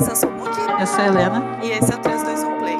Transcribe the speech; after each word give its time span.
Irmãs, 0.00 0.08
eu 0.08 0.16
sou 0.16 0.30
o 0.30 0.32
Muki. 0.32 0.60
Eu 0.80 0.86
sou 0.86 1.00
a 1.00 1.06
Helena. 1.06 1.58
E 1.62 1.70
esse 1.70 1.92
é 1.92 1.96
o 1.96 1.98
321 1.98 2.58
Play. 2.58 2.76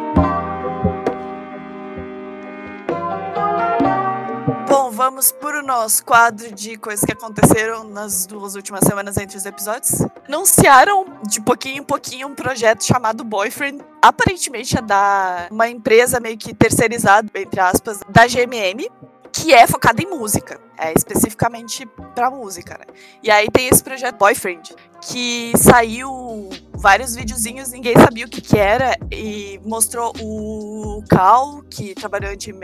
Bom, 4.66 4.90
vamos 4.90 5.30
para 5.33 5.61
o 5.61 5.62
nosso 5.62 6.04
quadro 6.04 6.51
de 6.53 6.77
coisas 6.79 7.04
que 7.04 7.12
aconteceram 7.12 7.85
nas 7.85 8.25
duas 8.27 8.54
últimas 8.54 8.80
semanas 8.87 9.19
entre 9.19 9.37
os 9.37 9.45
episódios. 9.45 10.01
Anunciaram 10.27 11.04
de 11.27 11.41
pouquinho 11.43 11.79
em 11.79 11.83
pouquinho 11.83 12.29
um 12.29 12.35
projeto 12.35 12.84
chamado 12.84 13.23
Boyfriend. 13.23 13.84
Aparentemente 14.00 14.79
é 14.79 14.82
da 14.82 15.48
uma 15.50 15.68
empresa 15.68 16.21
meio 16.21 16.39
que 16.39 16.55
terceirizada, 16.55 17.29
entre 17.34 17.61
aspas, 17.61 18.00
da 18.09 18.27
GMM, 18.27 18.89
que 19.30 19.52
é 19.52 19.66
focada 19.66 20.02
em 20.02 20.07
música. 20.07 20.59
É 20.79 20.95
especificamente 20.96 21.84
pra 22.14 22.30
música, 22.30 22.79
né? 22.79 22.87
E 23.23 23.30
aí 23.30 23.50
tem 23.50 23.68
esse 23.68 23.82
projeto 23.82 24.16
Boyfriend, 24.16 24.75
que 25.02 25.52
saiu 25.59 26.48
vários 26.80 27.14
videozinhos, 27.14 27.70
ninguém 27.70 27.94
sabia 27.94 28.24
o 28.24 28.28
que 28.28 28.40
que 28.40 28.57
era, 28.57 28.96
e 29.12 29.61
mostrou 29.64 30.12
o 30.18 31.04
Cal, 31.08 31.62
que 31.71 31.94
trabalhou 31.94 32.33
em 32.33 32.38
Team 32.38 32.59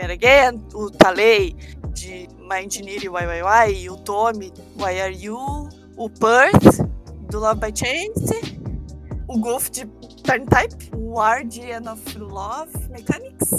o 0.73 0.89
Talei, 0.89 1.55
de 1.93 2.27
My 2.39 2.65
Engineer 2.65 3.03
YYY, 3.03 3.89
o 3.91 3.97
Tommy, 3.97 4.51
Why 4.75 5.01
Are 5.01 5.15
You, 5.15 5.69
o 5.95 6.09
Perth, 6.09 6.83
do 7.29 7.39
Love 7.39 7.59
by 7.59 7.71
Chance, 7.75 8.59
o 9.27 9.37
Golf 9.39 9.69
de 9.69 9.85
Turn 10.23 10.45
Type, 10.47 10.89
o 10.95 11.13
Guardian 11.13 11.91
of 11.91 12.17
Love 12.17 12.71
Mechanics, 12.89 13.51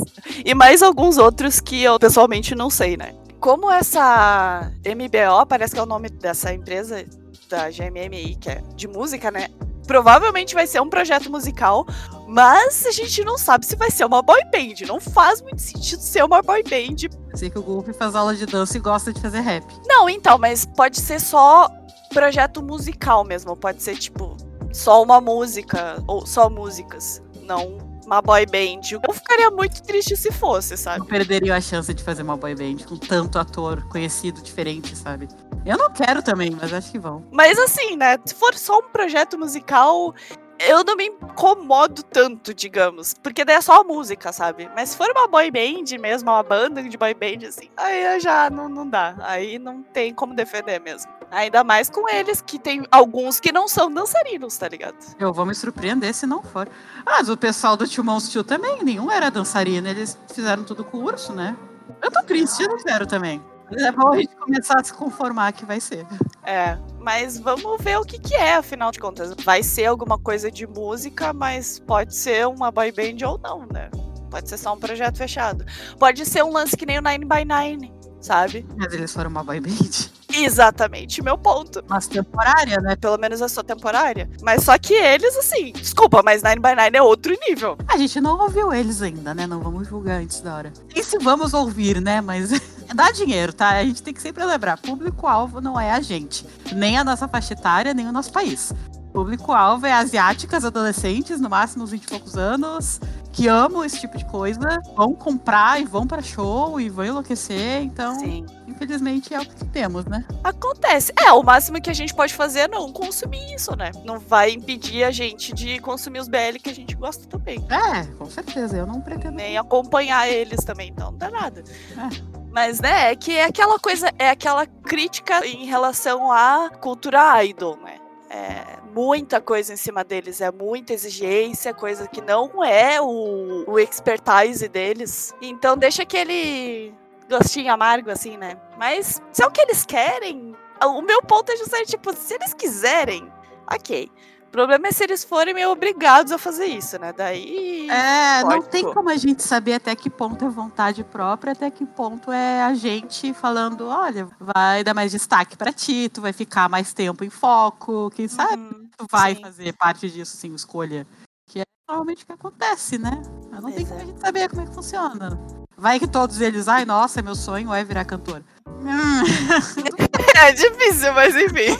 e 0.45 0.55
mais 0.55 0.83
alguns 0.83 1.19
outros 1.19 1.61
que 1.61 1.83
eu 1.83 1.99
pessoalmente 2.01 2.55
não 2.55 2.69
sei, 2.69 2.97
né? 2.97 3.15
Como 3.39 3.71
essa 3.71 4.73
MBO, 4.85 5.47
parece 5.49 5.75
que 5.75 5.79
é 5.79 5.83
o 5.83 5.87
nome 5.87 6.09
dessa 6.09 6.53
empresa 6.53 7.05
da 7.49 7.71
GMMI, 7.71 8.37
que 8.41 8.51
é 8.51 8.63
de 8.75 8.89
música, 8.89 9.31
né? 9.31 9.49
Provavelmente 9.89 10.55
vai 10.55 10.67
ser 10.67 10.83
um 10.83 10.89
projeto 10.89 11.31
musical, 11.31 11.87
mas 12.27 12.85
a 12.85 12.91
gente 12.93 13.25
não 13.25 13.39
sabe 13.39 13.65
se 13.65 13.75
vai 13.75 13.91
ser 13.91 14.05
uma 14.05 14.21
boy 14.21 14.45
band. 14.45 14.87
Não 14.87 15.01
faz 15.01 15.41
muito 15.41 15.63
sentido 15.63 16.01
ser 16.01 16.23
uma 16.23 16.43
boy 16.43 16.63
band. 16.63 17.09
Sei 17.35 17.49
que 17.49 17.59
o 17.59 17.63
Golf 17.63 17.89
faz 17.99 18.15
aula 18.15 18.37
de 18.37 18.45
dança 18.45 18.77
e 18.77 18.81
gosta 18.81 19.15
de 19.15 19.21
fazer 19.21 19.41
rap. 19.41 19.65
Não, 19.87 20.09
então, 20.11 20.37
mas 20.37 20.67
pode 20.67 21.01
ser 21.01 21.19
só 21.19 21.71
projeto 22.13 22.63
musical 22.63 23.25
mesmo. 23.25 23.57
Pode 23.57 23.83
ser, 23.83 23.97
tipo, 23.97 24.37
só 24.75 25.03
uma 25.03 25.23
música, 25.23 26.03
ou 26.07 26.27
só 26.27 26.51
músicas. 26.51 27.23
Não 27.45 27.88
uma 28.09 28.23
boy 28.23 28.47
band. 28.47 28.81
Eu 29.07 29.13
ficaria 29.13 29.51
muito 29.51 29.83
triste 29.83 30.17
se 30.17 30.33
fosse, 30.33 30.77
sabe? 30.77 31.01
Eu 31.01 31.05
perderia 31.05 31.55
a 31.55 31.61
chance 31.61 31.93
de 31.93 32.03
fazer 32.03 32.23
uma 32.23 32.37
boy 32.37 32.55
band 32.55 32.85
com 32.89 32.97
tanto 32.97 33.39
ator 33.39 33.87
conhecido, 33.89 34.41
diferente, 34.41 34.97
sabe? 34.97 35.29
Eu 35.67 35.77
não 35.77 35.91
quero 35.91 36.23
também, 36.23 36.51
mas 36.59 36.73
acho 36.73 36.91
que 36.91 36.99
vão. 36.99 37.23
Mas 37.31 37.59
assim, 37.59 37.97
né? 37.97 38.17
Se 38.25 38.35
for 38.35 38.55
só 38.55 38.79
um 38.79 38.89
projeto 38.89 39.39
musical, 39.39 40.15
eu 40.59 40.83
não 40.83 40.97
me 40.97 41.07
incomodo 41.07 42.03
tanto, 42.03 42.55
digamos. 42.55 43.15
Porque 43.23 43.45
daí 43.45 43.57
é 43.57 43.61
só 43.61 43.83
a 43.83 43.85
música, 43.85 44.33
sabe? 44.33 44.71
Mas 44.75 44.91
se 44.91 44.97
for 44.97 45.11
uma 45.11 45.29
boy 45.29 45.51
band 45.51 45.99
mesmo, 46.01 46.31
uma 46.31 46.43
banda 46.43 46.83
de 46.83 46.97
boy 46.97 47.13
band, 47.13 47.47
assim, 47.47 47.69
aí 47.77 48.19
já 48.21 48.49
não, 48.49 48.71
não 48.71 48.89
dá. 48.89 49.17
Aí 49.21 49.59
não 49.59 49.83
tem 49.83 50.15
como 50.15 50.35
defender 50.35 50.81
mesmo. 50.81 51.18
Ainda 51.31 51.63
mais 51.63 51.91
com 51.91 52.09
eles, 52.09 52.41
que 52.41 52.59
tem 52.59 52.87
alguns 52.91 53.39
que 53.39 53.53
não 53.53 53.69
são 53.69 53.93
dançarinos, 53.93 54.57
tá 54.57 54.69
ligado? 54.69 54.97
Eu 55.19 55.33
vou 55.33 55.45
me 55.45 55.55
surpreender 55.55 56.15
se 56.15 56.27
não 56.27 56.43
for. 56.43 56.69
Ah, 57.05 57.19
mas 57.19 57.29
o 57.29 57.37
pessoal 57.37 57.77
do 57.77 57.87
Tio 57.87 58.03
Monstro 58.03 58.43
também, 58.43 58.83
nenhum 58.83 59.11
era 59.11 59.31
dançarino, 59.31 59.89
eles 59.89 60.19
fizeram 60.33 60.65
tudo 60.65 60.85
com 60.85 60.99
o 60.99 61.05
urso, 61.05 61.33
né? 61.33 61.57
Eu 62.03 62.11
tô 62.11 62.23
triste, 62.23 62.63
eu 62.63 62.69
não 62.69 62.79
quero 62.79 63.07
também. 63.07 63.43
É 63.73 63.93
bom 63.93 64.13
a 64.13 64.17
gente 64.17 64.35
começar 64.37 64.81
a 64.81 64.85
se 64.85 64.95
conformar 64.95 65.53
que 65.53 65.67
vai 65.67 65.81
ser. 65.81 66.07
É, 66.45 66.79
mas 66.99 67.39
vamos 67.39 67.83
ver 67.83 67.99
o 67.99 68.05
que, 68.05 68.19
que 68.19 68.35
é, 68.35 68.55
afinal 68.55 68.91
de 68.91 68.99
contas. 68.99 69.35
Vai 69.45 69.63
ser 69.63 69.87
alguma 69.87 70.19
coisa 70.19 70.51
de 70.51 70.67
música, 70.67 71.35
mas 71.35 71.79
pode 71.79 72.15
ser 72.15 72.47
uma 72.47 72.71
boy 72.71 72.91
band 72.91 73.27
ou 73.27 73.39
não, 73.39 73.67
né? 73.71 73.91
Pode 74.31 74.49
ser 74.49 74.57
só 74.57 74.75
um 74.75 74.79
projeto 74.79 75.19
fechado. 75.19 75.65
Pode 75.99 76.25
ser 76.25 76.43
um 76.43 76.53
lance 76.53 76.77
que 76.77 76.87
nem 76.87 76.99
o 76.99 77.03
Nine 77.03 77.25
by 77.25 77.45
Nine, 77.45 77.93
sabe? 78.21 78.67
Mas 78.77 78.93
eles 78.93 79.13
foram 79.13 79.31
uma 79.31 79.45
boy 79.45 79.61
band. 79.61 80.11
Exatamente, 80.33 81.23
meu 81.23 81.39
ponto. 81.39 81.83
Mas 81.89 82.07
temporária, 82.07 82.81
né? 82.81 82.97
Pelo 82.97 83.17
menos 83.17 83.41
eu 83.41 83.49
sou 83.49 83.65
temporária. 83.65 84.29
Mas 84.43 84.65
só 84.65 84.79
que 84.79 84.93
eles, 84.93 85.35
assim, 85.37 85.73
desculpa, 85.73 86.23
mas 86.23 86.43
Nine 86.43 86.61
by 86.61 86.75
Nine 86.77 86.97
é 86.97 87.03
outro 87.03 87.35
nível. 87.49 87.77
A 87.89 87.97
gente 87.97 88.21
não 88.21 88.39
ouviu 88.39 88.73
eles 88.73 89.01
ainda, 89.01 89.35
né? 89.35 89.47
Não 89.47 89.61
vamos 89.61 89.89
julgar 89.89 90.21
antes 90.21 90.41
da 90.41 90.55
hora. 90.55 90.73
E 90.95 91.03
se 91.03 91.19
vamos 91.19 91.55
ouvir, 91.55 92.01
né? 92.01 92.21
Mas 92.21 92.51
dá 92.95 93.11
dinheiro, 93.11 93.53
tá? 93.53 93.71
A 93.71 93.85
gente 93.85 94.03
tem 94.03 94.13
que 94.13 94.23
sempre 94.23 94.45
lembrar: 94.45 94.79
público-alvo 94.79 95.61
não 95.61 95.81
é 95.81 95.91
a 95.91 96.01
gente, 96.01 96.47
nem 96.73 96.99
a 96.99 97.05
nossa 97.05 97.27
faixa 97.27 97.55
etária, 97.55 97.95
nem 97.95 98.07
o 98.07 98.13
nosso 98.13 98.31
país. 98.31 98.73
Público-alvo 99.13 99.87
é 99.87 99.93
asiáticas, 99.93 100.65
adolescentes, 100.65 101.41
no 101.41 101.49
máximo 101.49 101.83
uns 101.83 101.91
20 101.91 102.05
e 102.05 102.07
poucos 102.07 102.37
anos, 102.37 103.01
que 103.39 103.47
amam 103.47 103.85
esse 103.85 104.01
tipo 104.01 104.19
de 104.19 104.25
coisa, 104.25 104.83
vão 104.97 105.15
comprar 105.15 105.81
e 105.81 105.85
vão 105.85 106.05
para 106.09 106.21
show 106.21 106.81
e 106.81 106.89
vão 106.89 107.05
enlouquecer. 107.05 107.81
Então, 107.83 108.19
Sim. 108.19 108.45
infelizmente, 108.67 109.33
é 109.33 109.39
o 109.39 109.47
que 109.47 109.65
temos, 109.67 110.05
né? 110.07 110.25
Acontece. 110.43 111.13
É, 111.17 111.31
o 111.31 111.41
máximo 111.45 111.81
que 111.81 111.89
a 111.89 111.93
gente 111.93 112.13
pode 112.13 112.35
fazer 112.35 112.61
é 112.61 112.69
não 112.69 112.93
consumir 112.93 113.55
isso, 113.55 113.77
né? 113.77 113.93
Não 114.05 114.19
vai 114.19 114.51
impedir 114.51 115.05
a 115.05 115.13
gente 115.13 115.55
de 115.55 115.79
consumir 115.79 116.19
os 116.19 116.27
BL 116.27 116.59
que 116.61 116.69
a 116.69 116.75
gente 116.75 116.97
gosta 116.97 117.29
também. 117.29 117.65
É, 117.71 118.07
com 118.17 118.27
certeza. 118.27 118.77
Eu 118.77 118.89
não 118.89 119.01
pretendo. 119.01 119.37
Nem 119.37 119.57
acompanhar 119.57 120.29
eles 120.29 120.65
também, 120.65 120.89
então 120.89 121.13
não 121.13 121.19
dá 121.19 121.31
nada. 121.31 121.63
É. 121.97 122.39
Mas, 122.51 122.81
né, 122.81 123.13
é 123.13 123.15
que 123.15 123.37
é 123.37 123.45
aquela 123.45 123.79
coisa, 123.79 124.11
é 124.19 124.31
aquela 124.31 124.67
crítica 124.67 125.47
em 125.47 125.65
relação 125.65 126.33
à 126.33 126.71
cultura 126.81 127.45
idol, 127.45 127.77
né? 127.77 127.99
É 128.31 128.79
muita 128.99 129.41
coisa 129.41 129.73
em 129.73 129.77
cima 129.77 130.03
deles, 130.03 130.41
é 130.41 130.51
muita 130.51 130.93
exigência, 130.93 131.73
coisa 131.73 132.09
que 132.09 132.21
não 132.21 132.65
é 132.65 133.01
o, 133.01 133.65
o 133.71 133.79
expertise 133.79 134.69
deles. 134.69 135.33
Então 135.41 135.77
deixa 135.77 136.03
aquele 136.03 136.93
gostinho 137.31 137.73
amargo, 137.73 138.11
assim, 138.11 138.37
né? 138.37 138.61
Mas 138.77 139.23
se 139.33 139.41
é 139.41 139.47
o 139.47 139.53
que 139.53 139.61
eles 139.61 139.87
querem, 139.87 140.53
o 140.85 141.01
meu 141.01 141.23
ponto 141.23 141.53
é 141.53 141.57
justamente, 141.57 141.91
tipo, 141.91 142.13
se 142.13 142.35
eles 142.35 142.53
quiserem, 142.53 143.33
ok. 143.73 144.11
O 144.49 144.51
problema 144.51 144.89
é 144.89 144.93
se 144.93 145.05
eles 145.05 145.23
forem 145.25 145.53
meio 145.53 145.71
obrigados 145.71 146.33
a 146.33 146.39
fazer 146.39 146.65
isso, 146.65 146.99
né? 146.99 147.13
Daí. 147.13 147.87
É, 147.91 148.43
não 148.43 148.63
tem 148.63 148.83
pô. 148.83 148.95
como 148.95 149.11
a 149.11 149.17
gente 149.17 149.43
saber 149.43 149.75
até 149.75 149.95
que 149.95 150.09
ponto 150.09 150.43
é 150.43 150.49
vontade 150.49 151.05
própria, 151.05 151.53
até 151.53 151.71
que 151.71 151.85
ponto 151.85 152.33
é 152.33 152.63
a 152.63 152.73
gente 152.73 153.35
falando, 153.35 153.87
olha, 153.89 154.27
vai 154.41 154.83
dar 154.83 154.95
mais 154.95 155.13
destaque 155.13 155.55
pra 155.55 155.71
ti, 155.71 156.09
tu 156.09 156.23
vai 156.23 156.33
ficar 156.33 156.67
mais 156.67 156.95
tempo 156.95 157.25
em 157.25 157.31
foco, 157.31 158.11
quem 158.11 158.27
sabe 158.27 158.57
Uhum, 158.57 158.89
tu 158.97 159.07
vai 159.11 159.35
sim. 159.35 159.43
fazer 159.43 159.73
parte 159.75 160.11
disso, 160.11 160.35
sim, 160.35 160.55
escolha. 160.55 161.07
Que 161.47 161.61
é 161.61 161.65
normalmente 161.87 162.25
o 162.25 162.27
que 162.27 162.33
acontece, 162.33 162.97
né? 162.97 163.23
Mas 163.51 163.63
não 163.63 163.71
tem 163.71 163.87
Pois 163.87 163.89
como 163.89 164.01
a 164.01 164.05
gente 164.05 164.21
saber 164.21 164.49
como 164.49 164.63
é 164.63 164.67
que 164.67 164.75
funciona. 164.75 165.39
Vai 165.79 166.01
que 166.01 166.09
todos 166.09 166.41
eles, 166.41 166.67
ai, 166.67 166.85
nossa, 166.85 167.23
meu 167.23 167.37
sonho 167.37 167.73
é 167.73 167.85
virar 167.85 168.05
cantor. 168.05 168.43
Hum, 168.67 169.23
É 170.41 170.53
difícil, 170.53 171.13
mas 171.15 171.35
enfim. 171.35 171.77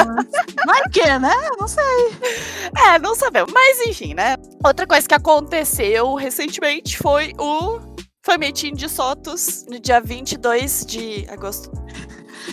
vai 0.64 0.82
que, 0.90 1.18
né? 1.18 1.34
Não 1.58 1.68
sei. 1.68 1.84
É, 2.86 2.98
não 2.98 3.14
sabemos. 3.14 3.52
Mas 3.52 3.80
enfim, 3.86 4.14
né? 4.14 4.36
Outra 4.64 4.86
coisa 4.86 5.06
que 5.06 5.14
aconteceu 5.14 6.14
recentemente 6.14 6.96
foi 6.96 7.34
o 7.38 7.78
Fametim 8.22 8.72
de 8.72 8.88
Sotos 8.88 9.66
no 9.68 9.78
dia 9.78 10.00
22 10.00 10.86
de 10.86 11.26
agosto. 11.28 11.70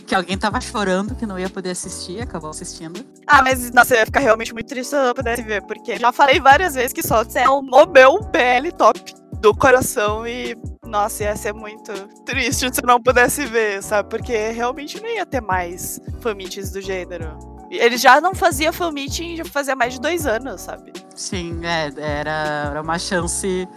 Que 0.06 0.14
alguém 0.14 0.38
tava 0.38 0.60
chorando 0.60 1.16
que 1.16 1.26
não 1.26 1.40
ia 1.40 1.50
poder 1.50 1.70
assistir, 1.72 2.22
acabou 2.22 2.50
assistindo. 2.50 3.06
Ah, 3.26 3.42
mas 3.42 3.72
nossa, 3.72 3.96
eu 3.96 4.00
ia 4.00 4.06
ficar 4.06 4.20
realmente 4.20 4.54
muito 4.54 4.68
triste 4.68 4.90
se 4.90 4.96
eu 4.96 5.04
não 5.04 5.14
pudesse 5.14 5.42
ver, 5.42 5.62
porque 5.64 5.98
já 5.98 6.12
falei 6.12 6.40
várias 6.40 6.76
vezes 6.76 6.92
que 6.92 7.02
Sotos 7.02 7.36
é 7.36 7.48
o 7.48 7.62
meu 7.62 8.20
BL 8.20 8.72
top 8.78 9.00
do 9.40 9.56
coração 9.56 10.28
e. 10.28 10.56
Nossa, 10.86 11.24
ia 11.24 11.36
ser 11.36 11.54
muito 11.54 11.92
triste 12.24 12.74
se 12.74 12.84
não 12.84 13.02
pudesse 13.02 13.46
ver, 13.46 13.82
sabe? 13.82 14.10
Porque 14.10 14.52
realmente 14.52 15.02
não 15.02 15.10
ia 15.10 15.26
ter 15.26 15.42
mais 15.42 16.00
fanmeetings 16.22 16.72
do 16.72 16.82
gênero. 16.82 17.38
Ele 17.70 17.98
já 17.98 18.22
não 18.22 18.36
fazia 18.36 18.72
fanmeeting 18.72 19.38
já 19.38 19.46
fazia 19.46 19.76
mais 19.76 19.96
de 19.96 20.02
dois 20.02 20.26
anos, 20.28 20.62
sabe? 20.62 20.94
Sim, 21.16 21.60
é, 21.64 21.92
era, 21.98 22.68
era 22.70 22.82
uma 22.82 23.00
chance 23.00 23.68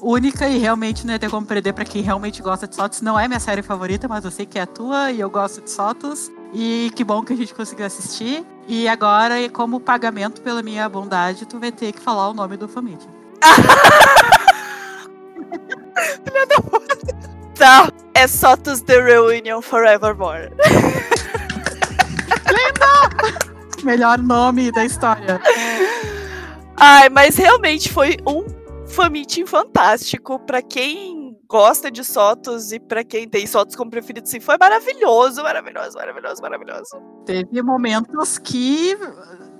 única 0.00 0.48
e 0.48 0.58
realmente 0.58 1.06
não 1.06 1.12
ia 1.12 1.18
ter 1.18 1.30
como 1.30 1.46
perder 1.46 1.72
pra 1.72 1.84
quem 1.84 2.02
realmente 2.02 2.42
gosta 2.42 2.68
de 2.68 2.76
Sotos. 2.76 3.00
Não 3.00 3.18
é 3.18 3.26
minha 3.26 3.40
série 3.40 3.62
favorita, 3.62 4.06
mas 4.06 4.24
eu 4.24 4.30
sei 4.30 4.46
que 4.46 4.58
é 4.58 4.62
a 4.62 4.66
tua 4.66 5.10
e 5.10 5.20
eu 5.20 5.30
gosto 5.30 5.60
de 5.62 5.70
Sotos. 5.70 6.30
E 6.52 6.90
que 6.94 7.04
bom 7.04 7.22
que 7.22 7.32
a 7.32 7.36
gente 7.36 7.54
conseguiu 7.54 7.86
assistir. 7.86 8.44
E 8.66 8.88
agora, 8.88 9.48
como 9.50 9.80
pagamento 9.80 10.40
pela 10.40 10.62
minha 10.62 10.88
bondade, 10.88 11.46
tu 11.46 11.58
vai 11.58 11.72
ter 11.72 11.92
que 11.92 12.00
falar 12.00 12.28
o 12.28 12.34
nome 12.34 12.56
do 12.56 12.68
Família. 15.98 17.28
Tá, 17.54 17.90
é 18.14 18.26
Sotos 18.26 18.80
The 18.82 19.02
Reunion 19.02 19.60
Forevermore. 19.60 20.50
Melhor 23.82 24.18
nome 24.18 24.70
da 24.72 24.84
história. 24.84 25.40
Ai, 26.76 27.08
mas 27.08 27.36
realmente 27.36 27.90
foi 27.90 28.16
um 28.26 28.44
fameeting 28.86 29.46
fantástico 29.46 30.38
pra 30.40 30.62
quem 30.62 31.36
gosta 31.48 31.90
de 31.90 32.04
Sotos 32.04 32.72
e 32.72 32.78
pra 32.78 33.02
quem 33.02 33.28
tem 33.28 33.46
Sotos 33.46 33.74
como 33.74 33.90
preferido, 33.90 34.28
sim, 34.28 34.38
foi 34.38 34.56
maravilhoso, 34.58 35.42
maravilhoso, 35.42 35.96
maravilhoso, 35.96 36.42
maravilhoso. 36.42 37.02
Teve 37.24 37.62
momentos 37.62 38.38
que 38.38 38.96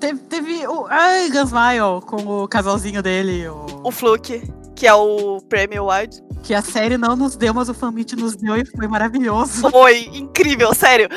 Teve, 0.00 0.20
teve 0.28 0.66
o. 0.66 0.86
Ai, 0.88 1.28
Gunsmile 1.28 2.00
com 2.06 2.44
o 2.44 2.48
casalzinho 2.48 3.02
dele. 3.02 3.48
O, 3.48 3.66
O 3.84 3.90
Fluke, 3.90 4.42
que 4.78 4.86
é 4.86 4.94
o 4.94 5.40
prêmio 5.48 5.86
Wild. 5.88 6.22
que 6.44 6.54
a 6.54 6.62
série 6.62 6.96
não 6.96 7.16
nos 7.16 7.34
deu, 7.36 7.52
mas 7.52 7.68
o 7.68 7.74
fanmit 7.74 8.14
nos 8.14 8.36
deu 8.36 8.56
e 8.56 8.64
foi 8.64 8.86
maravilhoso. 8.86 9.68
Foi 9.70 10.04
incrível, 10.14 10.72
sério. 10.72 11.08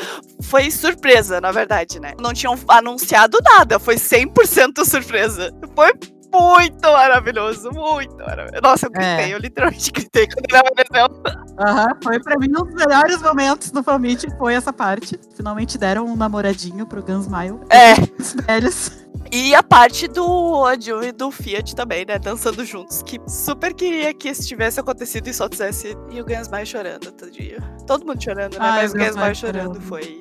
Foi 0.42 0.68
surpresa, 0.70 1.40
na 1.40 1.52
verdade, 1.52 2.00
né? 2.00 2.12
Não 2.20 2.32
tinham 2.34 2.58
anunciado 2.66 3.38
nada, 3.44 3.78
foi 3.78 3.94
100% 3.94 4.84
surpresa. 4.84 5.54
Foi 5.76 5.92
muito 6.34 6.82
maravilhoso, 6.82 7.70
muito 7.72 8.16
maravilhoso. 8.16 8.62
Nossa, 8.62 8.86
eu 8.86 8.90
gritei, 8.90 9.30
É. 9.30 9.34
eu 9.34 9.38
literalmente 9.38 9.92
gritei 9.92 10.26
quando 10.26 10.44
ele 10.48 10.56
apareceu. 10.58 11.22
Aham, 11.60 11.96
foi 12.02 12.18
pra 12.20 12.36
mim 12.38 12.48
um 12.48 12.64
dos 12.64 12.74
melhores 12.74 13.22
momentos 13.22 13.70
do 13.70 13.82
fanmit, 13.82 14.26
foi 14.38 14.54
essa 14.54 14.72
parte. 14.72 15.18
Finalmente 15.36 15.78
deram 15.78 16.04
um 16.06 16.16
namoradinho 16.16 16.84
pro 16.86 17.02
Gunsmile. 17.02 17.60
É, 17.70 17.92
Os 18.18 18.32
velhos. 18.44 18.90
E 19.32 19.54
a 19.54 19.62
parte 19.62 20.06
do 20.06 20.66
Aju 20.66 21.02
e 21.02 21.10
do 21.10 21.30
Fiat 21.30 21.74
também, 21.74 22.04
né? 22.04 22.18
Dançando 22.18 22.64
juntos, 22.66 23.02
que 23.02 23.18
super 23.26 23.72
queria 23.72 24.12
que 24.12 24.28
isso 24.28 24.46
tivesse 24.46 24.78
acontecido 24.78 25.26
e 25.26 25.32
só 25.32 25.48
tivesse. 25.48 25.96
E 26.10 26.20
o 26.20 26.24
Gansmai 26.24 26.66
chorando 26.66 27.10
todo 27.10 27.30
dia. 27.30 27.58
Todo 27.86 28.04
mundo 28.04 28.22
chorando, 28.22 28.52
né? 28.52 28.58
Ai, 28.60 28.82
Mas 28.82 28.92
o 28.92 28.96
Gansmai 28.96 29.34
chorando 29.34 29.80
chorando. 29.80 29.80
foi. 29.80 30.20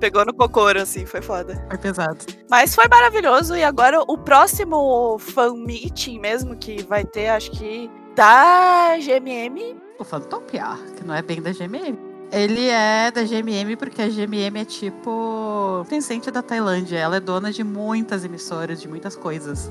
Pegou 0.00 0.24
no 0.24 0.34
cocoro, 0.34 0.80
assim, 0.80 1.06
foi 1.06 1.22
foda. 1.22 1.64
Foi 1.68 1.78
pesado. 1.78 2.18
Mas 2.50 2.74
foi 2.74 2.88
maravilhoso. 2.88 3.56
E 3.56 3.62
agora 3.62 4.00
o 4.00 4.18
próximo 4.18 5.18
fan 5.20 5.54
meeting 5.54 6.18
mesmo 6.18 6.56
que 6.56 6.82
vai 6.82 7.04
ter, 7.04 7.28
acho 7.28 7.52
que 7.52 7.88
da 8.16 8.96
GMM. 8.98 9.76
O 10.00 10.04
Fantopia, 10.04 10.76
que 10.96 11.04
não 11.04 11.14
é 11.14 11.22
bem 11.22 11.40
da 11.40 11.52
GMM. 11.52 12.07
Ele 12.30 12.68
é 12.68 13.10
da 13.10 13.22
GMM 13.22 13.76
porque 13.76 14.02
a 14.02 14.08
GMM 14.08 14.60
é 14.60 14.64
tipo 14.64 15.86
Tencent 15.88 16.26
da 16.30 16.42
Tailândia. 16.42 16.98
Ela 16.98 17.16
é 17.16 17.20
dona 17.20 17.50
de 17.50 17.64
muitas 17.64 18.24
emissoras, 18.24 18.80
de 18.80 18.88
muitas 18.88 19.16
coisas. 19.16 19.70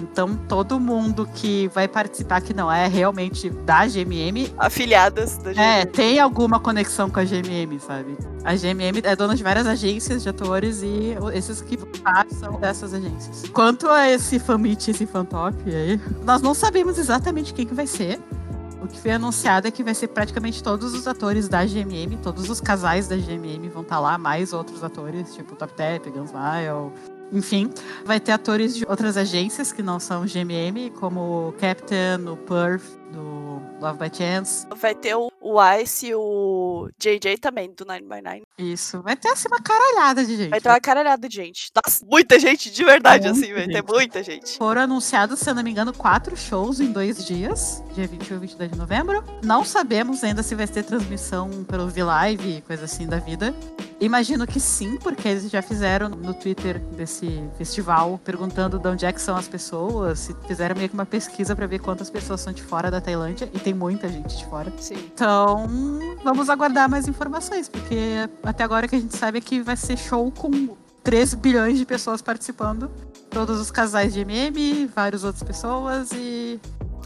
Então 0.00 0.36
todo 0.48 0.78
mundo 0.80 1.28
que 1.34 1.68
vai 1.68 1.86
participar 1.86 2.40
que 2.40 2.52
não 2.52 2.70
é 2.70 2.86
realmente 2.86 3.48
da 3.48 3.86
GMM, 3.86 4.52
Afiliadas 4.58 5.38
da 5.38 5.52
GMM. 5.52 5.62
é, 5.62 5.84
tem 5.84 6.18
alguma 6.18 6.58
conexão 6.58 7.08
com 7.08 7.20
a 7.20 7.24
GMM, 7.24 7.78
sabe? 7.78 8.16
A 8.44 8.54
GMM 8.54 9.00
é 9.02 9.16
dona 9.16 9.34
de 9.34 9.42
várias 9.42 9.66
agências 9.66 10.22
de 10.22 10.28
atores 10.28 10.82
e 10.82 11.16
esses 11.32 11.60
que 11.60 11.78
são 12.38 12.58
dessas 12.60 12.92
agências. 12.92 13.44
Quanto 13.52 13.88
a 13.88 14.10
esse 14.10 14.38
fanmit, 14.38 14.90
esse 14.90 15.06
fantop 15.06 15.56
aí, 15.66 16.00
nós 16.24 16.42
não 16.42 16.54
sabemos 16.54 16.98
exatamente 16.98 17.54
quem 17.54 17.66
que 17.66 17.74
vai 17.74 17.86
ser. 17.86 18.20
O 18.84 18.86
que 18.86 19.00
foi 19.00 19.12
anunciado 19.12 19.66
é 19.66 19.70
que 19.70 19.82
vai 19.82 19.94
ser 19.94 20.08
praticamente 20.08 20.62
todos 20.62 20.92
os 20.92 21.08
atores 21.08 21.48
da 21.48 21.64
GMM, 21.64 22.18
todos 22.22 22.50
os 22.50 22.60
casais 22.60 23.08
da 23.08 23.16
GMM 23.16 23.66
vão 23.70 23.80
estar 23.80 23.98
lá, 23.98 24.18
mais 24.18 24.52
outros 24.52 24.84
atores, 24.84 25.34
tipo 25.34 25.56
Top 25.56 25.72
Tap, 25.72 26.06
Gunsmile, 26.06 26.92
enfim. 27.32 27.70
Vai 28.04 28.20
ter 28.20 28.32
atores 28.32 28.76
de 28.76 28.84
outras 28.86 29.16
agências 29.16 29.72
que 29.72 29.82
não 29.82 29.98
são 29.98 30.26
GMM, 30.26 30.90
como 31.00 31.48
o 31.48 31.52
Captain, 31.52 32.28
o 32.30 32.36
Perth, 32.36 32.84
do 33.14 33.62
Love 33.80 33.98
by 33.98 34.16
Chance. 34.16 34.66
Vai 34.76 34.94
ter 34.94 35.14
o, 35.14 35.30
o 35.40 35.58
Ice 35.76 36.08
e 36.08 36.14
o 36.14 36.88
JJ 36.98 37.38
também, 37.38 37.72
do 37.72 37.84
9x9. 37.84 38.42
Isso. 38.58 39.02
Vai 39.02 39.16
ter 39.16 39.28
assim 39.28 39.48
uma 39.48 39.60
caralhada 39.60 40.24
de 40.24 40.36
gente. 40.36 40.50
Vai 40.50 40.60
ter 40.60 40.68
uma 40.68 40.80
caralhada 40.80 41.28
de 41.28 41.36
gente. 41.36 41.70
Nossa, 41.74 42.04
muita 42.04 42.38
gente, 42.38 42.70
de 42.70 42.84
verdade, 42.84 43.28
Muita 43.28 43.40
assim, 43.40 43.54
vai 43.54 43.66
ter 43.66 43.82
muita 43.82 44.22
gente. 44.22 44.56
Foram 44.56 44.82
anunciados, 44.82 45.38
se 45.38 45.48
eu 45.48 45.54
não 45.54 45.62
me 45.62 45.70
engano, 45.70 45.92
quatro 45.92 46.36
shows 46.36 46.80
em 46.80 46.90
dois 46.90 47.24
dias, 47.24 47.82
dia 47.94 48.06
21 48.06 48.36
e 48.36 48.40
22 48.40 48.70
de 48.72 48.78
novembro. 48.78 49.24
Não 49.42 49.64
sabemos 49.64 50.24
ainda 50.24 50.42
se 50.42 50.54
vai 50.54 50.66
ter 50.66 50.82
transmissão 50.82 51.64
pelo 51.64 51.88
V-Live, 51.88 52.62
coisa 52.66 52.84
assim 52.84 53.06
da 53.06 53.18
vida. 53.18 53.54
Imagino 54.00 54.46
que 54.46 54.60
sim, 54.60 54.98
porque 54.98 55.28
eles 55.28 55.50
já 55.50 55.62
fizeram 55.62 56.08
no 56.08 56.34
Twitter 56.34 56.78
desse 56.78 57.42
festival, 57.56 58.20
perguntando 58.22 58.78
de 58.78 58.88
onde 58.88 59.06
é 59.06 59.12
que 59.12 59.20
são 59.20 59.36
as 59.36 59.48
pessoas, 59.48 60.18
se 60.18 60.36
fizeram 60.46 60.76
meio 60.76 60.88
que 60.88 60.94
uma 60.94 61.06
pesquisa 61.06 61.54
pra 61.54 61.66
ver 61.66 61.78
quantas 61.78 62.10
pessoas 62.10 62.40
são 62.40 62.52
de 62.52 62.62
fora 62.62 62.90
da 62.90 63.00
Tailândia, 63.04 63.48
e 63.52 63.58
tem 63.58 63.74
muita 63.74 64.08
gente 64.08 64.36
de 64.36 64.46
fora. 64.46 64.72
Sim. 64.78 64.96
Então, 64.96 65.68
vamos 66.24 66.48
aguardar 66.48 66.88
mais 66.88 67.06
informações, 67.06 67.68
porque 67.68 68.28
até 68.42 68.64
agora 68.64 68.88
que 68.88 68.96
a 68.96 69.00
gente 69.00 69.16
sabe 69.16 69.38
é 69.38 69.40
que 69.40 69.60
vai 69.60 69.76
ser 69.76 69.96
show 69.96 70.32
com 70.32 70.74
3 71.02 71.34
bilhões 71.34 71.78
de 71.78 71.84
pessoas 71.84 72.22
participando. 72.22 72.90
Todos 73.30 73.60
os 73.60 73.70
casais 73.70 74.14
de 74.14 74.20
MM, 74.20 74.86
várias 74.86 75.22
outras 75.22 75.42
pessoas 75.42 76.10
e. 76.12 76.58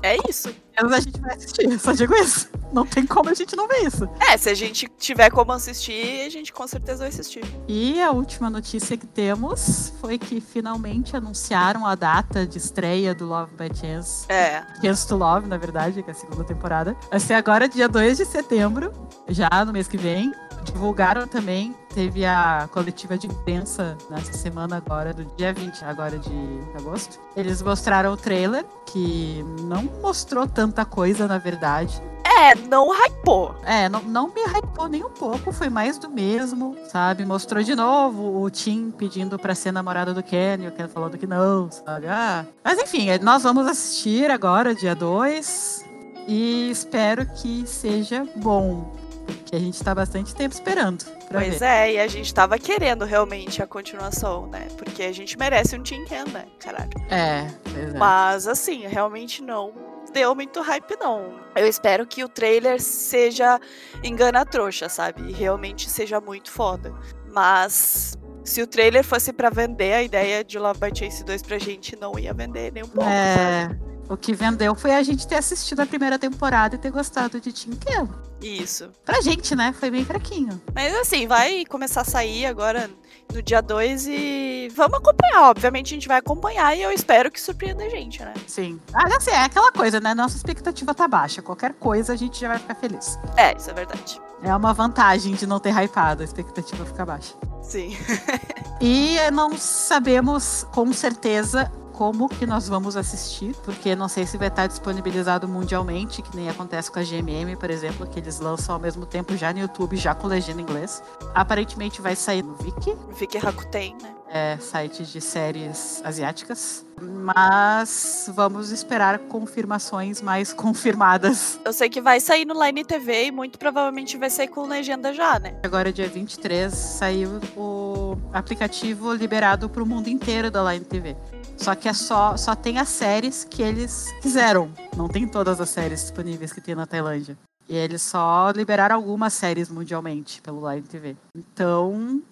É 0.02 0.16
isso. 0.28 0.54
Mas 0.80 0.92
a 0.92 1.00
gente 1.00 1.20
vai 1.20 1.34
assistir, 1.34 1.78
só 1.78 1.92
digo 1.92 2.14
isso. 2.14 2.48
Não 2.72 2.86
tem 2.86 3.04
como 3.06 3.30
a 3.30 3.34
gente 3.34 3.56
não 3.56 3.66
ver 3.66 3.86
isso. 3.86 4.08
É, 4.20 4.36
se 4.36 4.48
a 4.48 4.54
gente 4.54 4.88
tiver 4.98 5.30
como 5.30 5.52
assistir, 5.52 6.24
a 6.26 6.28
gente 6.28 6.52
com 6.52 6.66
certeza 6.68 7.00
vai 7.00 7.08
assistir. 7.08 7.42
E 7.66 8.00
a 8.00 8.10
última 8.10 8.48
notícia 8.48 8.96
que 8.96 9.06
temos 9.06 9.92
foi 10.00 10.18
que 10.18 10.40
finalmente 10.40 11.16
anunciaram 11.16 11.86
a 11.86 11.94
data 11.94 12.46
de 12.46 12.58
estreia 12.58 13.14
do 13.14 13.26
Love 13.26 13.52
by 13.56 13.74
Chance. 13.74 14.26
É. 14.30 14.62
Chance 14.80 15.08
to 15.08 15.16
Love, 15.16 15.48
na 15.48 15.56
verdade, 15.56 16.02
que 16.02 16.10
é 16.10 16.12
a 16.12 16.16
segunda 16.16 16.44
temporada. 16.44 16.96
Vai 17.10 17.20
ser 17.20 17.34
agora 17.34 17.68
dia 17.68 17.88
2 17.88 18.18
de 18.18 18.24
setembro, 18.24 18.92
já 19.28 19.48
no 19.64 19.72
mês 19.72 19.88
que 19.88 19.96
vem. 19.96 20.32
Divulgaram 20.64 21.26
também, 21.26 21.74
teve 21.94 22.24
a 22.24 22.68
coletiva 22.72 23.16
de 23.16 23.26
imprensa 23.26 23.96
nessa 24.10 24.32
semana 24.32 24.76
agora, 24.76 25.12
do 25.12 25.24
dia 25.36 25.52
20 25.52 25.84
agora 25.84 26.18
de 26.18 26.60
agosto. 26.76 27.18
Eles 27.36 27.62
mostraram 27.62 28.12
o 28.12 28.16
trailer, 28.16 28.64
que 28.86 29.44
não 29.62 29.84
mostrou 30.00 30.46
tanta 30.46 30.84
coisa, 30.84 31.26
na 31.26 31.38
verdade. 31.38 32.00
É, 32.24 32.54
não 32.54 32.92
hypou. 32.92 33.56
É, 33.64 33.88
não, 33.88 34.02
não 34.02 34.28
me 34.28 34.42
hypou 34.42 34.86
nem 34.88 35.02
um 35.04 35.10
pouco, 35.10 35.50
foi 35.50 35.68
mais 35.68 35.98
do 35.98 36.08
mesmo, 36.08 36.76
sabe? 36.88 37.24
Mostrou 37.24 37.62
de 37.62 37.74
novo 37.74 38.42
o 38.42 38.50
Tim 38.50 38.90
pedindo 38.90 39.38
pra 39.38 39.54
ser 39.54 39.72
namorada 39.72 40.14
do 40.14 40.22
Ken, 40.22 40.58
e 40.60 40.68
o 40.68 40.72
Ken 40.72 40.86
falando 40.88 41.18
que 41.18 41.26
não, 41.26 41.70
sabe? 41.70 42.06
Ah. 42.06 42.46
Mas 42.62 42.78
enfim, 42.78 43.06
nós 43.22 43.42
vamos 43.42 43.66
assistir 43.66 44.30
agora, 44.30 44.74
dia 44.74 44.94
2, 44.94 45.84
e 46.28 46.70
espero 46.70 47.26
que 47.26 47.66
seja 47.66 48.24
bom, 48.36 48.92
porque 49.32 49.56
a 49.56 49.58
gente 49.58 49.82
tá 49.82 49.94
bastante 49.94 50.34
tempo 50.34 50.54
esperando 50.54 51.04
Pois 51.30 51.58
ver. 51.60 51.64
é, 51.66 51.92
e 51.92 51.98
a 52.00 52.06
gente 52.06 52.32
tava 52.32 52.58
querendo 52.58 53.04
realmente 53.04 53.62
a 53.62 53.66
continuação, 53.66 54.46
né? 54.46 54.68
Porque 54.76 55.02
a 55.02 55.12
gente 55.12 55.38
merece 55.38 55.76
um 55.76 55.82
Team 55.82 56.04
Ken, 56.04 56.24
né? 56.32 56.46
Caralho. 56.58 56.90
É, 57.10 57.46
é. 57.76 57.98
Mas 57.98 58.46
assim, 58.46 58.86
realmente 58.86 59.42
não 59.42 59.72
deu 60.12 60.34
muito 60.34 60.60
hype, 60.62 60.96
não. 60.98 61.34
Eu 61.54 61.66
espero 61.66 62.06
que 62.06 62.24
o 62.24 62.28
trailer 62.28 62.80
seja 62.80 63.60
engana 64.02 64.44
trouxa, 64.46 64.88
sabe? 64.88 65.22
E 65.28 65.32
realmente 65.32 65.88
seja 65.90 66.20
muito 66.20 66.50
foda. 66.50 66.94
Mas 67.30 68.16
se 68.42 68.62
o 68.62 68.66
trailer 68.66 69.04
fosse 69.04 69.32
pra 69.32 69.50
vender 69.50 69.92
a 69.92 70.02
ideia 70.02 70.42
de 70.42 70.58
Love 70.58 70.80
by 70.80 70.98
Chase 70.98 71.22
2 71.24 71.42
pra 71.42 71.58
gente, 71.58 71.94
não 71.96 72.18
ia 72.18 72.32
vender 72.32 72.72
nem 72.72 72.82
um 72.82 72.88
pouco. 72.88 73.08
sabe? 73.10 73.78
O 74.08 74.16
que 74.16 74.34
vendeu 74.34 74.74
foi 74.74 74.94
a 74.94 75.02
gente 75.02 75.26
ter 75.26 75.36
assistido 75.36 75.80
a 75.80 75.86
primeira 75.86 76.18
temporada 76.18 76.74
e 76.74 76.78
ter 76.78 76.90
gostado 76.90 77.40
de 77.40 77.52
Tim 77.52 77.72
Ken. 77.72 78.08
Isso. 78.40 78.90
Pra 79.04 79.20
gente, 79.20 79.54
né? 79.54 79.74
Foi 79.78 79.90
bem 79.90 80.04
fraquinho. 80.04 80.60
Mas 80.74 80.94
assim, 80.96 81.26
vai 81.26 81.64
começar 81.66 82.02
a 82.02 82.04
sair 82.04 82.46
agora 82.46 82.88
no 83.34 83.42
dia 83.42 83.60
2 83.60 84.06
e 84.06 84.72
vamos 84.74 84.98
acompanhar. 84.98 85.50
Obviamente 85.50 85.92
a 85.92 85.96
gente 85.96 86.08
vai 86.08 86.18
acompanhar 86.18 86.76
e 86.76 86.82
eu 86.82 86.90
espero 86.90 87.30
que 87.30 87.40
surpreenda 87.40 87.84
a 87.84 87.88
gente, 87.88 88.22
né? 88.22 88.32
Sim. 88.46 88.80
Ah, 88.94 89.08
assim, 89.16 89.30
é 89.30 89.44
aquela 89.44 89.70
coisa, 89.72 90.00
né? 90.00 90.14
Nossa 90.14 90.36
expectativa 90.36 90.94
tá 90.94 91.06
baixa. 91.06 91.42
Qualquer 91.42 91.74
coisa 91.74 92.12
a 92.14 92.16
gente 92.16 92.40
já 92.40 92.48
vai 92.48 92.58
ficar 92.58 92.76
feliz. 92.76 93.18
É, 93.36 93.54
isso 93.56 93.70
é 93.70 93.74
verdade. 93.74 94.20
É 94.42 94.54
uma 94.54 94.72
vantagem 94.72 95.34
de 95.34 95.46
não 95.46 95.58
ter 95.58 95.74
hypado, 95.74 96.22
a 96.22 96.24
expectativa 96.24 96.84
fica 96.86 97.04
baixa. 97.04 97.34
Sim. 97.62 97.96
E 98.80 99.16
não 99.32 99.58
sabemos 99.58 100.64
com 100.72 100.92
certeza 100.92 101.68
como 101.98 102.28
que 102.28 102.46
nós 102.46 102.68
vamos 102.68 102.96
assistir, 102.96 103.56
porque 103.64 103.96
não 103.96 104.06
sei 104.06 104.24
se 104.24 104.38
vai 104.38 104.46
estar 104.46 104.68
disponibilizado 104.68 105.48
mundialmente, 105.48 106.22
que 106.22 106.36
nem 106.36 106.48
acontece 106.48 106.92
com 106.92 107.00
a 107.00 107.02
GMM, 107.02 107.56
por 107.58 107.70
exemplo, 107.70 108.06
que 108.06 108.20
eles 108.20 108.38
lançam 108.38 108.76
ao 108.76 108.80
mesmo 108.80 109.04
tempo 109.04 109.36
já 109.36 109.52
no 109.52 109.58
YouTube, 109.58 109.96
já 109.96 110.14
com 110.14 110.28
legenda 110.28 110.60
em 110.60 110.62
inglês. 110.62 111.02
Aparentemente 111.34 112.00
vai 112.00 112.14
sair 112.14 112.44
no 112.44 112.54
Viki, 112.54 112.94
Vicky 113.18 113.38
Rakuten, 113.38 113.96
né? 114.00 114.14
é, 114.30 114.56
site 114.58 115.04
de 115.04 115.20
séries 115.20 116.00
asiáticas. 116.04 116.84
Mas 117.00 118.28
vamos 118.34 118.70
esperar 118.70 119.18
confirmações 119.20 120.20
mais 120.20 120.52
confirmadas. 120.54 121.58
Eu 121.64 121.72
sei 121.72 121.88
que 121.88 122.00
vai 122.00 122.20
sair 122.20 122.44
no 122.44 122.62
Line 122.64 122.84
TV 122.84 123.26
e 123.26 123.30
muito 123.30 123.58
provavelmente 123.58 124.16
vai 124.16 124.30
sair 124.30 124.48
com 124.48 124.66
legenda 124.66 125.12
já, 125.12 125.38
né? 125.38 125.58
Agora, 125.62 125.92
dia 125.92 126.08
23, 126.08 126.72
saiu 126.72 127.40
o 127.56 128.16
aplicativo 128.32 129.12
liberado 129.12 129.68
para 129.68 129.82
o 129.82 129.86
mundo 129.86 130.08
inteiro 130.08 130.50
da 130.50 130.72
Line 130.72 130.84
TV. 130.84 131.16
Só 131.58 131.74
que 131.74 131.88
é 131.88 131.92
só, 131.92 132.36
só 132.36 132.54
tem 132.54 132.78
as 132.78 132.88
séries 132.88 133.44
que 133.44 133.62
eles 133.62 134.06
quiseram. 134.22 134.72
Não 134.96 135.08
tem 135.08 135.26
todas 135.26 135.60
as 135.60 135.68
séries 135.68 136.02
disponíveis 136.02 136.52
que 136.52 136.60
tem 136.60 136.74
na 136.74 136.86
Tailândia. 136.86 137.36
E 137.68 137.76
eles 137.76 138.00
só 138.00 138.50
liberaram 138.50 138.96
algumas 138.96 139.34
séries 139.34 139.68
mundialmente 139.68 140.40
pelo 140.40 140.70
Line 140.70 140.86
TV. 140.86 141.16
Então, 141.34 142.22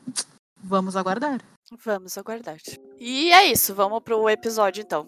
vamos 0.62 0.96
aguardar. 0.96 1.40
Vamos 1.84 2.16
aguardar. 2.16 2.56
E 2.98 3.32
é 3.32 3.44
isso, 3.46 3.74
vamos 3.74 4.00
pro 4.00 4.30
episódio 4.30 4.80
então. 4.80 5.06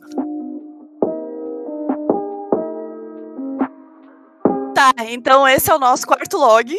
Tá, 4.75 4.92
então 5.08 5.46
esse 5.48 5.70
é 5.70 5.75
o 5.75 5.78
nosso 5.78 6.06
quarto 6.06 6.37
log. 6.37 6.76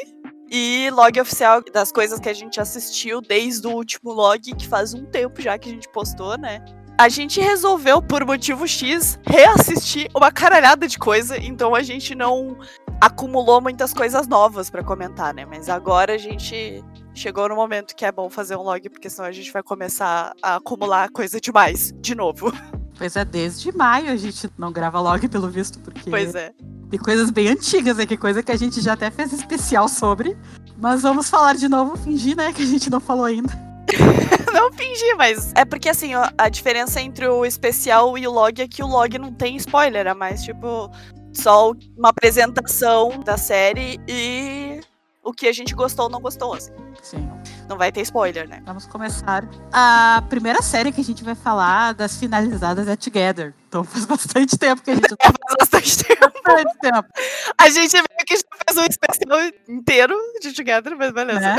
e 0.51 0.89
log 0.91 1.19
oficial 1.19 1.61
das 1.71 1.91
coisas 1.91 2.19
que 2.19 2.27
a 2.27 2.33
gente 2.33 2.59
assistiu 2.59 3.21
desde 3.21 3.67
o 3.67 3.71
último 3.71 4.11
log, 4.11 4.39
que 4.55 4.67
faz 4.67 4.93
um 4.93 5.05
tempo 5.05 5.41
já 5.41 5.57
que 5.57 5.69
a 5.69 5.71
gente 5.71 5.87
postou, 5.89 6.37
né? 6.37 6.59
A 6.99 7.07
gente 7.07 7.39
resolveu, 7.39 8.01
por 8.01 8.25
motivo 8.25 8.67
X, 8.67 9.17
reassistir 9.25 10.09
uma 10.13 10.33
caralhada 10.33 10.85
de 10.85 10.99
coisa, 10.99 11.37
então 11.37 11.73
a 11.73 11.81
gente 11.81 12.13
não 12.13 12.57
acumulou 12.99 13.61
muitas 13.61 13.93
coisas 13.93 14.27
novas 14.27 14.69
para 14.69 14.83
comentar, 14.83 15.33
né? 15.33 15.45
Mas 15.45 15.69
agora 15.69 16.15
a 16.15 16.17
gente 16.17 16.83
chegou 17.15 17.47
no 17.47 17.55
momento 17.55 17.95
que 17.95 18.03
é 18.03 18.11
bom 18.11 18.29
fazer 18.29 18.57
um 18.57 18.63
log, 18.63 18.89
porque 18.89 19.09
senão 19.09 19.29
a 19.29 19.31
gente 19.31 19.49
vai 19.49 19.63
começar 19.63 20.33
a 20.43 20.57
acumular 20.57 21.09
coisa 21.09 21.39
demais, 21.39 21.93
de 22.01 22.13
novo. 22.13 22.51
Pois 22.97 23.15
é, 23.15 23.23
desde 23.23 23.71
maio 23.71 24.11
a 24.11 24.17
gente 24.17 24.49
não 24.57 24.69
grava 24.69 24.99
log, 24.99 25.25
pelo 25.29 25.47
visto, 25.47 25.79
porque. 25.79 26.09
Pois 26.09 26.35
é. 26.35 26.51
Tem 26.89 26.99
coisas 26.99 27.31
bem 27.31 27.47
antigas 27.47 27.97
aqui, 27.97 28.17
coisa 28.17 28.43
que 28.43 28.51
a 28.51 28.57
gente 28.57 28.81
já 28.81 28.91
até 28.91 29.09
fez 29.09 29.31
especial 29.31 29.87
sobre. 29.87 30.37
Mas 30.77 31.03
vamos 31.03 31.29
falar 31.29 31.55
de 31.55 31.69
novo, 31.69 31.95
fingir, 31.95 32.35
né, 32.35 32.51
que 32.51 32.61
a 32.61 32.65
gente 32.65 32.89
não 32.89 32.99
falou 32.99 33.23
ainda. 33.23 33.68
não 34.53 34.71
fingir, 34.73 35.15
mas 35.17 35.51
é 35.55 35.65
porque 35.65 35.89
assim, 35.89 36.11
a 36.37 36.49
diferença 36.49 37.01
entre 37.01 37.27
o 37.27 37.45
especial 37.45 38.17
e 38.17 38.27
o 38.27 38.31
log 38.31 38.61
é 38.61 38.67
que 38.67 38.83
o 38.83 38.87
log 38.87 39.17
não 39.17 39.33
tem 39.33 39.55
spoiler, 39.55 40.07
é 40.07 40.13
mais 40.13 40.43
tipo 40.43 40.91
só 41.33 41.71
uma 41.97 42.09
apresentação 42.09 43.19
da 43.19 43.37
série 43.37 43.99
e 44.07 44.81
o 45.23 45.31
que 45.31 45.47
a 45.47 45.53
gente 45.53 45.75
gostou 45.75 46.05
ou 46.05 46.11
não 46.11 46.21
gostou, 46.21 46.53
assim. 46.53 46.71
Sim. 47.01 47.29
Não 47.69 47.77
vai 47.77 47.91
ter 47.91 48.01
spoiler, 48.01 48.49
né? 48.49 48.63
Vamos 48.65 48.87
começar. 48.87 49.47
A 49.71 50.23
primeira 50.27 50.59
série 50.59 50.91
que 50.91 51.01
a 51.01 51.03
gente 51.03 51.23
vai 51.23 51.35
falar 51.35 51.93
das 51.93 52.17
finalizadas 52.17 52.87
é 52.87 52.95
Together. 52.95 53.53
Então 53.67 53.83
faz 53.85 54.05
bastante 54.05 54.57
tempo 54.57 54.81
que 54.81 54.89
a 54.89 54.95
gente. 54.95 55.09
faz 55.21 55.55
bastante 55.59 56.03
tempo. 56.03 56.41
Bastante 56.43 56.79
tempo. 56.81 57.07
A 57.55 57.69
gente 57.69 57.93
meio 57.93 58.25
que 58.25 58.35
já 58.35 58.43
fez 58.67 58.77
um 58.79 58.89
especial 58.89 59.39
inteiro 59.67 60.17
de 60.41 60.51
Together, 60.51 60.97
mas 60.97 61.11
beleza. 61.13 61.39
Né? 61.39 61.57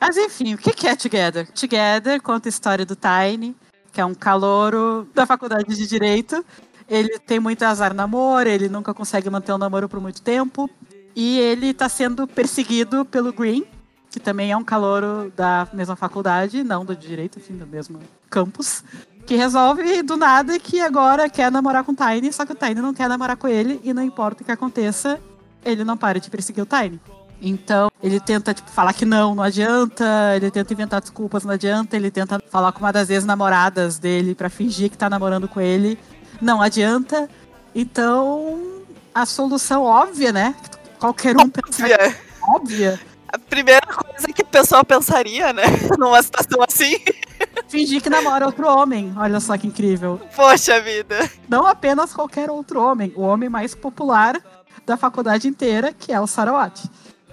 Mas 0.00 0.16
enfim, 0.16 0.54
o 0.54 0.58
que 0.58 0.88
é 0.88 0.96
Together? 0.96 1.46
Together 1.52 2.20
conta 2.20 2.48
a 2.48 2.50
história 2.50 2.84
do 2.84 2.96
Tiny, 2.96 3.54
que 3.92 4.00
é 4.00 4.04
um 4.04 4.14
calouro 4.14 5.08
da 5.14 5.24
faculdade 5.24 5.72
de 5.72 5.86
Direito. 5.86 6.44
Ele 6.88 7.16
tem 7.20 7.38
muito 7.38 7.62
azar 7.62 7.90
no 7.90 7.96
namoro, 7.96 8.48
ele 8.48 8.68
nunca 8.68 8.92
consegue 8.92 9.30
manter 9.30 9.52
o 9.52 9.54
um 9.54 9.58
namoro 9.58 9.88
por 9.88 10.00
muito 10.00 10.20
tempo. 10.20 10.68
E 11.14 11.38
ele 11.38 11.68
está 11.68 11.88
sendo 11.88 12.26
perseguido 12.26 13.04
pelo 13.04 13.32
Green, 13.32 13.64
que 14.12 14.20
também 14.20 14.52
é 14.52 14.56
um 14.56 14.62
calouro 14.62 15.32
da 15.34 15.66
mesma 15.72 15.96
faculdade, 15.96 16.62
não 16.62 16.84
do 16.84 16.94
direito, 16.94 17.38
enfim, 17.38 17.56
do 17.56 17.66
mesmo 17.66 17.98
campus, 18.28 18.84
que 19.24 19.34
resolve 19.34 20.02
do 20.02 20.18
nada 20.18 20.58
que 20.58 20.82
agora 20.82 21.30
quer 21.30 21.50
namorar 21.50 21.82
com 21.82 21.92
o 21.92 21.96
Tiny, 21.96 22.30
só 22.30 22.44
que 22.44 22.52
o 22.52 22.54
Tiny 22.54 22.74
não 22.74 22.92
quer 22.92 23.08
namorar 23.08 23.38
com 23.38 23.48
ele 23.48 23.80
e 23.82 23.94
não 23.94 24.02
importa 24.02 24.42
o 24.42 24.44
que 24.44 24.52
aconteça, 24.52 25.18
ele 25.64 25.82
não 25.82 25.96
para 25.96 26.20
de 26.20 26.28
perseguir 26.28 26.62
o 26.62 26.66
Tiny. 26.66 27.00
Então, 27.40 27.90
ele 28.02 28.20
tenta 28.20 28.52
tipo, 28.52 28.70
falar 28.70 28.92
que 28.92 29.06
não, 29.06 29.34
não 29.34 29.42
adianta, 29.42 30.04
ele 30.36 30.50
tenta 30.50 30.74
inventar 30.74 31.00
desculpas, 31.00 31.42
não 31.42 31.54
adianta, 31.54 31.96
ele 31.96 32.10
tenta 32.10 32.38
falar 32.50 32.70
com 32.72 32.80
uma 32.80 32.92
das 32.92 33.08
ex-namoradas 33.08 33.98
dele 33.98 34.34
para 34.34 34.50
fingir 34.50 34.90
que 34.90 34.98
tá 34.98 35.08
namorando 35.08 35.48
com 35.48 35.60
ele, 35.60 35.98
não 36.40 36.60
adianta. 36.60 37.28
Então, 37.74 38.82
a 39.14 39.24
solução 39.24 39.84
óbvia, 39.84 40.30
né? 40.30 40.54
Qualquer 41.00 41.34
um 41.38 41.48
pensa. 41.48 41.86
Óbvia 42.42 43.00
a 43.32 43.38
primeira 43.38 43.86
coisa 43.86 44.26
que 44.28 44.42
a 44.42 44.44
pessoa 44.44 44.84
pensaria, 44.84 45.52
né? 45.54 45.62
Numa 45.98 46.22
situação 46.22 46.62
assim. 46.68 46.98
Fingir 47.66 48.02
que 48.02 48.10
namora 48.10 48.44
outro 48.44 48.68
homem. 48.68 49.12
Olha 49.16 49.40
só 49.40 49.56
que 49.56 49.66
incrível. 49.66 50.20
Poxa 50.36 50.78
vida. 50.80 51.30
Não 51.48 51.66
apenas 51.66 52.12
qualquer 52.12 52.50
outro 52.50 52.80
homem. 52.80 53.10
O 53.16 53.22
homem 53.22 53.48
mais 53.48 53.74
popular 53.74 54.38
da 54.84 54.98
faculdade 54.98 55.48
inteira, 55.48 55.92
que 55.92 56.12
é 56.12 56.20
o 56.20 56.26
Sarawat. 56.26 56.82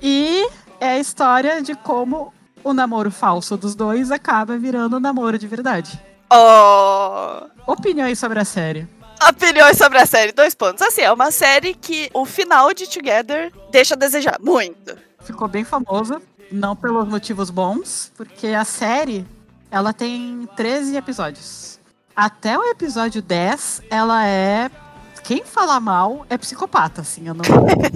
E 0.02 0.48
é 0.80 0.92
a 0.92 1.00
história 1.00 1.62
de 1.62 1.76
como 1.76 2.34
o 2.64 2.74
namoro 2.74 3.12
falso 3.12 3.58
dos 3.58 3.76
dois 3.76 4.12
acaba 4.12 4.58
virando 4.58 4.98
um 4.98 5.00
namoro 5.00 5.38
de 5.38 5.48
verdade. 5.48 6.00
Oh! 6.32 7.72
Opiniões 7.72 8.18
sobre 8.18 8.40
a 8.40 8.46
série. 8.46 8.88
Opiniões 9.28 9.78
sobre 9.78 9.98
a 9.98 10.06
série, 10.06 10.32
dois 10.32 10.56
pontos. 10.56 10.82
Assim, 10.82 11.02
é 11.02 11.12
uma 11.12 11.32
série 11.32 11.74
que 11.74 12.10
o 12.14 12.26
final 12.26 12.74
de 12.74 12.88
Together 12.88 13.52
deixa 13.70 13.96
a 13.96 13.98
desejar 13.98 14.38
muito 14.40 15.09
ficou 15.22 15.48
bem 15.48 15.64
famosa, 15.64 16.22
não 16.52 16.76
pelos 16.76 17.08
motivos 17.08 17.50
bons, 17.50 18.12
porque 18.16 18.48
a 18.48 18.66
série 18.66 19.26
ela 19.72 19.94
tem 19.94 20.48
13 20.56 20.96
episódios. 20.96 21.80
Até 22.16 22.58
o 22.58 22.64
episódio 22.66 23.22
10, 23.22 23.84
ela 23.90 24.26
é 24.26 24.70
quem 25.24 25.44
fala 25.44 25.80
mal 25.80 26.26
é 26.28 26.38
psicopata, 26.38 27.02
assim, 27.02 27.28
eu 27.28 27.36
não 27.36 27.44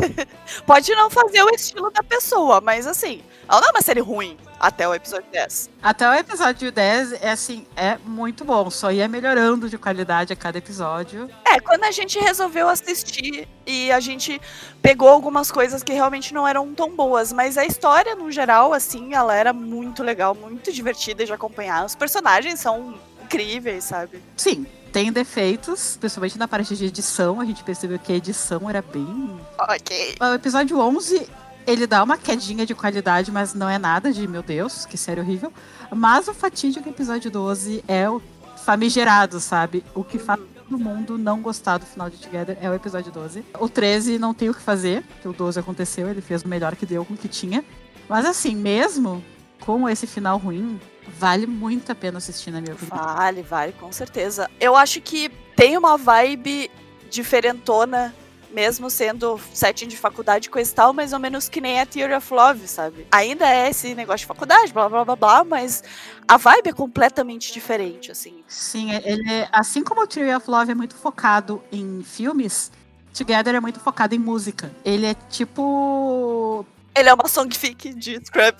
Pode 0.68 0.92
não 0.94 1.10
fazer 1.10 1.42
o 1.42 1.50
estilo 1.50 1.89
da 1.89 2.03
pessoa, 2.03 2.62
mas 2.62 2.86
assim, 2.86 3.24
ela 3.50 3.60
não 3.60 3.70
é 3.70 3.72
uma 3.72 3.82
série 3.82 4.01
ruim 4.01 4.38
até 4.63 4.88
o 4.88 4.96
episódio 4.96 5.25
10. 5.29 5.70
Até 5.82 6.10
o 6.10 6.13
episódio 6.13 6.72
10 6.72 7.22
é 7.22 7.32
assim, 7.32 7.67
é 7.75 7.98
muito 8.05 8.46
bom. 8.46 8.70
Só 8.70 8.93
ia 8.93 9.10
melhorando 9.10 9.70
de 9.70 9.77
qualidade 9.77 10.32
a 10.32 10.38
cada 10.38 10.58
episódio. 10.58 11.29
É, 11.46 11.60
quando 11.60 11.84
a 11.84 11.91
gente 11.91 12.17
resolveu 12.17 12.70
assistir 12.70 13.46
e 13.67 13.91
a 13.91 14.00
gente 14.00 14.39
pegou 14.82 15.10
algumas 15.10 15.51
coisas 15.51 15.84
que 15.84 15.91
realmente 15.91 16.34
não 16.34 16.48
eram 16.48 16.74
tão 16.74 16.96
boas, 16.96 17.34
mas 17.34 17.58
a 17.58 17.65
história, 17.65 18.15
no 18.15 18.32
geral, 18.32 18.72
assim, 18.72 19.13
ela 19.13 19.36
era 19.36 19.51
muito 19.51 20.01
legal, 20.01 20.34
muito 20.34 20.72
divertida 20.72 21.25
de 21.25 21.34
acompanhar. 21.34 21.86
Os 21.86 21.93
personagens 21.93 22.62
são 22.62 22.98
incríveis, 23.22 23.84
sabe? 23.84 24.24
Sim, 24.38 24.65
tem 24.93 25.12
defeitos, 25.12 25.98
principalmente 25.98 26.38
na 26.38 26.48
parte 26.48 26.74
de 26.77 26.86
edição. 26.86 27.41
A 27.41 27.46
gente 27.46 27.65
percebeu 27.65 28.00
que 28.00 28.13
a 28.13 28.15
edição 28.15 28.70
era 28.70 28.82
bem. 28.82 29.41
Ok. 29.60 30.15
O 30.22 30.36
episódio 30.36 30.79
11 30.79 31.27
ele 31.65 31.88
dá 31.88 32.03
uma 32.03 32.17
quedinha 32.17 32.65
de 32.65 32.75
qualidade, 32.75 33.32
mas 33.32 33.53
não 33.53 33.70
é 33.70 33.77
nada 33.77 34.12
de, 34.12 34.27
meu 34.27 34.43
Deus, 34.43 34.86
que 34.86 34.98
série 34.98 35.22
horrível. 35.22 35.51
Mas 35.91 36.27
o 36.27 36.34
fatídico 36.34 36.88
episódio 36.88 37.29
12 37.29 37.84
é 37.88 38.10
o 38.10 38.22
famigerado, 38.63 39.39
sabe? 39.39 39.84
O 39.93 40.03
que 40.03 40.17
faz 40.17 40.39
todo 40.63 40.79
mundo 40.79 41.17
não 41.17 41.41
gostar 41.41 41.77
do 41.77 41.86
final 41.86 42.10
de 42.10 42.17
Together 42.17 42.58
é 42.62 42.70
o 42.70 42.74
episódio 42.74 43.12
12. 43.12 43.46
O 43.60 43.70
13 43.70 44.17
não 44.17 44.34
tem 44.34 44.50
o 44.50 44.53
que 44.53 44.62
fazer, 44.62 45.03
que 45.22 45.27
o 45.27 45.34
12 45.34 45.60
aconteceu, 45.60 46.10
ele 46.10 46.22
fez 46.22 46.43
o 46.43 46.48
melhor 46.48 46.75
que 46.75 46.86
deu 46.86 47.05
com 47.05 47.13
o 47.13 47.17
que 47.17 47.27
tinha. 47.27 47.63
Mas 48.10 48.25
assim, 48.25 48.55
mesmo 48.55 49.24
com 49.60 49.88
esse 49.88 50.08
final 50.08 50.38
ruim, 50.38 50.79
vale 51.20 51.46
muito 51.46 51.91
a 51.91 51.96
pena 51.96 52.17
assistir, 52.17 52.51
na 52.51 52.60
minha 52.60 52.74
opinião. 52.74 52.98
Vale, 52.98 53.41
vale, 53.41 53.74
com 53.74 53.91
certeza. 53.91 54.50
Eu 54.60 54.75
acho 54.75 55.00
que 55.01 55.29
tem 55.55 55.77
uma 55.77 55.98
vibe 55.98 56.72
diferentona 57.10 58.13
mesmo 58.54 58.90
sendo 58.90 59.40
setting 59.54 59.88
de 59.88 59.98
faculdade 59.98 60.50
coisa 60.50 60.72
e 60.72 60.74
tal, 60.74 60.94
mais 60.94 61.14
ou 61.14 61.20
menos 61.20 61.50
que 61.50 61.60
nem 61.60 61.80
a 61.80 61.86
Theory 61.86 62.14
of 62.14 62.34
Love, 62.34 62.68
sabe? 62.68 63.08
Ainda 63.12 63.50
é 63.50 63.70
esse 63.70 63.96
negócio 63.96 64.20
de 64.20 64.26
faculdade, 64.26 64.72
blá 64.72 64.88
blá 64.88 65.04
blá 65.04 65.16
blá, 65.16 65.44
mas 65.44 65.84
a 66.28 66.38
vibe 66.38 66.70
é 66.70 66.74
completamente 66.74 67.52
diferente, 67.52 68.12
assim. 68.12 68.44
Sim, 68.48 68.92
é, 68.94 69.02
ele 69.06 69.32
é, 69.32 69.50
assim 69.52 69.84
como 69.84 70.02
o 70.02 70.08
Theory 70.08 70.36
of 70.36 70.50
Love 70.50 70.72
é 70.72 70.76
muito 70.76 70.96
focado 70.96 71.64
em 71.72 72.04
filmes, 72.04 72.72
Together 73.14 73.54
é 73.56 73.60
muito 73.60 73.80
focado 73.80 74.16
em 74.16 74.20
música. 74.20 74.72
Ele 74.84 75.06
é 75.06 75.14
tipo 75.30 76.66
ele 76.96 77.10
é 77.10 77.14
uma 77.14 77.28
songfic 77.28 77.94
de 77.94 78.20
Scrub. 78.24 78.56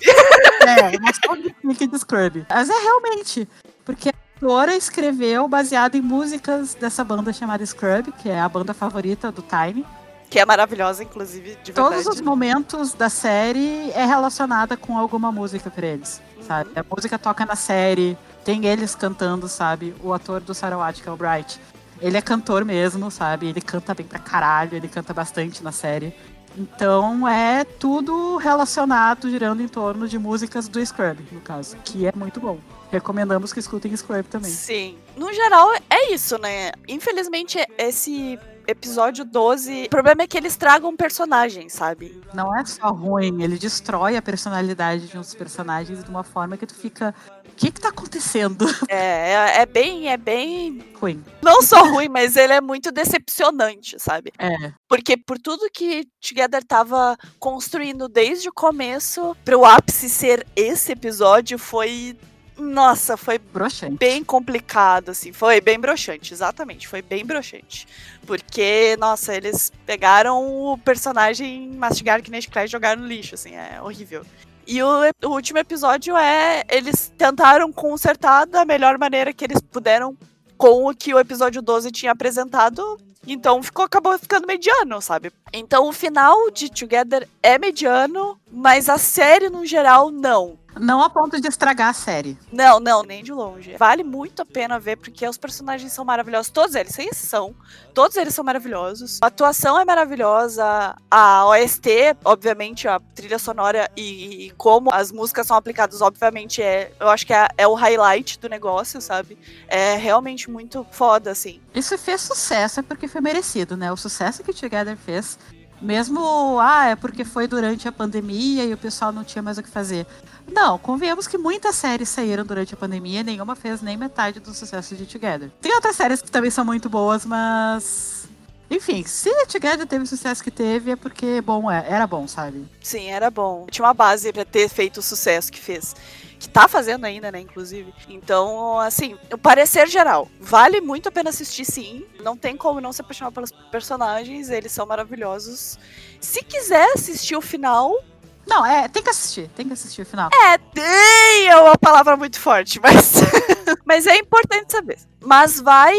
É, 0.66 0.96
uma 0.96 1.12
songfic 1.12 1.86
de 1.86 1.98
Scrub. 1.98 2.46
Mas 2.48 2.68
é 2.70 2.78
realmente. 2.80 3.48
Porque 3.84 4.10
autora 4.44 4.76
escreveu 4.76 5.48
baseado 5.48 5.94
em 5.94 6.02
músicas 6.02 6.74
dessa 6.74 7.02
banda 7.02 7.32
chamada 7.32 7.64
Scrub, 7.64 8.12
que 8.12 8.28
é 8.28 8.38
a 8.38 8.46
banda 8.46 8.74
favorita 8.74 9.32
do 9.32 9.42
Time. 9.42 9.86
Que 10.28 10.38
é 10.38 10.44
maravilhosa, 10.44 11.02
inclusive, 11.02 11.56
de 11.64 11.72
Todos 11.72 11.94
verdade. 11.94 12.16
os 12.16 12.20
momentos 12.20 12.92
da 12.92 13.08
série 13.08 13.90
é 13.92 14.04
relacionada 14.04 14.76
com 14.76 14.98
alguma 14.98 15.32
música 15.32 15.70
pra 15.70 15.86
eles, 15.86 16.20
uhum. 16.36 16.42
sabe? 16.42 16.70
A 16.76 16.84
música 16.94 17.18
toca 17.18 17.46
na 17.46 17.56
série, 17.56 18.18
tem 18.44 18.66
eles 18.66 18.94
cantando, 18.94 19.48
sabe? 19.48 19.94
O 20.02 20.12
ator 20.12 20.42
do 20.42 20.52
Sarawat, 20.52 21.02
que 21.02 21.08
é 21.08 21.12
o 21.12 21.16
Bright, 21.16 21.58
ele 21.98 22.18
é 22.18 22.20
cantor 22.20 22.66
mesmo, 22.66 23.10
sabe? 23.10 23.46
Ele 23.46 23.62
canta 23.62 23.94
bem 23.94 24.04
pra 24.04 24.18
caralho, 24.18 24.76
ele 24.76 24.88
canta 24.88 25.14
bastante 25.14 25.64
na 25.64 25.72
série. 25.72 26.14
Então 26.54 27.26
é 27.26 27.64
tudo 27.64 28.36
relacionado, 28.36 29.30
girando 29.30 29.62
em 29.62 29.68
torno 29.68 30.06
de 30.06 30.18
músicas 30.18 30.68
do 30.68 30.84
Scrub, 30.84 31.18
no 31.32 31.40
caso, 31.40 31.76
que 31.82 32.06
é 32.06 32.12
muito 32.14 32.40
bom. 32.40 32.58
Recomendamos 32.94 33.52
que 33.52 33.58
escutem 33.58 33.96
Scrub 33.96 34.22
também. 34.28 34.48
Sim. 34.48 34.96
No 35.16 35.32
geral, 35.32 35.68
é 35.90 36.12
isso, 36.12 36.38
né? 36.38 36.70
Infelizmente, 36.86 37.58
esse 37.76 38.38
episódio 38.68 39.24
12, 39.24 39.86
o 39.86 39.90
problema 39.90 40.22
é 40.22 40.26
que 40.28 40.38
eles 40.38 40.56
tragam 40.56 40.96
personagens, 40.96 41.72
sabe? 41.72 42.22
Não 42.32 42.56
é 42.56 42.64
só 42.64 42.92
ruim, 42.92 43.42
ele 43.42 43.58
destrói 43.58 44.16
a 44.16 44.22
personalidade 44.22 45.08
de 45.08 45.18
uns 45.18 45.34
personagens 45.34 46.04
de 46.04 46.08
uma 46.08 46.22
forma 46.22 46.56
que 46.56 46.66
tu 46.66 46.74
fica. 46.74 47.12
O 47.44 47.56
que 47.56 47.72
que 47.72 47.80
tá 47.80 47.88
acontecendo? 47.88 48.64
É, 48.88 49.32
é, 49.32 49.62
é 49.62 49.66
bem, 49.66 50.08
é 50.08 50.16
bem. 50.16 50.84
Ruim. 50.94 51.22
Não 51.42 51.62
só 51.62 51.84
ruim, 51.84 52.08
mas 52.08 52.36
ele 52.36 52.52
é 52.52 52.60
muito 52.60 52.92
decepcionante, 52.92 53.96
sabe? 53.98 54.32
É. 54.38 54.72
Porque 54.88 55.16
por 55.16 55.36
tudo 55.36 55.70
que 55.72 56.06
Together 56.20 56.62
tava 56.62 57.16
construindo 57.40 58.08
desde 58.08 58.48
o 58.48 58.52
começo, 58.52 59.36
pro 59.44 59.64
ápice 59.64 60.08
ser 60.08 60.46
esse 60.54 60.92
episódio, 60.92 61.58
foi 61.58 62.16
Nossa, 62.56 63.16
foi 63.16 63.38
Broxante. 63.38 63.96
bem 63.96 64.22
complicado, 64.22 65.10
assim. 65.10 65.32
Foi 65.32 65.60
bem 65.60 65.78
broxante, 65.78 66.32
exatamente. 66.32 66.86
Foi 66.86 67.02
bem 67.02 67.24
broxante. 67.24 67.86
Porque, 68.26 68.96
nossa, 68.98 69.34
eles 69.34 69.72
pegaram 69.84 70.46
o 70.46 70.78
personagem, 70.78 71.68
mastigaram 71.70 72.22
que 72.22 72.30
nem 72.30 72.40
chiclete 72.40 72.68
e 72.68 72.72
jogaram 72.72 73.02
no 73.02 73.08
lixo, 73.08 73.34
assim. 73.34 73.54
É 73.56 73.80
horrível. 73.82 74.24
E 74.66 74.82
o, 74.82 74.88
o 75.24 75.28
último 75.28 75.58
episódio 75.58 76.16
é. 76.16 76.62
Eles 76.68 77.12
tentaram 77.18 77.72
consertar 77.72 78.46
da 78.46 78.64
melhor 78.64 78.98
maneira 78.98 79.32
que 79.32 79.44
eles 79.44 79.60
puderam 79.60 80.16
com 80.56 80.88
o 80.88 80.94
que 80.94 81.12
o 81.12 81.18
episódio 81.18 81.60
12 81.60 81.90
tinha 81.90 82.12
apresentado. 82.12 82.98
Então 83.26 83.62
ficou, 83.62 83.84
acabou 83.84 84.18
ficando 84.18 84.46
mediano, 84.46 85.00
sabe? 85.00 85.32
Então 85.52 85.88
o 85.88 85.92
final 85.92 86.50
de 86.50 86.70
Together 86.70 87.28
é 87.42 87.58
mediano, 87.58 88.38
mas 88.50 88.88
a 88.88 88.98
série 88.98 89.48
no 89.48 89.64
geral 89.64 90.10
não. 90.10 90.58
Não 90.78 91.02
a 91.02 91.08
ponto 91.08 91.40
de 91.40 91.48
estragar 91.48 91.90
a 91.90 91.92
série. 91.92 92.38
Não, 92.52 92.80
não, 92.80 93.02
nem 93.02 93.22
de 93.22 93.32
longe. 93.32 93.76
Vale 93.76 94.02
muito 94.02 94.42
a 94.42 94.44
pena 94.44 94.78
ver, 94.78 94.96
porque 94.96 95.26
os 95.28 95.38
personagens 95.38 95.92
são 95.92 96.04
maravilhosos. 96.04 96.50
Todos 96.50 96.74
eles, 96.74 96.92
sem 96.92 97.08
exceção. 97.08 97.54
Todos 97.92 98.16
eles 98.16 98.34
são 98.34 98.44
maravilhosos. 98.44 99.18
A 99.22 99.26
atuação 99.26 99.78
é 99.78 99.84
maravilhosa. 99.84 100.96
A 101.10 101.46
OST, 101.46 102.16
obviamente, 102.24 102.88
a 102.88 103.00
trilha 103.14 103.38
sonora 103.38 103.90
e, 103.96 104.46
e 104.46 104.50
como 104.52 104.92
as 104.92 105.12
músicas 105.12 105.46
são 105.46 105.56
aplicadas, 105.56 106.00
obviamente, 106.00 106.62
é. 106.62 106.92
Eu 106.98 107.08
acho 107.08 107.26
que 107.26 107.32
é, 107.32 107.48
é 107.56 107.66
o 107.66 107.74
highlight 107.74 108.38
do 108.38 108.48
negócio, 108.48 109.00
sabe? 109.00 109.38
É 109.68 109.96
realmente 109.96 110.50
muito 110.50 110.86
foda, 110.90 111.30
assim. 111.30 111.60
Isso 111.74 111.96
fez 111.98 112.20
sucesso, 112.20 112.80
é 112.80 112.82
porque 112.82 113.08
foi 113.08 113.20
merecido, 113.20 113.76
né? 113.76 113.92
O 113.92 113.96
sucesso 113.96 114.42
que 114.42 114.50
o 114.50 114.54
Together 114.54 114.96
fez. 114.96 115.38
Mesmo, 115.80 116.58
ah, 116.60 116.86
é 116.86 116.96
porque 116.96 117.24
foi 117.24 117.46
durante 117.46 117.86
a 117.86 117.92
pandemia 117.92 118.64
e 118.64 118.72
o 118.72 118.76
pessoal 118.76 119.12
não 119.12 119.22
tinha 119.22 119.42
mais 119.42 119.58
o 119.58 119.62
que 119.62 119.68
fazer. 119.68 120.06
Não, 120.50 120.78
convenhamos 120.78 121.26
que 121.26 121.38
muitas 121.38 121.74
séries 121.76 122.08
saíram 122.08 122.44
durante 122.44 122.74
a 122.74 122.76
pandemia 122.76 123.20
e 123.20 123.24
nenhuma 123.24 123.56
fez 123.56 123.80
nem 123.80 123.96
metade 123.96 124.40
do 124.40 124.52
sucesso 124.54 124.94
de 124.94 125.06
Together. 125.06 125.50
Tem 125.60 125.74
outras 125.74 125.96
séries 125.96 126.22
que 126.22 126.30
também 126.30 126.50
são 126.50 126.64
muito 126.64 126.88
boas, 126.88 127.24
mas. 127.24 128.28
Enfim, 128.70 129.04
se 129.04 129.30
Together 129.46 129.86
teve 129.86 130.04
o 130.04 130.06
sucesso 130.06 130.42
que 130.42 130.50
teve, 130.50 130.92
é 130.92 130.96
porque, 130.96 131.40
bom, 131.40 131.70
é, 131.70 131.84
era 131.88 132.06
bom, 132.06 132.26
sabe? 132.26 132.66
Sim, 132.82 133.08
era 133.08 133.30
bom. 133.30 133.66
Tinha 133.70 133.86
uma 133.86 133.94
base 133.94 134.32
pra 134.32 134.44
ter 134.44 134.68
feito 134.68 134.98
o 134.98 135.02
sucesso 135.02 135.52
que 135.52 135.60
fez. 135.60 135.94
Que 136.38 136.48
tá 136.48 136.66
fazendo 136.66 137.04
ainda, 137.04 137.30
né, 137.30 137.40
inclusive. 137.40 137.94
Então, 138.08 138.78
assim, 138.80 139.16
o 139.32 139.38
parecer 139.38 139.86
geral. 139.88 140.28
Vale 140.40 140.80
muito 140.80 141.08
a 141.08 141.12
pena 141.12 141.30
assistir, 141.30 141.64
sim. 141.64 142.04
Não 142.22 142.36
tem 142.36 142.56
como 142.56 142.80
não 142.80 142.92
se 142.92 143.00
apaixonar 143.00 143.32
pelos 143.32 143.52
personagens, 143.70 144.50
eles 144.50 144.72
são 144.72 144.86
maravilhosos. 144.86 145.78
Se 146.20 146.42
quiser 146.42 146.90
assistir 146.94 147.36
o 147.36 147.40
final, 147.40 148.02
Não, 148.46 148.64
é, 148.64 148.88
tem 148.88 149.02
que 149.02 149.10
assistir, 149.10 149.48
tem 149.56 149.66
que 149.66 149.72
assistir 149.72 150.02
o 150.02 150.06
final. 150.06 150.30
É, 150.32 150.58
tem 150.58 151.48
é 151.48 151.56
uma 151.56 151.76
palavra 151.76 152.16
muito 152.16 152.38
forte, 152.38 152.80
mas, 152.80 153.12
mas 153.84 154.06
é 154.06 154.16
importante 154.16 154.70
saber. 154.72 154.98
Mas 155.20 155.60
vai 155.60 155.94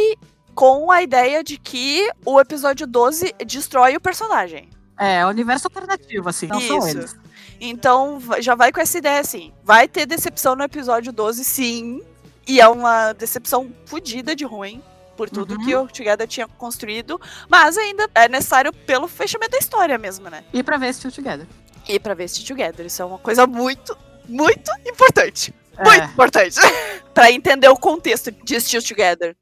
com 0.53 0.91
a 0.91 1.01
ideia 1.01 1.43
de 1.43 1.57
que 1.57 2.09
o 2.25 2.39
episódio 2.39 2.87
12 2.87 3.33
destrói 3.45 3.95
o 3.95 4.01
personagem. 4.01 4.69
É, 4.97 5.17
é 5.17 5.25
o 5.25 5.29
universo 5.29 5.67
alternativo, 5.67 6.29
assim, 6.29 6.47
não 6.47 6.61
são 6.61 6.79
Isso. 6.79 6.89
eles. 6.89 7.15
Então 7.59 8.21
já 8.39 8.55
vai 8.55 8.71
com 8.71 8.79
essa 8.79 8.97
ideia 8.97 9.19
assim. 9.19 9.53
Vai 9.63 9.87
ter 9.87 10.05
decepção 10.05 10.55
no 10.55 10.63
episódio 10.63 11.11
12, 11.11 11.43
sim. 11.43 12.01
E 12.47 12.61
é 12.61 12.67
uma 12.67 13.13
decepção 13.13 13.71
fodida 13.85 14.35
de 14.35 14.45
ruim. 14.45 14.81
Por 15.17 15.29
tudo 15.29 15.53
Uhum. 15.55 15.65
que 15.65 15.73
o 15.73 15.87
Together 15.87 16.27
tinha 16.27 16.45
construído. 16.45 17.19
Mas 17.49 17.77
ainda 17.77 18.09
é 18.13 18.27
necessário 18.27 18.73
pelo 18.73 19.07
fechamento 19.07 19.51
da 19.51 19.57
história 19.57 19.97
mesmo, 19.97 20.29
né? 20.29 20.43
E 20.53 20.61
pra 20.61 20.75
ver 20.75 20.93
Still 20.93 21.09
Together. 21.11 21.47
E 21.87 21.99
pra 21.99 22.13
ver 22.13 22.27
Stay 22.27 22.45
Together. 22.45 22.85
Isso 22.85 23.01
é 23.01 23.05
uma 23.05 23.17
coisa 23.19 23.45
muito, 23.45 23.97
muito 24.27 24.71
importante. 24.85 25.53
Muito 25.77 26.01
É. 26.01 26.05
importante. 26.05 26.59
pra 27.13 27.31
entender 27.31 27.67
o 27.69 27.77
contexto 27.77 28.31
de 28.31 28.59
Still 28.59 28.81
Together. 28.83 29.35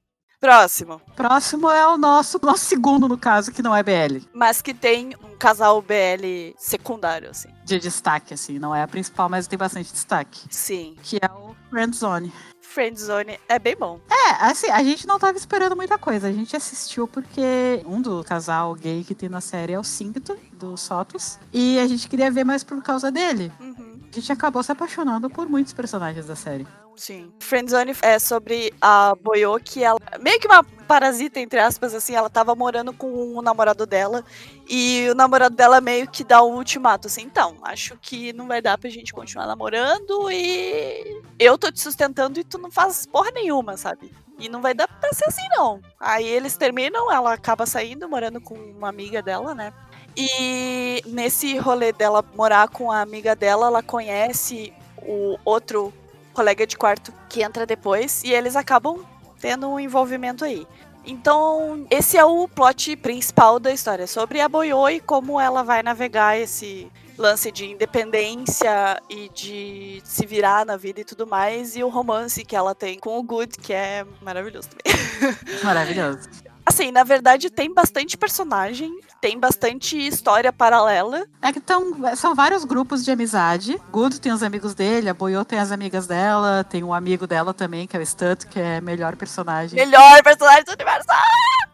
Próximo. 0.44 1.02
Próximo 1.16 1.70
é 1.70 1.88
o 1.88 1.98
nosso, 1.98 2.38
nosso 2.44 2.66
segundo, 2.66 3.08
no 3.08 3.18
caso, 3.18 3.50
que 3.50 3.62
não 3.62 3.74
é 3.74 3.82
BL. 3.82 4.18
Mas 4.34 4.62
que 4.62 4.74
tem 4.74 5.16
um 5.24 5.38
casal 5.38 5.82
BL 5.82 6.54
secundário, 6.58 7.30
assim. 7.30 7.48
De 7.64 7.80
destaque, 7.80 8.34
assim. 8.34 8.60
Não 8.60 8.76
é 8.76 8.84
a 8.84 8.88
principal, 8.88 9.30
mas 9.30 9.48
tem 9.48 9.58
bastante 9.58 9.94
destaque. 9.94 10.42
Sim. 10.50 10.98
Que 11.02 11.16
é 11.16 11.32
o 11.32 11.56
Friendzone. 11.70 12.34
Friendzone 12.60 13.40
é 13.48 13.58
bem 13.58 13.78
bom. 13.78 14.02
É, 14.12 14.32
assim, 14.44 14.70
a 14.70 14.84
gente 14.84 15.08
não 15.08 15.18
tava 15.18 15.38
esperando 15.38 15.78
muita 15.78 15.98
coisa. 15.98 16.28
A 16.28 16.34
gente 16.34 16.58
assistiu 16.58 17.08
porque 17.08 17.82
um 17.86 18.02
do 18.02 18.22
casal 18.26 18.76
gay 18.76 19.02
que 19.06 19.16
tem 19.16 19.30
na 19.30 19.40
série 19.40 19.72
é 19.72 19.80
o 19.80 19.84
Singto, 19.84 20.38
do 20.52 20.76
Sotos. 20.76 21.40
E 21.54 21.80
a 21.80 21.88
gente 21.88 22.10
queria 22.10 22.30
ver 22.30 22.44
mais 22.44 22.66
por 22.66 22.84
causa 22.84 23.10
dele. 23.10 23.50
Uhum. 23.62 24.02
A 24.12 24.14
gente 24.14 24.30
acabou 24.30 24.62
se 24.62 24.74
apaixonando 24.74 25.30
por 25.30 25.48
muitos 25.48 25.72
personagens 25.72 26.26
da 26.26 26.36
série. 26.36 26.68
Sim. 26.96 27.34
Friendzone 27.40 27.96
é 28.02 28.20
sobre 28.20 28.74
a 28.82 29.16
Boyo, 29.16 29.60
que 29.60 29.84
ela. 29.84 30.00
Meio 30.20 30.40
que 30.40 30.48
uma 30.48 30.64
parasita, 30.64 31.40
entre 31.40 31.60
aspas, 31.60 31.94
assim. 31.94 32.16
Ela 32.16 32.30
tava 32.30 32.56
morando 32.56 32.94
com 32.94 33.36
o 33.36 33.42
namorado 33.42 33.86
dela. 33.86 34.24
E 34.70 35.08
o 35.10 35.16
namorado 35.16 35.56
dela 35.56 35.82
meio 35.82 36.08
que 36.10 36.24
dá 36.24 36.44
um 36.44 36.56
ultimato, 36.56 37.08
assim. 37.08 37.24
Então, 37.24 37.58
acho 37.64 37.98
que 38.02 38.32
não 38.34 38.48
vai 38.48 38.62
dar 38.62 38.78
pra 38.78 38.90
gente 38.90 39.14
continuar 39.14 39.48
namorando. 39.48 40.30
E 40.32 41.22
eu 41.40 41.58
tô 41.58 41.72
te 41.72 41.82
sustentando 41.82 42.40
e 42.40 42.44
tu 42.44 42.58
não 42.58 42.72
faz 42.72 43.06
porra 43.06 43.32
nenhuma, 43.32 43.76
sabe? 43.76 44.14
E 44.40 44.50
não 44.50 44.62
vai 44.62 44.74
dar 44.74 44.88
pra 44.88 45.14
ser 45.14 45.26
assim, 45.26 45.48
não. 45.56 45.82
Aí 46.00 46.26
eles 46.26 46.58
terminam, 46.58 47.12
ela 47.12 47.34
acaba 47.34 47.66
saindo, 47.66 48.10
morando 48.10 48.42
com 48.42 48.56
uma 48.56 48.90
amiga 48.90 49.22
dela, 49.22 49.54
né? 49.54 49.74
E 50.16 51.02
nesse 51.06 51.58
rolê 51.58 51.92
dela 51.92 52.24
morar 52.36 52.68
com 52.68 52.92
a 52.92 53.02
amiga 53.02 53.36
dela, 53.36 53.68
ela 53.68 53.82
conhece 53.82 54.74
o 55.02 55.38
outro 55.44 55.94
colega 56.34 56.66
de 56.66 56.78
quarto 56.78 57.14
que 57.30 57.44
entra 57.44 57.66
depois 57.66 58.24
e 58.24 58.32
eles 58.32 58.56
acabam 58.56 59.06
tendo 59.40 59.70
um 59.70 59.80
envolvimento 59.80 60.44
aí. 60.44 60.68
Então, 61.06 61.86
esse 61.90 62.18
é 62.18 62.24
o 62.24 62.48
plot 62.48 62.96
principal 62.96 63.60
da 63.60 63.72
história, 63.72 64.08
sobre 64.08 64.40
a 64.40 64.48
Boyo 64.48 64.90
e 64.90 65.02
como 65.02 65.40
ela 65.40 65.62
vai 65.62 65.84
navegar 65.84 66.38
esse 66.38 66.90
lance 67.18 67.52
de 67.52 67.66
independência 67.66 69.02
e 69.10 69.30
de 69.30 70.02
se 70.04 70.26
virar 70.26 70.66
na 70.66 70.78
vida 70.78 71.02
e 71.02 71.04
tudo 71.04 71.28
mais, 71.28 71.76
e 71.76 71.84
o 71.84 71.90
romance 71.90 72.44
que 72.44 72.56
ela 72.56 72.74
tem 72.74 72.98
com 72.98 73.20
o 73.20 73.24
Good, 73.24 73.58
que 73.58 73.74
é 73.74 74.06
maravilhoso 74.22 74.70
também. 74.70 75.38
Maravilhoso. 75.64 76.30
Assim, 76.66 76.92
na 76.92 77.04
verdade, 77.04 77.50
tem 77.50 77.74
bastante 77.74 78.18
personagem, 78.18 78.92
tem 79.20 79.38
bastante 79.38 79.98
história 79.98 80.52
paralela. 80.52 81.26
É 81.42 81.52
que 81.52 81.60
tão, 81.60 81.94
são 82.16 82.34
vários 82.34 82.64
grupos 82.64 83.04
de 83.04 83.12
amizade. 83.12 83.80
Gudo 83.92 84.18
tem 84.18 84.32
os 84.32 84.42
amigos 84.42 84.74
dele, 84.74 85.10
a 85.10 85.14
Boyo 85.14 85.44
tem 85.44 85.60
as 85.60 85.72
amigas 85.72 86.08
dela, 86.08 86.64
tem 86.64 86.84
um 86.84 86.94
amigo 86.94 87.28
dela 87.28 87.54
também, 87.54 87.86
que 87.86 87.98
é 87.98 88.00
o 88.00 88.06
Stutt, 88.06 88.48
que 88.48 88.60
é 88.60 88.80
melhor 88.80 89.16
personagem. 89.16 89.78
Melhor 89.78 90.24
personagem 90.24 90.64
do 90.64 90.72
universo. 90.72 91.08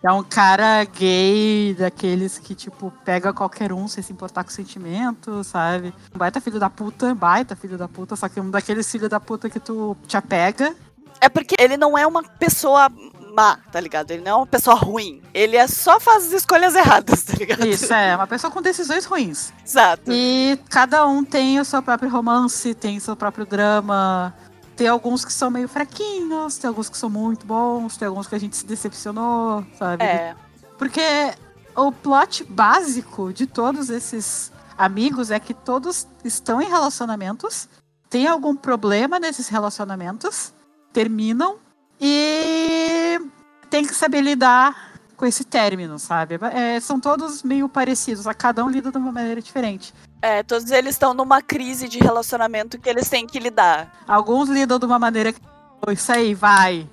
É 0.01 0.11
um 0.11 0.23
cara 0.23 0.85
gay, 0.85 1.75
daqueles 1.77 2.39
que, 2.39 2.55
tipo, 2.55 2.91
pega 3.03 3.33
qualquer 3.33 3.73
um 3.73 3.87
sem 3.87 4.01
se 4.01 4.13
importar 4.13 4.43
com 4.43 4.49
sentimento, 4.49 5.43
sabe? 5.43 5.93
Um 6.15 6.17
baita 6.17 6.39
filho 6.39 6.59
da 6.59 6.69
puta, 6.69 7.13
baita 7.13 7.55
filho 7.55 7.77
da 7.77 7.87
puta, 7.87 8.15
só 8.15 8.29
que 8.29 8.39
um 8.39 8.49
daqueles 8.49 8.89
filhos 8.89 9.09
da 9.09 9.19
puta 9.19 9.49
que 9.49 9.59
tu 9.59 9.95
te 10.07 10.15
apega. 10.15 10.73
É 11.21 11.27
porque 11.27 11.55
ele 11.59 11.75
não 11.75 11.97
é 11.97 12.07
uma 12.07 12.23
pessoa 12.23 12.89
má, 13.29 13.57
tá 13.71 13.79
ligado? 13.79 14.11
Ele 14.11 14.23
não 14.23 14.31
é 14.31 14.35
uma 14.35 14.47
pessoa 14.47 14.75
ruim. 14.75 15.21
Ele 15.33 15.55
é 15.55 15.67
só 15.67 15.99
faz 15.99 16.27
as 16.27 16.33
escolhas 16.33 16.75
erradas, 16.75 17.23
tá 17.23 17.33
ligado? 17.37 17.65
Isso, 17.65 17.93
é, 17.93 18.15
uma 18.15 18.27
pessoa 18.27 18.51
com 18.51 18.61
decisões 18.61 19.05
ruins. 19.05 19.53
Exato. 19.65 20.11
E 20.11 20.59
cada 20.69 21.05
um 21.07 21.23
tem 21.23 21.59
o 21.59 21.65
seu 21.65 21.81
próprio 21.81 22.09
romance, 22.09 22.73
tem 22.73 22.97
o 22.97 23.01
seu 23.01 23.15
próprio 23.15 23.45
drama. 23.45 24.33
Tem 24.75 24.87
alguns 24.87 25.25
que 25.25 25.33
são 25.33 25.51
meio 25.51 25.67
fraquinhos, 25.67 26.57
tem 26.57 26.67
alguns 26.67 26.87
que 26.87 26.97
são 26.97 27.09
muito 27.09 27.45
bons, 27.45 27.97
tem 27.97 28.07
alguns 28.07 28.27
que 28.27 28.35
a 28.35 28.39
gente 28.39 28.55
se 28.55 28.65
decepcionou, 28.65 29.65
sabe? 29.77 30.03
É. 30.03 30.35
Porque 30.77 31.01
o 31.75 31.91
plot 31.91 32.45
básico 32.45 33.33
de 33.33 33.45
todos 33.45 33.89
esses 33.89 34.51
amigos 34.77 35.31
é 35.31 35.39
que 35.39 35.53
todos 35.53 36.07
estão 36.23 36.61
em 36.61 36.69
relacionamentos, 36.69 37.67
tem 38.09 38.25
algum 38.25 38.55
problema 38.55 39.19
nesses 39.19 39.49
relacionamentos, 39.49 40.53
terminam 40.93 41.57
e 41.99 43.19
tem 43.69 43.85
que 43.85 43.93
saber 43.93 44.21
lidar 44.21 44.89
com 45.15 45.25
esse 45.25 45.43
término, 45.43 45.99
sabe? 45.99 46.39
É, 46.53 46.79
são 46.79 46.99
todos 46.99 47.43
meio 47.43 47.67
parecidos, 47.67 48.25
a 48.25 48.33
cada 48.33 48.63
um 48.63 48.69
lida 48.69 48.89
de 48.91 48.97
uma 48.97 49.11
maneira 49.11 49.41
diferente. 49.41 49.93
É, 50.21 50.43
todos 50.43 50.71
eles 50.71 50.95
estão 50.95 51.13
numa 51.13 51.41
crise 51.41 51.87
de 51.89 51.99
relacionamento 51.99 52.79
que 52.79 52.89
eles 52.89 53.09
têm 53.09 53.27
que 53.27 53.39
lidar. 53.39 53.91
Alguns 54.07 54.49
lidam 54.49 54.79
de 54.79 54.85
uma 54.85 54.97
maneira 54.99 55.33
que 55.33 55.41
"Oh, 55.85 55.91
isso 55.91 56.11
aí, 56.11 56.33
vai, 56.33 56.87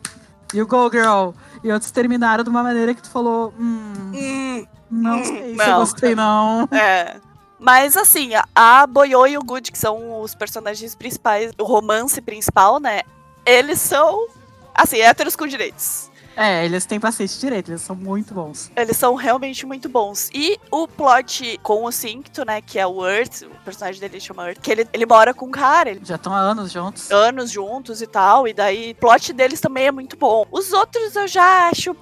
you 0.53 0.67
go 0.67 0.91
girl, 0.91 1.31
e 1.63 1.71
outros 1.73 1.91
terminaram 1.91 2.43
de 2.45 2.51
uma 2.51 2.63
maneira 2.63 2.95
que 2.95 3.03
tu 3.03 3.11
falou, 3.11 3.53
hum, 3.59 4.13
Hum, 4.15 4.67
não 4.91 5.19
Hum, 5.19 5.25
sei 5.25 5.57
se 5.59 5.69
eu 5.71 5.75
gostei 5.77 6.15
não. 6.15 6.69
é. 6.73 7.17
Mas 7.59 7.97
assim, 7.97 8.35
a- 8.35 8.45
a 8.55 8.87
Boyo 8.87 9.27
e 9.27 9.39
o 9.39 9.43
Good, 9.43 9.73
que 9.73 9.79
são 9.79 10.21
os 10.21 10.35
personagens 10.35 10.95
principais, 10.95 11.53
o 11.59 11.65
romance 11.65 12.21
principal, 12.21 12.79
né? 12.79 13.03
Eles 13.45 13.81
são, 13.81 14.27
assim, 14.77 15.01
héteros 15.01 15.35
com 15.37 15.47
direitos. 15.47 16.11
É, 16.37 16.67
eles 16.67 16.85
têm 16.85 17.01
bastante 17.01 17.41
direito, 17.41 17.71
eles 17.71 17.81
são 17.81 17.97
muito 17.97 18.35
bons. 18.35 18.71
Eles 18.77 18.97
são 18.99 19.15
realmente 19.15 19.65
muito 19.65 19.89
bons. 19.89 20.29
E 20.35 20.61
o 20.71 20.87
plot 20.87 21.59
com 21.63 21.85
o 21.85 21.91
Cincto, 21.91 22.45
né, 22.45 22.61
que 22.61 22.79
é 22.79 22.87
o 22.87 23.07
Earth, 23.07 23.43
o 23.43 23.65
personagem 23.65 23.99
dele 23.99 24.21
chama 24.21 24.49
Earth, 24.49 24.61
que 24.61 24.71
ele, 24.71 24.87
ele 24.93 25.07
mora 25.07 25.33
com 25.33 25.47
um 25.47 25.51
cara, 25.51 25.89
ele 25.91 26.03
Já 26.05 26.17
estão 26.17 26.35
há 26.35 26.39
anos 26.39 26.71
juntos. 26.71 27.11
anos 27.11 27.51
juntos 27.51 28.03
e 28.03 28.07
tal, 28.07 28.47
e 28.47 28.53
daí 28.53 28.91
o 28.91 28.95
plot 28.97 29.33
deles 29.33 29.61
também 29.63 29.87
é 29.87 29.91
muito 29.91 30.15
bom. 30.15 30.47
Os 30.53 30.75
outros 30.75 31.17
eu 31.17 31.27
já 31.27 31.71
acho 31.71 31.97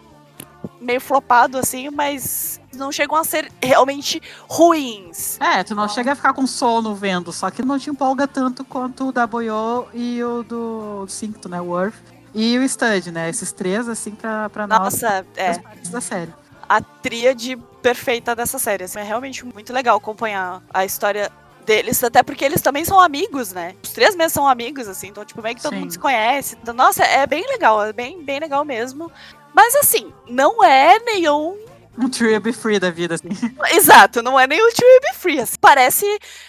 meio 0.80 1.00
flopado 1.00 1.56
assim, 1.56 1.88
mas 1.90 2.60
não 2.74 2.90
chegam 2.90 3.16
a 3.16 3.22
ser 3.22 3.50
realmente 3.62 4.20
ruins. 4.48 5.38
É, 5.40 5.62
tu 5.62 5.76
não 5.76 5.88
chega 5.88 6.10
a 6.12 6.16
ficar 6.16 6.32
com 6.32 6.44
sono 6.44 6.92
vendo, 6.92 7.32
só 7.32 7.50
que 7.52 7.62
não 7.62 7.78
te 7.78 7.88
empolga 7.88 8.26
tanto 8.26 8.64
quanto 8.64 9.08
o 9.08 9.12
da 9.12 9.28
Boyo 9.28 9.86
e 9.94 10.22
o 10.24 10.42
do 10.42 11.06
Cincto, 11.08 11.48
né? 11.48 11.60
O 11.60 11.80
Earth 11.80 12.13
e 12.34 12.58
o 12.58 12.68
Stud, 12.68 13.10
né? 13.12 13.28
Esses 13.30 13.52
três, 13.52 13.88
assim, 13.88 14.10
pra, 14.12 14.48
pra 14.50 14.66
nós, 14.66 14.78
Nossa, 14.80 15.24
é 15.36 15.50
as 15.50 15.58
partes 15.58 15.90
da 15.90 16.00
série. 16.00 16.32
a 16.68 16.80
tríade 16.80 17.56
perfeita 17.80 18.34
dessa 18.34 18.58
série. 18.58 18.84
assim, 18.84 18.98
é 18.98 19.02
realmente 19.02 19.44
muito 19.44 19.72
legal 19.72 19.96
acompanhar 19.96 20.62
a 20.72 20.84
história 20.84 21.30
deles, 21.64 22.02
até 22.04 22.22
porque 22.22 22.44
eles 22.44 22.60
também 22.60 22.84
são 22.84 23.00
amigos, 23.00 23.52
né? 23.52 23.74
Os 23.82 23.92
três 23.92 24.14
mesmo 24.14 24.30
são 24.30 24.48
amigos, 24.48 24.86
assim, 24.88 25.08
então, 25.08 25.24
tipo, 25.24 25.40
meio 25.40 25.54
que 25.56 25.62
todo 25.62 25.72
Sim. 25.72 25.80
mundo 25.80 25.92
se 25.92 25.98
conhece. 25.98 26.58
Então, 26.62 26.74
Nossa, 26.74 27.04
é 27.04 27.26
bem 27.26 27.46
legal, 27.48 27.82
é 27.84 27.92
bem, 27.92 28.22
bem 28.22 28.38
legal 28.40 28.64
mesmo. 28.64 29.10
Mas 29.54 29.74
assim, 29.76 30.12
não 30.28 30.62
é 30.64 30.98
nenhum 30.98 31.56
Um 31.96 32.08
Tree 32.08 32.38
Be 32.40 32.52
Free 32.52 32.78
da 32.78 32.90
vida, 32.90 33.14
assim. 33.14 33.28
Exato, 33.72 34.22
não 34.22 34.38
é 34.38 34.46
nem 34.46 34.60
o 34.60 34.68
Tio 34.72 35.00
Be 35.00 35.14
Free. 35.14 35.40
assim. 35.40 35.56
Parece 35.60 36.04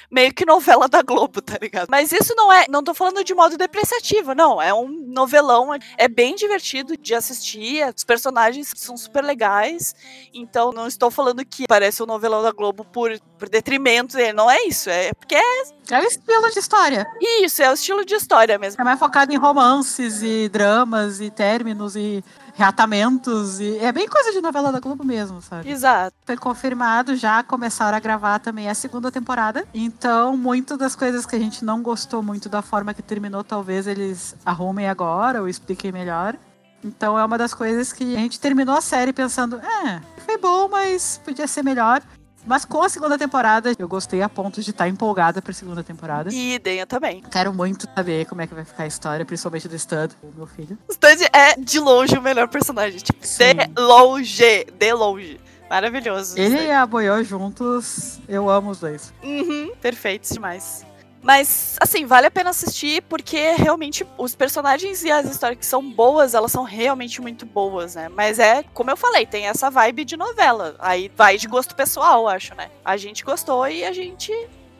meio 0.10 0.34
que 0.34 0.46
novela 0.46 0.88
da 0.88 1.02
Globo, 1.02 1.42
tá 1.42 1.58
ligado? 1.62 1.88
Mas 1.90 2.12
isso 2.12 2.34
não 2.36 2.52
é. 2.52 2.66
Não 2.70 2.84
tô 2.84 2.94
falando 2.94 3.24
de 3.24 3.34
modo 3.34 3.58
depreciativo, 3.58 4.34
não. 4.34 4.62
É 4.62 4.74
um 4.74 4.88
novelão. 4.88 5.70
É 5.98 6.08
bem 6.08 6.36
divertido 6.36 6.98
de 6.98 7.14
assistir. 7.14 7.86
Os 7.96 8.04
personagens 8.04 8.72
são 8.76 8.98
super 8.98 9.24
legais. 9.24 9.94
Então 10.34 10.72
não 10.72 10.88
estou 10.88 11.12
falando 11.12 11.46
que 11.46 11.66
parece 11.68 12.02
um 12.02 12.06
novelão 12.08 12.42
da 12.42 12.52
Globo 12.52 12.84
por, 12.86 13.12
por 13.38 13.48
detrimento 13.50 14.16
dele. 14.16 14.34
Não 14.34 14.50
é 14.50 14.64
isso. 14.64 14.90
É 14.90 15.14
porque 15.14 15.36
é 15.36 15.62
É 15.92 16.00
o 16.00 16.04
estilo 16.04 16.50
de 16.52 16.60
história. 16.60 17.06
isso, 17.42 17.62
é 17.62 17.70
o 17.70 17.74
estilo 17.74 18.04
de 18.06 18.16
história 18.16 18.58
mesmo. 18.58 18.82
É 18.82 18.84
mais 18.84 19.00
focado 19.00 19.32
em 19.34 19.38
romances 19.38 20.24
e 20.24 20.50
dramas 20.50 21.22
e 21.22 21.30
términos 21.30 21.96
e 21.96 22.24
reatamentos. 22.56 23.60
E 23.60 23.78
é 23.78 23.92
bem 23.92 24.08
coisa 24.08 24.32
de 24.32 24.42
novela 24.42 24.72
da 24.72 24.80
Globo 24.80 25.04
mesmo, 25.04 25.42
sabe? 25.42 25.70
Exato. 25.70 26.16
Foi 26.26 26.38
confirmado, 26.38 27.16
já 27.16 27.44
começaram 27.44 27.98
a 27.98 28.00
gravar 28.00 28.40
também 28.40 28.70
a 28.70 28.74
segunda 28.74 29.12
temporada. 29.12 29.68
Então, 29.74 30.36
muitas 30.36 30.78
das 30.78 30.96
coisas 30.96 31.26
que 31.26 31.36
a 31.36 31.40
gente 31.40 31.64
não 31.64 31.82
gostou 31.82 32.24
muito 32.24 32.50
da 32.50 32.62
forma 32.62 32.94
que 32.94 33.02
terminou, 33.02 33.44
talvez 33.44 33.86
eles 33.86 34.36
arrumem 34.46 34.88
agora 34.88 35.42
ou 35.42 35.48
expliquem 35.48 35.92
melhor. 35.92 36.36
Então, 36.84 37.18
é 37.18 37.26
uma 37.26 37.38
das 37.38 37.54
coisas 37.54 37.92
que 37.92 38.16
a 38.16 38.20
gente 38.20 38.40
terminou 38.40 38.76
a 38.76 38.82
série 38.82 39.12
pensando: 39.12 39.58
é, 39.58 40.02
foi 40.26 40.38
bom, 40.38 40.70
mas 40.70 41.20
podia 41.24 41.48
ser 41.48 41.64
melhor. 41.64 42.02
Mas 42.46 42.64
com 42.64 42.82
a 42.84 42.90
segunda 42.90 43.18
temporada, 43.18 43.74
eu 43.78 43.88
gostei 43.88 44.22
a 44.22 44.30
ponto 44.30 44.62
de 44.62 44.70
estar 44.70 44.88
empolgada 44.88 45.42
pra 45.42 45.54
segunda 45.54 45.84
temporada. 45.84 46.30
E 46.32 46.56
idem 46.56 46.80
eu 46.80 46.88
também. 46.88 47.22
Quero 47.32 47.54
muito 47.54 47.88
saber 47.96 48.26
como 48.26 48.42
é 48.42 48.48
que 48.48 48.54
vai 48.54 48.64
ficar 48.64 48.84
a 48.84 48.88
história, 48.88 49.26
principalmente 49.26 49.68
do 49.68 49.78
Stud, 49.78 50.14
o 50.22 50.32
meu 50.36 50.48
filho. 50.48 50.78
O 50.88 50.94
Stud 50.94 51.28
é 51.34 51.56
de 51.58 51.80
longe 51.80 52.18
o 52.18 52.22
melhor 52.22 52.48
personagem. 52.48 53.00
Tipo, 53.00 53.26
Sim. 53.26 53.56
de 53.56 53.82
longe. 53.82 54.66
De 54.78 54.94
longe. 54.94 55.40
Maravilhoso. 55.70 56.38
Ele 56.38 56.68
e 56.68 56.72
a 56.72 56.86
Boyo 56.86 57.24
juntos, 57.24 58.20
eu 58.28 58.50
amo 58.50 58.70
os 58.70 58.80
dois. 58.80 59.12
Uhum, 59.24 59.72
perfeitos 59.82 60.30
demais. 60.30 60.86
Mas, 61.26 61.76
assim, 61.82 62.06
vale 62.06 62.28
a 62.28 62.32
pena 62.32 62.52
assistir 62.52 63.02
porque 63.10 63.54
realmente 63.54 64.06
os 64.16 64.36
personagens 64.36 65.04
e 65.04 65.10
as 65.10 65.28
histórias 65.28 65.58
que 65.58 65.66
são 65.66 65.82
boas, 65.82 66.36
elas 66.36 66.52
são 66.52 66.62
realmente 66.62 67.20
muito 67.20 67.48
boas, 67.48 67.96
né? 67.96 68.10
Mas 68.10 68.38
é, 68.38 68.62
como 68.76 68.92
eu 68.92 68.96
falei, 68.96 69.26
tem 69.26 69.48
essa 69.48 69.72
vibe 69.72 70.06
de 70.06 70.16
novela. 70.16 70.76
Aí 70.78 71.12
vai 71.18 71.40
de 71.40 71.48
gosto 71.48 71.74
pessoal, 71.74 72.28
acho, 72.28 72.54
né? 72.54 72.70
A 72.86 72.96
gente 72.96 73.26
gostou 73.26 73.68
e 73.68 73.84
a 73.84 73.92
gente 73.92 74.32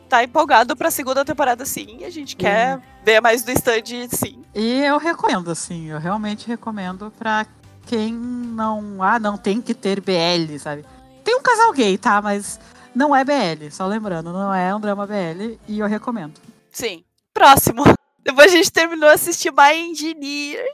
tá 0.08 0.22
empolgado 0.22 0.76
pra 0.76 0.88
segunda 0.88 1.24
temporada 1.24 1.66
sim. 1.66 2.04
A 2.04 2.10
gente 2.10 2.36
quer 2.36 2.80
ver 3.04 3.20
mais 3.20 3.42
do 3.42 3.50
stand 3.50 4.06
sim. 4.12 4.40
E 4.54 4.82
eu 4.82 4.98
recomendo, 4.98 5.50
assim, 5.50 5.86
eu 5.86 5.98
realmente 5.98 6.46
recomendo 6.46 7.12
pra 7.18 7.44
quem 7.86 8.12
não. 8.12 9.02
Ah, 9.02 9.18
não 9.18 9.36
tem 9.36 9.60
que 9.60 9.74
ter 9.74 10.00
BL, 10.00 10.56
sabe? 10.60 10.84
Tem 11.24 11.34
um 11.34 11.42
casal 11.42 11.72
gay, 11.72 11.98
tá? 11.98 12.22
Mas 12.22 12.60
não 12.96 13.14
é 13.14 13.22
BL, 13.22 13.70
só 13.70 13.86
lembrando, 13.86 14.32
não 14.32 14.52
é 14.52 14.74
um 14.74 14.80
drama 14.80 15.06
BL 15.06 15.58
e 15.68 15.78
eu 15.78 15.86
recomendo. 15.86 16.40
Sim. 16.72 17.04
Próximo. 17.34 17.84
Depois 18.24 18.50
a 18.50 18.56
gente 18.56 18.72
terminou 18.72 19.10
de 19.10 19.14
assistir 19.14 19.52
My 19.52 19.74
Engineer. 19.74 20.64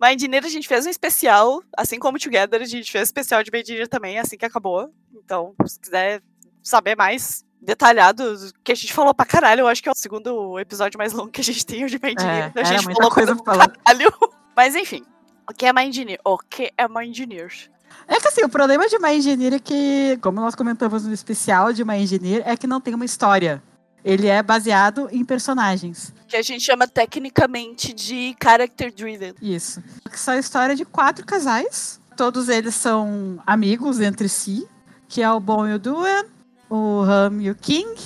My 0.00 0.12
Engineer 0.12 0.44
a 0.44 0.48
gente 0.48 0.66
fez 0.66 0.84
um 0.84 0.90
especial, 0.90 1.62
assim 1.76 2.00
como 2.00 2.18
Together, 2.18 2.60
a 2.60 2.66
gente 2.66 2.90
fez 2.90 3.02
um 3.02 3.04
especial 3.04 3.44
de 3.44 3.50
My 3.52 3.60
Engineer 3.60 3.86
também, 3.86 4.18
assim 4.18 4.36
que 4.36 4.44
acabou. 4.44 4.92
Então, 5.24 5.54
se 5.66 5.78
quiser 5.78 6.20
saber 6.64 6.96
mais 6.96 7.44
detalhado, 7.62 8.36
que 8.64 8.72
a 8.72 8.74
gente 8.74 8.92
falou 8.92 9.14
pra 9.14 9.24
caralho, 9.24 9.60
eu 9.60 9.68
acho 9.68 9.80
que 9.80 9.88
é 9.88 9.92
o 9.92 9.96
segundo 9.96 10.58
episódio 10.58 10.98
mais 10.98 11.12
longo 11.12 11.30
que 11.30 11.40
a 11.40 11.44
gente 11.44 11.64
tem 11.64 11.86
de 11.86 11.98
My 12.02 12.12
Engineer. 12.12 12.52
É, 12.56 12.60
a 12.60 12.64
gente 12.64 12.84
falou 12.92 13.10
coisa 13.10 13.36
pra 13.36 13.44
falar. 13.44 13.68
caralho. 13.68 14.12
Mas 14.56 14.74
enfim, 14.74 15.04
o 15.48 15.54
que 15.54 15.64
é 15.64 15.72
My 15.72 15.84
Engineer? 15.84 16.18
O 16.24 16.38
que 16.38 16.72
é 16.76 16.88
My 16.88 17.06
Engineer? 17.06 17.70
É 18.06 18.20
que 18.20 18.28
assim, 18.28 18.42
o 18.42 18.48
problema 18.48 18.88
de 18.88 18.98
My 18.98 19.16
Engineer 19.16 19.54
é 19.54 19.58
que, 19.58 20.18
como 20.22 20.40
nós 20.40 20.54
comentamos 20.54 21.04
no 21.04 21.12
especial 21.12 21.72
de 21.72 21.84
My 21.84 21.96
Engineer, 21.96 22.42
é 22.46 22.56
que 22.56 22.66
não 22.66 22.80
tem 22.80 22.94
uma 22.94 23.04
história. 23.04 23.62
Ele 24.04 24.26
é 24.26 24.42
baseado 24.42 25.08
em 25.10 25.24
personagens. 25.24 26.14
Que 26.26 26.36
a 26.36 26.42
gente 26.42 26.64
chama 26.64 26.86
tecnicamente 26.86 27.92
de 27.92 28.34
character 28.42 28.92
driven. 28.94 29.34
Isso. 29.42 29.82
Que 30.10 30.18
são 30.18 30.34
a 30.34 30.38
história 30.38 30.74
de 30.74 30.84
quatro 30.84 31.26
casais. 31.26 32.00
Todos 32.16 32.48
eles 32.48 32.74
são 32.74 33.38
amigos 33.46 34.00
entre 34.00 34.28
si. 34.28 34.66
Que 35.08 35.22
é 35.22 35.30
o 35.30 35.40
Bon 35.40 35.66
e 35.66 35.74
o 35.74 35.78
Duan, 35.78 36.24
o 36.70 37.02
Ham 37.02 37.40
e 37.40 37.50
o 37.50 37.54
King, 37.54 37.98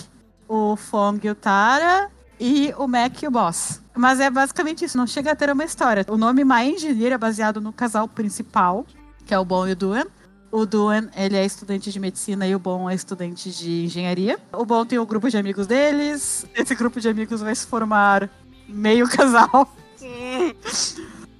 o 0.48 0.76
Fong 0.76 1.24
e 1.26 1.30
o 1.30 1.34
Tara 1.34 2.10
e 2.38 2.74
o 2.76 2.86
Mac 2.86 3.22
e 3.22 3.26
o 3.26 3.30
Boss. 3.30 3.80
Mas 3.94 4.20
é 4.20 4.30
basicamente 4.30 4.84
isso, 4.84 4.96
não 4.96 5.06
chega 5.06 5.32
a 5.32 5.36
ter 5.36 5.50
uma 5.50 5.64
história. 5.64 6.04
O 6.08 6.16
nome 6.16 6.44
My 6.44 6.64
Engineer 6.64 7.12
é 7.12 7.18
baseado 7.18 7.60
no 7.60 7.72
casal 7.72 8.08
principal, 8.08 8.86
que 9.26 9.34
é 9.34 9.38
o 9.38 9.44
Bon 9.44 9.66
e 9.66 9.72
o 9.72 9.76
Duan. 9.76 10.04
O 10.50 10.66
Duan, 10.66 11.08
ele 11.16 11.36
é 11.36 11.44
estudante 11.44 11.90
de 11.90 11.98
medicina 11.98 12.46
e 12.46 12.54
o 12.54 12.58
Bon 12.58 12.88
é 12.88 12.94
estudante 12.94 13.50
de 13.50 13.84
engenharia. 13.84 14.38
O 14.52 14.66
Bon 14.66 14.84
tem 14.84 14.98
um 14.98 15.06
grupo 15.06 15.30
de 15.30 15.36
amigos 15.36 15.66
deles. 15.66 16.44
Esse 16.54 16.74
grupo 16.74 17.00
de 17.00 17.08
amigos 17.08 17.40
vai 17.40 17.54
se 17.54 17.66
formar 17.66 18.28
meio 18.68 19.08
casal. 19.10 19.74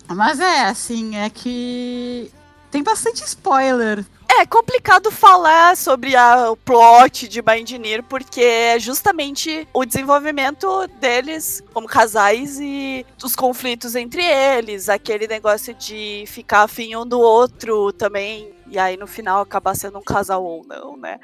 Mas 0.09 0.41
é, 0.41 0.65
assim, 0.65 1.17
é 1.17 1.29
que 1.29 2.31
tem 2.73 2.83
bastante 2.83 3.23
spoiler. 3.23 4.05
É 4.41 4.47
complicado 4.47 5.11
falar 5.11 5.77
sobre 5.77 6.17
a- 6.17 6.51
o 6.51 6.57
plot 6.57 7.29
de 7.29 7.41
Engineer, 7.41 8.03
porque 8.03 8.41
é 8.41 8.79
justamente 8.81 9.69
o 9.75 9.85
desenvolvimento 9.85 10.89
deles 10.99 11.63
como 11.75 11.87
casais 11.87 12.59
e 12.59 13.05
os 13.23 13.37
conflitos 13.37 13.95
entre 13.95 14.25
eles, 14.25 14.89
aquele 14.89 15.29
negócio 15.29 15.75
de 15.75 16.25
ficar 16.27 16.63
afim 16.63 16.97
um 16.97 17.07
do 17.07 17.21
outro 17.21 17.93
também, 17.93 18.55
e 18.67 18.79
aí 18.79 18.97
no 18.97 19.07
final 19.07 19.43
acabar 19.43 19.77
sendo 19.77 19.99
um 19.99 20.03
casal 20.03 20.43
ou 20.43 20.65
não, 20.67 20.97
né? 20.97 21.21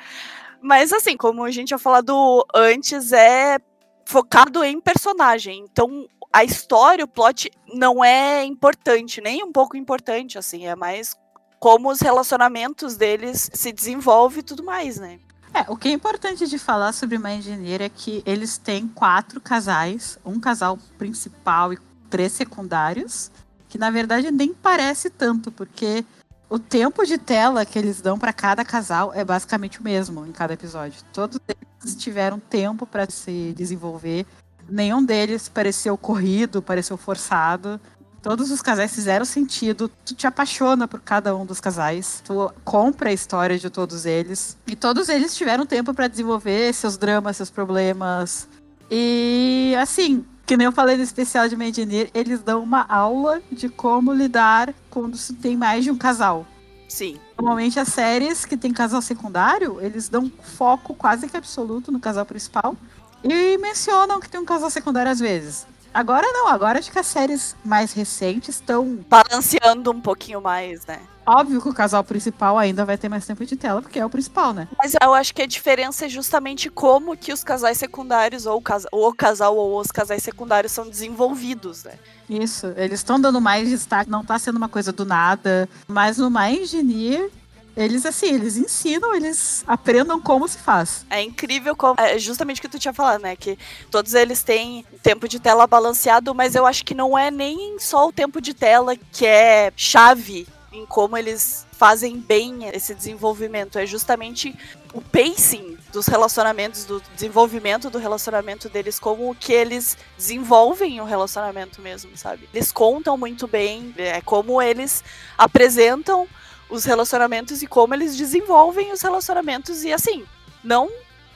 Mas 0.60 0.92
assim, 0.92 1.16
como 1.16 1.44
a 1.44 1.50
gente 1.50 1.70
já 1.70 1.78
falado 1.78 2.46
antes, 2.54 3.10
é 3.12 3.58
focado 4.04 4.62
em 4.62 4.80
personagem, 4.80 5.64
então 5.70 6.06
a 6.30 6.44
história, 6.44 7.06
o 7.06 7.08
plot 7.08 7.50
não 7.72 8.04
é 8.04 8.44
importante, 8.44 9.20
nem 9.22 9.42
um 9.42 9.50
pouco 9.50 9.78
importante, 9.78 10.36
assim, 10.36 10.66
é 10.66 10.76
mais 10.76 11.16
como 11.58 11.90
os 11.90 12.00
relacionamentos 12.00 12.96
deles 12.96 13.50
se 13.52 13.72
desenvolvem 13.72 14.40
e 14.40 14.42
tudo 14.42 14.62
mais, 14.62 14.98
né? 14.98 15.18
É, 15.52 15.64
o 15.68 15.76
que 15.76 15.88
é 15.88 15.92
importante 15.92 16.46
de 16.46 16.58
falar 16.58 16.92
sobre 16.92 17.18
My 17.18 17.32
Engineer 17.32 17.82
é 17.82 17.88
que 17.88 18.22
eles 18.26 18.58
têm 18.58 18.86
quatro 18.86 19.40
casais, 19.40 20.18
um 20.24 20.38
casal 20.38 20.78
principal 20.98 21.72
e 21.72 21.78
três 22.10 22.32
secundários, 22.32 23.30
que 23.68 23.78
na 23.78 23.90
verdade 23.90 24.30
nem 24.30 24.52
parece 24.52 25.10
tanto, 25.10 25.50
porque 25.50 26.04
o 26.50 26.58
tempo 26.58 27.04
de 27.04 27.18
tela 27.18 27.64
que 27.66 27.78
eles 27.78 28.00
dão 28.00 28.18
para 28.18 28.32
cada 28.32 28.64
casal 28.64 29.12
é 29.14 29.24
basicamente 29.24 29.80
o 29.80 29.82
mesmo 29.82 30.26
em 30.26 30.32
cada 30.32 30.54
episódio. 30.54 31.02
Todos 31.12 31.38
eles 31.48 31.94
tiveram 31.96 32.38
tempo 32.38 32.86
para 32.86 33.10
se 33.10 33.52
desenvolver. 33.56 34.26
Nenhum 34.68 35.02
deles 35.02 35.48
pareceu 35.48 35.96
corrido, 35.96 36.62
pareceu 36.62 36.96
forçado. 36.96 37.80
Todos 38.22 38.50
os 38.50 38.60
casais 38.60 38.94
fizeram 38.94 39.24
sentido. 39.24 39.90
Tu 40.04 40.14
te 40.14 40.26
apaixona 40.26 40.88
por 40.88 41.00
cada 41.00 41.34
um 41.36 41.46
dos 41.46 41.60
casais. 41.60 42.22
Tu 42.24 42.52
compra 42.64 43.10
a 43.10 43.12
história 43.12 43.58
de 43.58 43.70
todos 43.70 44.06
eles. 44.06 44.56
E 44.66 44.74
todos 44.74 45.08
eles 45.08 45.36
tiveram 45.36 45.64
tempo 45.64 45.94
para 45.94 46.08
desenvolver 46.08 46.72
seus 46.74 46.96
dramas, 46.96 47.36
seus 47.36 47.50
problemas. 47.50 48.48
E 48.90 49.74
assim, 49.78 50.24
que 50.46 50.56
nem 50.56 50.64
eu 50.64 50.72
falei 50.72 50.96
no 50.96 51.02
especial 51.02 51.48
de 51.48 51.56
Medinir, 51.56 52.10
eles 52.14 52.40
dão 52.40 52.62
uma 52.62 52.84
aula 52.88 53.40
de 53.52 53.68
como 53.68 54.12
lidar 54.12 54.74
quando 54.90 55.16
se 55.16 55.34
tem 55.34 55.56
mais 55.56 55.84
de 55.84 55.90
um 55.90 55.96
casal. 55.96 56.46
Sim. 56.88 57.18
Normalmente 57.36 57.78
as 57.78 57.88
séries 57.88 58.46
que 58.46 58.56
tem 58.56 58.72
casal 58.72 59.02
secundário, 59.02 59.78
eles 59.80 60.08
dão 60.08 60.32
foco 60.56 60.94
quase 60.94 61.28
que 61.28 61.36
absoluto 61.36 61.92
no 61.92 62.00
casal 62.00 62.24
principal. 62.24 62.74
E 63.22 63.58
mencionam 63.58 64.18
que 64.20 64.28
tem 64.28 64.40
um 64.40 64.44
casal 64.44 64.70
secundário 64.70 65.12
às 65.12 65.20
vezes. 65.20 65.66
Agora 65.98 66.28
não, 66.32 66.46
agora 66.46 66.78
acho 66.78 66.92
que 66.92 66.98
as 67.00 67.08
séries 67.08 67.56
mais 67.64 67.92
recentes 67.92 68.50
estão. 68.50 69.00
Balanceando 69.08 69.90
um 69.90 70.00
pouquinho 70.00 70.40
mais, 70.40 70.86
né? 70.86 71.00
Óbvio 71.26 71.60
que 71.60 71.68
o 71.68 71.74
casal 71.74 72.04
principal 72.04 72.56
ainda 72.56 72.84
vai 72.84 72.96
ter 72.96 73.08
mais 73.08 73.26
tempo 73.26 73.44
de 73.44 73.56
tela, 73.56 73.82
porque 73.82 73.98
é 73.98 74.06
o 74.06 74.08
principal, 74.08 74.54
né? 74.54 74.68
Mas 74.78 74.94
eu 75.02 75.12
acho 75.12 75.34
que 75.34 75.42
a 75.42 75.46
diferença 75.46 76.06
é 76.06 76.08
justamente 76.08 76.70
como 76.70 77.16
que 77.16 77.32
os 77.32 77.42
casais 77.42 77.78
secundários, 77.78 78.46
ou 78.46 78.58
o, 78.58 78.62
casa, 78.62 78.86
ou 78.92 79.08
o 79.08 79.12
casal 79.12 79.56
ou 79.56 79.80
os 79.80 79.90
casais 79.90 80.22
secundários 80.22 80.70
são 80.70 80.88
desenvolvidos, 80.88 81.82
né? 81.82 81.94
Isso, 82.30 82.72
eles 82.76 83.00
estão 83.00 83.18
dando 83.18 83.40
mais 83.40 83.68
destaque, 83.68 84.08
não 84.08 84.24
tá 84.24 84.38
sendo 84.38 84.56
uma 84.56 84.68
coisa 84.68 84.92
do 84.92 85.04
nada. 85.04 85.68
Mas 85.88 86.18
no 86.18 86.30
My 86.30 86.62
Engineer, 86.62 87.28
eles, 87.76 88.04
assim, 88.04 88.34
eles 88.34 88.56
ensinam, 88.56 89.14
eles 89.14 89.62
aprendam 89.66 90.20
como 90.20 90.48
se 90.48 90.58
faz. 90.58 91.06
É 91.08 91.22
incrível 91.22 91.76
como. 91.76 91.94
É 91.98 92.18
justamente 92.18 92.58
o 92.58 92.62
que 92.62 92.68
tu 92.68 92.78
tinha 92.78 92.94
falado, 92.94 93.22
né? 93.22 93.36
Que 93.36 93.58
todos 93.90 94.14
eles 94.14 94.42
têm 94.42 94.84
tempo 95.02 95.28
de 95.28 95.38
tela 95.38 95.66
balanceado, 95.66 96.34
mas 96.34 96.54
eu 96.54 96.66
acho 96.66 96.84
que 96.84 96.94
não 96.94 97.16
é 97.16 97.30
nem 97.30 97.78
só 97.78 98.08
o 98.08 98.12
tempo 98.12 98.40
de 98.40 98.54
tela 98.54 98.96
que 98.96 99.26
é 99.26 99.72
chave 99.76 100.46
em 100.72 100.84
como 100.84 101.16
eles 101.16 101.66
fazem 101.72 102.18
bem 102.18 102.68
esse 102.72 102.94
desenvolvimento. 102.94 103.78
É 103.78 103.86
justamente 103.86 104.54
o 104.92 105.00
pacing 105.00 105.78
dos 105.92 106.06
relacionamentos, 106.06 106.84
do 106.84 107.00
desenvolvimento 107.14 107.88
do 107.88 107.98
relacionamento 107.98 108.68
deles, 108.68 108.98
como 108.98 109.34
que 109.34 109.52
eles 109.52 109.96
desenvolvem 110.16 111.00
o 111.00 111.04
relacionamento 111.04 111.80
mesmo, 111.80 112.16
sabe? 112.16 112.48
Eles 112.52 112.72
contam 112.72 113.16
muito 113.16 113.46
bem, 113.46 113.94
é 113.96 114.20
como 114.20 114.60
eles 114.60 115.04
apresentam 115.36 116.26
os 116.68 116.84
relacionamentos 116.84 117.62
e 117.62 117.66
como 117.66 117.94
eles 117.94 118.16
desenvolvem 118.16 118.92
os 118.92 119.00
relacionamentos 119.00 119.84
e 119.84 119.92
assim, 119.92 120.24
não 120.62 120.88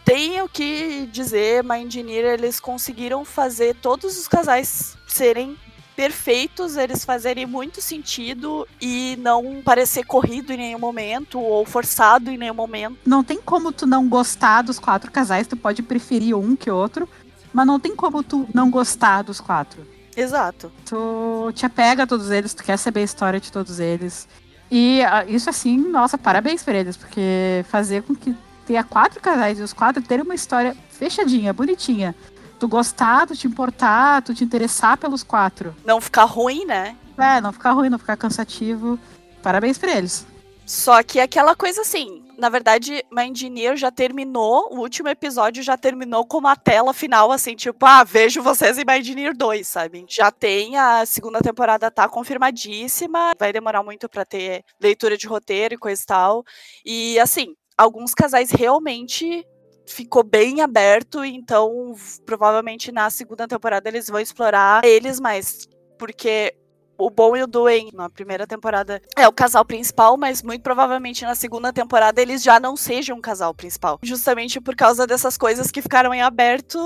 tenho 0.05 0.49
que 0.49 1.09
dizer, 1.13 1.63
My 1.63 1.79
Engineer, 1.79 2.35
eles 2.35 2.59
conseguiram 2.59 3.25
fazer 3.25 3.77
todos 3.77 4.19
os 4.19 4.27
casais 4.27 4.97
serem 5.07 5.57
perfeitos, 5.95 6.77
eles 6.77 7.05
fazerem 7.05 7.47
muito 7.47 7.81
sentido 7.81 8.67
e 8.81 9.17
não 9.21 9.63
parecer 9.63 10.05
corrido 10.05 10.53
em 10.53 10.57
nenhum 10.57 10.79
momento 10.79 11.39
ou 11.39 11.65
forçado 11.65 12.31
em 12.31 12.39
nenhum 12.39 12.55
momento. 12.55 12.99
Não 13.07 13.23
tem 13.23 13.41
como 13.41 13.73
tu 13.73 13.87
não 13.87 14.09
gostar 14.09 14.63
dos 14.63 14.79
quatro 14.79 15.11
casais, 15.11 15.47
tu 15.47 15.57
pode 15.57 15.83
preferir 15.83 16.37
um 16.37 16.57
que 16.57 16.71
outro, 16.71 17.09
mas 17.53 17.67
não 17.67 17.79
tem 17.79 17.95
como 17.95 18.23
tu 18.23 18.49
não 18.55 18.71
gostar 18.71 19.23
dos 19.23 19.41
quatro. 19.41 19.87
Exato. 20.17 20.71
Tu 20.85 21.53
te 21.55 21.65
apega 21.65 22.03
a 22.03 22.07
todos 22.07 22.31
eles, 22.31 22.55
tu 22.55 22.63
quer 22.63 22.77
saber 22.77 23.01
a 23.01 23.05
história 23.05 23.41
de 23.41 23.51
todos 23.51 23.81
eles. 23.81 24.29
E 24.75 25.03
uh, 25.03 25.31
isso 25.31 25.51
assim, 25.51 25.77
nossa, 25.77 26.17
parabéns 26.17 26.63
pra 26.63 26.79
eles, 26.79 26.97
porque 26.97 27.63
fazer 27.69 28.03
com 28.05 28.15
que 28.15 28.35
tenha 28.67 28.83
quatro 28.83 29.21
casais 29.21 29.61
e 29.61 29.63
os 29.63 29.75
quatro 29.75 30.01
terem 30.01 30.25
uma 30.25 30.35
história 30.35 30.75
fechadinha, 30.89 31.53
bonitinha, 31.53 32.15
tu 32.59 32.67
gostar, 32.67 33.27
tu 33.27 33.37
te 33.37 33.47
importar, 33.47 34.23
tu 34.23 34.35
te 34.35 34.43
interessar 34.43 34.97
pelos 34.97 35.23
quatro. 35.23 35.77
Não 35.85 36.01
ficar 36.01 36.25
ruim, 36.25 36.65
né? 36.65 36.97
É, 37.19 37.39
não 37.39 37.53
ficar 37.53 37.73
ruim, 37.73 37.91
não 37.91 37.99
ficar 37.99 38.17
cansativo. 38.17 38.99
Parabéns 39.43 39.77
pra 39.77 39.93
eles. 39.93 40.27
Só 40.65 41.03
que 41.03 41.21
aquela 41.21 41.55
coisa 41.55 41.83
assim, 41.83 42.23
na 42.39 42.49
verdade, 42.49 43.05
Engineer 43.19 43.77
já 43.77 43.91
terminou, 43.91 44.69
o 44.73 44.81
último 44.81 45.09
episódio 45.09 45.63
já 45.63 45.77
terminou 45.77 46.25
com 46.27 46.39
uma 46.39 46.57
tela 46.57 46.93
final, 46.93 47.31
assim, 47.31 47.55
tipo, 47.55 47.85
ah, 47.85 48.05
vejo 48.05 48.43
vocês 48.43 48.79
em 48.79 48.85
Engineer 48.99 49.37
2, 49.37 49.67
sabe? 49.67 50.05
Já 50.09 50.31
tem, 50.31 50.77
a 50.77 51.05
segunda 51.07 51.41
temporada 51.41 51.91
tá 51.91 52.09
confirmadíssima, 52.09 53.33
vai 53.39 53.53
demorar 53.53 53.83
muito 53.83 54.09
para 54.09 54.25
ter 54.25 54.65
leitura 54.81 55.17
de 55.17 55.27
roteiro 55.27 55.75
e 55.75 55.79
coisa 55.79 56.03
e 56.03 56.07
tal. 56.07 56.45
E, 56.85 57.19
assim, 57.19 57.55
alguns 57.77 58.15
casais 58.15 58.51
realmente 58.51 59.47
ficou 59.87 60.23
bem 60.23 60.61
aberto, 60.61 61.25
então 61.25 61.95
provavelmente 62.25 62.93
na 62.93 63.11
segunda 63.11 63.49
temporada 63.49 63.89
eles 63.89 64.07
vão 64.07 64.21
explorar 64.21 64.85
eles 64.85 65.21
mais, 65.21 65.67
porque 65.99 66.55
o 67.05 67.11
Bom 67.11 67.37
e 67.37 67.43
o 67.43 67.47
Duen 67.47 67.91
na 67.93 68.09
primeira 68.09 68.47
temporada 68.47 69.03
é 69.17 69.27
o 69.27 69.33
casal 69.33 69.65
principal, 69.65 70.17
mas 70.17 70.41
muito 70.43 70.63
provavelmente 70.63 71.25
na 71.25 71.35
segunda 71.35 71.73
temporada 71.73 72.23
eles 72.23 72.43
já 72.43 72.61
não 72.61 72.77
sejam 72.77 73.19
o 73.19 73.21
casal 73.21 73.53
principal, 73.53 73.99
justamente 74.03 74.61
por 74.61 74.77
causa 74.77 75.07
dessas 75.07 75.37
coisas 75.37 75.71
que 75.71 75.83
ficaram 75.83 76.15
em 76.15 76.23
aberto 76.23 76.79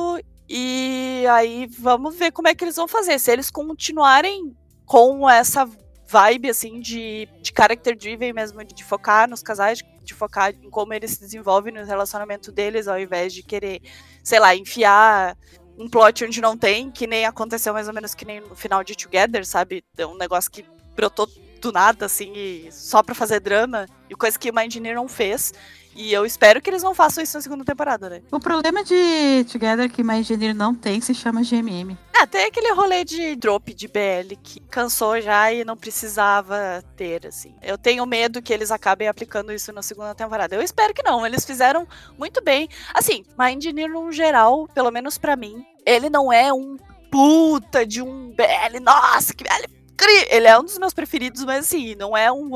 e 0.49 1.25
aí 1.31 1.69
vamos 1.79 2.17
ver 2.17 2.33
como 2.33 2.49
é 2.49 2.55
que 2.55 2.65
eles 2.65 2.77
vão 2.77 2.89
fazer, 2.89 3.19
se 3.19 3.31
eles 3.31 3.51
continuarem 3.51 4.57
com 4.87 5.29
essa 5.29 5.69
vibe 6.09 6.49
assim 6.49 6.81
de, 6.81 7.29
de 7.43 7.53
character 7.55 7.97
driven 7.97 8.33
mesmo, 8.33 8.65
de 8.65 8.85
focar 8.85 9.29
nos 9.29 9.43
casais, 9.43 9.83
de 10.03 10.15
focar 10.15 10.55
em 10.55 10.71
como 10.71 10.95
eles 10.95 11.11
se 11.11 11.21
desenvolvem 11.21 11.75
no 11.75 11.85
relacionamento 11.85 12.51
deles, 12.51 12.89
ao 12.89 12.99
invés 12.99 13.35
de 13.35 13.43
querer, 13.43 13.83
sei 14.23 14.39
lá, 14.39 14.55
enfiar 14.55 15.37
um 15.79 15.89
plot 15.89 16.25
onde 16.25 16.41
não 16.41 16.57
tem, 16.57 16.91
que 16.91 17.07
nem 17.07 17.27
aconteceu 17.27 17.73
mais 17.73 17.89
ou 17.89 17.95
menos 17.95 18.15
que 18.15 18.25
nem 18.25 18.41
no 18.41 18.55
final 18.55 18.83
de 18.83 18.97
Together, 18.97 19.47
sabe? 19.47 19.85
É 19.97 20.07
um 20.07 20.17
negócio 20.17 20.51
que 20.51 20.65
brotou 20.95 21.29
do 21.61 21.73
nada, 21.73 22.07
assim, 22.07 22.69
só 22.71 23.03
pra 23.03 23.15
fazer 23.15 23.41
drama, 23.41 23.87
e 24.09 24.15
coisa 24.15 24.39
que 24.39 24.51
o 24.51 24.61
Engineer 24.61 24.95
não 24.95 25.09
fez. 25.09 25.53
E 25.97 26.13
eu 26.13 26.27
espero 26.27 26.61
que 26.61 26.69
eles 26.69 26.83
não 26.83 26.95
façam 26.95 27.25
isso 27.25 27.37
na 27.37 27.41
segunda 27.41 27.65
temporada, 27.65 28.11
né? 28.11 28.23
O 28.31 28.39
problema 28.39 28.85
de 28.85 29.47
Together 29.51 29.91
que 29.91 30.05
My 30.05 30.19
Engineer 30.19 30.55
não 30.55 30.75
tem 30.75 31.01
se 31.01 31.15
chama 31.15 31.43
GMM. 31.43 31.97
É, 32.15 32.27
tem 32.27 32.45
aquele 32.45 32.73
rolê 32.73 33.03
de 33.03 33.35
drop 33.35 33.73
de 33.73 33.89
BL 33.89 34.37
que 34.43 34.61
cansou 34.61 35.21
já 35.21 35.51
e 35.53 35.65
não 35.65 35.77
precisava 35.77 36.85
ter, 36.97 37.27
assim. 37.27 37.55
Eu 37.63 37.79
tenho 37.79 38.05
medo 38.05 38.43
que 38.43 38.53
eles 38.53 38.71
acabem 38.71 39.09
aplicando 39.09 39.53
isso 39.53 39.73
na 39.73 39.83
segunda 39.83 40.15
temporada. 40.15 40.55
Eu 40.55 40.63
espero 40.63 40.93
que 40.93 41.03
não. 41.03 41.27
Eles 41.27 41.47
fizeram 41.47 41.89
muito 42.19 42.43
bem. 42.43 42.69
Assim, 42.93 43.25
My 43.39 43.53
Engineer 43.53 43.91
no 43.91 44.13
geral, 44.13 44.69
pelo 44.75 44.91
menos 44.91 45.17
para 45.17 45.35
mim, 45.35 45.65
ele 45.85 46.11
não 46.11 46.31
é 46.31 46.53
um 46.53 46.77
puta 47.11 47.87
de 47.87 48.03
um 48.03 48.31
BL. 48.31 48.81
Nossa, 48.83 49.33
que 49.35 49.45
BL 49.45 49.77
ele 50.31 50.47
é 50.47 50.59
um 50.59 50.63
dos 50.63 50.79
meus 50.79 50.95
preferidos, 50.95 51.45
mas 51.45 51.67
assim, 51.67 51.95
não 51.95 52.17
é 52.17 52.31
um 52.31 52.51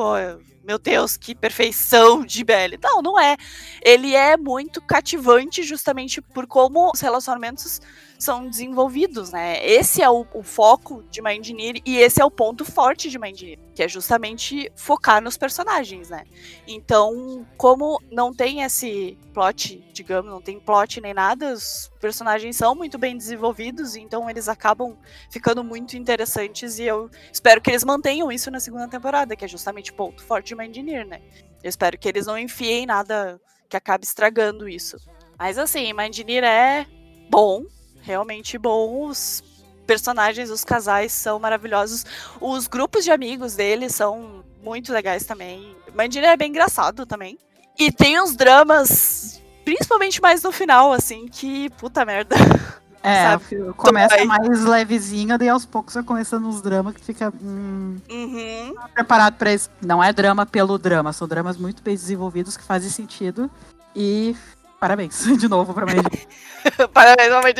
meu 0.64 0.78
Deus, 0.78 1.16
que 1.16 1.34
perfeição 1.34 2.24
de 2.24 2.44
Belly. 2.44 2.78
Não, 2.82 3.02
não 3.02 3.18
é. 3.18 3.36
Ele 3.82 4.14
é 4.14 4.36
muito 4.36 4.80
cativante 4.80 5.62
justamente 5.62 6.20
por 6.20 6.46
como 6.46 6.90
os 6.92 7.00
relacionamentos 7.00 7.80
são 8.20 8.46
desenvolvidos, 8.48 9.32
né? 9.32 9.64
Esse 9.66 10.02
é 10.02 10.10
o, 10.10 10.26
o 10.34 10.42
foco 10.42 11.02
de 11.10 11.22
My 11.22 11.36
Engineer 11.36 11.80
e 11.86 11.96
esse 11.96 12.20
é 12.20 12.24
o 12.24 12.30
ponto 12.30 12.64
forte 12.64 13.08
de 13.08 13.16
Engineer, 13.16 13.58
que 13.74 13.82
é 13.82 13.88
justamente 13.88 14.70
focar 14.76 15.22
nos 15.22 15.38
personagens, 15.38 16.10
né? 16.10 16.24
Então, 16.66 17.46
como 17.56 18.00
não 18.12 18.32
tem 18.32 18.62
esse 18.62 19.18
plot, 19.32 19.82
digamos, 19.92 20.30
não 20.30 20.40
tem 20.40 20.60
plot 20.60 21.00
nem 21.00 21.14
nada, 21.14 21.54
os 21.54 21.90
personagens 21.98 22.56
são 22.56 22.74
muito 22.74 22.98
bem 22.98 23.16
desenvolvidos, 23.16 23.96
então 23.96 24.28
eles 24.28 24.48
acabam 24.48 24.96
ficando 25.30 25.64
muito 25.64 25.96
interessantes 25.96 26.78
e 26.78 26.84
eu 26.84 27.10
espero 27.32 27.60
que 27.60 27.70
eles 27.70 27.84
mantenham 27.84 28.30
isso 28.30 28.50
na 28.50 28.60
segunda 28.60 28.86
temporada, 28.86 29.34
que 29.34 29.44
é 29.44 29.48
justamente 29.48 29.92
o 29.92 29.94
ponto 29.94 30.22
forte 30.22 30.49
de 30.50 30.54
My 30.54 30.66
Engineer, 30.66 31.06
né? 31.06 31.20
Eu 31.62 31.68
espero 31.68 31.96
que 31.98 32.08
eles 32.08 32.26
não 32.26 32.38
enfiem 32.38 32.86
nada 32.86 33.40
que 33.68 33.76
acabe 33.76 34.04
estragando 34.04 34.68
isso. 34.68 34.96
Mas 35.38 35.58
assim, 35.58 35.92
My 35.92 36.08
Engineer 36.08 36.44
é 36.44 36.86
bom, 37.30 37.64
realmente 38.02 38.58
bom. 38.58 39.06
Os 39.06 39.42
personagens, 39.86 40.50
os 40.50 40.64
casais 40.64 41.12
são 41.12 41.38
maravilhosos. 41.38 42.04
Os 42.40 42.66
grupos 42.66 43.04
de 43.04 43.10
amigos 43.10 43.54
deles 43.54 43.94
são 43.94 44.44
muito 44.62 44.92
legais 44.92 45.24
também. 45.24 45.74
Mandina 45.94 46.28
é 46.28 46.36
bem 46.36 46.50
engraçado 46.50 47.06
também. 47.06 47.38
E 47.78 47.90
tem 47.90 48.20
uns 48.20 48.36
dramas, 48.36 49.40
principalmente 49.64 50.20
mais 50.20 50.42
no 50.42 50.52
final, 50.52 50.92
assim, 50.92 51.26
que 51.28 51.70
puta 51.70 52.04
merda. 52.04 52.36
É, 53.02 53.38
começa 53.76 54.24
mais 54.26 54.62
levezinho, 54.62 55.38
daí 55.38 55.48
aos 55.48 55.64
poucos 55.64 55.94
vai 55.94 56.02
começando 56.02 56.46
uns 56.46 56.60
dramas 56.60 56.94
que 56.94 57.02
fica. 57.02 57.32
Hum, 57.42 57.96
uhum. 58.10 58.74
preparado 58.94 59.36
pra 59.36 59.54
isso. 59.54 59.70
Não 59.80 60.04
é 60.04 60.12
drama 60.12 60.44
pelo 60.44 60.76
drama, 60.76 61.12
são 61.12 61.26
dramas 61.26 61.56
muito 61.56 61.82
bem 61.82 61.94
desenvolvidos 61.94 62.58
que 62.58 62.62
fazem 62.62 62.90
sentido. 62.90 63.50
E 63.96 64.36
parabéns, 64.78 65.24
de 65.38 65.48
novo 65.48 65.72
pra 65.72 65.86
mim. 65.86 66.02
parabéns, 66.92 67.30
mamãe. 67.30 67.54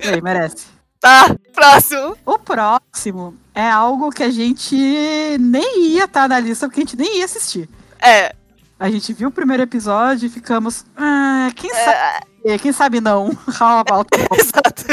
Ele 0.00 0.20
merece. 0.20 0.66
Tá, 0.98 1.34
próximo. 1.54 2.16
O 2.26 2.38
próximo 2.38 3.34
é 3.54 3.70
algo 3.70 4.10
que 4.10 4.22
a 4.22 4.30
gente 4.30 4.76
nem 5.38 5.92
ia 5.92 6.04
estar 6.04 6.22
tá 6.22 6.28
na 6.28 6.40
lista, 6.40 6.66
porque 6.66 6.80
a 6.80 6.84
gente 6.84 6.96
nem 6.96 7.18
ia 7.18 7.24
assistir. 7.24 7.68
É. 8.00 8.34
A 8.80 8.90
gente 8.90 9.12
viu 9.12 9.28
o 9.28 9.30
primeiro 9.30 9.62
episódio 9.62 10.26
e 10.26 10.30
ficamos. 10.30 10.86
Ah, 10.96 11.50
quem 11.54 11.70
é... 11.70 11.74
sabe? 11.84 12.58
Quem 12.58 12.72
sabe 12.72 12.98
não? 12.98 13.26
How 13.60 13.80
about 13.80 14.08
Exato. 14.32 14.86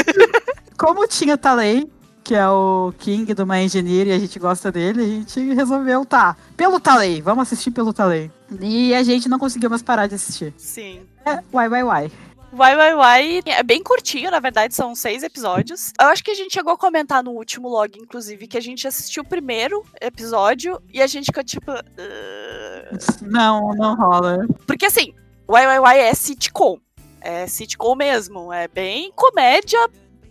Como 0.76 1.08
tinha 1.08 1.38
Talei, 1.38 1.90
que 2.22 2.34
é 2.34 2.46
o 2.46 2.92
King 2.98 3.32
do 3.32 3.46
My 3.46 3.60
Engineer, 3.60 4.08
e 4.08 4.12
a 4.12 4.18
gente 4.18 4.38
gosta 4.38 4.70
dele, 4.70 5.00
a 5.00 5.06
gente 5.06 5.54
resolveu, 5.54 6.04
tá, 6.04 6.36
pelo 6.54 6.78
Talei, 6.78 7.22
vamos 7.22 7.42
assistir 7.42 7.70
pelo 7.70 7.94
Talei. 7.94 8.30
E 8.60 8.94
a 8.94 9.02
gente 9.02 9.26
não 9.26 9.38
conseguiu 9.38 9.70
mais 9.70 9.82
parar 9.82 10.06
de 10.06 10.16
assistir. 10.16 10.52
Sim. 10.58 11.00
É, 11.24 11.36
why, 11.50 11.68
why, 11.68 11.82
why. 11.82 12.12
Why 12.52 12.74
Why 12.74 12.94
Why 12.94 13.42
é 13.46 13.62
bem 13.62 13.82
curtinho, 13.82 14.30
na 14.30 14.40
verdade, 14.40 14.74
são 14.74 14.94
seis 14.94 15.22
episódios. 15.22 15.92
Eu 16.00 16.06
acho 16.06 16.24
que 16.24 16.30
a 16.30 16.34
gente 16.34 16.52
chegou 16.52 16.72
a 16.72 16.78
comentar 16.78 17.22
no 17.22 17.32
último 17.32 17.68
log, 17.68 17.98
inclusive, 17.98 18.46
que 18.46 18.56
a 18.56 18.60
gente 18.60 18.88
assistiu 18.88 19.22
o 19.22 19.26
primeiro 19.26 19.84
episódio 20.00 20.80
e 20.92 21.02
a 21.02 21.06
gente 21.06 21.26
ficou 21.26 21.44
tipo. 21.44 21.70
Uh... 21.70 23.22
Não, 23.22 23.70
não 23.74 23.94
rola. 23.94 24.46
Porque 24.66 24.86
assim, 24.86 25.14
Why 25.48 25.66
Why 25.66 25.78
Why 25.78 25.98
é 25.98 26.14
sitcom. 26.14 26.78
É 27.20 27.46
sitcom 27.46 27.94
mesmo. 27.94 28.52
É 28.52 28.66
bem 28.66 29.12
comédia 29.14 29.88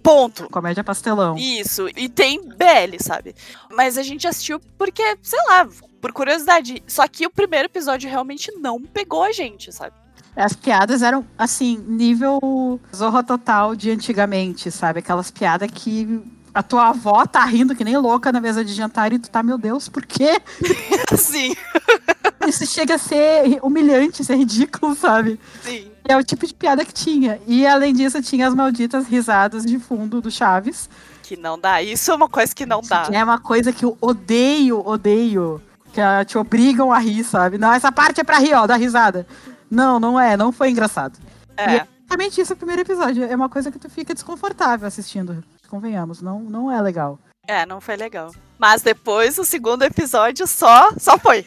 Ponto. 0.07 0.47
Comédia 0.49 0.85
pastelão. 0.85 1.35
Isso. 1.37 1.89
E 1.89 2.07
tem 2.07 2.41
BL, 2.41 2.95
sabe? 2.97 3.35
Mas 3.69 3.97
a 3.97 4.03
gente 4.03 4.25
assistiu 4.25 4.57
porque, 4.77 5.03
sei 5.21 5.39
lá, 5.49 5.67
por 5.99 6.13
curiosidade. 6.13 6.81
Só 6.87 7.05
que 7.09 7.27
o 7.27 7.29
primeiro 7.29 7.65
episódio 7.65 8.09
realmente 8.09 8.49
não 8.53 8.81
pegou 8.81 9.21
a 9.21 9.33
gente, 9.33 9.69
sabe? 9.73 9.93
As 10.37 10.53
piadas 10.53 11.01
eram, 11.01 11.25
assim, 11.35 11.83
nível 11.87 12.79
Zorra 12.95 13.23
Total 13.23 13.75
de 13.75 13.89
antigamente, 13.89 14.69
sabe? 14.69 14.99
Aquelas 14.99 15.31
piadas 15.31 15.69
que 15.73 16.21
a 16.53 16.61
tua 16.61 16.89
avó 16.89 17.25
tá 17.25 17.43
rindo 17.43 17.75
que 17.75 17.83
nem 17.83 17.97
louca 17.97 18.31
na 18.31 18.39
mesa 18.39 18.63
de 18.63 18.71
jantar 18.71 19.11
e 19.11 19.17
tu 19.17 19.31
tá, 19.31 19.41
meu 19.41 19.57
Deus, 19.57 19.89
por 19.89 20.05
quê? 20.05 20.39
Sim. 21.17 21.55
Isso 22.47 22.67
chega 22.67 22.95
a 22.95 22.97
ser 22.99 23.59
humilhante, 23.63 24.23
ser 24.23 24.35
ridículo, 24.35 24.95
sabe? 24.95 25.39
Sim. 25.63 25.91
É 26.07 26.15
o 26.15 26.23
tipo 26.23 26.45
de 26.45 26.53
piada 26.53 26.85
que 26.85 26.93
tinha. 26.93 27.39
E 27.47 27.65
além 27.65 27.93
disso, 27.93 28.21
tinha 28.21 28.47
as 28.47 28.53
malditas 28.53 29.07
risadas 29.07 29.65
de 29.65 29.77
fundo 29.79 30.21
do 30.21 30.31
Chaves. 30.31 30.89
Que 31.23 31.35
não 31.35 31.59
dá. 31.59 31.81
Isso 31.81 32.11
é 32.11 32.15
uma 32.15 32.29
coisa 32.29 32.55
que 32.55 32.65
não 32.65 32.81
dá. 32.81 33.09
É 33.11 33.23
uma 33.23 33.39
coisa 33.39 33.73
que 33.73 33.83
eu 33.83 33.97
odeio, 33.99 34.87
odeio. 34.87 35.61
Que 35.91 36.01
te 36.25 36.37
obrigam 36.37 36.93
a 36.93 36.99
rir, 36.99 37.23
sabe? 37.23 37.57
Não, 37.57 37.73
essa 37.73 37.91
parte 37.91 38.21
é 38.21 38.23
pra 38.23 38.37
rir, 38.37 38.53
ó, 38.53 38.65
da 38.65 38.77
risada. 38.77 39.27
Não, 39.69 39.99
não 39.99 40.19
é, 40.19 40.37
não 40.37 40.51
foi 40.51 40.69
engraçado. 40.69 41.17
E 41.57 41.61
É. 41.61 41.75
é 41.77 41.87
exatamente 42.05 42.41
isso 42.41 42.53
o 42.53 42.57
primeiro 42.57 42.81
episódio. 42.81 43.23
É 43.23 43.35
uma 43.35 43.49
coisa 43.49 43.71
que 43.71 43.79
tu 43.79 43.89
fica 43.89 44.13
desconfortável 44.13 44.87
assistindo. 44.87 45.43
Convenhamos, 45.69 46.21
não, 46.21 46.39
não 46.39 46.71
é 46.71 46.81
legal. 46.81 47.19
É, 47.47 47.65
não 47.65 47.79
foi 47.79 47.95
legal. 47.95 48.33
Mas 48.57 48.81
depois, 48.81 49.37
o 49.37 49.45
segundo 49.45 49.83
episódio 49.83 50.45
só, 50.47 50.91
só 50.97 51.17
foi. 51.17 51.45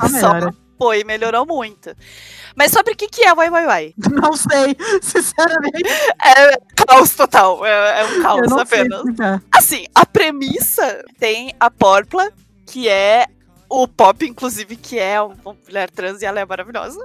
A 0.00 0.08
Só 0.10 0.32
foi, 0.78 1.04
melhorou 1.04 1.46
muito. 1.46 1.94
Mas 2.54 2.70
sobre 2.70 2.92
o 2.92 2.96
que, 2.96 3.08
que 3.08 3.24
é 3.24 3.34
Vai 3.34 3.48
Vai 3.48 3.64
Vai? 3.64 3.94
Não 4.10 4.32
sei, 4.34 4.76
sinceramente. 5.00 5.88
É 6.22 6.58
caos 6.84 7.14
total. 7.14 7.64
É, 7.64 8.00
é 8.00 8.04
um 8.04 8.22
caos 8.22 8.52
apenas. 8.52 9.02
Assim, 9.52 9.86
a 9.94 10.04
premissa 10.04 11.04
tem 11.18 11.54
a 11.58 11.70
Porpla, 11.70 12.30
que 12.66 12.88
é 12.88 13.26
o 13.68 13.86
Pop, 13.86 14.24
inclusive, 14.26 14.76
que 14.76 14.98
é 14.98 15.20
uma 15.20 15.56
mulher 15.66 15.90
trans 15.90 16.22
e 16.22 16.26
ela 16.26 16.40
é 16.40 16.44
maravilhosa. 16.44 16.98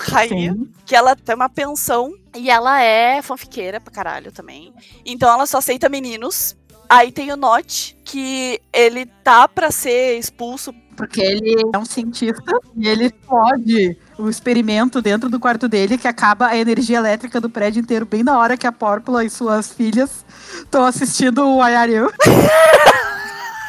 Rainha. 0.00 0.52
Sim. 0.52 0.68
Que 0.86 0.96
ela 0.96 1.14
tem 1.14 1.34
uma 1.34 1.48
pensão 1.48 2.14
e 2.34 2.50
ela 2.50 2.82
é 2.82 3.20
fanfiqueira 3.22 3.80
pra 3.80 3.92
caralho 3.92 4.32
também. 4.32 4.72
Então 5.04 5.32
ela 5.32 5.46
só 5.46 5.58
aceita 5.58 5.88
meninos. 5.88 6.56
Aí 6.88 7.12
tem 7.12 7.30
o 7.30 7.36
Notch, 7.36 7.92
que 8.04 8.60
ele 8.72 9.06
tá 9.22 9.46
pra 9.46 9.70
ser 9.70 10.18
expulso. 10.18 10.74
Porque 10.96 11.20
ele 11.20 11.56
é 11.72 11.78
um 11.78 11.84
cientista 11.84 12.52
e 12.76 12.88
ele 12.88 13.06
explode 13.06 13.96
o 14.18 14.28
experimento 14.28 15.00
dentro 15.00 15.30
do 15.30 15.40
quarto 15.40 15.68
dele 15.68 15.96
que 15.96 16.08
acaba 16.08 16.48
a 16.48 16.56
energia 16.56 16.98
elétrica 16.98 17.40
do 17.40 17.48
prédio 17.48 17.80
inteiro 17.80 18.04
bem 18.04 18.22
na 18.22 18.38
hora 18.38 18.56
que 18.56 18.66
a 18.66 18.72
Pórpula 18.72 19.24
e 19.24 19.30
suas 19.30 19.72
filhas 19.72 20.26
estão 20.58 20.84
assistindo 20.84 21.46
o 21.46 21.66
IRU. 21.66 22.12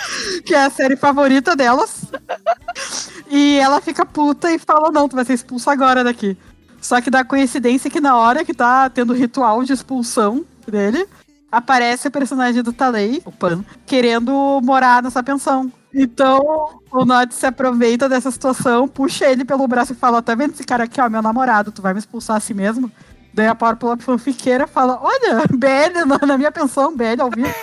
que 0.45 0.53
é 0.53 0.63
a 0.63 0.69
série 0.69 0.95
favorita 0.95 1.55
delas. 1.55 2.05
E 3.29 3.57
ela 3.59 3.81
fica 3.81 4.05
puta 4.05 4.51
e 4.51 4.59
fala: 4.59 4.91
Não, 4.91 5.07
tu 5.07 5.15
vai 5.15 5.25
ser 5.25 5.33
expulso 5.33 5.69
agora 5.69 6.03
daqui. 6.03 6.37
Só 6.81 6.99
que 6.99 7.11
dá 7.11 7.23
coincidência 7.23 7.89
que 7.89 8.01
na 8.01 8.17
hora 8.17 8.43
que 8.43 8.53
tá 8.53 8.89
tendo 8.89 9.13
o 9.13 9.15
ritual 9.15 9.63
de 9.63 9.71
expulsão 9.71 10.43
dele, 10.67 11.07
aparece 11.51 12.07
o 12.07 12.11
personagem 12.11 12.63
do 12.63 12.73
Talei, 12.73 13.21
o 13.23 13.31
Pan, 13.31 13.63
querendo 13.85 14.59
morar 14.63 15.03
nessa 15.03 15.21
pensão. 15.21 15.71
Então, 15.93 16.79
o 16.91 17.05
Nod 17.05 17.33
se 17.33 17.45
aproveita 17.45 18.07
dessa 18.07 18.31
situação, 18.31 18.87
puxa 18.87 19.29
ele 19.29 19.43
pelo 19.43 19.67
braço 19.67 19.93
e 19.93 19.95
fala: 19.95 20.21
Tá 20.21 20.33
vendo 20.33 20.53
esse 20.53 20.63
cara 20.63 20.85
aqui, 20.85 20.99
ó, 21.01 21.09
meu 21.09 21.21
namorado, 21.21 21.71
tu 21.71 21.81
vai 21.81 21.93
me 21.93 21.99
expulsar 21.99 22.37
assim 22.37 22.53
mesmo? 22.53 22.91
Daí 23.33 23.47
a 23.47 23.55
Pórpula 23.55 23.97
fanfiqueira 23.97 24.65
fala: 24.65 24.99
Olha, 25.01 25.43
BL 25.51 26.25
na 26.25 26.37
minha 26.37 26.51
pensão, 26.51 26.95
BL 26.95 27.21
ao 27.21 27.29
vivo. 27.29 27.53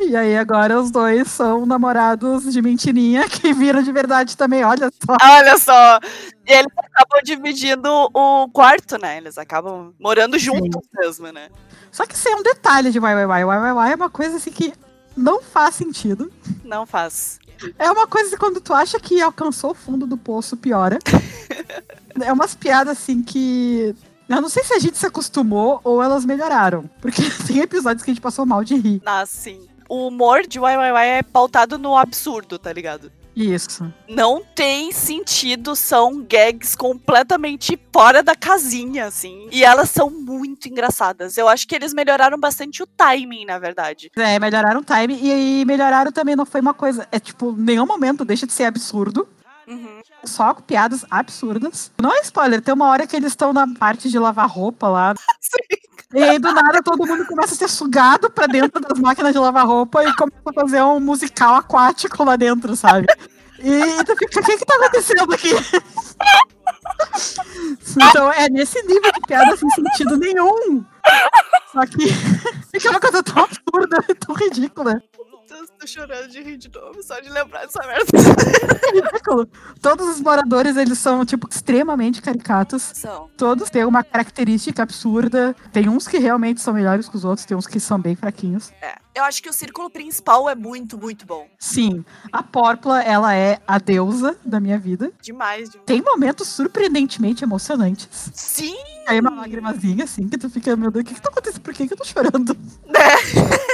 E 0.00 0.16
aí 0.16 0.36
agora 0.36 0.80
os 0.80 0.90
dois 0.90 1.28
são 1.28 1.64
namorados 1.66 2.52
de 2.52 2.62
mentirinha 2.62 3.28
que 3.30 3.52
viram 3.52 3.82
de 3.82 3.92
verdade 3.92 4.36
também, 4.36 4.64
olha 4.64 4.90
só. 5.04 5.16
Olha 5.22 5.58
só! 5.58 6.00
E 6.46 6.52
eles 6.52 6.72
acabam 6.76 7.20
dividindo 7.22 7.88
o 8.12 8.48
quarto, 8.48 8.98
né? 8.98 9.18
Eles 9.18 9.38
acabam 9.38 9.94
morando 9.98 10.38
juntos 10.38 10.82
mesmo, 10.94 11.30
né? 11.30 11.48
Só 11.90 12.06
que 12.06 12.14
isso 12.14 12.28
é 12.28 12.34
um 12.34 12.42
detalhe 12.42 12.90
de 12.90 12.98
Wai 12.98 13.26
Wai 13.26 13.92
é 13.92 13.94
uma 13.94 14.10
coisa 14.10 14.36
assim 14.36 14.50
que 14.50 14.72
não 15.16 15.42
faz 15.42 15.74
sentido. 15.74 16.32
Não 16.64 16.86
faz. 16.86 17.38
É 17.78 17.90
uma 17.90 18.06
coisa 18.06 18.30
que 18.30 18.36
quando 18.36 18.60
tu 18.60 18.72
acha 18.72 18.98
que 18.98 19.20
alcançou 19.20 19.70
o 19.70 19.74
fundo 19.74 20.06
do 20.06 20.16
poço, 20.16 20.56
piora. 20.56 20.98
é 22.20 22.32
umas 22.32 22.54
piadas 22.54 22.98
assim 22.98 23.22
que. 23.22 23.94
Eu 24.28 24.40
não 24.40 24.48
sei 24.48 24.64
se 24.64 24.72
a 24.72 24.78
gente 24.78 24.96
se 24.96 25.06
acostumou 25.06 25.80
ou 25.84 26.02
elas 26.02 26.24
melhoraram. 26.24 26.88
Porque 27.00 27.22
tem 27.46 27.58
episódios 27.58 28.02
que 28.02 28.10
a 28.10 28.14
gente 28.14 28.22
passou 28.22 28.46
mal 28.46 28.64
de 28.64 28.74
rir. 28.74 29.02
Assim, 29.04 29.68
o 29.92 30.06
humor 30.06 30.46
de 30.46 30.58
Wai 30.58 31.18
é 31.18 31.22
pautado 31.22 31.76
no 31.76 31.94
absurdo, 31.94 32.58
tá 32.58 32.72
ligado? 32.72 33.12
Isso. 33.36 33.92
Não 34.08 34.42
tem 34.42 34.90
sentido, 34.90 35.76
são 35.76 36.22
gags 36.22 36.74
completamente 36.74 37.78
fora 37.92 38.22
da 38.22 38.34
casinha, 38.34 39.04
assim. 39.04 39.48
E 39.52 39.62
elas 39.62 39.90
são 39.90 40.08
muito 40.08 40.66
engraçadas. 40.66 41.36
Eu 41.36 41.46
acho 41.46 41.68
que 41.68 41.74
eles 41.74 41.92
melhoraram 41.92 42.40
bastante 42.40 42.82
o 42.82 42.86
timing, 42.86 43.44
na 43.44 43.58
verdade. 43.58 44.10
É, 44.16 44.38
melhoraram 44.38 44.80
o 44.80 44.84
time 44.84 45.14
e, 45.14 45.60
e 45.60 45.64
melhoraram 45.66 46.10
também, 46.10 46.34
não 46.34 46.46
foi 46.46 46.62
uma 46.62 46.72
coisa. 46.72 47.06
É 47.12 47.20
tipo, 47.20 47.52
nenhum 47.52 47.84
momento 47.84 48.24
deixa 48.24 48.46
de 48.46 48.52
ser 48.54 48.64
absurdo. 48.64 49.28
Uhum. 49.68 50.00
Só 50.24 50.54
com 50.54 50.62
piadas 50.62 51.04
absurdas. 51.10 51.92
Não 52.00 52.14
é 52.16 52.20
spoiler, 52.20 52.62
tem 52.62 52.72
uma 52.72 52.88
hora 52.88 53.06
que 53.06 53.14
eles 53.14 53.32
estão 53.32 53.52
na 53.52 53.66
parte 53.74 54.08
de 54.08 54.18
lavar 54.18 54.48
roupa 54.48 54.88
lá. 54.88 55.14
E 56.14 56.22
aí, 56.22 56.38
do 56.38 56.52
nada, 56.52 56.82
todo 56.82 57.06
mundo 57.06 57.24
começa 57.24 57.54
a 57.54 57.56
ser 57.56 57.68
sugado 57.68 58.30
pra 58.30 58.46
dentro 58.46 58.80
das 58.80 58.98
máquinas 58.98 59.32
de 59.32 59.38
lavar 59.38 59.66
roupa 59.66 60.04
e 60.04 60.14
começa 60.14 60.42
a 60.46 60.52
fazer 60.52 60.82
um 60.82 61.00
musical 61.00 61.54
aquático 61.54 62.22
lá 62.22 62.36
dentro, 62.36 62.76
sabe? 62.76 63.06
E 63.58 64.04
tu 64.04 64.16
fica, 64.16 64.40
o 64.40 64.44
que 64.44 64.58
que 64.58 64.66
tá 64.66 64.74
acontecendo 64.74 65.32
aqui? 65.32 65.50
Então, 67.96 68.32
é 68.32 68.48
nesse 68.48 68.82
nível 68.82 69.12
de 69.12 69.20
piada 69.26 69.56
sem 69.56 69.68
sentido 69.70 70.16
nenhum. 70.16 70.84
Só 71.72 71.86
que 71.86 72.08
fica 72.72 72.90
uma 72.90 73.00
coisa 73.00 73.22
tão 73.22 73.44
absurda 73.44 74.02
tão 74.18 74.34
ridícula. 74.34 75.02
Eu 75.62 75.68
tô 75.78 75.86
chorando 75.86 76.28
de 76.28 76.42
rir 76.42 76.56
de 76.56 76.68
novo, 76.68 77.00
só 77.04 77.20
de 77.20 77.30
lembrar 77.30 77.60
dessa 77.60 77.86
merda. 77.86 78.04
Ridículo. 78.92 79.48
Todos 79.80 80.08
os 80.08 80.20
moradores, 80.20 80.76
eles 80.76 80.98
são, 80.98 81.24
tipo, 81.24 81.48
extremamente 81.48 82.20
caricatos. 82.20 82.82
São. 82.82 83.30
Todos 83.36 83.70
têm 83.70 83.84
uma 83.84 84.02
característica 84.02 84.82
absurda. 84.82 85.54
Tem 85.72 85.88
uns 85.88 86.08
que 86.08 86.18
realmente 86.18 86.60
são 86.60 86.74
melhores 86.74 87.08
que 87.08 87.14
os 87.14 87.24
outros, 87.24 87.46
tem 87.46 87.56
uns 87.56 87.68
que 87.68 87.78
são 87.78 87.96
bem 88.00 88.16
fraquinhos. 88.16 88.72
É. 88.82 88.96
Eu 89.14 89.22
acho 89.24 89.42
que 89.42 89.48
o 89.48 89.52
círculo 89.52 89.90
principal 89.90 90.48
é 90.48 90.54
muito, 90.54 90.98
muito 90.98 91.26
bom. 91.26 91.46
Sim, 91.58 92.02
a 92.32 92.42
Pórpula, 92.42 93.02
ela 93.02 93.34
é 93.34 93.60
a 93.66 93.78
deusa 93.78 94.36
da 94.44 94.58
minha 94.58 94.78
vida. 94.78 95.12
Demais, 95.20 95.68
demais. 95.68 95.86
Tem 95.86 96.02
momentos 96.02 96.48
surpreendentemente 96.48 97.44
emocionantes. 97.44 98.08
Sim! 98.32 98.74
Aí 99.06 99.20
uma 99.20 99.30
lágrimazinha, 99.30 100.04
assim, 100.04 100.28
que 100.28 100.38
tu 100.38 100.48
fica, 100.48 100.74
meu 100.76 100.90
Deus, 100.90 101.02
o 101.02 101.06
que 101.06 101.14
que 101.14 101.20
tá 101.20 101.28
acontecendo? 101.28 101.60
Por 101.60 101.74
que 101.74 101.86
que 101.86 101.92
eu 101.92 101.98
tô 101.98 102.04
chorando? 102.04 102.56
Né? 102.92 103.00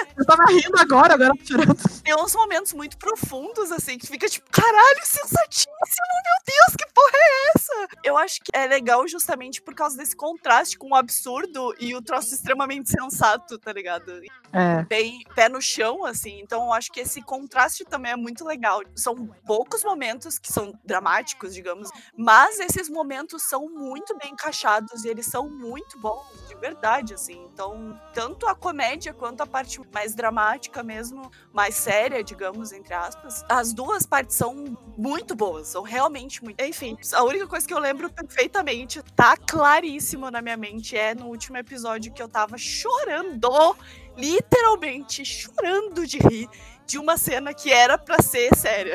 Eu 0.28 0.36
tava 0.36 0.44
rindo 0.52 0.78
agora, 0.78 1.14
agora 1.14 1.32
chorando. 1.42 1.74
Tem 2.04 2.14
uns 2.14 2.34
momentos 2.34 2.74
muito 2.74 2.98
profundos, 2.98 3.72
assim, 3.72 3.96
que 3.96 4.06
fica 4.06 4.28
tipo, 4.28 4.46
caralho, 4.50 5.00
sensatíssimo, 5.02 5.72
meu 5.72 6.54
Deus, 6.54 6.76
que 6.76 6.86
porra 6.92 7.10
é 7.14 7.52
essa? 7.56 7.88
Eu 8.04 8.18
acho 8.18 8.40
que 8.42 8.50
é 8.54 8.66
legal 8.66 9.08
justamente 9.08 9.62
por 9.62 9.74
causa 9.74 9.96
desse 9.96 10.14
contraste 10.14 10.76
com 10.76 10.90
o 10.90 10.94
absurdo 10.94 11.74
e 11.80 11.94
o 11.94 12.02
troço 12.02 12.34
extremamente 12.34 12.90
sensato, 12.90 13.58
tá 13.58 13.72
ligado? 13.72 14.20
É, 14.52 14.82
Bem 14.84 15.24
pé 15.34 15.48
no 15.48 15.62
chão, 15.62 16.04
assim. 16.04 16.40
Então 16.40 16.64
eu 16.66 16.72
acho 16.74 16.92
que 16.92 17.00
esse 17.00 17.22
contraste 17.22 17.84
também 17.86 18.12
é 18.12 18.16
muito 18.16 18.44
legal. 18.44 18.82
São 18.94 19.28
poucos 19.46 19.82
momentos 19.82 20.38
que 20.38 20.52
são 20.52 20.78
dramáticos, 20.84 21.54
digamos, 21.54 21.88
mas 22.14 22.58
esses 22.60 22.90
momentos 22.90 23.42
são 23.44 23.68
muito 23.68 24.16
bem 24.18 24.32
encaixados 24.32 25.04
e 25.04 25.08
eles 25.08 25.26
são 25.26 25.48
muito 25.48 25.98
bons, 25.98 26.26
de 26.48 26.54
verdade, 26.56 27.14
assim. 27.14 27.42
Então, 27.52 27.98
tanto 28.12 28.46
a 28.46 28.54
comédia 28.54 29.14
quanto 29.14 29.42
a 29.42 29.46
parte 29.46 29.80
mais 29.92 30.17
dramática 30.18 30.82
mesmo, 30.82 31.30
mais 31.52 31.76
séria, 31.76 32.22
digamos, 32.24 32.72
entre 32.72 32.92
aspas, 32.92 33.44
as 33.48 33.72
duas 33.72 34.04
partes 34.04 34.36
são 34.36 34.76
muito 34.96 35.36
boas, 35.36 35.68
são 35.68 35.82
realmente 35.82 36.42
muito. 36.42 36.60
Enfim, 36.60 36.98
a 37.14 37.22
única 37.22 37.46
coisa 37.46 37.66
que 37.66 37.72
eu 37.72 37.78
lembro 37.78 38.10
perfeitamente, 38.10 39.00
tá 39.14 39.36
claríssimo 39.36 40.30
na 40.30 40.42
minha 40.42 40.56
mente, 40.56 40.96
é 40.96 41.14
no 41.14 41.26
último 41.26 41.56
episódio 41.56 42.12
que 42.12 42.20
eu 42.20 42.28
tava 42.28 42.58
chorando 42.58 43.76
literalmente 44.16 45.24
chorando 45.24 46.04
de 46.04 46.18
rir 46.18 46.48
de 46.84 46.98
uma 46.98 47.16
cena 47.16 47.54
que 47.54 47.70
era 47.70 47.96
pra 47.96 48.20
ser 48.20 48.50
séria. 48.56 48.94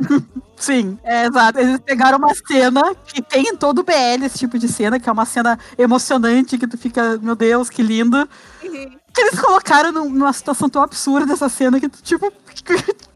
sim, 0.56 0.98
é 1.02 1.26
exato. 1.26 1.58
Eles 1.58 1.80
pegaram 1.80 2.16
uma 2.16 2.32
cena 2.34 2.94
que 2.94 3.20
tem 3.20 3.42
em 3.42 3.56
todo 3.56 3.80
o 3.80 3.82
BL 3.82 4.24
esse 4.24 4.38
tipo 4.38 4.58
de 4.58 4.68
cena, 4.68 4.98
que 4.98 5.08
é 5.08 5.12
uma 5.12 5.26
cena 5.26 5.58
emocionante, 5.76 6.56
que 6.56 6.66
tu 6.66 6.78
fica, 6.78 7.18
meu 7.18 7.34
Deus, 7.34 7.68
que 7.68 7.82
lindo. 7.82 8.26
Que 8.60 9.03
eles 9.20 9.40
colocaram 9.40 9.92
num- 9.92 10.10
numa 10.10 10.32
situação 10.32 10.68
tão 10.68 10.82
absurda 10.82 11.32
essa 11.32 11.48
cena 11.48 11.78
que 11.80 11.88
tu, 11.88 12.02
tipo. 12.02 12.32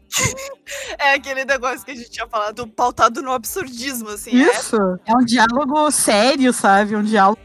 É 0.97 1.13
aquele 1.13 1.45
negócio 1.45 1.85
que 1.85 1.91
a 1.91 1.95
gente 1.95 2.09
tinha 2.09 2.27
falado, 2.27 2.67
pautado 2.67 3.21
no 3.21 3.31
absurdismo, 3.31 4.09
assim. 4.09 4.31
é 4.31 4.51
Isso. 4.51 4.75
É 5.05 5.13
um 5.15 5.23
diálogo 5.23 5.89
sério, 5.91 6.51
sabe? 6.51 6.95
Um 6.95 7.03
diálogo 7.03 7.39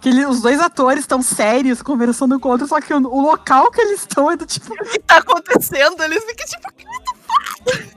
que 0.00 0.08
ele- 0.08 0.26
os 0.26 0.42
dois 0.42 0.60
atores 0.60 1.00
estão 1.00 1.22
sérios, 1.22 1.80
conversando 1.82 2.38
com 2.40 2.48
o 2.48 2.52
outro, 2.52 2.66
só 2.66 2.80
que 2.80 2.92
o, 2.92 2.98
o 2.98 3.20
local 3.22 3.70
que 3.70 3.80
eles 3.80 4.00
estão 4.00 4.30
é 4.30 4.36
do 4.36 4.44
tipo. 4.44 4.74
O 4.74 4.76
que 4.84 4.98
tá 4.98 5.18
acontecendo? 5.18 6.02
Eles 6.02 6.24
ficam 6.24 6.46
tipo, 6.46 7.96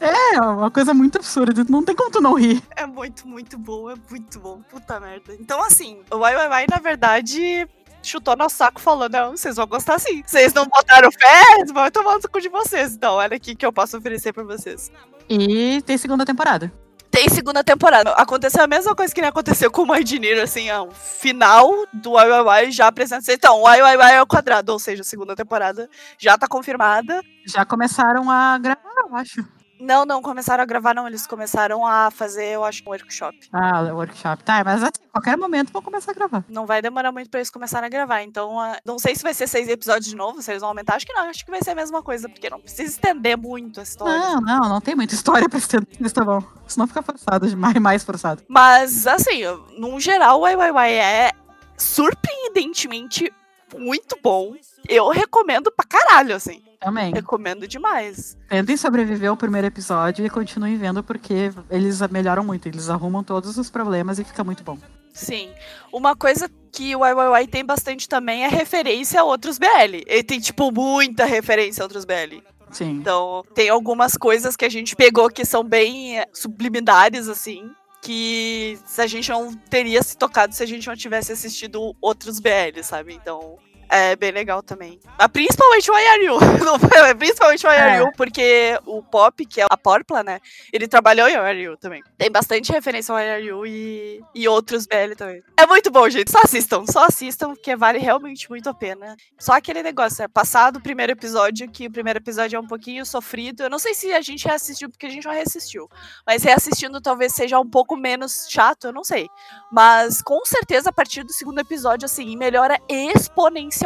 É, 0.00 0.38
uma 0.40 0.70
coisa 0.70 0.92
muito 0.92 1.16
absurda. 1.16 1.64
Não 1.68 1.82
tem 1.82 1.94
como 1.96 2.10
tu 2.10 2.20
não 2.20 2.34
rir. 2.34 2.62
é 2.76 2.84
muito, 2.86 3.26
muito 3.26 3.56
bom, 3.56 3.90
é 3.90 3.94
muito 4.10 4.38
bom. 4.38 4.60
Puta 4.70 5.00
merda. 5.00 5.34
Então, 5.40 5.62
assim, 5.64 6.00
o 6.10 6.18
Wai 6.18 6.34
Wai 6.36 6.48
Wai, 6.48 6.66
na 6.70 6.78
verdade, 6.78 7.66
chutou 8.02 8.36
nosso 8.36 8.56
saco 8.56 8.80
falando, 8.80 9.12
não, 9.12 9.36
vocês 9.36 9.56
vão 9.56 9.66
gostar 9.66 9.98
sim. 9.98 10.22
Vocês 10.26 10.52
não 10.52 10.66
botaram 10.66 11.10
fé, 11.12 11.64
vão 11.72 11.90
tomar 11.90 12.14
no 12.14 12.28
cu 12.28 12.40
de 12.40 12.48
vocês. 12.48 12.94
Então, 12.94 13.14
olha 13.14 13.36
aqui 13.36 13.54
que 13.54 13.64
eu 13.64 13.72
posso 13.72 13.96
oferecer 13.96 14.32
pra 14.32 14.44
vocês. 14.44 14.90
E 15.28 15.82
tem 15.82 15.96
segunda 15.96 16.24
temporada. 16.24 16.72
Tem 17.10 17.28
segunda 17.28 17.62
temporada. 17.62 18.10
Aconteceu 18.12 18.64
a 18.64 18.66
mesma 18.66 18.94
coisa 18.94 19.14
que 19.14 19.20
nem 19.20 19.28
aconteceu 19.28 19.70
com 19.70 19.82
o 19.82 19.96
Engineer, 19.96 20.42
assim, 20.42 20.70
ó, 20.70 20.90
final 20.90 21.70
do 21.92 22.12
Wai 22.12 22.72
já 22.72 22.86
apresenta. 22.86 23.30
Então, 23.32 23.58
o 23.58 23.62
Wai 23.64 24.14
é 24.14 24.22
o 24.22 24.26
quadrado, 24.26 24.72
ou 24.72 24.78
seja, 24.78 25.02
a 25.02 25.04
segunda 25.04 25.36
temporada 25.36 25.90
já 26.18 26.38
tá 26.38 26.48
confirmada. 26.48 27.22
Já 27.46 27.66
começaram 27.66 28.30
a 28.30 28.56
gravar, 28.56 28.80
eu 29.08 29.14
acho. 29.16 29.46
Não, 29.82 30.06
não 30.06 30.22
começaram 30.22 30.62
a 30.62 30.64
gravar, 30.64 30.94
não. 30.94 31.08
Eles 31.08 31.26
começaram 31.26 31.84
a 31.84 32.08
fazer, 32.08 32.46
eu 32.46 32.64
acho, 32.64 32.84
um 32.86 32.90
workshop. 32.90 33.36
Ah, 33.52 33.80
workshop. 33.92 34.44
Tá, 34.44 34.62
mas 34.64 34.80
assim, 34.80 35.02
a 35.08 35.12
qualquer 35.12 35.36
momento 35.36 35.72
vão 35.72 35.82
começar 35.82 36.12
a 36.12 36.14
gravar. 36.14 36.44
Não 36.48 36.64
vai 36.64 36.80
demorar 36.80 37.10
muito 37.10 37.28
pra 37.28 37.40
eles 37.40 37.50
começarem 37.50 37.88
a 37.88 37.90
gravar. 37.90 38.22
Então, 38.22 38.60
ah, 38.60 38.78
não 38.84 38.96
sei 38.96 39.16
se 39.16 39.24
vai 39.24 39.34
ser 39.34 39.48
seis 39.48 39.68
episódios 39.68 40.06
de 40.06 40.14
novo, 40.14 40.40
se 40.40 40.52
eles 40.52 40.60
vão 40.60 40.68
aumentar. 40.68 40.94
Acho 40.94 41.04
que 41.04 41.12
não, 41.12 41.28
acho 41.28 41.44
que 41.44 41.50
vai 41.50 41.60
ser 41.62 41.70
a 41.70 41.74
mesma 41.74 42.00
coisa, 42.00 42.28
porque 42.28 42.48
não 42.48 42.60
precisa 42.60 42.90
estender 42.92 43.36
muito 43.36 43.80
a 43.80 43.82
história. 43.82 44.16
Não, 44.16 44.40
não, 44.40 44.68
não 44.68 44.80
tem 44.80 44.94
muita 44.94 45.14
história 45.14 45.48
pra 45.48 45.58
estender. 45.58 45.88
Mas 45.98 46.12
tá 46.14 46.24
bom. 46.24 46.40
Senão 46.68 46.86
fica 46.86 47.02
forçado 47.02 47.48
demais, 47.48 47.74
mais 47.82 48.04
forçado. 48.04 48.40
Mas, 48.46 49.04
assim, 49.08 49.40
num 49.76 49.98
geral, 49.98 50.38
o 50.38 50.72
Wai 50.72 50.94
é 50.94 51.32
surpreendentemente 51.76 53.32
muito 53.76 54.16
bom. 54.22 54.54
Eu 54.88 55.08
recomendo 55.08 55.72
pra 55.72 55.84
caralho, 55.84 56.36
assim. 56.36 56.62
Também. 56.82 57.12
Recomendo 57.12 57.68
demais. 57.68 58.36
Tentem 58.48 58.76
sobreviver 58.76 59.30
ao 59.30 59.36
primeiro 59.36 59.66
episódio 59.66 60.26
e 60.26 60.30
continuem 60.30 60.76
vendo, 60.76 61.02
porque 61.02 61.52
eles 61.70 62.00
melhoram 62.10 62.42
muito. 62.42 62.66
Eles 62.66 62.90
arrumam 62.90 63.22
todos 63.22 63.56
os 63.56 63.70
problemas 63.70 64.18
e 64.18 64.24
fica 64.24 64.42
muito 64.42 64.64
bom. 64.64 64.76
Sim. 65.12 65.50
Uma 65.92 66.16
coisa 66.16 66.50
que 66.72 66.96
o 66.96 67.06
YYY 67.06 67.46
tem 67.46 67.64
bastante 67.64 68.08
também 68.08 68.44
é 68.44 68.48
referência 68.48 69.20
a 69.20 69.24
outros 69.24 69.58
BL. 69.58 70.02
Ele 70.06 70.22
tem, 70.24 70.40
tipo, 70.40 70.72
muita 70.72 71.24
referência 71.24 71.82
a 71.82 71.84
outros 71.84 72.04
BL. 72.04 72.42
Sim. 72.70 72.92
Então, 72.92 73.44
tem 73.54 73.68
algumas 73.68 74.16
coisas 74.16 74.56
que 74.56 74.64
a 74.64 74.70
gente 74.70 74.96
pegou 74.96 75.28
que 75.28 75.44
são 75.44 75.62
bem 75.62 76.18
eh, 76.18 76.26
subliminares, 76.32 77.28
assim. 77.28 77.70
Que 78.00 78.76
a 78.98 79.06
gente 79.06 79.30
não 79.30 79.54
teria 79.54 80.02
se 80.02 80.16
tocado 80.16 80.54
se 80.54 80.62
a 80.62 80.66
gente 80.66 80.88
não 80.88 80.96
tivesse 80.96 81.30
assistido 81.30 81.94
outros 82.00 82.40
BL, 82.40 82.82
sabe? 82.82 83.14
Então, 83.14 83.58
é 83.88 84.16
bem 84.16 84.30
legal 84.30 84.62
também. 84.62 84.98
Mas 85.18 85.28
principalmente 85.28 85.90
o 85.90 85.98
IRU. 85.98 86.38
Foi- 86.80 87.14
principalmente 87.14 87.66
o 87.66 87.70
IRU, 87.70 88.12
porque 88.16 88.78
o 88.86 89.02
Pop, 89.02 89.44
que 89.44 89.60
é 89.60 89.66
a 89.68 89.76
Porpla, 89.76 90.22
né? 90.22 90.40
Ele 90.72 90.88
trabalhou 90.88 91.28
em 91.28 91.34
IRU 91.34 91.76
também. 91.76 92.02
Tem 92.16 92.30
bastante 92.30 92.72
referência 92.72 93.12
ao 93.12 93.20
IRU 93.20 93.66
e, 93.66 94.22
e 94.34 94.48
outros 94.48 94.86
BL 94.86 95.14
também. 95.16 95.42
É 95.58 95.66
muito 95.66 95.90
bom, 95.90 96.08
gente. 96.08 96.30
Só 96.30 96.40
assistam, 96.42 96.84
só 96.86 97.06
assistam, 97.06 97.50
porque 97.50 97.76
vale 97.76 97.98
realmente 97.98 98.48
muito 98.48 98.68
a 98.68 98.74
pena. 98.74 99.16
Só 99.38 99.52
aquele 99.52 99.82
negócio, 99.82 100.22
é 100.22 100.28
passado 100.28 100.76
o 100.76 100.80
primeiro 100.80 101.12
episódio, 101.12 101.70
que 101.70 101.86
o 101.86 101.90
primeiro 101.90 102.18
episódio 102.18 102.56
é 102.56 102.60
um 102.60 102.66
pouquinho 102.66 103.04
sofrido. 103.04 103.62
Eu 103.62 103.70
não 103.70 103.78
sei 103.78 103.94
se 103.94 104.12
a 104.12 104.20
gente 104.20 104.46
reassistiu, 104.46 104.88
porque 104.88 105.06
a 105.06 105.10
gente 105.10 105.26
não 105.26 105.32
reassistiu. 105.32 105.88
Mas 106.26 106.42
reassistindo 106.42 107.00
talvez 107.00 107.34
seja 107.34 107.58
um 107.60 107.68
pouco 107.68 107.96
menos 107.96 108.46
chato, 108.48 108.86
eu 108.86 108.92
não 108.92 109.04
sei. 109.04 109.28
Mas 109.70 110.22
com 110.22 110.44
certeza, 110.44 110.90
a 110.90 110.92
partir 110.92 111.22
do 111.24 111.32
segundo 111.32 111.58
episódio, 111.58 112.06
assim, 112.06 112.36
melhora 112.36 112.78
exponencialmente. 112.88 113.81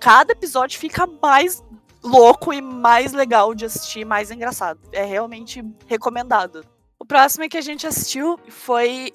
Cada 0.00 0.32
episódio 0.32 0.78
fica 0.78 1.06
mais 1.22 1.62
louco 2.02 2.52
e 2.52 2.60
mais 2.60 3.12
legal 3.12 3.54
de 3.54 3.64
assistir, 3.64 4.04
mais 4.04 4.30
engraçado. 4.30 4.78
É 4.92 5.04
realmente 5.04 5.64
recomendado. 5.86 6.64
O 6.98 7.06
próximo 7.06 7.48
que 7.48 7.56
a 7.56 7.62
gente 7.62 7.86
assistiu 7.86 8.38
foi 8.48 9.12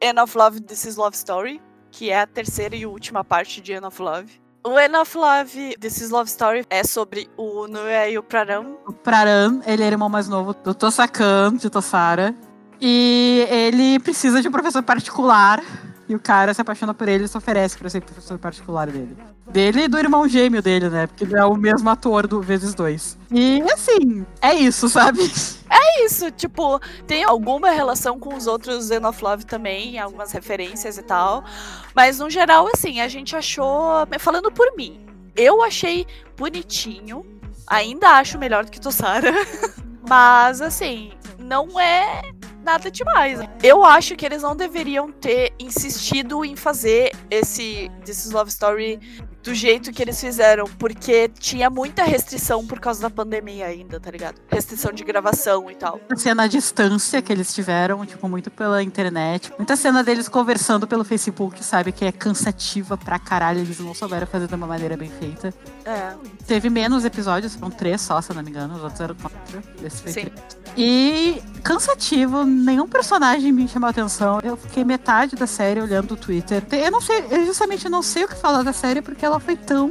End 0.00 0.18
of 0.20 0.36
Love, 0.36 0.60
This 0.60 0.84
is 0.84 0.96
Love 0.96 1.16
Story, 1.16 1.60
que 1.90 2.10
é 2.10 2.20
a 2.20 2.26
terceira 2.26 2.74
e 2.74 2.84
última 2.84 3.24
parte 3.24 3.60
de 3.60 3.72
End 3.72 3.84
of 3.84 4.00
Love. 4.00 4.42
O 4.64 4.78
End 4.78 4.96
of 4.96 5.16
Love, 5.16 5.76
This 5.78 6.00
is 6.00 6.10
Love 6.10 6.28
Story 6.28 6.64
é 6.70 6.84
sobre 6.84 7.28
o 7.36 7.66
Noé 7.66 8.12
e 8.12 8.18
o 8.18 8.22
Praram. 8.22 8.78
O 8.86 8.92
Praran, 8.92 9.60
ele 9.66 9.82
é 9.82 9.86
irmão 9.86 10.08
mais 10.08 10.28
novo 10.28 10.54
do 10.54 10.74
Tosakan, 10.74 11.56
de 11.56 11.68
Tossara. 11.68 12.34
E 12.80 13.46
ele 13.48 13.98
precisa 14.00 14.40
de 14.40 14.48
um 14.48 14.52
professor 14.52 14.82
particular. 14.82 15.62
E 16.12 16.14
o 16.14 16.20
cara 16.20 16.52
se 16.52 16.60
apaixona 16.60 16.92
por 16.92 17.08
ele 17.08 17.24
e 17.24 17.28
se 17.28 17.38
oferece 17.38 17.78
pra 17.78 17.88
ser 17.88 18.02
professor 18.02 18.38
particular 18.38 18.86
dele. 18.86 19.16
Dele 19.46 19.84
e 19.84 19.88
do 19.88 19.98
irmão 19.98 20.28
gêmeo 20.28 20.60
dele, 20.60 20.90
né? 20.90 21.06
Porque 21.06 21.24
ele 21.24 21.34
é 21.34 21.42
o 21.42 21.56
mesmo 21.56 21.88
ator 21.88 22.26
do 22.26 22.42
vezes 22.42 22.74
dois. 22.74 23.16
E 23.30 23.62
assim, 23.72 24.26
é 24.42 24.52
isso, 24.52 24.90
sabe? 24.90 25.20
É 25.70 26.04
isso, 26.04 26.30
tipo, 26.30 26.78
tem 27.06 27.24
alguma 27.24 27.70
relação 27.70 28.18
com 28.18 28.34
os 28.34 28.46
outros 28.46 28.90
End 28.90 29.06
of 29.06 29.24
Love 29.24 29.46
também, 29.46 29.98
algumas 29.98 30.32
referências 30.32 30.98
e 30.98 31.02
tal. 31.02 31.44
Mas 31.94 32.18
no 32.18 32.28
geral, 32.28 32.68
assim, 32.74 33.00
a 33.00 33.08
gente 33.08 33.34
achou. 33.34 34.06
Falando 34.18 34.52
por 34.52 34.76
mim, 34.76 35.00
eu 35.34 35.62
achei 35.62 36.06
bonitinho. 36.36 37.24
Ainda 37.66 38.18
acho 38.18 38.38
melhor 38.38 38.66
do 38.66 38.70
que 38.70 38.78
Tossara. 38.78 39.32
Mas, 40.06 40.60
assim, 40.60 41.12
não 41.38 41.80
é 41.80 42.20
nada 42.62 42.90
demais. 42.90 43.40
Eu 43.62 43.84
acho 43.84 44.16
que 44.16 44.24
eles 44.24 44.42
não 44.42 44.56
deveriam 44.56 45.10
ter 45.10 45.52
insistido 45.58 46.44
em 46.44 46.56
fazer 46.56 47.12
esse 47.30 47.90
This 48.04 48.24
is 48.24 48.32
Love 48.32 48.50
Story 48.50 49.00
do 49.42 49.54
jeito 49.54 49.92
que 49.92 50.02
eles 50.02 50.20
fizeram, 50.20 50.64
porque 50.78 51.28
tinha 51.38 51.68
muita 51.68 52.04
restrição 52.04 52.66
por 52.66 52.78
causa 52.78 53.02
da 53.02 53.10
pandemia 53.10 53.66
ainda, 53.66 53.98
tá 53.98 54.10
ligado? 54.10 54.40
Restrição 54.48 54.92
de 54.92 55.02
gravação 55.02 55.70
e 55.70 55.74
tal. 55.74 56.00
A 56.10 56.16
cena 56.16 56.44
à 56.44 56.46
distância 56.46 57.20
que 57.20 57.32
eles 57.32 57.52
tiveram, 57.52 58.04
tipo, 58.06 58.28
muito 58.28 58.50
pela 58.50 58.82
internet. 58.82 59.52
Muita 59.58 59.76
cena 59.76 60.02
deles 60.04 60.28
conversando 60.28 60.86
pelo 60.86 61.04
Facebook, 61.04 61.62
sabe? 61.64 61.92
Que 61.92 62.04
é 62.04 62.12
cansativa 62.12 62.96
pra 62.96 63.18
caralho. 63.18 63.60
Eles 63.60 63.78
não 63.80 63.94
souberam 63.94 64.26
fazer 64.26 64.46
de 64.46 64.54
uma 64.54 64.66
maneira 64.66 64.96
bem 64.96 65.10
feita. 65.10 65.52
É. 65.84 66.14
Teve 66.46 66.70
menos 66.70 67.04
episódios, 67.04 67.54
foram 67.54 67.70
três 67.70 68.00
só, 68.00 68.20
se 68.20 68.32
não 68.32 68.42
me 68.42 68.50
engano. 68.50 68.74
Os 68.76 68.82
outros 68.82 69.00
eram 69.00 69.14
quatro. 69.16 69.62
Esse 69.84 70.02
foi 70.02 70.12
Sim. 70.12 70.20
três. 70.22 70.62
E 70.76 71.42
cansativo, 71.62 72.44
nenhum 72.44 72.88
personagem 72.88 73.52
me 73.52 73.68
chamou 73.68 73.88
a 73.88 73.90
atenção. 73.90 74.40
Eu 74.42 74.56
fiquei 74.56 74.84
metade 74.84 75.36
da 75.36 75.46
série 75.46 75.80
olhando 75.80 76.12
o 76.12 76.16
Twitter. 76.16 76.62
Eu 76.70 76.90
não 76.90 77.00
sei, 77.00 77.24
eu 77.30 77.44
justamente 77.44 77.88
não 77.88 78.02
sei 78.02 78.24
o 78.24 78.28
que 78.28 78.36
falar 78.36 78.62
da 78.62 78.72
série 78.72 79.02
porque 79.02 79.24
ela 79.24 79.31
foi 79.40 79.56
tão 79.56 79.90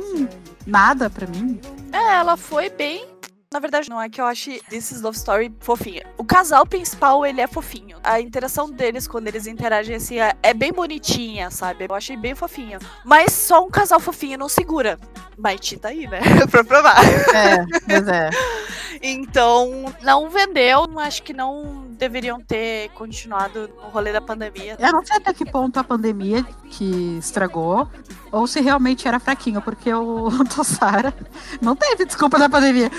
nada 0.66 1.10
pra 1.10 1.28
mim. 1.28 1.60
É, 1.92 2.16
ela 2.16 2.38
foi 2.38 2.70
bem. 2.70 3.12
Na 3.54 3.60
verdade, 3.60 3.90
não 3.90 4.02
é 4.02 4.08
que 4.08 4.22
eu 4.22 4.26
ache 4.26 4.62
is 4.72 5.02
Love 5.02 5.18
Story 5.18 5.54
fofinha. 5.60 6.04
O 6.18 6.24
casal 6.24 6.66
principal, 6.66 7.26
ele 7.26 7.42
é 7.42 7.48
fofinho. 7.48 7.98
A 8.02 8.22
interação 8.22 8.72
deles, 8.72 9.10
quando 9.10 9.28
eles 9.28 9.46
interagem 9.46 9.98
assim, 9.98 10.20
é, 10.20 10.34
é 10.42 10.54
bem 10.54 10.72
bonitinha, 10.72 11.52
sabe? 11.52 11.86
Eu 11.90 11.94
achei 11.94 12.16
bem 12.16 12.34
fofinho. 12.34 12.80
Mas 13.04 13.34
só 13.34 13.66
um 13.66 13.70
casal 13.70 14.00
fofinho 14.00 14.38
não 14.38 14.48
segura. 14.48 14.98
Maiti 15.38 15.76
tá 15.76 15.90
aí, 15.90 16.08
né? 16.08 16.22
pra 16.50 16.64
provar. 16.64 16.96
É, 17.36 17.66
mas 17.88 18.08
é. 18.08 18.30
Então, 19.04 19.86
não 20.02 20.30
vendeu. 20.30 20.86
Acho 21.00 21.24
que 21.24 21.34
não 21.34 21.88
deveriam 21.98 22.40
ter 22.40 22.90
continuado 22.92 23.68
no 23.68 23.90
rolê 23.90 24.14
da 24.14 24.22
pandemia. 24.22 24.78
Eu 24.80 24.92
não 24.92 25.06
sei 25.06 25.18
até 25.18 25.34
que 25.34 25.46
ponto 25.46 25.80
a 25.80 25.84
pandemia 25.84 26.44
que 26.70 27.18
estragou, 27.18 27.90
ou 28.32 28.48
se 28.48 28.62
realmente 28.62 29.08
era 29.08 29.20
fraquinho, 29.20 29.62
porque 29.62 29.94
o 29.94 30.44
Tossara 30.46 31.14
não 31.62 31.76
teve 31.76 32.06
desculpa 32.06 32.40
da 32.40 32.50
pandemia. 32.50 32.90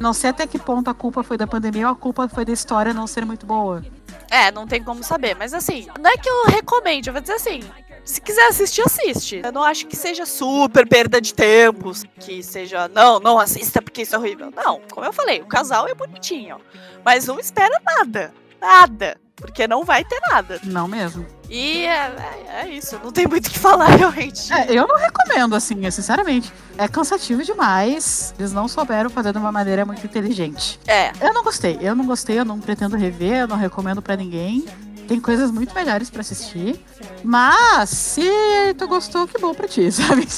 Não 0.00 0.12
sei 0.12 0.30
até 0.30 0.46
que 0.46 0.58
ponto 0.58 0.88
a 0.88 0.94
culpa 0.94 1.22
foi 1.22 1.36
da 1.36 1.46
pandemia 1.46 1.86
ou 1.86 1.92
a 1.92 1.96
culpa 1.96 2.28
foi 2.28 2.44
da 2.44 2.52
história 2.52 2.94
não 2.94 3.06
ser 3.06 3.24
muito 3.24 3.46
boa. 3.46 3.84
É, 4.30 4.50
não 4.50 4.66
tem 4.66 4.82
como 4.82 5.02
saber. 5.02 5.36
Mas 5.36 5.54
assim, 5.54 5.86
não 6.00 6.10
é 6.10 6.16
que 6.16 6.28
eu 6.28 6.44
recomende, 6.46 7.08
eu 7.08 7.12
vou 7.12 7.20
dizer 7.20 7.34
assim. 7.34 7.60
Se 8.04 8.22
quiser 8.22 8.48
assistir, 8.48 8.80
assiste. 8.80 9.42
Eu 9.44 9.52
não 9.52 9.62
acho 9.62 9.86
que 9.86 9.94
seja 9.94 10.24
super 10.24 10.88
perda 10.88 11.20
de 11.20 11.34
tempo, 11.34 11.92
que 12.18 12.42
seja, 12.42 12.88
não, 12.88 13.20
não 13.20 13.38
assista 13.38 13.82
porque 13.82 14.00
isso 14.00 14.14
é 14.14 14.18
horrível. 14.18 14.50
Não, 14.56 14.80
como 14.90 15.04
eu 15.04 15.12
falei, 15.12 15.42
o 15.42 15.46
casal 15.46 15.86
é 15.86 15.94
bonitinho. 15.94 16.58
Mas 17.04 17.26
não 17.26 17.38
espera 17.38 17.78
nada. 17.84 18.32
Nada. 18.58 19.20
Porque 19.36 19.68
não 19.68 19.84
vai 19.84 20.04
ter 20.04 20.18
nada. 20.30 20.58
Não 20.64 20.88
mesmo. 20.88 21.26
E 21.48 21.86
é, 21.86 21.90
é- 21.90 22.60
é 22.64 22.68
isso, 22.68 22.98
não 23.02 23.10
tem 23.10 23.26
muito 23.26 23.46
o 23.46 23.50
que 23.50 23.58
falar, 23.58 23.86
realmente. 23.96 24.52
É, 24.52 24.66
eu 24.70 24.86
não 24.86 24.96
recomendo, 24.96 25.54
assim, 25.54 25.90
sinceramente. 25.90 26.52
É 26.76 26.86
cansativo 26.86 27.42
demais. 27.42 28.34
Eles 28.38 28.52
não 28.52 28.68
souberam 28.68 29.08
fazer 29.08 29.32
de 29.32 29.38
uma 29.38 29.50
maneira 29.50 29.84
muito 29.84 30.04
inteligente. 30.04 30.78
É, 30.86 31.10
Eu 31.20 31.32
não 31.32 31.42
gostei. 31.42 31.78
Eu 31.80 31.94
não 31.94 32.04
gostei, 32.06 32.38
eu 32.38 32.44
não 32.44 32.58
pretendo 32.60 32.96
rever, 32.96 33.38
eu 33.40 33.48
não 33.48 33.56
recomendo 33.56 34.02
pra 34.02 34.14
ninguém. 34.16 34.66
Tem 35.08 35.18
coisas 35.18 35.50
muito 35.50 35.74
melhores 35.74 36.10
pra 36.10 36.20
assistir. 36.20 36.78
Mas, 37.24 37.88
se 37.88 38.30
tu 38.76 38.86
gostou, 38.86 39.26
que 39.26 39.38
bom 39.38 39.54
pra 39.54 39.66
ti, 39.66 39.90
sabe? 39.92 40.28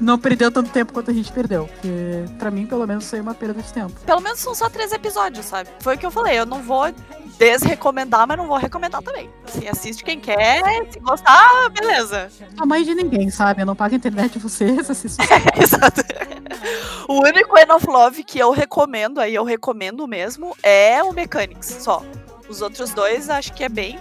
Não 0.00 0.18
perdeu 0.18 0.50
tanto 0.50 0.70
tempo 0.70 0.92
quanto 0.92 1.10
a 1.10 1.14
gente 1.14 1.30
perdeu. 1.30 1.66
Porque, 1.66 2.24
pra 2.38 2.50
mim, 2.50 2.66
pelo 2.66 2.86
menos, 2.86 3.08
foi 3.08 3.20
uma 3.20 3.34
perda 3.34 3.60
de 3.62 3.72
tempo. 3.72 3.92
pelo 4.00 4.20
menos 4.20 4.40
são 4.40 4.54
só 4.54 4.70
três 4.70 4.90
episódios, 4.92 5.44
sabe? 5.44 5.68
Foi 5.80 5.96
o 5.96 5.98
que 5.98 6.06
eu 6.06 6.10
falei, 6.10 6.38
eu 6.38 6.46
não 6.46 6.62
vou 6.62 6.92
desrecomendar, 7.38 8.26
mas 8.26 8.36
não 8.38 8.46
vou 8.46 8.56
recomendar 8.56 9.02
também. 9.02 9.30
Assim, 9.46 9.68
assiste 9.68 10.02
quem 10.02 10.18
quer, 10.18 10.62
se 10.90 10.98
gostar, 11.00 11.68
beleza. 11.70 12.30
A 12.58 12.66
mãe 12.66 12.82
de 12.82 12.94
ninguém, 12.94 13.30
sabe? 13.30 13.62
Eu 13.62 13.66
não 13.66 13.76
pago 13.76 13.94
a 13.94 13.96
internet 13.96 14.32
de 14.32 14.38
vocês, 14.38 14.90
assistam. 14.90 15.24
Exato. 15.60 16.02
O 17.08 17.20
único 17.22 17.58
End 17.58 17.70
of 17.72 17.86
Love 17.86 18.24
que 18.24 18.38
eu 18.38 18.50
recomendo, 18.50 19.20
aí 19.20 19.34
eu 19.34 19.44
recomendo 19.44 20.06
mesmo, 20.06 20.56
é 20.62 21.02
o 21.02 21.12
Mechanics, 21.12 21.78
só. 21.80 22.02
Os 22.50 22.60
outros 22.60 22.90
dois 22.90 23.30
acho 23.30 23.52
que 23.54 23.62
é 23.62 23.68
bem 23.68 23.98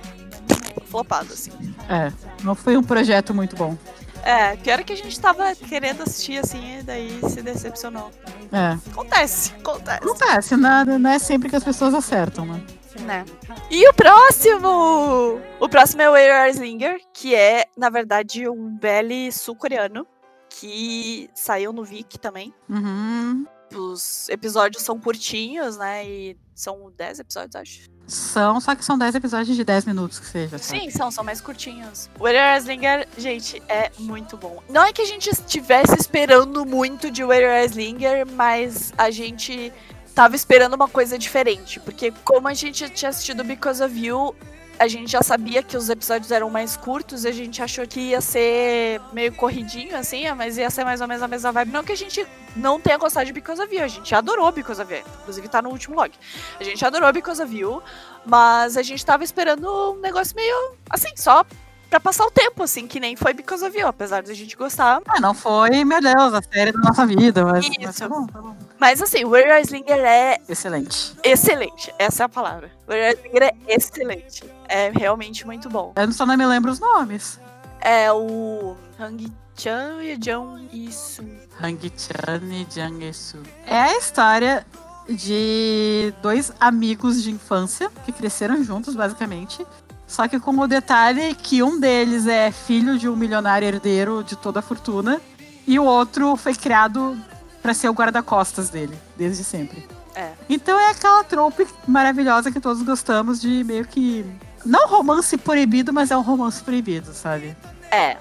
flopado, 0.85 1.31
assim. 1.31 1.51
É, 1.87 2.11
não 2.43 2.55
foi 2.55 2.75
um 2.75 2.83
projeto 2.83 3.33
muito 3.33 3.55
bom. 3.55 3.77
É, 4.23 4.55
pior 4.57 4.83
que 4.83 4.91
a 4.91 4.97
gente 4.97 5.17
tava 5.19 5.55
querendo 5.55 6.03
assistir 6.03 6.39
assim 6.39 6.79
e 6.79 6.83
daí 6.83 7.19
se 7.29 7.41
decepcionou. 7.41 8.11
É. 8.51 8.77
Acontece, 8.91 9.53
acontece. 9.53 10.03
Acontece, 10.03 10.57
nada, 10.57 10.99
não 10.99 11.09
é 11.09 11.19
sempre 11.19 11.49
que 11.49 11.55
as 11.55 11.63
pessoas 11.63 11.93
acertam, 11.93 12.45
né? 12.45 12.61
Né? 13.01 13.23
E 13.71 13.87
o 13.87 13.93
próximo! 13.93 15.39
O 15.59 15.69
próximo 15.69 16.01
é 16.01 16.09
o 16.09 16.13
Where 16.13 16.31
Are 16.31 16.51
Slinger, 16.51 16.99
que 17.13 17.33
é, 17.33 17.65
na 17.77 17.89
verdade, 17.89 18.49
um 18.49 18.75
belly 18.77 19.31
sul-coreano 19.31 20.05
que 20.49 21.29
saiu 21.33 21.71
no 21.71 21.83
Viki 21.83 22.19
também. 22.19 22.53
Uhum. 22.67 23.45
Os 23.73 24.27
episódios 24.29 24.83
são 24.83 24.99
curtinhos, 24.99 25.77
né? 25.77 26.05
E 26.05 26.37
são 26.55 26.91
10 26.97 27.19
episódios, 27.19 27.55
acho. 27.55 27.98
São, 28.09 28.59
só 28.59 28.75
que 28.75 28.83
são 28.83 28.97
10 28.97 29.15
episódios 29.15 29.55
de 29.55 29.63
10 29.63 29.85
minutos 29.85 30.19
que 30.19 30.25
seja. 30.25 30.57
sabe? 30.57 30.81
Sim, 30.81 30.89
são, 30.89 31.11
são 31.11 31.23
mais 31.23 31.39
curtinhos. 31.41 32.09
Are 32.19 32.59
Slinger, 32.59 33.07
gente, 33.17 33.61
é 33.67 33.91
muito 33.99 34.35
bom. 34.37 34.61
Não 34.69 34.83
é 34.83 34.91
que 34.91 35.01
a 35.01 35.05
gente 35.05 35.29
estivesse 35.29 35.95
esperando 35.95 36.65
muito 36.65 37.11
de 37.11 37.23
Are 37.23 37.65
Slinger, 37.65 38.25
mas 38.33 38.91
a 38.97 39.11
gente 39.11 39.71
tava 40.15 40.35
esperando 40.35 40.73
uma 40.73 40.87
coisa 40.87 41.17
diferente. 41.17 41.79
Porque 41.79 42.11
como 42.23 42.47
a 42.47 42.53
gente 42.53 42.89
tinha 42.89 43.09
assistido 43.09 43.43
Because 43.43 43.81
of 43.83 43.97
You, 43.97 44.35
a 44.79 44.87
gente 44.87 45.11
já 45.11 45.21
sabia 45.21 45.61
que 45.61 45.75
os 45.75 45.89
episódios 45.89 46.31
eram 46.31 46.49
mais 46.49 46.77
curtos 46.77 47.25
a 47.25 47.31
gente 47.31 47.61
achou 47.61 47.85
que 47.85 47.99
ia 47.99 48.21
ser 48.21 49.01
meio 49.11 49.33
corridinho, 49.35 49.95
assim, 49.95 50.31
mas 50.31 50.57
ia 50.57 50.69
ser 50.69 50.85
mais 50.85 51.01
ou 51.01 51.07
menos 51.07 51.21
a 51.21 51.27
mesma 51.27 51.51
vibe. 51.51 51.71
Não 51.71 51.83
que 51.83 51.91
a 51.91 51.97
gente 51.97 52.25
não 52.55 52.79
tenha 52.79 52.97
gostado 52.97 53.25
de 53.25 53.33
Because 53.33 53.61
of 53.61 53.75
You, 53.75 53.83
a 53.83 53.87
gente 53.89 54.15
adorou 54.15 54.49
Because 54.53 54.81
of 54.81 54.91
You. 54.91 55.03
Inclusive 55.21 55.49
tá 55.49 55.61
no 55.61 55.69
último 55.69 55.97
log. 55.97 56.11
A 56.57 56.63
gente 56.63 56.83
adorou 56.85 57.11
Because 57.11 57.41
of 57.41 57.53
You, 57.53 57.83
mas 58.25 58.77
a 58.77 58.81
gente 58.81 59.05
tava 59.05 59.23
esperando 59.23 59.67
um 59.67 59.99
negócio 59.99 60.33
meio, 60.33 60.75
assim, 60.89 61.11
só 61.13 61.45
pra 61.89 61.99
passar 61.99 62.25
o 62.25 62.31
tempo, 62.31 62.63
assim, 62.63 62.87
que 62.87 62.99
nem 62.99 63.15
foi 63.15 63.33
Because 63.33 63.65
of 63.65 63.77
You, 63.77 63.87
apesar 63.87 64.21
de 64.21 64.31
a 64.31 64.35
gente 64.35 64.55
gostar. 64.55 65.01
Ah, 65.07 65.19
não 65.19 65.33
foi, 65.33 65.83
meu 65.83 65.99
Deus, 66.01 66.33
a 66.33 66.41
série 66.41 66.71
da 66.71 66.79
nossa 66.79 67.05
vida, 67.05 67.43
mas, 67.45 67.67
mas 67.67 67.89
Isso. 67.89 67.99
tá 67.99 68.07
bom, 68.09 68.27
tá 68.27 68.41
bom. 68.41 68.55
Mas 68.79 69.01
assim, 69.01 69.25
Where 69.25 69.49
Are 69.51 69.61
Slinger 69.61 69.99
é 69.99 70.37
Excelente. 70.47 71.15
excelente. 71.23 71.93
Essa 71.97 72.23
é 72.23 72.25
a 72.25 72.29
palavra. 72.29 72.71
Where 72.87 73.07
Are 73.07 73.17
Slinger 73.17 73.43
é 73.43 73.55
excelente. 73.67 74.43
É 74.67 74.91
realmente 74.91 75.45
muito 75.45 75.69
bom. 75.69 75.93
Eu 75.95 76.11
só 76.11 76.25
não 76.25 76.37
me 76.37 76.45
lembro 76.45 76.71
os 76.71 76.79
nomes. 76.79 77.39
É 77.81 78.11
o 78.11 78.75
Hang 78.99 79.31
Chan 79.57 80.01
e 80.03 80.17
Jung 80.23 80.69
Isso. 80.71 81.23
Hang-chan 81.61 82.41
e 82.51 82.65
Jang-su. 82.73 83.39
É 83.65 83.77
a 83.77 83.97
história 83.97 84.65
de 85.09 86.13
dois 86.21 86.51
amigos 86.59 87.21
de 87.23 87.31
infância 87.31 87.89
que 88.05 88.11
cresceram 88.11 88.63
juntos, 88.63 88.95
basicamente. 88.95 89.65
Só 90.09 90.27
que 90.27 90.39
com 90.39 90.57
o 90.57 90.67
detalhe 90.67 91.35
que 91.35 91.61
um 91.61 91.79
deles 91.79 92.25
é 92.25 92.51
filho 92.51 92.97
de 92.97 93.07
um 93.07 93.15
milionário 93.15 93.67
herdeiro 93.67 94.23
de 94.23 94.35
toda 94.35 94.59
a 94.59 94.63
fortuna 94.63 95.21
e 95.67 95.77
o 95.77 95.83
outro 95.85 96.35
foi 96.35 96.55
criado 96.55 97.15
pra 97.61 97.75
ser 97.75 97.89
o 97.89 97.93
guarda-costas 97.93 98.69
dele, 98.69 98.97
desde 99.15 99.43
sempre. 99.43 99.87
É. 100.15 100.31
Então 100.49 100.79
é 100.79 100.89
aquela 100.89 101.23
trope 101.23 101.67
maravilhosa 101.87 102.51
que 102.51 102.59
todos 102.59 102.81
gostamos 102.81 103.39
de 103.39 103.63
meio 103.63 103.85
que. 103.85 104.25
Não 104.65 104.87
romance 104.87 105.37
proibido, 105.37 105.93
mas 105.93 106.09
é 106.09 106.17
um 106.17 106.21
romance 106.21 106.63
proibido, 106.63 107.13
sabe? 107.13 107.55
É. 107.91 108.17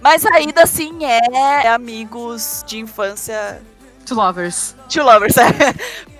Mas 0.00 0.24
ainda 0.26 0.62
assim 0.62 1.04
é 1.04 1.68
amigos 1.68 2.62
de 2.66 2.78
infância. 2.78 3.60
To 4.06 4.14
lovers. 4.14 4.74
To 4.90 5.02
lovers, 5.02 5.36
é. 5.38 5.50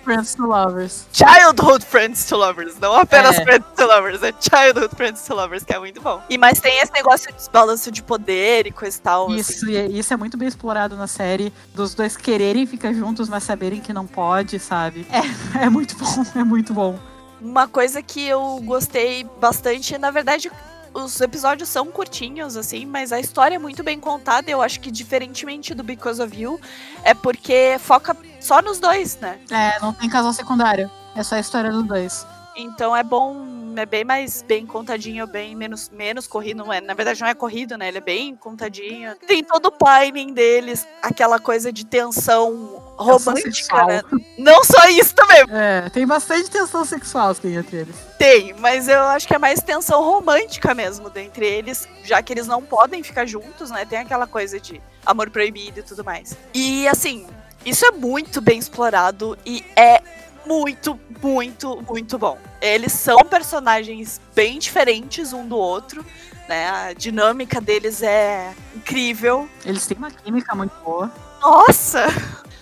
Friends 0.04 0.34
to 0.34 0.46
lovers. 0.46 1.06
Childhood 1.12 1.84
friends 1.84 2.24
to 2.26 2.36
lovers. 2.36 2.76
Não 2.80 2.92
apenas 2.96 3.38
É. 3.38 3.44
friends 3.44 3.66
to 3.76 3.86
lovers, 3.86 4.22
é 4.22 4.32
childhood 4.40 4.94
friends 4.96 5.22
to 5.24 5.34
lovers, 5.34 5.62
que 5.62 5.72
é 5.72 5.78
muito 5.78 6.00
bom. 6.00 6.20
E 6.28 6.36
mas 6.36 6.60
tem 6.60 6.78
esse 6.80 6.92
negócio 6.92 7.32
de 7.32 7.50
balanço 7.50 7.90
de 7.90 8.02
poder 8.02 8.66
e 8.66 8.72
coisa 8.72 8.96
e 8.96 9.00
tal. 9.00 9.26
assim. 9.26 9.36
Isso, 9.36 9.70
e 9.70 9.76
é- 9.76 9.86
isso 9.86 10.12
é 10.12 10.16
muito 10.16 10.36
bem 10.36 10.48
explorado 10.48 10.96
na 10.96 11.06
série, 11.06 11.52
dos 11.74 11.94
dois 11.94 12.16
quererem 12.16 12.66
ficar 12.66 12.92
juntos, 12.92 13.28
mas 13.28 13.44
saberem 13.44 13.80
que 13.80 13.92
não 13.92 14.06
pode, 14.06 14.58
sabe? 14.58 15.06
É, 15.10 15.20
é 15.66 15.68
muito 15.70 15.96
bom, 15.96 16.24
é 16.34 16.42
muito 16.42 16.74
bom. 16.74 16.98
Uma 17.40 17.68
coisa 17.68 18.02
que 18.02 18.24
eu 18.26 18.60
gostei 18.64 19.24
bastante, 19.40 19.96
na 19.98 20.10
verdade, 20.10 20.50
os 20.94 21.20
episódios 21.20 21.68
são 21.68 21.86
curtinhos, 21.86 22.56
assim, 22.56 22.84
mas 22.86 23.12
a 23.12 23.20
história 23.20 23.56
é 23.56 23.58
muito 23.58 23.82
bem 23.82 23.98
contada. 23.98 24.50
Eu 24.50 24.62
acho 24.62 24.80
que, 24.80 24.90
diferentemente 24.90 25.74
do 25.74 25.82
Because 25.82 26.20
of 26.20 26.38
You, 26.38 26.60
é 27.02 27.14
porque 27.14 27.76
foca 27.78 28.16
só 28.40 28.60
nos 28.60 28.78
dois, 28.78 29.16
né? 29.18 29.38
É, 29.50 29.80
não 29.80 29.92
tem 29.92 30.08
casal 30.08 30.32
secundário. 30.32 30.90
É 31.14 31.22
só 31.22 31.36
a 31.36 31.40
história 31.40 31.70
dos 31.70 31.84
dois. 31.84 32.26
Então 32.56 32.94
é 32.94 33.02
bom, 33.02 33.74
é 33.76 33.86
bem 33.86 34.04
mais 34.04 34.42
bem 34.42 34.66
contadinho, 34.66 35.26
bem 35.26 35.56
menos, 35.56 35.88
menos 35.90 36.26
corrido. 36.26 36.58
Não 36.58 36.72
é, 36.72 36.80
na 36.80 36.94
verdade, 36.94 37.20
não 37.20 37.28
é 37.28 37.34
corrido, 37.34 37.76
né? 37.78 37.88
Ele 37.88 37.98
é 37.98 38.02
bem 38.02 38.36
contadinho. 38.36 39.14
Tem 39.26 39.42
todo 39.42 39.66
o 39.66 39.70
timing 39.70 40.32
deles, 40.34 40.86
aquela 41.02 41.38
coisa 41.38 41.72
de 41.72 41.86
tensão 41.86 42.82
romântica, 43.02 43.84
né? 43.84 44.02
Não 44.38 44.64
só 44.64 44.88
isso 44.88 45.14
também, 45.14 45.44
É, 45.50 45.88
tem 45.90 46.06
bastante 46.06 46.50
tensão 46.50 46.84
sexual 46.84 47.34
tem 47.34 47.54
entre 47.54 47.78
eles. 47.78 47.96
Tem, 48.18 48.54
mas 48.54 48.88
eu 48.88 49.02
acho 49.02 49.26
que 49.26 49.34
é 49.34 49.38
mais 49.38 49.60
tensão 49.60 50.02
romântica 50.02 50.74
mesmo 50.74 51.10
dentre 51.10 51.46
eles, 51.46 51.88
já 52.04 52.22
que 52.22 52.32
eles 52.32 52.46
não 52.46 52.62
podem 52.62 53.02
ficar 53.02 53.26
juntos, 53.26 53.70
né? 53.70 53.84
Tem 53.84 53.98
aquela 53.98 54.26
coisa 54.26 54.58
de 54.60 54.80
amor 55.04 55.30
proibido 55.30 55.80
e 55.80 55.82
tudo 55.82 56.04
mais. 56.04 56.36
E 56.54 56.86
assim, 56.88 57.26
isso 57.64 57.84
é 57.84 57.90
muito 57.90 58.40
bem 58.40 58.58
explorado 58.58 59.38
e 59.44 59.64
é 59.76 60.00
muito, 60.46 60.98
muito, 61.22 61.82
muito 61.88 62.18
bom. 62.18 62.38
Eles 62.60 62.92
são 62.92 63.18
personagens 63.18 64.20
bem 64.34 64.58
diferentes 64.58 65.32
um 65.32 65.46
do 65.46 65.56
outro, 65.56 66.04
né? 66.48 66.68
A 66.68 66.92
dinâmica 66.92 67.60
deles 67.60 68.02
é 68.02 68.52
incrível. 68.74 69.48
Eles 69.64 69.86
têm 69.86 69.96
uma 69.96 70.10
química 70.10 70.54
muito 70.54 70.74
boa. 70.84 71.10
Nossa! 71.40 72.06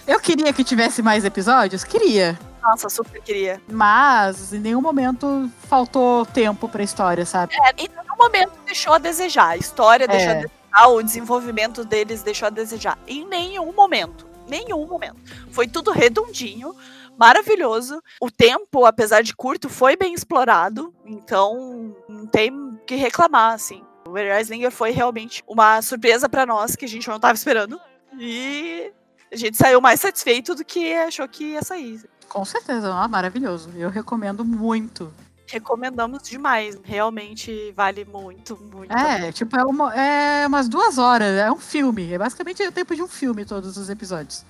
Eu 0.06 0.18
queria 0.20 0.52
que 0.52 0.64
tivesse 0.64 1.02
mais 1.02 1.24
episódios? 1.24 1.84
Queria. 1.84 2.38
Nossa, 2.62 2.88
super 2.88 3.22
queria. 3.22 3.60
Mas 3.68 4.52
em 4.52 4.58
nenhum 4.58 4.80
momento 4.82 5.50
faltou 5.68 6.26
tempo 6.26 6.68
pra 6.68 6.82
história, 6.82 7.24
sabe? 7.24 7.54
É, 7.54 7.70
em 7.84 7.88
nenhum 7.88 8.16
momento 8.18 8.52
deixou 8.66 8.92
a 8.92 8.98
desejar. 8.98 9.48
A 9.50 9.56
história 9.56 10.06
deixou 10.06 10.28
a 10.30 10.32
É. 10.32 10.34
desejar, 10.42 10.88
o 10.88 11.02
desenvolvimento 11.02 11.84
deles 11.84 12.22
deixou 12.22 12.46
a 12.46 12.50
desejar. 12.50 12.98
Em 13.06 13.26
nenhum 13.26 13.72
momento. 13.72 14.26
Nenhum 14.46 14.86
momento. 14.86 15.16
Foi 15.52 15.68
tudo 15.68 15.90
redondinho, 15.92 16.74
maravilhoso. 17.16 18.02
O 18.20 18.30
tempo, 18.30 18.84
apesar 18.84 19.22
de 19.22 19.34
curto, 19.34 19.68
foi 19.68 19.96
bem 19.96 20.12
explorado. 20.12 20.92
Então, 21.06 21.94
não 22.08 22.26
tem 22.26 22.50
o 22.50 22.76
que 22.84 22.96
reclamar, 22.96 23.54
assim. 23.54 23.82
O 24.06 24.18
Slinger 24.18 24.72
foi 24.72 24.90
realmente 24.90 25.42
uma 25.46 25.80
surpresa 25.80 26.28
pra 26.28 26.44
nós 26.44 26.74
que 26.74 26.84
a 26.84 26.88
gente 26.88 27.08
não 27.08 27.20
tava 27.20 27.34
esperando. 27.34 27.80
E 28.18 28.92
a 29.32 29.36
gente 29.36 29.56
saiu 29.56 29.80
mais 29.80 30.00
satisfeito 30.00 30.54
do 30.54 30.64
que 30.64 30.92
achou 30.94 31.28
que 31.28 31.52
ia 31.52 31.62
sair. 31.62 32.02
Com 32.28 32.44
certeza, 32.44 32.92
ah, 32.92 33.08
maravilhoso. 33.08 33.70
Eu 33.76 33.90
recomendo 33.90 34.44
muito. 34.44 35.12
Recomendamos 35.46 36.22
demais. 36.22 36.78
Realmente 36.84 37.72
vale 37.72 38.04
muito, 38.04 38.56
muito. 38.56 38.92
É, 38.92 39.32
tipo, 39.32 39.56
é, 39.56 39.64
uma, 39.64 39.94
é 39.94 40.46
umas 40.46 40.68
duas 40.68 40.96
horas, 40.96 41.36
é 41.36 41.50
um 41.50 41.58
filme. 41.58 42.12
É 42.12 42.18
basicamente 42.18 42.62
o 42.62 42.72
tempo 42.72 42.94
de 42.94 43.02
um 43.02 43.08
filme, 43.08 43.44
todos 43.44 43.76
os 43.76 43.90
episódios. 43.90 44.44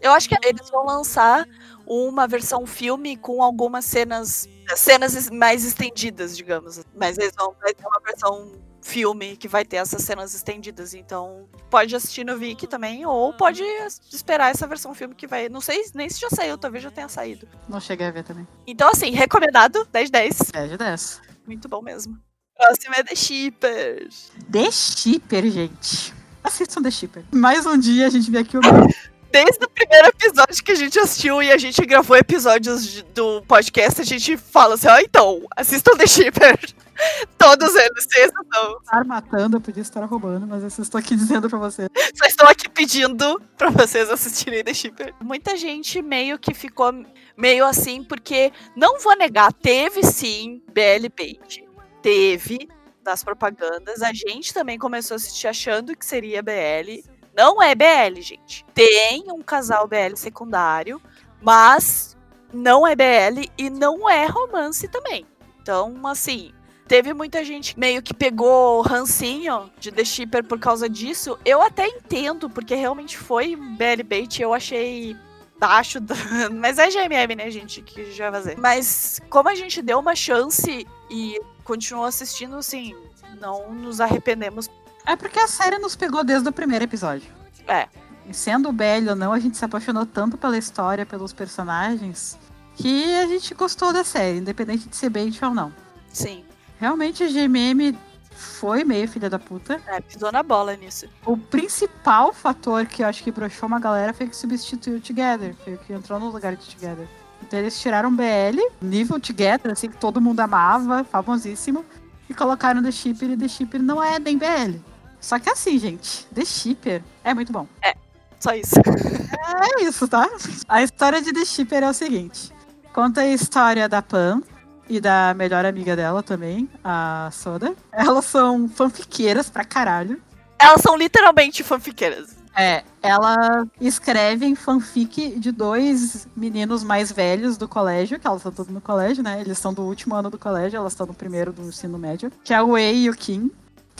Eu 0.00 0.12
acho 0.12 0.28
que 0.28 0.36
eles 0.42 0.70
vão 0.70 0.84
lançar 0.84 1.46
uma 1.86 2.26
versão 2.26 2.66
filme 2.66 3.16
com 3.16 3.42
algumas 3.42 3.84
cenas 3.84 4.48
cenas 4.76 5.28
mais 5.30 5.64
estendidas, 5.64 6.36
digamos. 6.36 6.80
Mas 6.96 7.18
eles 7.18 7.32
vão 7.36 7.54
vai 7.60 7.74
ter 7.74 7.86
uma 7.86 8.00
versão 8.00 8.52
filme 8.82 9.36
que 9.36 9.46
vai 9.48 9.64
ter 9.64 9.76
essas 9.76 10.02
cenas 10.02 10.34
estendidas. 10.34 10.94
Então, 10.94 11.48
pode 11.68 11.94
assistir 11.94 12.24
no 12.24 12.36
Viki 12.38 12.66
também, 12.66 13.04
ou 13.06 13.32
pode 13.32 13.62
es- 13.62 14.00
esperar 14.12 14.50
essa 14.50 14.66
versão 14.66 14.94
filme 14.94 15.14
que 15.14 15.26
vai. 15.26 15.48
Não 15.48 15.60
sei 15.60 15.84
nem 15.94 16.08
se 16.08 16.20
já 16.20 16.28
saiu, 16.30 16.56
talvez 16.58 16.82
já 16.82 16.90
tenha 16.90 17.08
saído. 17.08 17.46
Não 17.68 17.80
cheguei 17.80 18.06
a 18.06 18.10
ver 18.10 18.24
também. 18.24 18.46
Então, 18.66 18.88
assim, 18.88 19.10
recomendado, 19.10 19.86
10 19.92 20.10
10. 20.10 20.38
10 20.52 20.70
de 20.70 20.76
10. 20.76 21.20
Muito 21.46 21.68
bom 21.68 21.82
mesmo. 21.82 22.18
Próximo 22.56 22.94
é 22.94 23.02
The 23.02 23.14
Shippers. 23.14 24.30
The 24.50 24.70
Shipper, 24.70 25.50
gente. 25.50 26.12
Assistam 26.44 26.82
The 26.82 26.90
Shipper. 26.90 27.24
Mais 27.32 27.64
um 27.66 27.76
dia 27.78 28.06
a 28.06 28.10
gente 28.10 28.30
vê 28.30 28.38
aqui 28.38 28.56
o 28.56 28.60
Desde 29.30 29.64
o 29.64 29.70
primeiro 29.70 30.08
episódio 30.08 30.64
que 30.64 30.72
a 30.72 30.74
gente 30.74 30.98
assistiu 30.98 31.42
e 31.42 31.52
a 31.52 31.56
gente 31.56 31.80
gravou 31.86 32.16
episódios 32.16 32.84
de, 32.84 33.02
do 33.02 33.42
podcast, 33.42 34.00
a 34.00 34.04
gente 34.04 34.36
fala 34.36 34.74
assim, 34.74 34.88
ó, 34.88 34.96
oh, 34.96 34.98
então, 34.98 35.46
assistam 35.56 35.96
The 35.96 36.06
Shipper. 36.06 36.58
Todos 37.38 37.74
eles, 37.74 38.04
vocês 38.04 38.30
não. 38.52 38.78
Estar 38.80 39.04
matando, 39.04 39.56
eu 39.56 39.60
podia 39.60 39.82
estar 39.82 40.04
roubando, 40.04 40.46
mas 40.46 40.62
eu 40.62 40.82
estou 40.82 40.98
aqui 40.98 41.14
dizendo 41.16 41.48
pra 41.48 41.58
vocês. 41.58 41.88
Só 42.14 42.26
estou 42.26 42.48
aqui 42.48 42.68
pedindo 42.68 43.40
pra 43.56 43.70
vocês 43.70 44.10
assistirem 44.10 44.64
The 44.64 44.74
Shipper. 44.74 45.14
Muita 45.20 45.56
gente 45.56 46.02
meio 46.02 46.38
que 46.38 46.52
ficou 46.52 46.92
meio 47.36 47.64
assim, 47.64 48.02
porque 48.02 48.52
não 48.76 48.98
vou 48.98 49.16
negar, 49.16 49.52
teve 49.52 50.02
sim 50.02 50.62
BL 50.72 51.08
Bait. 51.16 51.64
Teve 52.02 52.68
nas 53.04 53.22
propagandas. 53.22 54.02
A 54.02 54.12
gente 54.12 54.52
também 54.52 54.78
começou 54.78 55.14
a 55.14 55.16
assistir 55.16 55.46
achando 55.46 55.96
que 55.96 56.04
seria 56.04 56.42
BL. 56.42 57.02
Não 57.34 57.62
é 57.62 57.74
BL, 57.74 58.20
gente. 58.20 58.64
Tem 58.74 59.24
um 59.28 59.42
casal 59.42 59.86
BL 59.86 60.16
secundário, 60.16 61.00
mas 61.40 62.16
não 62.52 62.86
é 62.86 62.94
BL 62.94 63.48
e 63.56 63.70
não 63.70 64.08
é 64.08 64.26
romance 64.26 64.88
também. 64.88 65.26
Então, 65.62 66.06
assim, 66.06 66.52
teve 66.88 67.12
muita 67.14 67.44
gente 67.44 67.78
meio 67.78 68.02
que 68.02 68.12
pegou 68.12 68.82
rancinho 68.82 69.70
de 69.78 69.92
The 69.92 70.04
Shipper 70.04 70.44
por 70.44 70.58
causa 70.58 70.88
disso. 70.88 71.38
Eu 71.44 71.62
até 71.62 71.86
entendo, 71.86 72.50
porque 72.50 72.74
realmente 72.74 73.16
foi 73.16 73.54
BL 73.54 74.02
bait. 74.04 74.40
Eu 74.40 74.52
achei 74.52 75.16
baixo, 75.58 75.98
mas 76.52 76.78
é 76.78 76.88
GMM, 76.88 77.36
né, 77.36 77.50
gente, 77.50 77.82
que 77.82 78.10
já 78.10 78.30
vai 78.30 78.42
fazer. 78.42 78.58
Mas 78.58 79.20
como 79.28 79.48
a 79.48 79.54
gente 79.54 79.82
deu 79.82 79.98
uma 79.98 80.16
chance 80.16 80.86
e 81.10 81.40
continuou 81.62 82.06
assistindo, 82.06 82.56
assim, 82.56 82.96
não 83.40 83.72
nos 83.72 84.00
arrependemos. 84.00 84.68
É 85.06 85.16
porque 85.16 85.38
a 85.38 85.48
série 85.48 85.78
nos 85.78 85.96
pegou 85.96 86.22
desde 86.22 86.48
o 86.48 86.52
primeiro 86.52 86.84
episódio. 86.84 87.30
É. 87.66 87.88
E 88.26 88.34
sendo 88.34 88.72
belo 88.72 89.10
ou 89.10 89.16
não, 89.16 89.32
a 89.32 89.38
gente 89.38 89.56
se 89.56 89.64
apaixonou 89.64 90.06
tanto 90.06 90.36
pela 90.36 90.56
história, 90.56 91.04
pelos 91.04 91.32
personagens, 91.32 92.38
que 92.76 93.14
a 93.16 93.26
gente 93.26 93.54
gostou 93.54 93.92
da 93.92 94.04
série, 94.04 94.38
independente 94.38 94.88
de 94.88 94.96
ser 94.96 95.10
bait 95.10 95.38
ou 95.42 95.54
não. 95.54 95.72
Sim. 96.12 96.44
Realmente 96.78 97.22
a 97.24 97.28
GMM 97.28 97.96
foi 98.30 98.84
meio 98.84 99.06
filha 99.08 99.28
da 99.28 99.38
puta. 99.38 99.80
É, 99.86 100.00
pisou 100.00 100.32
na 100.32 100.42
bola 100.42 100.76
nisso. 100.76 101.06
O 101.26 101.36
principal 101.36 102.32
fator 102.32 102.86
que 102.86 103.02
eu 103.02 103.06
acho 103.06 103.22
que 103.22 103.30
broxou 103.30 103.66
uma 103.66 103.78
galera 103.78 104.14
foi 104.14 104.26
que 104.26 104.36
substituiu 104.36 104.96
o 104.96 105.00
Together, 105.00 105.54
foi 105.62 105.74
o 105.74 105.78
que 105.78 105.92
entrou 105.92 106.18
no 106.18 106.30
lugar 106.30 106.56
de 106.56 106.74
Together. 106.74 107.06
Então 107.42 107.58
eles 107.58 107.78
tiraram 107.80 108.14
BL, 108.14 108.60
nível 108.80 109.18
Together, 109.20 109.72
assim, 109.72 109.90
que 109.90 109.96
todo 109.96 110.20
mundo 110.20 110.40
amava, 110.40 111.04
famosíssimo, 111.04 111.84
e 112.28 112.34
colocaram 112.34 112.82
The 112.82 112.90
Shipper, 112.90 113.30
e 113.30 113.36
The 113.36 113.48
Shipper 113.48 113.82
não 113.82 114.02
é 114.02 114.18
nem 114.18 114.38
BL. 114.38 114.78
Só 115.20 115.38
que 115.38 115.50
assim, 115.50 115.78
gente, 115.78 116.26
The 116.34 116.44
Shipper 116.44 117.02
é 117.22 117.34
muito 117.34 117.52
bom. 117.52 117.66
É, 117.82 117.94
só 118.38 118.54
isso. 118.54 118.74
É 118.76 119.82
isso, 119.84 120.08
tá? 120.08 120.28
A 120.68 120.82
história 120.82 121.20
de 121.20 121.32
The 121.32 121.44
Shipper 121.44 121.82
é 121.82 121.90
o 121.90 121.94
seguinte. 121.94 122.52
Conta 122.92 123.20
a 123.20 123.26
história 123.26 123.88
da 123.88 124.02
Pam, 124.02 124.42
e 124.90 125.00
da 125.00 125.32
melhor 125.34 125.64
amiga 125.64 125.94
dela 125.94 126.20
também, 126.20 126.68
a 126.82 127.30
Soda. 127.32 127.76
Elas 127.92 128.24
são 128.24 128.68
fanfiqueiras 128.68 129.48
pra 129.48 129.64
caralho. 129.64 130.20
Elas 130.58 130.82
são 130.82 130.96
literalmente 130.96 131.62
fanfiqueiras. 131.62 132.40
É, 132.56 132.82
ela 133.00 133.64
escreve 133.80 134.52
fanfic 134.56 135.38
de 135.38 135.52
dois 135.52 136.26
meninos 136.36 136.82
mais 136.82 137.12
velhos 137.12 137.56
do 137.56 137.68
colégio, 137.68 138.18
que 138.18 138.26
elas 138.26 138.40
estão 138.40 138.50
todos 138.50 138.72
no 138.72 138.80
colégio, 138.80 139.22
né? 139.22 139.40
Eles 139.40 139.56
são 139.58 139.72
do 139.72 139.82
último 139.82 140.16
ano 140.16 140.28
do 140.28 140.36
colégio, 140.36 140.76
elas 140.76 140.92
estão 140.92 141.06
no 141.06 141.14
primeiro 141.14 141.52
do 141.52 141.62
ensino 141.62 141.96
médio, 141.96 142.32
que 142.42 142.52
é 142.52 142.60
o 142.60 142.70
Wei 142.70 143.04
e 143.04 143.08
o 143.10 143.14
Kim. 143.14 143.48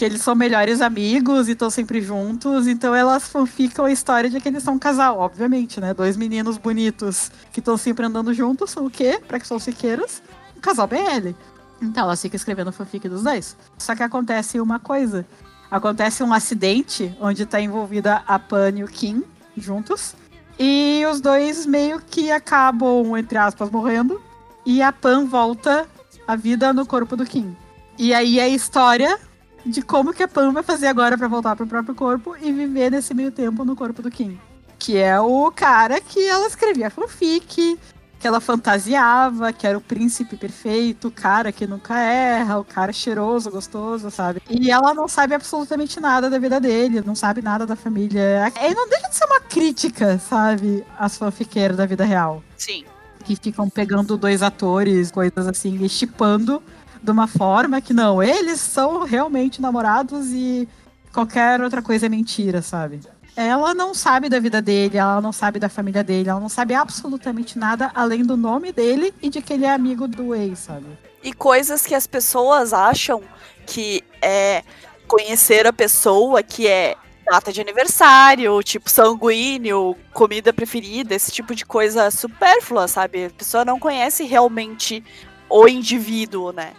Que 0.01 0.07
eles 0.07 0.23
são 0.23 0.35
melhores 0.35 0.81
amigos 0.81 1.47
e 1.47 1.53
estão 1.53 1.69
sempre 1.69 2.01
juntos, 2.01 2.67
então 2.67 2.95
elas 2.95 3.29
fanficam 3.29 3.85
a 3.85 3.93
história 3.93 4.31
de 4.31 4.41
que 4.41 4.49
eles 4.49 4.63
são 4.63 4.77
um 4.77 4.79
casal, 4.79 5.19
obviamente, 5.19 5.79
né? 5.79 5.93
Dois 5.93 6.17
meninos 6.17 6.57
bonitos 6.57 7.31
que 7.53 7.61
estão 7.61 7.77
sempre 7.77 8.07
andando 8.07 8.33
juntos, 8.33 8.71
são 8.71 8.87
o 8.87 8.91
quê? 8.91 9.21
Pra 9.29 9.39
que 9.39 9.47
são 9.47 9.59
siqueiras? 9.59 10.23
casal 10.63 10.87
BL. 10.87 11.35
Então 11.83 12.05
ela 12.05 12.17
fica 12.17 12.35
escrevendo 12.35 12.73
fanfic 12.73 13.11
dos 13.11 13.25
dois. 13.25 13.55
Só 13.77 13.95
que 13.95 14.03
acontece 14.03 14.59
uma 14.59 14.79
coisa. 14.79 15.27
Acontece 15.71 16.23
um 16.23 16.33
acidente 16.33 17.15
onde 17.21 17.45
tá 17.45 17.61
envolvida 17.61 18.23
a 18.27 18.39
Pan 18.39 18.71
e 18.71 18.83
o 18.83 18.89
Kim 18.89 19.23
juntos. 19.55 20.15
E 20.59 21.05
os 21.13 21.21
dois 21.21 21.67
meio 21.67 22.01
que 22.01 22.33
acabam, 22.33 23.19
entre 23.19 23.37
aspas, 23.37 23.71
morrendo. 23.71 24.19
E 24.65 24.81
a 24.81 24.93
Pan 24.93 25.27
volta 25.27 25.87
a 26.27 26.37
vida 26.37 26.73
no 26.73 26.87
corpo 26.87 27.19
do 27.19 27.27
Kim. 27.27 27.55
E 27.99 28.15
aí 28.15 28.41
a 28.41 28.49
história 28.49 29.29
de 29.65 29.83
como 29.83 30.13
que 30.13 30.23
a 30.23 30.29
Pan 30.29 30.53
vai 30.53 30.63
fazer 30.63 30.87
agora 30.87 31.17
para 31.17 31.29
voltar 31.29 31.57
pro 31.57 31.67
próprio 31.67 31.95
corpo 31.95 32.37
e 32.41 32.53
viver 32.53 32.91
nesse 32.91 33.15
meio 33.15 33.31
tempo 33.31 33.65
no 33.65 33.77
corpo 33.77 34.03
do 34.03 34.11
Kim. 34.11 34.39
Que 34.79 34.97
é 34.97 35.21
o 35.21 35.51
cara 35.51 36.01
que 36.01 36.27
ela 36.27 36.47
escrevia 36.47 36.91
fanfic, 36.91 37.79
que 38.21 38.27
ela 38.27 38.41
fantasiava, 38.41 39.51
que 39.51 39.67
era 39.67 39.77
o 39.77 39.81
príncipe 39.81 40.37
perfeito, 40.37 41.09
o 41.09 41.11
cara 41.11 41.51
que 41.51 41.67
nunca 41.67 41.99
erra, 41.99 42.59
o 42.59 42.65
cara 42.65 42.93
cheiroso, 42.93 43.51
gostoso, 43.51 44.11
sabe? 44.11 44.43
E 44.49 44.71
ela 44.71 44.93
não 44.93 45.09
sabe 45.09 45.35
absolutamente 45.35 45.99
nada 45.99 46.29
da 46.29 46.39
vida 46.39 46.61
dele, 46.61 47.03
não 47.05 47.15
sabe 47.15 47.41
nada 47.41 47.67
da 47.67 47.75
família. 47.75 48.53
E 48.61 48.75
não 48.75 48.89
deixa 48.89 49.09
de 49.09 49.17
ser 49.17 49.25
uma 49.25 49.41
crítica, 49.41 50.19
sabe? 50.19 50.85
As 50.99 51.17
fanfiqueiras 51.17 51.79
da 51.79 51.87
vida 51.87 52.05
real. 52.05 52.43
Sim. 52.59 52.85
Que 53.25 53.35
ficam 53.37 53.71
pegando 53.71 54.19
dois 54.19 54.43
atores, 54.43 55.11
coisas 55.11 55.47
assim, 55.47 55.83
e 55.83 55.89
chipando 55.89 56.63
de 57.03 57.11
uma 57.11 57.27
forma 57.27 57.81
que 57.81 57.95
não, 57.95 58.23
eles 58.23 58.61
são 58.61 59.05
realmente 59.05 59.61
namorados 59.61 60.27
e 60.29 60.69
qualquer 61.13 61.61
outra 61.61 61.83
coisa 61.83 62.07
é 62.07 62.09
mentira, 62.09 62.63
sabe? 62.63 63.01
ela 63.37 63.73
não 63.73 63.95
sabe 63.95 64.29
da 64.29 64.39
vida 64.39 64.61
dele, 64.61 64.99
ela 64.99 65.21
não 65.21 65.33
sabe 65.33 65.59
da 65.59 65.69
família 65.69 66.03
dele, 66.05 66.29
ela 66.29 66.41
não 66.41 66.49
sabe 66.49 66.75
absolutamente 66.75 67.59
nada 67.59 67.91
além 67.95 68.25
do 68.25 68.37
nome 68.37 68.73
dele 68.73 69.15
e 69.23 69.31
de 69.31 69.41
que 69.41 69.53
ele 69.53 69.65
é 69.65 69.71
amigo 69.71 70.07
do 70.07 70.35
ex, 70.35 70.59
sabe? 70.59 70.87
E 71.23 71.33
coisas 71.33 71.87
que 71.87 71.95
as 71.95 72.07
pessoas 72.07 72.73
acham 72.73 73.23
que 73.67 74.03
é 74.21 74.63
conhecer 75.07 75.67
a 75.67 75.73
pessoa, 75.73 76.43
que 76.43 76.67
é 76.67 76.97
data 77.25 77.53
de 77.53 77.61
aniversário, 77.61 78.61
tipo 78.63 78.91
sanguíneo, 78.91 79.97
comida 80.13 80.53
preferida, 80.53 81.15
esse 81.15 81.31
tipo 81.31 81.55
de 81.55 81.65
coisa 81.65 82.11
supérflua, 82.11 82.89
sabe? 82.89 83.27
A 83.27 83.31
pessoa 83.31 83.65
não 83.65 83.79
conhece 83.79 84.25
realmente 84.25 85.05
o 85.49 85.69
indivíduo, 85.69 86.53
né? 86.53 86.73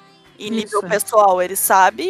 Em 0.48 0.50
nível 0.50 0.80
Isso. 0.80 0.90
pessoal. 0.90 1.42
Ele 1.42 1.56
sabe, 1.56 2.08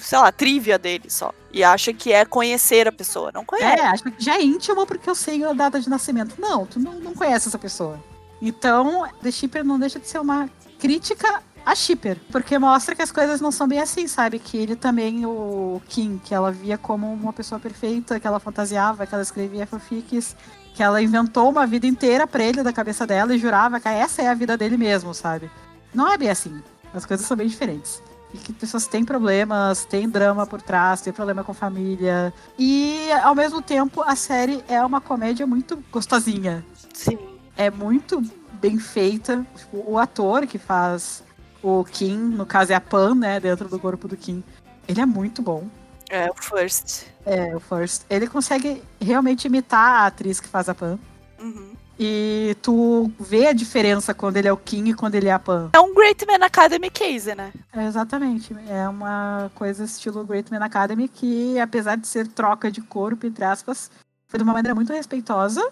sei 0.00 0.18
lá, 0.18 0.30
trivia 0.30 0.78
dele 0.78 1.08
só. 1.08 1.32
E 1.52 1.64
acha 1.64 1.92
que 1.92 2.12
é 2.12 2.24
conhecer 2.24 2.86
a 2.86 2.92
pessoa. 2.92 3.30
Não 3.32 3.44
conhece. 3.44 3.80
É, 3.80 3.86
acha 3.86 4.10
que 4.10 4.22
já 4.22 4.36
é 4.36 4.42
íntimo 4.42 4.86
porque 4.86 5.08
eu 5.08 5.14
sei 5.14 5.44
a 5.44 5.52
data 5.52 5.80
de 5.80 5.88
nascimento. 5.88 6.34
Não, 6.38 6.66
tu 6.66 6.78
não, 6.78 6.94
não 6.94 7.14
conhece 7.14 7.48
essa 7.48 7.58
pessoa. 7.58 7.98
Então, 8.40 9.08
The 9.22 9.30
Shipper 9.30 9.64
não 9.64 9.78
deixa 9.78 9.98
de 9.98 10.08
ser 10.08 10.18
uma 10.18 10.50
crítica 10.78 11.42
a 11.64 11.74
Shipper. 11.74 12.18
Porque 12.30 12.58
mostra 12.58 12.94
que 12.94 13.02
as 13.02 13.12
coisas 13.12 13.40
não 13.40 13.52
são 13.52 13.68
bem 13.68 13.80
assim, 13.80 14.06
sabe? 14.06 14.38
Que 14.38 14.56
ele 14.56 14.76
também, 14.76 15.24
o 15.24 15.80
Kim, 15.88 16.20
que 16.22 16.34
ela 16.34 16.50
via 16.50 16.76
como 16.76 17.12
uma 17.12 17.32
pessoa 17.32 17.60
perfeita, 17.60 18.18
que 18.18 18.26
ela 18.26 18.40
fantasiava, 18.40 19.06
que 19.06 19.14
ela 19.14 19.22
escrevia 19.22 19.66
fanfics, 19.66 20.36
que 20.74 20.82
ela 20.82 21.00
inventou 21.00 21.50
uma 21.50 21.66
vida 21.66 21.86
inteira 21.86 22.26
pra 22.26 22.42
ele 22.42 22.62
da 22.62 22.72
cabeça 22.72 23.06
dela 23.06 23.34
e 23.34 23.38
jurava 23.38 23.78
que 23.78 23.88
essa 23.88 24.22
é 24.22 24.28
a 24.28 24.34
vida 24.34 24.56
dele 24.56 24.76
mesmo, 24.76 25.14
sabe? 25.14 25.50
Não 25.94 26.10
é 26.10 26.16
bem 26.16 26.30
assim. 26.30 26.62
As 26.94 27.04
coisas 27.06 27.26
são 27.26 27.36
bem 27.36 27.46
diferentes. 27.46 28.02
E 28.34 28.38
que 28.38 28.52
pessoas 28.52 28.86
têm 28.86 29.04
problemas, 29.04 29.84
têm 29.84 30.08
drama 30.08 30.46
por 30.46 30.62
trás, 30.62 31.02
têm 31.02 31.12
problema 31.12 31.44
com 31.44 31.52
família. 31.52 32.32
E, 32.58 33.10
ao 33.22 33.34
mesmo 33.34 33.60
tempo, 33.60 34.02
a 34.02 34.16
série 34.16 34.64
é 34.68 34.82
uma 34.82 35.00
comédia 35.00 35.46
muito 35.46 35.82
gostosinha. 35.90 36.64
Sim. 36.94 37.18
É 37.56 37.70
muito 37.70 38.22
bem 38.54 38.78
feita. 38.78 39.46
Tipo, 39.54 39.84
o 39.86 39.98
ator 39.98 40.46
que 40.46 40.58
faz 40.58 41.22
o 41.62 41.84
Kim, 41.84 42.16
no 42.16 42.46
caso 42.46 42.72
é 42.72 42.74
a 42.74 42.80
Pan, 42.80 43.14
né, 43.14 43.38
dentro 43.38 43.68
do 43.68 43.78
corpo 43.78 44.08
do 44.08 44.16
Kim, 44.16 44.42
ele 44.88 45.00
é 45.00 45.06
muito 45.06 45.42
bom. 45.42 45.68
É, 46.08 46.28
o 46.30 46.34
First. 46.34 47.06
É, 47.24 47.54
o 47.54 47.60
First. 47.60 48.02
Ele 48.10 48.26
consegue 48.26 48.82
realmente 49.00 49.46
imitar 49.46 50.02
a 50.02 50.06
atriz 50.06 50.40
que 50.40 50.48
faz 50.48 50.68
a 50.68 50.74
Pan. 50.74 50.98
Uhum. 51.40 51.72
E 52.04 52.56
tu 52.60 53.12
vê 53.20 53.46
a 53.46 53.52
diferença 53.52 54.12
quando 54.12 54.36
ele 54.36 54.48
é 54.48 54.52
o 54.52 54.56
King 54.56 54.90
e 54.90 54.94
quando 54.94 55.14
ele 55.14 55.28
é 55.28 55.32
a 55.32 55.38
Pan. 55.38 55.70
É 55.72 55.78
um 55.78 55.94
Great 55.94 56.26
Man 56.26 56.44
Academy 56.44 56.90
case, 56.90 57.32
né? 57.32 57.52
É, 57.72 57.86
exatamente. 57.86 58.52
É 58.68 58.88
uma 58.88 59.52
coisa 59.54 59.84
estilo 59.84 60.24
Great 60.24 60.50
Man 60.50 60.64
Academy 60.64 61.06
que, 61.06 61.60
apesar 61.60 61.94
de 61.94 62.08
ser 62.08 62.26
troca 62.26 62.72
de 62.72 62.80
corpo, 62.80 63.24
entre 63.24 63.44
aspas, 63.44 63.88
foi 64.26 64.38
de 64.38 64.42
uma 64.42 64.52
maneira 64.52 64.74
muito 64.74 64.92
respeitosa, 64.92 65.64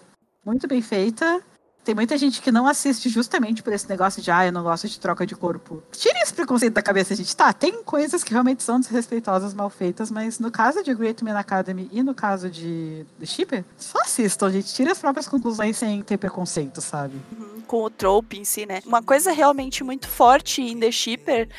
muito 0.45 0.69
bem 0.69 0.81
feita. 0.81 1.41
Tem 1.83 1.95
muita 1.95 2.15
gente 2.15 2.41
que 2.41 2.51
não 2.51 2.67
assiste 2.67 3.09
justamente 3.09 3.63
por 3.63 3.73
esse 3.73 3.89
negócio 3.89 4.21
de, 4.21 4.29
ah, 4.29 4.45
eu 4.45 4.51
não 4.51 4.61
gosto 4.61 4.87
de 4.87 4.99
troca 4.99 5.25
de 5.25 5.35
corpo. 5.35 5.81
Tire 5.91 6.19
esse 6.19 6.33
preconceito 6.33 6.73
da 6.73 6.81
cabeça, 6.81 7.15
gente. 7.15 7.35
Tá, 7.35 7.51
tem 7.51 7.83
coisas 7.83 8.23
que 8.23 8.31
realmente 8.31 8.61
são 8.61 8.79
desrespeitosas, 8.79 9.53
mal 9.53 9.69
feitas, 9.69 10.11
mas 10.11 10.39
no 10.39 10.51
caso 10.51 10.83
de 10.83 10.93
Great 10.93 11.23
Man 11.23 11.37
Academy 11.37 11.89
e 11.91 12.03
no 12.03 12.13
caso 12.13 12.49
de 12.49 13.05
The 13.19 13.25
Shipper, 13.25 13.65
só 13.77 13.99
assistam, 14.01 14.51
gente. 14.51 14.73
Tire 14.73 14.91
as 14.91 14.99
próprias 14.99 15.27
conclusões 15.27 15.77
sem 15.77 16.03
ter 16.03 16.17
preconceito, 16.17 16.81
sabe? 16.81 17.15
Uhum, 17.37 17.61
com 17.65 17.83
o 17.83 17.89
trope 17.89 18.37
em 18.37 18.45
si, 18.45 18.65
né? 18.65 18.81
Uma 18.85 19.01
coisa 19.01 19.31
realmente 19.31 19.83
muito 19.83 20.07
forte 20.07 20.61
em 20.61 20.79
The 20.79 20.91
Shipper 20.91 21.49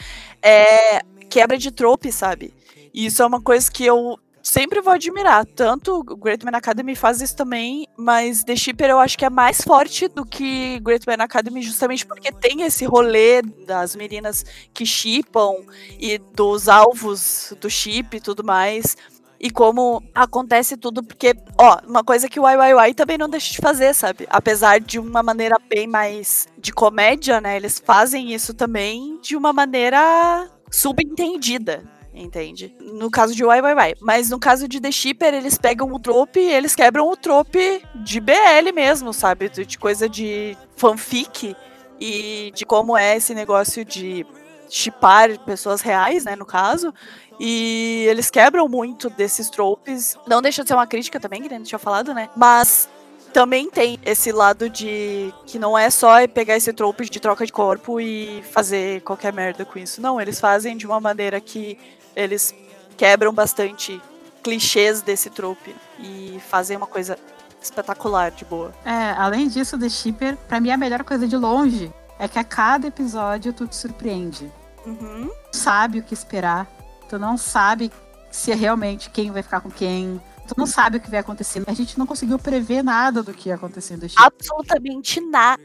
é 0.41 1.03
quebra 1.29 1.59
de 1.59 1.73
trope, 1.73 2.13
sabe? 2.13 2.55
E 2.95 3.07
isso 3.07 3.23
é 3.23 3.27
uma 3.27 3.41
coisa 3.41 3.71
que 3.71 3.85
eu 3.85 4.19
sempre 4.43 4.81
vou 4.81 4.93
admirar. 4.93 5.47
Tanto 5.47 6.03
Great 6.03 6.45
Man 6.45 6.57
Academy 6.57 6.95
faz 6.95 7.21
isso 7.21 7.37
também, 7.37 7.87
mas 7.97 8.43
The 8.43 8.57
Shipper 8.57 8.91
eu 8.91 8.99
acho 8.99 9.17
que 9.17 9.25
é 9.25 9.31
mais 9.31 9.61
forte 9.61 10.09
do 10.09 10.25
que 10.25 10.81
Great 10.81 11.07
Man 11.07 11.23
Academy, 11.23 11.63
justamente 11.63 12.05
porque 12.05 12.33
tem 12.33 12.63
esse 12.63 12.85
rolê 12.85 13.43
das 13.43 13.95
meninas 13.95 14.45
que 14.75 14.85
chipam 14.85 15.57
e 15.99 16.19
dos 16.19 16.69
alvos 16.69 17.55
do 17.61 17.71
chip 17.71 18.17
e 18.17 18.21
tudo 18.21 18.43
mais. 18.45 18.97
E 19.39 19.51
como 19.51 20.01
acontece 20.15 20.77
tudo, 20.77 21.03
porque, 21.03 21.35
ó, 21.59 21.79
uma 21.85 22.05
coisa 22.05 22.29
que 22.29 22.39
o 22.39 22.49
YYY 22.49 22.95
também 22.95 23.19
não 23.19 23.29
deixa 23.29 23.51
de 23.51 23.59
fazer, 23.59 23.93
sabe? 23.93 24.25
Apesar 24.31 24.79
de 24.79 25.01
uma 25.01 25.21
maneira 25.21 25.57
bem 25.69 25.89
mais 25.89 26.47
de 26.57 26.73
comédia, 26.73 27.41
né? 27.41 27.57
Eles 27.57 27.83
fazem 27.85 28.33
isso 28.33 28.55
também 28.55 29.19
de 29.21 29.35
uma 29.37 29.53
maneira 29.53 30.49
subentendida 30.71 31.83
entende? 32.15 32.75
No 32.81 33.11
caso 33.11 33.35
de 33.35 33.43
YYY. 33.43 33.97
Mas 34.01 34.31
no 34.31 34.39
caso 34.39 34.69
de 34.69 34.81
The 34.81 34.93
Shipper, 34.93 35.35
eles 35.35 35.59
pegam 35.59 35.93
o 35.93 35.99
trope 35.99 36.41
e 36.41 36.53
eles 36.53 36.75
quebram 36.75 37.09
o 37.09 37.17
trope 37.17 37.83
de 37.95 38.21
BL 38.21 38.73
mesmo, 38.75 39.13
sabe? 39.13 39.49
De 39.49 39.79
coisa 39.79 40.09
de 40.09 40.57
fanfic 40.77 41.57
e 42.01 42.53
de 42.55 42.65
como 42.67 42.97
é 42.97 43.17
esse 43.17 43.35
negócio 43.35 43.85
de 43.85 44.27
chipar 44.69 45.39
pessoas 45.41 45.81
reais, 45.81 46.25
né, 46.25 46.35
no 46.35 46.47
caso. 46.47 46.93
E 47.39 48.07
eles 48.09 48.31
quebram 48.31 48.69
muito 48.69 49.11
desses 49.11 49.51
tropes. 49.51 50.17
Não 50.27 50.43
deixa 50.43 50.63
de 50.63 50.69
ser 50.69 50.75
uma 50.75 50.87
crítica 50.87 51.21
também, 51.21 51.43
que 51.43 51.49
gente 51.49 51.67
tinha 51.69 51.79
falado, 51.79 52.15
né? 52.15 52.29
Mas 52.37 52.89
também 53.33 53.71
tem 53.71 53.99
esse 54.05 54.31
lado 54.31 54.69
de 54.69 55.33
que 55.47 55.59
não 55.59 55.77
é 55.77 55.89
só 55.91 56.27
pegar 56.29 56.57
esse 56.57 56.73
trope 56.73 57.09
de 57.09 57.19
troca 57.19 57.47
de 57.47 57.53
corpo 57.53 58.01
e 58.01 58.43
fazer 58.51 59.01
qualquer 59.03 59.33
merda 59.33 59.65
com 59.65 59.79
isso. 59.79 60.01
Não, 60.01 60.21
eles 60.21 60.39
fazem 60.39 60.77
de 60.77 60.87
uma 60.87 61.01
maneira 61.01 61.41
que 61.41 61.79
eles 62.15 62.55
quebram 62.97 63.33
bastante 63.33 64.01
clichês 64.43 65.03
desse 65.03 65.31
trope 65.31 65.75
e 65.99 66.41
fazem 66.49 66.77
uma 66.77 66.87
coisa 66.87 67.19
espetacular, 67.61 68.31
de 68.31 68.45
boa. 68.45 68.73
É, 68.85 69.13
além 69.13 69.49
disso, 69.49 69.79
The 69.79 69.89
Shipper, 69.89 70.37
pra 70.49 70.61
mim 70.61 70.71
a 70.71 70.77
melhor 70.77 71.05
coisa 71.05 71.27
de 71.29 71.37
longe 71.37 71.93
é 72.19 72.29
que 72.29 72.39
a 72.39 72.45
cada 72.45 72.89
episódio 72.89 73.53
tu 73.53 73.67
te 73.67 73.77
surpreende. 73.77 74.51
Uhum. 74.85 75.31
Tu 75.51 75.57
sabe 75.57 76.01
o 76.01 76.03
que 76.03 76.15
esperar, 76.15 76.67
tu 77.09 77.19
não 77.19 77.37
sabe 77.37 77.91
se 78.31 78.51
é 78.51 78.55
realmente 78.55 79.11
quem 79.11 79.31
vai 79.31 79.43
ficar 79.43 79.61
com 79.61 79.71
quem, 79.71 80.21
tu 80.49 80.55
não 80.57 80.67
sabe 80.67 80.97
o 80.97 81.01
que 81.01 81.11
vai 81.11 81.21
acontecer. 81.21 81.63
A 81.67 81.75
gente 81.75 81.99
não 81.99 82.07
conseguiu 82.07 82.39
prever 82.39 82.83
nada 82.83 83.23
do 83.23 83.33
que 83.33 83.49
ia 83.49 83.55
acontecer 83.55 83.97
no 83.97 84.09
Absolutamente 84.17 85.21
nada. 85.21 85.63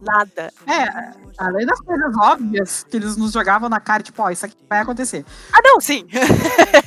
Nada. 0.00 0.52
É, 0.66 1.12
além 1.38 1.66
das 1.66 1.80
coisas 1.80 2.16
óbvias 2.16 2.84
que 2.88 2.96
eles 2.96 3.16
nos 3.16 3.32
jogavam 3.32 3.68
na 3.68 3.80
cara, 3.80 4.02
tipo, 4.02 4.22
ó, 4.22 4.30
isso 4.30 4.44
aqui 4.46 4.56
vai 4.68 4.80
acontecer. 4.80 5.24
Ah, 5.52 5.60
não, 5.62 5.80
sim. 5.80 6.06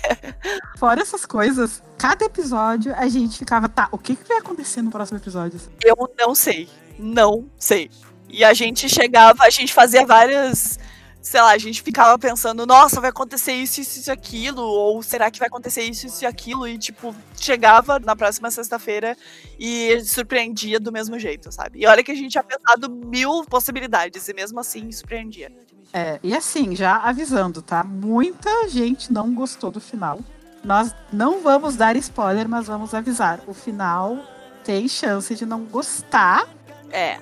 Fora 0.77 1.01
essas 1.01 1.25
coisas, 1.25 1.81
cada 1.97 2.25
episódio 2.25 2.93
a 2.95 3.07
gente 3.07 3.37
ficava, 3.37 3.69
tá, 3.69 3.87
o 3.91 3.97
que, 3.97 4.15
que 4.15 4.27
vai 4.27 4.37
acontecer 4.37 4.81
no 4.81 4.91
próximo 4.91 5.17
episódio? 5.17 5.59
Eu 5.83 5.95
não 6.17 6.35
sei. 6.35 6.69
Não 6.97 7.45
sei. 7.57 7.89
E 8.29 8.43
a 8.43 8.53
gente 8.53 8.89
chegava, 8.89 9.43
a 9.43 9.49
gente 9.49 9.73
fazia 9.73 10.05
várias 10.05 10.77
sei 11.25 11.41
lá, 11.41 11.51
a 11.53 11.57
gente 11.57 11.81
ficava 11.81 12.19
pensando, 12.19 12.67
nossa, 12.67 13.01
vai 13.01 13.09
acontecer 13.09 13.53
isso, 13.53 13.81
isso 13.81 14.07
e 14.07 14.11
aquilo, 14.11 14.61
ou 14.61 15.01
será 15.01 15.31
que 15.31 15.39
vai 15.39 15.47
acontecer 15.47 15.81
isso, 15.81 16.05
isso 16.05 16.23
e 16.23 16.27
aquilo, 16.27 16.67
e 16.67 16.77
tipo, 16.77 17.15
chegava 17.35 17.97
na 17.99 18.15
próxima 18.15 18.51
sexta-feira 18.51 19.17
e 19.59 19.99
surpreendia 20.01 20.79
do 20.79 20.91
mesmo 20.91 21.17
jeito, 21.17 21.51
sabe? 21.51 21.79
E 21.79 21.87
olha 21.87 22.03
que 22.03 22.11
a 22.11 22.15
gente 22.15 22.29
tinha 22.29 22.43
pensado 22.43 22.91
mil 22.91 23.43
possibilidades, 23.45 24.27
e 24.27 24.35
mesmo 24.35 24.59
assim 24.59 24.91
surpreendia. 24.91 25.51
É, 25.91 26.19
e 26.21 26.35
assim, 26.35 26.75
já 26.75 26.97
avisando, 26.97 27.59
tá? 27.59 27.83
Muita 27.83 28.69
gente 28.69 29.11
não 29.11 29.33
gostou 29.33 29.71
do 29.71 29.81
final. 29.81 30.19
Nós 30.63 30.93
não 31.11 31.41
vamos 31.41 31.75
dar 31.75 31.95
spoiler, 31.95 32.47
mas 32.47 32.67
vamos 32.67 32.93
avisar. 32.93 33.41
O 33.47 33.53
final 33.53 34.19
tem 34.63 34.87
chance 34.87 35.33
de 35.33 35.45
não 35.45 35.65
gostar. 35.65 36.47
É. 36.91 37.17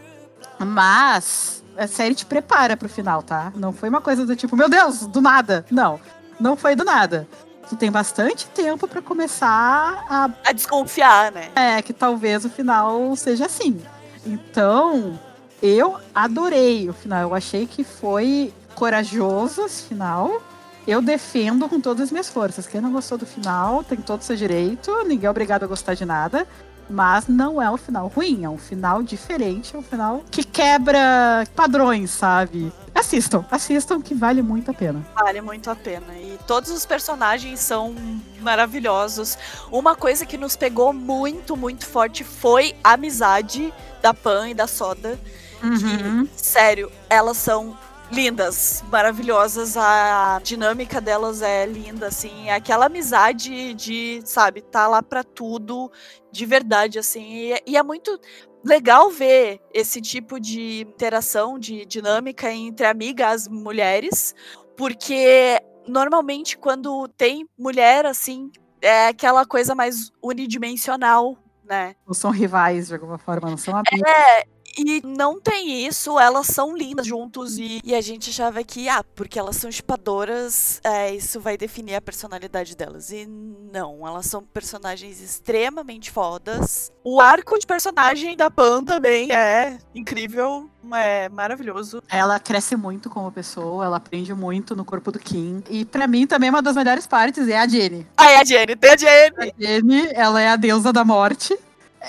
Mas 0.60 1.63
a 1.78 1.88
série 1.88 2.16
te 2.16 2.26
prepara 2.26 2.78
pro 2.78 2.90
final, 2.90 3.22
tá? 3.22 3.52
Não 3.56 3.72
foi 3.72 3.90
uma 3.90 4.02
coisa 4.02 4.26
do 4.26 4.36
tipo, 4.36 4.56
meu 4.56 4.70
Deus, 4.70 5.08
do 5.08 5.22
nada. 5.22 5.66
Não, 5.70 6.00
não 6.40 6.56
foi 6.56 6.76
do 6.76 6.84
nada. 6.84 7.28
Tu 7.70 7.76
tem 7.76 7.92
bastante 7.92 8.48
tempo 8.48 8.88
para 8.88 9.02
começar 9.02 10.06
a... 10.10 10.30
a 10.46 10.52
desconfiar, 10.52 11.32
né? 11.32 11.50
É, 11.56 11.82
que 11.82 11.94
talvez 11.94 12.44
o 12.46 12.50
final 12.50 13.16
seja 13.16 13.46
assim. 13.46 13.82
Então, 14.26 15.18
eu 15.62 15.98
adorei 16.14 16.90
o 16.90 16.94
final. 16.94 17.22
Eu 17.22 17.34
achei 17.34 17.66
que 17.66 17.84
foi 17.84 18.54
corajoso 18.76 19.66
esse 19.66 19.84
final. 19.84 20.42
Eu 20.86 21.02
defendo 21.02 21.70
com 21.70 21.80
todas 21.80 22.04
as 22.04 22.12
minhas 22.12 22.28
forças. 22.28 22.68
Quem 22.68 22.82
não 22.82 22.92
gostou 22.92 23.18
do 23.18 23.26
final 23.26 23.84
tem 23.84 23.98
todo 23.98 24.20
o 24.20 24.24
seu 24.24 24.36
direito. 24.36 24.92
Ninguém 25.06 25.28
é 25.28 25.30
obrigado 25.30 25.64
a 25.64 25.68
gostar 25.68 25.94
de 25.94 26.04
nada. 26.04 26.46
Mas 26.90 27.28
não 27.28 27.62
é 27.62 27.70
um 27.72 27.78
final 27.78 28.08
ruim, 28.08 28.44
é 28.44 28.50
um 28.50 28.58
final 28.58 29.02
diferente, 29.02 29.76
é 29.76 29.80
um 29.80 29.84
final 29.84 30.24
que 30.30 30.44
quebra 30.44 31.46
padrões, 31.56 32.12
sabe? 32.12 32.72
Assistam, 32.94 33.46
assistam 33.50 34.02
que 34.02 34.14
vale 34.14 34.42
muito 34.42 34.70
a 34.70 34.74
pena. 34.74 35.04
Vale 35.16 35.42
muito 35.42 35.70
a 35.70 35.76
pena. 35.76 36.14
E 36.14 36.38
todos 36.46 36.70
os 36.70 36.86
personagens 36.86 37.60
são 37.60 37.96
maravilhosos. 38.42 39.38
Uma 39.72 39.96
coisa 39.96 40.26
que 40.26 40.38
nos 40.38 40.56
pegou 40.56 40.94
muito, 40.94 41.58
muito 41.58 41.86
forte 41.86 42.24
foi 42.24 42.76
a 42.84 42.94
amizade 42.94 43.74
da 44.02 44.14
Pan 44.14 44.50
e 44.50 44.54
da 44.54 44.68
Soda. 44.68 45.20
Uhum. 45.64 46.26
Que, 46.26 46.42
sério, 46.42 46.92
elas 47.10 47.38
são 47.38 47.76
lindas, 48.14 48.84
maravilhosas. 48.90 49.76
A 49.76 50.40
dinâmica 50.44 51.02
delas 51.02 51.42
é 51.42 51.66
linda, 51.66 52.08
assim. 52.08 52.50
É 52.50 52.56
aquela 52.56 52.86
amizade 52.86 53.74
de, 53.74 54.22
sabe, 54.24 54.62
tá 54.62 54.88
lá 54.88 55.02
pra 55.02 55.24
tudo, 55.24 55.92
de 56.32 56.46
verdade, 56.46 57.00
assim. 57.00 57.52
E, 57.52 57.62
e 57.66 57.76
é 57.76 57.84
muito 57.84 58.18
legal 58.64 59.10
ver 59.10 59.60
esse 59.74 60.00
tipo 60.00 60.40
de 60.40 60.82
interação, 60.82 61.60
de 61.60 61.86
dinâmica 61.86 62.52
entre 62.52 62.86
amigas 62.86 63.48
mulheres, 63.48 64.34
porque 64.78 65.60
normalmente 65.88 66.58
quando 66.58 67.08
tem 67.10 67.48
mulher, 67.58 68.06
assim, 68.06 68.52
é 68.82 69.08
aquela 69.08 69.46
coisa 69.46 69.76
mais 69.76 70.12
unidimensional, 70.22 71.38
né? 71.66 71.96
Não 72.06 72.14
são 72.14 72.32
rivais 72.32 72.88
de 72.88 72.94
alguma 72.94 73.18
forma, 73.18 73.50
não 73.50 73.58
são 73.58 73.74
amigas. 73.76 74.02
É, 74.08 74.44
e 74.78 75.02
não 75.06 75.40
tem 75.40 75.86
isso, 75.86 76.20
elas 76.20 76.48
são 76.48 76.76
lindas 76.76 77.06
juntos 77.06 77.58
e, 77.58 77.80
e 77.84 77.94
a 77.94 78.02
gente 78.02 78.30
achava 78.30 78.64
que, 78.64 78.90
ah, 78.90 79.04
porque 79.16 79.38
elas 79.38 79.56
são 79.56 79.72
chupadoras, 79.72 80.80
é, 80.84 81.14
isso 81.14 81.40
vai 81.40 81.58
definir 81.58 81.96
a 81.96 82.02
personalidade 82.02 82.76
delas. 82.76 83.12
E 83.12 83.26
não, 83.26 84.08
elas 84.08 84.26
são 84.26 84.44
personagens 84.44 85.22
extremamente 85.22 86.12
fodas. 86.12 86.92
O 87.04 87.20
arco 87.20 87.58
de 87.60 87.68
personagem 87.68 88.36
da 88.36 88.50
Pan 88.50 88.84
também 88.84 89.32
é 89.32 89.78
incrível, 89.94 90.70
é 90.94 91.30
maravilhoso. 91.30 92.02
Ela 92.10 92.40
cresce 92.40 92.76
muito 92.76 93.10
como 93.10 93.32
pessoa, 93.32 93.86
ela 93.86 93.98
aprende 93.98 94.34
muito 94.34 94.76
no 94.76 94.86
corpo 94.86 95.12
do 95.12 95.20
Kim. 95.20 95.64
E 95.70 95.86
para 95.86 96.08
mim 96.08 96.26
também 96.26 96.50
uma 96.50 96.62
das 96.62 96.76
melhores 96.76 97.06
partes 97.06 97.48
é 97.48 97.58
a 97.58 97.68
Jenny. 97.68 98.08
Ah, 98.18 98.32
é 98.32 98.38
a 98.38 98.44
Jenny, 98.44 98.76
tem 98.76 98.92
a 98.92 98.98
Jenny. 98.98 99.36
A 99.38 99.62
Jenny, 99.62 100.08
ela 100.14 100.42
é 100.42 100.50
a 100.50 100.56
deusa 100.56 100.92
da 100.92 101.04
morte. 101.04 101.58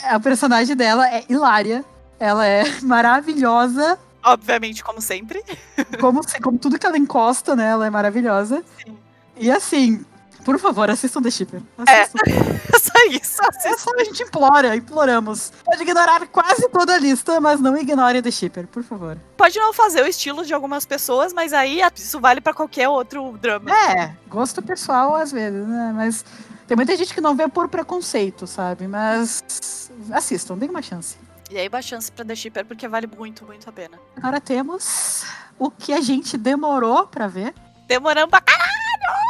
A 0.05 0.19
personagem 0.19 0.75
dela 0.75 1.09
é 1.09 1.25
hilária. 1.29 1.85
Ela 2.19 2.47
é 2.47 2.65
maravilhosa. 2.83 3.99
Obviamente, 4.23 4.83
como 4.83 5.01
sempre. 5.01 5.43
Como, 6.01 6.21
como 6.43 6.59
tudo 6.59 6.79
que 6.79 6.87
ela 6.87 6.97
encosta, 6.97 7.55
né? 7.55 7.69
Ela 7.69 7.87
é 7.87 7.91
maravilhosa. 7.91 8.65
Sim. 8.83 8.97
E 9.37 9.51
assim, 9.51 10.05
por 10.45 10.59
favor, 10.59 10.91
assistam 10.91 11.23
The 11.23 11.31
Shipper. 11.31 11.63
Assistam. 11.79 12.21
É, 12.27 12.79
só 12.79 13.07
isso. 13.11 13.43
É 13.65 13.79
só 13.79 13.91
a 13.99 14.05
gente 14.05 14.23
implora, 14.23 14.77
imploramos. 14.77 15.53
Pode 15.65 15.83
ignorar 15.83 16.27
quase 16.29 16.69
toda 16.69 16.95
a 16.95 16.99
lista, 16.99 17.41
mas 17.41 17.61
não 17.61 17.77
ignore 17.77 18.21
The 18.21 18.31
Shipper, 18.31 18.67
por 18.67 18.83
favor. 18.83 19.19
Pode 19.37 19.59
não 19.59 19.73
fazer 19.73 20.03
o 20.03 20.07
estilo 20.07 20.45
de 20.45 20.53
algumas 20.53 20.85
pessoas, 20.85 21.33
mas 21.33 21.53
aí 21.53 21.81
isso 21.97 22.21
vale 22.21 22.41
para 22.41 22.53
qualquer 22.53 22.89
outro 22.89 23.37
drama. 23.39 23.71
É, 23.71 24.15
gosto 24.29 24.63
pessoal 24.63 25.17
às 25.17 25.33
vezes, 25.33 25.67
né? 25.67 25.93
Mas 25.95 26.25
tem 26.67 26.77
muita 26.77 26.95
gente 26.97 27.15
que 27.15 27.21
não 27.21 27.35
vê 27.35 27.49
por 27.49 27.69
preconceito, 27.69 28.47
sabe? 28.47 28.87
Mas 28.87 29.91
assistam, 30.13 30.57
deem 30.59 30.71
uma 30.71 30.83
chance. 30.83 31.17
E 31.55 31.59
aí, 31.59 31.69
uma 31.69 31.81
chance 31.81 32.11
pra 32.11 32.25
The 32.25 32.35
Shipper, 32.35 32.67
porque 32.67 32.89
vale 32.89 33.07
muito, 33.07 33.45
muito 33.45 33.71
a 33.71 33.73
pena. 33.73 33.97
Agora 34.17 34.41
temos 34.41 35.25
o 35.57 35.71
que 35.71 35.93
a 35.93 36.01
gente 36.01 36.37
demorou 36.37 37.07
pra 37.07 37.29
ver. 37.29 37.55
Demoramos 37.87 38.29
pra 38.29 38.41
caralho! 38.41 38.73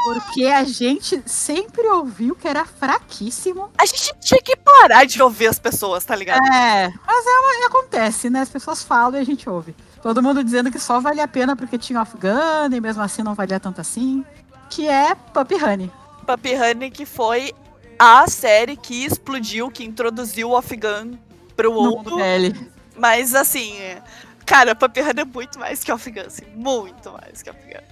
Porque 0.06 0.46
a 0.46 0.64
gente 0.64 1.22
sempre 1.26 1.86
ouviu 1.86 2.34
que 2.34 2.48
era 2.48 2.64
fraquíssimo. 2.64 3.70
A 3.76 3.84
gente 3.84 4.14
tinha 4.20 4.40
que 4.40 4.56
parar 4.56 5.04
de 5.04 5.22
ouvir 5.22 5.48
as 5.48 5.58
pessoas, 5.58 6.02
tá 6.02 6.16
ligado? 6.16 6.40
É, 6.46 6.90
mas 7.06 7.26
é, 7.26 7.66
acontece, 7.66 8.30
né? 8.30 8.40
As 8.40 8.48
pessoas 8.48 8.82
falam 8.82 9.18
e 9.18 9.22
a 9.22 9.24
gente 9.24 9.46
ouve. 9.46 9.76
Todo 10.00 10.22
mundo 10.22 10.42
dizendo 10.42 10.70
que 10.70 10.78
só 10.78 11.00
valia 11.00 11.24
a 11.24 11.28
pena 11.28 11.54
porque 11.54 11.76
tinha 11.76 12.00
Afghan 12.00 12.70
e 12.72 12.80
mesmo 12.80 13.02
assim 13.02 13.22
não 13.22 13.34
valia 13.34 13.60
tanto 13.60 13.82
assim. 13.82 14.24
Que 14.70 14.88
é 14.88 15.14
Puppy 15.14 15.62
Honey. 15.62 15.92
Puppy 16.26 16.54
Honey, 16.54 16.90
que 16.90 17.04
foi 17.04 17.52
a 17.98 18.26
série 18.28 18.78
que 18.78 19.04
explodiu, 19.04 19.70
que 19.70 19.84
introduziu 19.84 20.50
o 20.50 20.56
Afghan 20.56 21.18
pro 21.56 21.72
mundo. 21.72 22.16
Mas 22.96 23.34
assim, 23.34 23.74
cara, 24.46 24.74
Puppy 24.74 25.00
Honey 25.00 25.22
é 25.22 25.24
muito 25.24 25.58
mais 25.58 25.82
que 25.82 25.90
Afghan, 25.90 26.26
assim, 26.26 26.44
muito 26.54 27.12
mais 27.12 27.42
que 27.42 27.50
Afghan. 27.50 27.82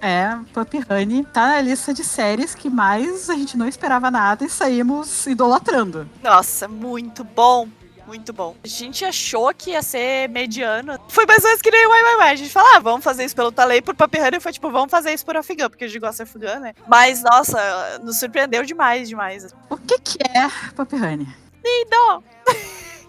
É, 0.00 0.36
Puppy 0.52 0.78
Honey 0.90 1.24
tá 1.32 1.46
na 1.46 1.60
lista 1.60 1.94
de 1.94 2.02
séries 2.02 2.56
que 2.56 2.68
mais 2.68 3.30
a 3.30 3.34
gente 3.34 3.56
não 3.56 3.68
esperava 3.68 4.10
nada 4.10 4.44
e 4.44 4.50
saímos 4.50 5.26
idolatrando. 5.26 6.10
Nossa, 6.20 6.66
muito 6.66 7.22
bom. 7.22 7.68
Muito 8.04 8.32
bom. 8.32 8.56
A 8.64 8.66
gente 8.66 9.04
achou 9.04 9.54
que 9.54 9.70
ia 9.70 9.80
ser 9.80 10.28
mediano. 10.28 10.98
Foi 11.08 11.24
mais 11.24 11.38
ou 11.44 11.48
menos 11.48 11.62
que 11.62 11.70
nem 11.70 11.86
o 11.86 11.90
Uai, 11.90 12.02
Uai, 12.02 12.16
Uai. 12.16 12.32
A 12.32 12.36
gente 12.36 12.50
falou, 12.50 12.68
ah, 12.74 12.80
vamos 12.80 13.04
fazer 13.04 13.24
isso 13.24 13.34
pelo 13.34 13.52
Talei, 13.52 13.80
por 13.80 13.94
Puppy 13.94 14.18
Honey. 14.18 14.40
Foi 14.40 14.52
tipo, 14.52 14.70
vamos 14.72 14.90
fazer 14.90 15.12
isso 15.14 15.24
por 15.24 15.36
Afegã, 15.36 15.70
porque 15.70 15.84
a 15.84 15.86
gente 15.86 16.00
gosta 16.00 16.24
de 16.24 16.28
Afegã, 16.28 16.58
né? 16.58 16.74
Mas, 16.88 17.22
nossa, 17.22 18.00
nos 18.02 18.18
surpreendeu 18.18 18.64
demais, 18.64 19.08
demais. 19.08 19.54
O 19.70 19.76
que 19.76 19.98
que 20.00 20.18
é 20.20 20.48
Puppy 20.74 20.96
Honey? 20.96 21.28
Lindo! 21.64 22.24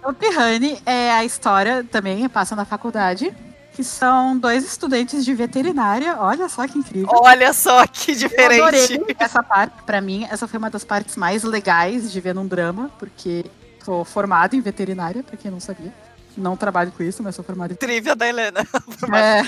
Puppy 0.03 0.27
Honey 0.27 0.81
é 0.85 1.11
a 1.11 1.23
história, 1.23 1.83
também 1.89 2.27
passa 2.27 2.55
na 2.55 2.65
faculdade, 2.65 3.33
que 3.73 3.83
são 3.83 4.37
dois 4.37 4.63
estudantes 4.65 5.23
de 5.23 5.33
veterinária. 5.33 6.17
Olha 6.19 6.47
só 6.49 6.67
que 6.67 6.77
incrível. 6.77 7.09
Olha 7.11 7.53
só 7.53 7.87
que 7.87 8.11
Eu 8.11 8.15
diferente. 8.17 8.61
adorei 8.61 9.15
essa 9.17 9.41
parte. 9.41 9.81
Pra 9.83 10.01
mim, 10.01 10.27
essa 10.29 10.47
foi 10.47 10.57
uma 10.59 10.69
das 10.69 10.83
partes 10.83 11.15
mais 11.15 11.43
legais 11.43 12.11
de 12.11 12.19
ver 12.19 12.35
num 12.35 12.45
drama, 12.45 12.91
porque 12.99 13.45
sou 13.83 14.03
formada 14.03 14.55
em 14.55 14.61
veterinária, 14.61 15.23
pra 15.23 15.37
quem 15.37 15.49
não 15.49 15.59
sabia. 15.59 15.93
Não 16.35 16.57
trabalho 16.57 16.91
com 16.91 17.03
isso, 17.03 17.21
mas 17.23 17.35
sou 17.35 17.43
formada 17.45 17.73
em 17.73 17.75
Trivia 17.75 18.15
da 18.15 18.27
Helena. 18.27 18.61
É. 19.13 19.43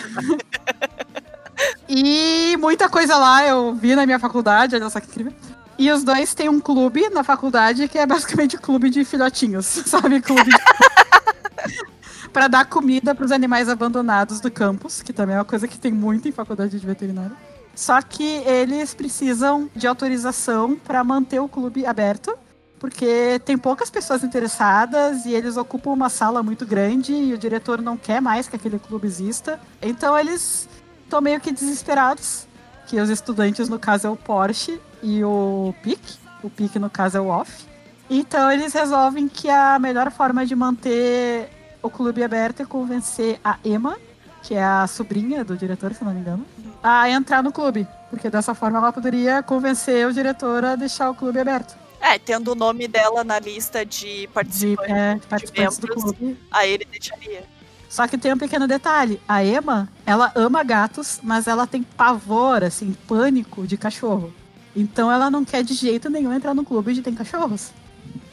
e 1.88 2.58
muita 2.58 2.90
coisa 2.90 3.18
lá 3.18 3.46
eu 3.46 3.74
vi 3.74 3.96
na 3.96 4.06
minha 4.06 4.20
faculdade, 4.20 4.76
olha 4.76 4.90
só 4.90 5.00
que 5.00 5.08
incrível. 5.08 5.34
E 5.78 5.92
os 5.92 6.04
dois 6.04 6.34
têm 6.34 6.48
um 6.48 6.60
clube 6.60 7.10
na 7.10 7.24
faculdade 7.24 7.88
que 7.88 7.98
é 7.98 8.06
basicamente 8.06 8.58
clube 8.58 8.90
de 8.90 9.04
filhotinhos, 9.04 9.66
sabe? 9.86 10.22
Clube 10.22 10.44
de... 10.44 10.58
para 12.32 12.48
dar 12.48 12.66
comida 12.66 13.14
para 13.14 13.26
os 13.26 13.32
animais 13.32 13.70
abandonados 13.70 14.40
do 14.40 14.50
campus, 14.50 15.02
que 15.02 15.14
também 15.14 15.36
é 15.36 15.40
uma 15.40 15.46
coisa 15.46 15.68
que 15.68 15.78
tem 15.78 15.92
muito 15.92 16.28
em 16.28 16.32
faculdade 16.32 16.80
de 16.80 16.86
veterinária. 16.86 17.36
Só 17.76 18.02
que 18.02 18.24
eles 18.24 18.94
precisam 18.94 19.70
de 19.76 19.86
autorização 19.86 20.78
para 20.78 21.04
manter 21.04 21.40
o 21.40 21.48
clube 21.48 21.86
aberto, 21.86 22.38
porque 22.80 23.40
tem 23.44 23.58
poucas 23.58 23.90
pessoas 23.90 24.24
interessadas 24.24 25.26
e 25.26 25.34
eles 25.34 25.58
ocupam 25.58 25.92
uma 25.92 26.10
sala 26.10 26.42
muito 26.42 26.66
grande 26.66 27.14
e 27.14 27.34
o 27.34 27.38
diretor 27.38 27.82
não 27.82 27.98
quer 27.98 28.22
mais 28.22 28.48
que 28.48 28.56
aquele 28.56 28.80
clube 28.80 29.08
exista. 29.08 29.60
Então 29.82 30.18
eles 30.18 30.70
estão 31.04 31.20
meio 31.20 31.42
que 31.42 31.52
desesperados, 31.52 32.48
que 32.88 33.00
os 33.00 33.10
estudantes 33.10 33.68
no 33.68 33.80
caso 33.80 34.08
é 34.08 34.10
o 34.10 34.16
Porsche 34.16 34.80
e 35.06 35.24
o 35.24 35.74
Pic, 35.84 36.00
o 36.44 36.50
Pic 36.50 36.76
no 36.78 36.90
caso 36.90 37.18
é 37.18 37.22
o 37.22 37.28
Off. 37.28 37.64
Então 38.10 38.52
eles 38.52 38.74
resolvem 38.74 39.28
que 39.28 39.48
a 39.50 39.78
melhor 39.78 40.12
forma 40.12 40.46
de 40.46 40.56
manter 40.56 41.50
o 41.82 41.90
clube 41.92 42.24
aberto 42.24 42.62
é 42.62 42.66
convencer 42.66 43.40
a 43.44 43.58
Emma, 43.64 43.98
que 44.42 44.56
é 44.56 44.64
a 44.64 44.88
sobrinha 44.88 45.44
do 45.46 45.56
diretor, 45.56 45.94
se 45.94 46.04
não 46.04 46.12
me 46.14 46.20
engano, 46.22 46.44
a 46.82 47.08
entrar 47.10 47.44
no 47.44 47.52
clube. 47.52 47.88
Porque 48.10 48.30
dessa 48.30 48.56
forma 48.56 48.80
ela 48.80 48.92
poderia 48.92 49.44
convencer 49.44 50.08
o 50.08 50.14
diretor 50.14 50.66
a 50.66 50.76
deixar 50.76 51.10
o 51.12 51.16
clube 51.16 51.40
aberto. 51.40 51.76
É, 52.02 52.18
tendo 52.18 52.52
o 52.52 52.56
nome 52.56 52.88
dela 52.88 53.24
na 53.24 53.40
lista 53.40 53.86
de 53.86 54.22
De, 54.22 54.28
participantes, 54.28 54.92
é, 54.96 55.20
participantes 55.30 55.78
do 55.78 55.88
membros. 55.88 56.04
clube. 56.04 56.40
aí 56.52 56.72
ele 56.72 56.86
deixaria. 56.86 57.44
Só 57.90 58.08
que 58.08 58.18
tem 58.18 58.34
um 58.34 58.38
pequeno 58.38 58.68
detalhe. 58.68 59.22
A 59.28 59.44
Emma, 59.44 59.88
ela 60.06 60.32
ama 60.36 60.64
gatos, 60.64 61.20
mas 61.24 61.48
ela 61.48 61.66
tem 61.66 61.82
pavor, 61.84 62.64
assim, 62.64 62.94
pânico 63.08 63.66
de 63.66 63.78
cachorro. 63.78 64.34
Então 64.76 65.12
ela 65.12 65.32
não 65.32 65.46
quer 65.46 65.64
de 65.64 65.74
jeito 65.74 66.10
nenhum 66.10 66.34
entrar 66.34 66.54
no 66.54 66.66
clube 66.66 66.94
de 66.94 67.02
tem 67.02 67.14
cachorros. 67.14 67.72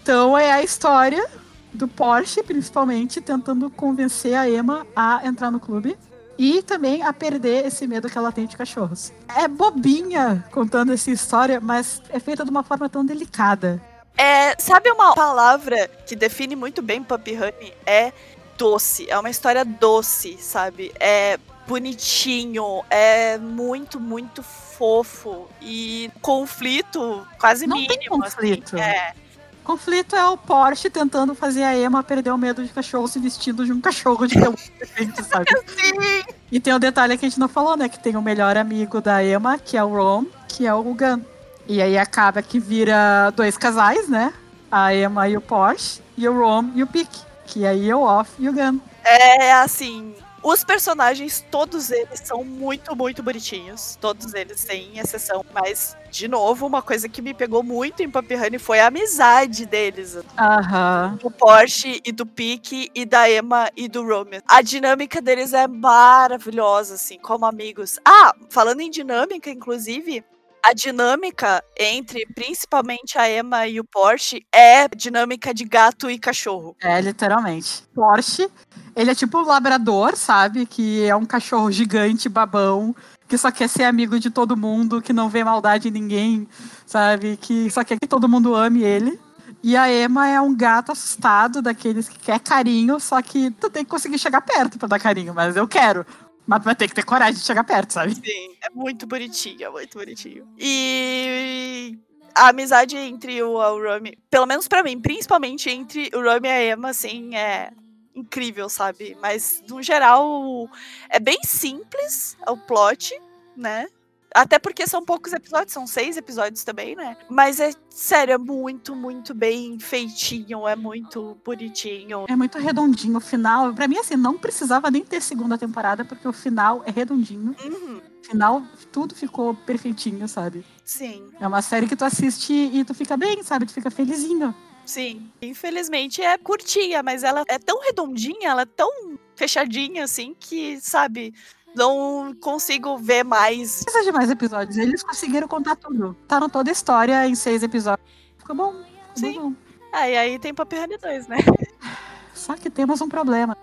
Então 0.02 0.36
é 0.36 0.50
a 0.50 0.62
história 0.62 1.24
do 1.72 1.86
Porsche, 1.88 2.42
principalmente, 2.42 3.20
tentando 3.20 3.70
convencer 3.70 4.34
a 4.34 4.48
Emma 4.48 4.86
a 4.94 5.20
entrar 5.24 5.50
no 5.50 5.60
clube. 5.60 5.96
E 6.38 6.62
também 6.62 7.02
a 7.02 7.12
perder 7.12 7.66
esse 7.66 7.86
medo 7.86 8.08
que 8.08 8.18
ela 8.18 8.32
tem 8.32 8.46
de 8.46 8.56
cachorros. 8.56 9.12
É 9.36 9.46
bobinha 9.46 10.44
contando 10.50 10.92
essa 10.92 11.10
história, 11.10 11.60
mas 11.60 12.02
é 12.08 12.18
feita 12.18 12.42
de 12.44 12.50
uma 12.50 12.62
forma 12.62 12.88
tão 12.88 13.04
delicada. 13.04 13.80
É, 14.16 14.56
sabe 14.58 14.90
uma 14.90 15.14
palavra 15.14 15.88
que 16.06 16.16
define 16.16 16.56
muito 16.56 16.82
bem 16.82 17.02
Puppy 17.02 17.36
Honey? 17.36 17.74
É 17.86 18.12
doce. 18.56 19.08
É 19.08 19.18
uma 19.18 19.30
história 19.30 19.64
doce, 19.64 20.36
sabe? 20.38 20.92
É 20.98 21.38
bonitinho, 21.66 22.82
é 22.90 23.38
muito, 23.38 24.00
muito 24.00 24.42
fofo. 24.82 25.48
E 25.60 26.10
conflito 26.20 27.24
quase 27.38 27.68
Não 27.68 27.76
tem 27.76 27.86
mínimo. 27.86 28.20
conflito. 28.20 28.74
Assim. 28.74 28.84
É. 28.84 29.14
Conflito 29.62 30.16
é 30.16 30.26
o 30.26 30.36
Porsche 30.36 30.90
tentando 30.90 31.36
fazer 31.36 31.62
a 31.62 31.78
Emma 31.78 32.02
perder 32.02 32.32
o 32.32 32.36
medo 32.36 32.64
de 32.64 32.72
cachorro 32.72 33.06
se 33.06 33.20
vestindo 33.20 33.64
de 33.64 33.72
um 33.72 33.80
cachorro 33.80 34.26
de 34.26 34.34
pelo 34.34 34.56
diferente, 34.82 35.22
sabe? 35.22 35.46
Sim. 35.68 36.24
E 36.50 36.58
tem 36.58 36.74
o 36.74 36.80
detalhe 36.80 37.16
que 37.16 37.24
a 37.24 37.28
gente 37.28 37.38
não 37.38 37.46
falou, 37.48 37.76
né? 37.76 37.88
Que 37.88 37.96
tem 38.00 38.16
o 38.16 38.22
melhor 38.22 38.56
amigo 38.56 39.00
da 39.00 39.24
Emma, 39.24 39.56
que 39.56 39.76
é 39.76 39.84
o 39.84 39.88
Ron, 39.90 40.24
que 40.48 40.66
é 40.66 40.74
o 40.74 40.82
Gun. 40.82 41.20
E 41.68 41.80
aí 41.80 41.96
acaba 41.96 42.42
que 42.42 42.58
vira 42.58 43.30
dois 43.36 43.56
casais, 43.56 44.08
né? 44.08 44.34
A 44.68 44.92
Emma 44.92 45.28
e 45.28 45.36
o 45.36 45.40
Porsche, 45.40 46.00
e 46.18 46.26
o 46.28 46.36
Ron 46.36 46.72
e 46.74 46.82
o 46.82 46.88
Pick. 46.88 47.08
Que 47.46 47.64
aí 47.64 47.88
é 47.88 47.94
o 47.94 48.00
Off 48.02 48.32
e 48.40 48.48
o 48.48 48.52
Gun. 48.52 48.80
É 49.04 49.52
assim. 49.52 50.12
Os 50.42 50.64
personagens, 50.64 51.44
todos 51.50 51.90
eles 51.90 52.20
são 52.24 52.42
muito, 52.44 52.96
muito 52.96 53.22
bonitinhos. 53.22 53.96
Todos 54.00 54.34
eles, 54.34 54.60
sem 54.60 54.98
exceção. 54.98 55.44
Mas, 55.54 55.96
de 56.10 56.26
novo, 56.26 56.66
uma 56.66 56.82
coisa 56.82 57.08
que 57.08 57.22
me 57.22 57.32
pegou 57.32 57.62
muito 57.62 58.02
em 58.02 58.10
Puppy 58.10 58.34
Honey 58.34 58.58
foi 58.58 58.80
a 58.80 58.88
amizade 58.88 59.66
deles. 59.66 60.18
Aham. 60.36 61.18
Do 61.22 61.30
Porsche 61.30 62.00
e 62.04 62.10
do 62.10 62.26
Pique 62.26 62.90
e 62.94 63.04
da 63.04 63.30
Emma 63.30 63.70
e 63.76 63.88
do 63.88 64.02
Romeo. 64.02 64.42
A 64.48 64.62
dinâmica 64.62 65.22
deles 65.22 65.52
é 65.52 65.68
maravilhosa, 65.68 66.94
assim, 66.94 67.18
como 67.18 67.46
amigos. 67.46 68.00
Ah, 68.04 68.34
falando 68.50 68.80
em 68.80 68.90
dinâmica, 68.90 69.48
inclusive, 69.48 70.24
a 70.64 70.72
dinâmica 70.72 71.62
entre 71.76 72.24
principalmente 72.34 73.18
a 73.18 73.28
Emma 73.28 73.66
e 73.66 73.80
o 73.80 73.84
Porsche 73.84 74.46
é 74.54 74.86
dinâmica 74.88 75.52
de 75.52 75.64
gato 75.64 76.08
e 76.08 76.18
cachorro. 76.18 76.76
É, 76.80 77.00
literalmente. 77.00 77.82
Porsche, 77.92 78.48
ele 78.94 79.10
é 79.10 79.14
tipo 79.14 79.38
um 79.38 79.46
labrador, 79.46 80.16
sabe? 80.16 80.66
Que 80.66 81.04
é 81.04 81.16
um 81.16 81.24
cachorro 81.24 81.70
gigante, 81.70 82.28
babão, 82.28 82.94
que 83.28 83.38
só 83.38 83.50
quer 83.50 83.68
ser 83.68 83.84
amigo 83.84 84.18
de 84.20 84.30
todo 84.30 84.56
mundo, 84.56 85.00
que 85.00 85.12
não 85.12 85.28
vê 85.28 85.42
maldade 85.42 85.88
em 85.88 85.92
ninguém, 85.92 86.46
sabe? 86.86 87.36
Que 87.36 87.70
só 87.70 87.82
quer 87.82 87.98
que 87.98 88.06
todo 88.06 88.28
mundo 88.28 88.54
ame 88.54 88.82
ele. 88.82 89.18
E 89.62 89.76
a 89.76 89.90
Emma 89.92 90.28
é 90.28 90.40
um 90.40 90.54
gato 90.54 90.92
assustado, 90.92 91.62
daqueles 91.62 92.08
que 92.08 92.18
quer 92.18 92.40
carinho, 92.40 92.98
só 92.98 93.22
que 93.22 93.50
tu 93.52 93.70
tem 93.70 93.84
que 93.84 93.90
conseguir 93.90 94.18
chegar 94.18 94.40
perto 94.40 94.78
pra 94.78 94.88
dar 94.88 94.98
carinho, 94.98 95.32
mas 95.32 95.56
eu 95.56 95.68
quero. 95.68 96.04
Mas 96.44 96.64
vai 96.64 96.74
ter 96.74 96.88
que 96.88 96.94
ter 96.94 97.04
coragem 97.04 97.34
de 97.34 97.46
chegar 97.46 97.62
perto, 97.62 97.92
sabe? 97.92 98.14
Sim, 98.16 98.56
é 98.60 98.68
muito 98.74 99.06
bonitinho, 99.06 99.64
é 99.64 99.70
muito 99.70 99.96
bonitinho. 99.96 100.44
E 100.58 101.96
a 102.34 102.48
amizade 102.48 102.96
entre 102.96 103.40
o, 103.42 103.58
o 103.58 104.00
pelo 104.28 104.46
menos 104.46 104.66
pra 104.66 104.82
mim, 104.82 105.00
principalmente 105.00 105.70
entre 105.70 106.10
o 106.12 106.20
Rami 106.20 106.48
e 106.48 106.50
a 106.50 106.72
Emma, 106.72 106.90
assim, 106.90 107.36
é 107.36 107.70
incrível, 108.14 108.68
sabe? 108.68 109.16
Mas, 109.20 109.62
no 109.68 109.82
geral, 109.82 110.68
é 111.08 111.18
bem 111.18 111.38
simples 111.44 112.36
o 112.46 112.56
plot, 112.56 113.18
né? 113.56 113.86
Até 114.34 114.58
porque 114.58 114.86
são 114.86 115.04
poucos 115.04 115.32
episódios, 115.34 115.72
são 115.72 115.86
seis 115.86 116.16
episódios 116.16 116.64
também, 116.64 116.96
né? 116.96 117.16
Mas 117.28 117.60
é 117.60 117.70
sério, 117.90 118.32
é 118.32 118.38
muito, 118.38 118.96
muito 118.96 119.34
bem 119.34 119.78
feitinho, 119.78 120.66
é 120.66 120.74
muito 120.74 121.36
bonitinho. 121.44 122.24
É 122.26 122.34
muito 122.34 122.58
redondinho 122.58 123.18
o 123.18 123.20
final. 123.20 123.74
Pra 123.74 123.86
mim, 123.86 123.98
assim, 123.98 124.16
não 124.16 124.38
precisava 124.38 124.90
nem 124.90 125.04
ter 125.04 125.20
segunda 125.20 125.58
temporada, 125.58 126.02
porque 126.04 126.26
o 126.26 126.32
final 126.32 126.82
é 126.86 126.90
redondinho. 126.90 127.54
Uhum, 127.62 128.00
final, 128.22 128.62
tudo 128.90 129.14
ficou 129.14 129.54
perfeitinho, 129.54 130.26
sabe? 130.26 130.64
sim, 130.84 131.28
É 131.38 131.46
uma 131.46 131.60
série 131.60 131.86
que 131.86 131.96
tu 131.96 132.04
assiste 132.04 132.52
e 132.52 132.84
tu 132.84 132.94
fica 132.94 133.16
bem, 133.16 133.42
sabe? 133.42 133.66
Tu 133.66 133.72
fica 133.72 133.90
felizinho. 133.90 134.54
Sim. 134.84 135.30
Infelizmente 135.40 136.22
é 136.22 136.36
curtinha, 136.38 137.02
mas 137.02 137.22
ela 137.22 137.44
é 137.48 137.58
tão 137.58 137.80
redondinha, 137.80 138.50
ela 138.50 138.62
é 138.62 138.66
tão 138.66 139.18
fechadinha, 139.34 140.04
assim, 140.04 140.34
que, 140.38 140.80
sabe, 140.80 141.34
não 141.74 142.34
consigo 142.40 142.96
ver 142.98 143.24
mais. 143.24 143.82
Precisa 143.84 144.04
de 144.04 144.12
mais 144.12 144.30
episódios. 144.30 144.76
Eles 144.76 145.02
conseguiram 145.02 145.48
contar 145.48 145.76
tudo. 145.76 146.16
Tá 146.28 146.40
toda 146.48 146.70
a 146.70 146.72
história 146.72 147.26
em 147.26 147.34
seis 147.34 147.62
episódios. 147.62 148.06
Ficou 148.38 148.54
bom. 148.54 148.72
Ficou 149.14 149.32
Sim. 149.32 149.40
bom. 149.40 149.52
Ah, 149.92 150.08
e 150.08 150.16
aí 150.16 150.38
tem 150.38 150.54
Papi 150.54 150.76
Honey 150.76 150.98
2, 150.98 151.28
né? 151.28 151.36
Só 152.34 152.54
que 152.54 152.70
temos 152.70 153.00
um 153.00 153.08
problema. 153.08 153.56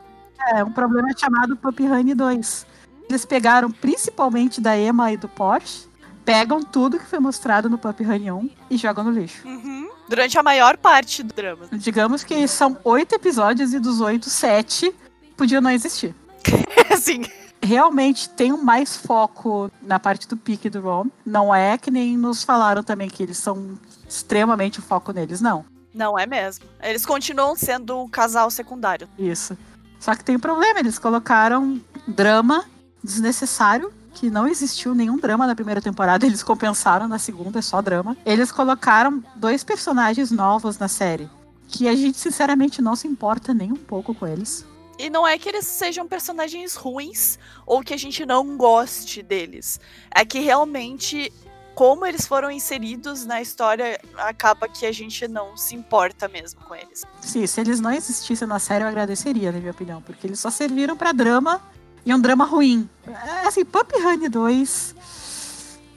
É, 0.53 0.63
um 0.63 0.71
problema 0.71 1.09
chamado 1.17 1.57
Puppy 1.57 1.83
Honey 1.83 2.13
2. 2.13 2.65
Eles 3.09 3.25
pegaram 3.25 3.71
principalmente 3.71 4.61
da 4.61 4.77
Emma 4.77 5.11
e 5.11 5.17
do 5.17 5.27
Porsche, 5.27 5.87
pegam 6.23 6.61
tudo 6.61 6.99
que 6.99 7.05
foi 7.05 7.19
mostrado 7.19 7.69
no 7.69 7.77
Puppy 7.77 8.05
Honey 8.05 8.31
1 8.31 8.49
e 8.69 8.77
jogam 8.77 9.03
no 9.03 9.11
lixo. 9.11 9.47
Uhum. 9.47 9.89
Durante 10.09 10.37
a 10.37 10.43
maior 10.43 10.75
parte 10.75 11.23
do 11.23 11.33
drama. 11.33 11.67
Digamos 11.71 12.23
que 12.23 12.47
são 12.47 12.77
oito 12.83 13.15
episódios 13.15 13.73
e 13.73 13.79
dos 13.79 14.01
oito, 14.01 14.29
sete 14.29 14.93
podiam 15.37 15.61
não 15.61 15.71
existir. 15.71 16.13
assim, 16.91 17.23
Realmente 17.61 18.29
tem 18.29 18.55
mais 18.55 18.95
foco 18.95 19.69
na 19.81 19.99
parte 19.99 20.27
do 20.27 20.37
pique 20.37 20.69
do 20.69 20.79
Ron. 20.79 21.07
Não 21.25 21.53
é 21.53 21.77
que 21.77 21.91
nem 21.91 22.17
nos 22.17 22.43
falaram 22.43 22.81
também 22.81 23.09
que 23.09 23.21
eles 23.21 23.37
são 23.37 23.77
extremamente 24.07 24.79
o 24.79 24.81
foco 24.81 25.11
neles, 25.11 25.41
não. 25.41 25.65
não 25.93 26.17
é 26.17 26.25
mesmo. 26.25 26.65
Eles 26.81 27.05
continuam 27.05 27.55
sendo 27.55 28.01
um 28.01 28.07
casal 28.07 28.49
secundário. 28.49 29.09
Isso. 29.17 29.57
Só 29.99 30.15
que 30.15 30.23
tem 30.23 30.37
um 30.37 30.39
problema, 30.39 30.79
eles 30.79 30.97
colocaram 30.97 31.81
drama 32.07 32.63
desnecessário 33.03 33.91
que 34.13 34.29
não 34.29 34.47
existiu 34.47 34.93
nenhum 34.95 35.17
drama 35.17 35.47
na 35.47 35.55
primeira 35.55 35.81
temporada, 35.81 36.25
eles 36.27 36.43
compensaram 36.43 37.07
na 37.07 37.19
segunda, 37.19 37.59
é 37.59 37.61
só 37.61 37.81
drama. 37.81 38.17
Eles 38.25 38.51
colocaram 38.51 39.23
dois 39.35 39.63
personagens 39.63 40.31
novos 40.31 40.77
na 40.77 40.87
série, 40.87 41.29
que 41.67 41.87
a 41.87 41.95
gente 41.95 42.17
sinceramente 42.17 42.81
não 42.81 42.95
se 42.95 43.07
importa 43.07 43.53
nem 43.53 43.71
um 43.71 43.77
pouco 43.77 44.13
com 44.13 44.27
eles. 44.27 44.65
E 44.99 45.09
não 45.09 45.25
é 45.25 45.37
que 45.37 45.47
eles 45.47 45.65
sejam 45.65 46.05
personagens 46.05 46.75
ruins 46.75 47.39
ou 47.65 47.81
que 47.81 47.93
a 47.93 47.97
gente 47.97 48.25
não 48.25 48.57
goste 48.57 49.23
deles. 49.23 49.79
É 50.11 50.25
que 50.25 50.39
realmente, 50.39 51.31
como 51.73 52.05
eles 52.05 52.27
foram 52.27 52.51
inseridos 52.51 53.25
na 53.25 53.41
história, 53.41 53.97
acaba 54.17 54.67
que 54.67 54.85
a 54.85 54.91
gente 54.91 55.25
não 55.25 55.55
se 55.55 55.73
importa 55.73 56.27
mesmo 56.27 56.59
com 56.65 56.75
eles. 56.75 57.05
Sim, 57.21 57.47
se 57.47 57.61
eles 57.61 57.79
não 57.79 57.93
existissem 57.93 58.45
na 58.45 58.59
série, 58.59 58.83
eu 58.83 58.89
agradeceria, 58.89 59.53
na 59.53 59.59
minha 59.59 59.71
opinião, 59.71 60.01
porque 60.01 60.27
eles 60.27 60.37
só 60.37 60.49
serviram 60.49 60.97
para 60.97 61.13
drama 61.13 61.61
e 62.05 62.13
um 62.13 62.19
drama 62.19 62.45
ruim. 62.45 62.89
É, 63.07 63.47
assim, 63.47 63.65
Pup 63.65 63.91
Honey 63.95 64.29
2 64.29 64.95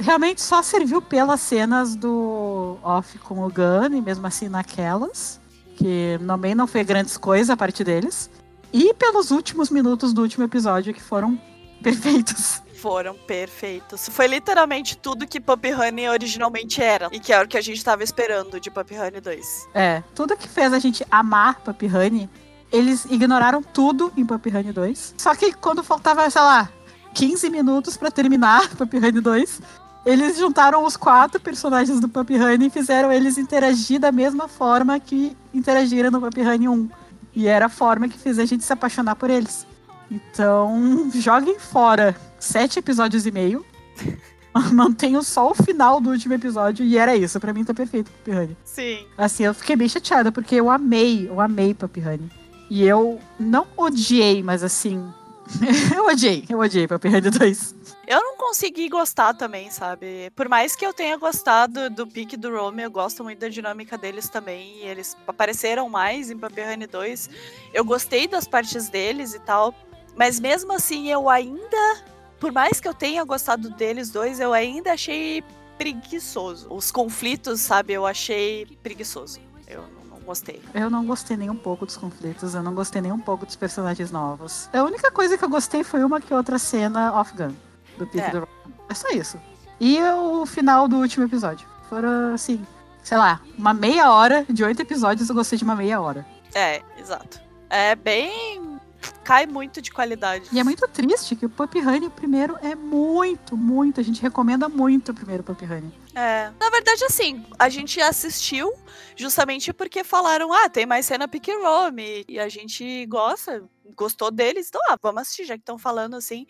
realmente 0.03 0.43
só 0.43 0.63
serviu 0.63 1.01
pelas 1.01 1.41
cenas 1.41 1.95
do 1.95 2.77
off 2.83 3.19
com 3.21 3.45
o 3.45 3.49
Gun, 3.49 3.97
e 3.97 4.01
mesmo 4.01 4.27
assim 4.27 4.49
naquelas, 4.49 5.41
que 5.77 6.19
também 6.27 6.55
não 6.55 6.67
foi 6.67 6.85
grandes 6.85 7.17
coisas 7.17 7.49
a 7.49 7.57
parte 7.57 7.83
deles. 7.83 8.29
E 8.73 8.93
pelos 8.95 9.31
últimos 9.31 9.71
minutos 9.71 10.13
do 10.13 10.23
último 10.23 10.45
episódio, 10.45 10.93
que 10.93 11.03
foram 11.03 11.41
perfeitos. 11.83 12.61
Foram 12.75 13.15
perfeitos. 13.15 14.09
Foi 14.09 14.27
literalmente 14.27 14.97
tudo 14.97 15.27
que 15.27 15.41
Puppy 15.41 15.73
Honey 15.73 16.09
originalmente 16.09 16.83
era. 16.83 17.09
E 17.13 17.21
que 17.21 17.33
era 17.33 17.45
o 17.45 17.49
que 17.49 17.57
a 17.57 17.61
gente 17.61 17.83
tava 17.85 18.03
esperando 18.03 18.59
de 18.59 18.73
Puppy 18.73 18.99
Honey 18.99 19.21
2. 19.21 19.69
É, 19.73 20.03
tudo 20.17 20.37
que 20.37 20.49
fez 20.49 20.73
a 20.73 20.81
gente 20.81 21.07
amar 21.09 21.61
Puppy 21.61 21.87
Honey, 21.87 22.29
eles 22.73 23.05
ignoraram 23.05 23.63
tudo 23.63 24.13
em 24.17 24.25
Puppy 24.25 24.51
Honey 24.51 24.73
2. 24.73 25.15
Só 25.19 25.35
que 25.35 25.53
quando 25.53 25.85
faltava, 25.85 26.29
sei 26.31 26.41
lá, 26.41 26.71
15 27.15 27.51
minutos 27.51 27.97
para 27.97 28.11
terminar 28.11 28.69
Puppy 28.77 28.97
Honey 28.97 29.21
2, 29.21 29.61
eles 30.05 30.39
juntaram 30.39 30.85
os 30.85 30.97
quatro 30.97 31.39
personagens 31.41 32.01
do 32.01 32.09
Puppy 32.09 32.35
Honey 32.35 32.67
e 32.67 32.71
fizeram 32.71 33.13
eles 33.13 33.39
interagir 33.39 34.01
da 34.01 34.11
mesma 34.11 34.49
forma 34.49 34.99
que 34.99 35.37
interagiram 35.53 36.11
no 36.11 36.21
Puppy 36.21 36.41
Honey 36.41 36.69
1. 36.69 36.89
E 37.35 37.47
era 37.47 37.67
a 37.67 37.69
forma 37.69 38.09
que 38.09 38.19
fez 38.19 38.39
a 38.39 38.45
gente 38.45 38.65
se 38.65 38.73
apaixonar 38.73 39.17
por 39.17 39.31
eles. 39.31 39.67
Então, 40.11 41.11
joguem 41.15 41.59
fora 41.59 42.17
sete 42.39 42.79
episódios 42.79 43.27
e 43.27 43.31
meio. 43.31 43.65
Mantenho 44.73 45.23
só 45.23 45.51
o 45.51 45.55
final 45.55 45.99
do 45.99 46.11
último 46.11 46.35
episódio 46.35 46.85
e 46.85 46.99
era 46.99 47.17
isso. 47.17 47.39
Pra 47.41 47.55
mim 47.55 47.65
tá 47.65 47.73
perfeito, 47.73 48.11
Papi 48.11 48.31
Honey. 48.33 48.57
Sim. 48.65 49.07
Assim, 49.17 49.45
eu 49.45 49.55
fiquei 49.55 49.77
bem 49.77 49.89
chateada 49.89 50.31
porque 50.31 50.55
eu 50.57 50.71
amei, 50.71 51.29
eu 51.29 51.41
amei 51.41 51.73
Papi 51.73 52.01
Honey. 52.01 52.42
E 52.75 52.87
eu 52.87 53.21
não 53.39 53.67
odiei, 53.77 54.43
mas 54.43 54.65
assim. 54.65 55.13
eu 55.95 56.07
odiei, 56.07 56.43
eu 56.49 56.59
odiei 56.59 56.89
Papi 56.89 57.09
Honey 57.09 57.31
2. 57.31 57.75
Eu 58.07 58.19
não 58.19 58.39
consegui 58.39 58.89
gostar 58.89 59.35
também, 59.35 59.71
sabe? 59.71 60.31
Por 60.35 60.49
mais 60.49 60.75
que 60.75 60.87
eu 60.87 60.95
tenha 60.95 61.19
gostado 61.19 61.91
do 61.91 62.07
pique 62.07 62.35
do 62.35 62.51
Rome, 62.51 62.83
eu 62.83 62.91
gosto 62.91 63.23
muito 63.23 63.41
da 63.41 63.49
dinâmica 63.49 63.99
deles 63.99 64.27
também. 64.27 64.79
E 64.79 64.87
eles 64.87 65.15
apareceram 65.27 65.87
mais 65.91 66.31
em 66.31 66.39
Papi 66.39 66.63
Honey 66.63 66.87
2. 66.87 67.29
Eu 67.75 67.85
gostei 67.85 68.27
das 68.27 68.49
partes 68.49 68.89
deles 68.89 69.35
e 69.35 69.41
tal. 69.41 69.75
Mas 70.17 70.41
mesmo 70.41 70.73
assim, 70.73 71.11
eu 71.11 71.29
ainda. 71.29 72.03
Por 72.41 72.53
mais 72.53 72.81
que 72.81 72.89
eu 72.89 72.95
tenha 72.95 73.23
gostado 73.23 73.69
deles 73.69 74.09
dois, 74.09 74.41
eu 74.41 74.55
ainda 74.55 74.95
achei 74.95 75.45
preguiçoso. 75.77 76.69
Os 76.71 76.91
conflitos, 76.91 77.61
sabe? 77.61 77.93
Eu 77.93 78.07
achei 78.07 78.65
preguiçoso. 78.83 79.41
Eu 79.69 79.83
não 79.95 80.02
gostei. 80.23 80.63
Eu 80.75 80.89
não 80.91 81.05
gostei 81.05 81.37
nem 81.37 81.51
um 81.51 81.57
pouco 81.57 81.85
dos 81.87 81.97
conflitos, 81.97 82.55
eu 82.55 82.63
não 82.63 82.75
gostei 82.75 83.01
nem 83.03 83.13
um 83.13 83.19
pouco 83.19 83.45
dos 83.47 83.57
personagens 83.57 84.11
novos. 84.11 84.69
A 84.73 84.83
única 84.83 85.11
coisa 85.11 85.37
que 85.37 85.45
eu 85.45 85.49
gostei 85.49 85.83
foi 85.85 86.03
uma 86.05 86.21
que 86.21 86.33
outra 86.33 86.59
cena 86.59 87.13
off-gun 87.15 87.53
do 87.99 88.07
Pique 88.07 88.21
É. 88.25 88.31
do. 88.31 88.49
É 88.89 88.95
só 88.95 89.09
isso. 89.11 89.39
E 89.81 90.01
o 90.03 90.47
final 90.47 90.87
do 90.89 90.97
último 90.97 91.25
episódio. 91.25 91.67
Foram, 91.89 92.35
assim, 92.35 92.65
sei 93.03 93.19
lá, 93.19 93.41
uma 93.59 93.75
meia 93.75 94.11
hora 94.13 94.47
de 94.49 94.65
oito 94.65 94.81
episódios, 94.81 95.29
eu 95.29 95.35
gostei 95.35 95.59
de 95.59 95.65
uma 95.65 95.75
meia 95.77 96.01
hora. 96.01 96.25
É, 96.55 96.83
exato. 96.99 97.41
É 97.69 97.95
bem. 97.95 98.79
Cai 99.25 99.47
muito 99.47 99.81
de 99.83 99.91
qualidade. 99.91 100.49
E 100.53 100.59
é 100.61 100.65
muito 100.65 100.87
triste 100.89 101.35
que 101.35 101.47
o 101.47 101.49
Puppy 101.51 101.81
Honey 101.81 102.09
primeiro 102.11 102.57
é 102.63 102.75
muito, 102.75 103.57
muito. 103.57 104.01
A 104.01 104.05
gente 104.05 104.21
recomenda 104.23 104.69
muito 104.69 105.11
o 105.11 105.15
primeiro 105.15 105.43
Puppy 105.43 105.65
Honey. 105.65 105.93
É. 106.15 106.51
Na 106.61 106.71
verdade, 106.71 107.05
assim, 107.05 107.45
a 107.59 107.69
gente 107.69 108.01
assistiu 108.01 108.73
justamente 109.17 109.73
porque 109.73 110.05
falaram, 110.05 110.53
ah, 110.53 110.69
tem 110.69 110.85
mais 110.85 111.07
cena 111.07 111.29
Pick 111.29 111.49
Rome. 111.49 112.25
E 112.29 112.39
a 112.39 112.49
gente 112.49 113.07
gosta, 113.07 113.65
gostou 113.97 114.31
deles, 114.31 114.69
então, 114.69 114.81
ah, 114.89 114.97
vamos 115.01 115.23
assistir, 115.23 115.45
já 115.45 115.55
que 115.55 115.61
estão 115.63 115.79
falando 115.79 116.15
assim. 116.17 116.47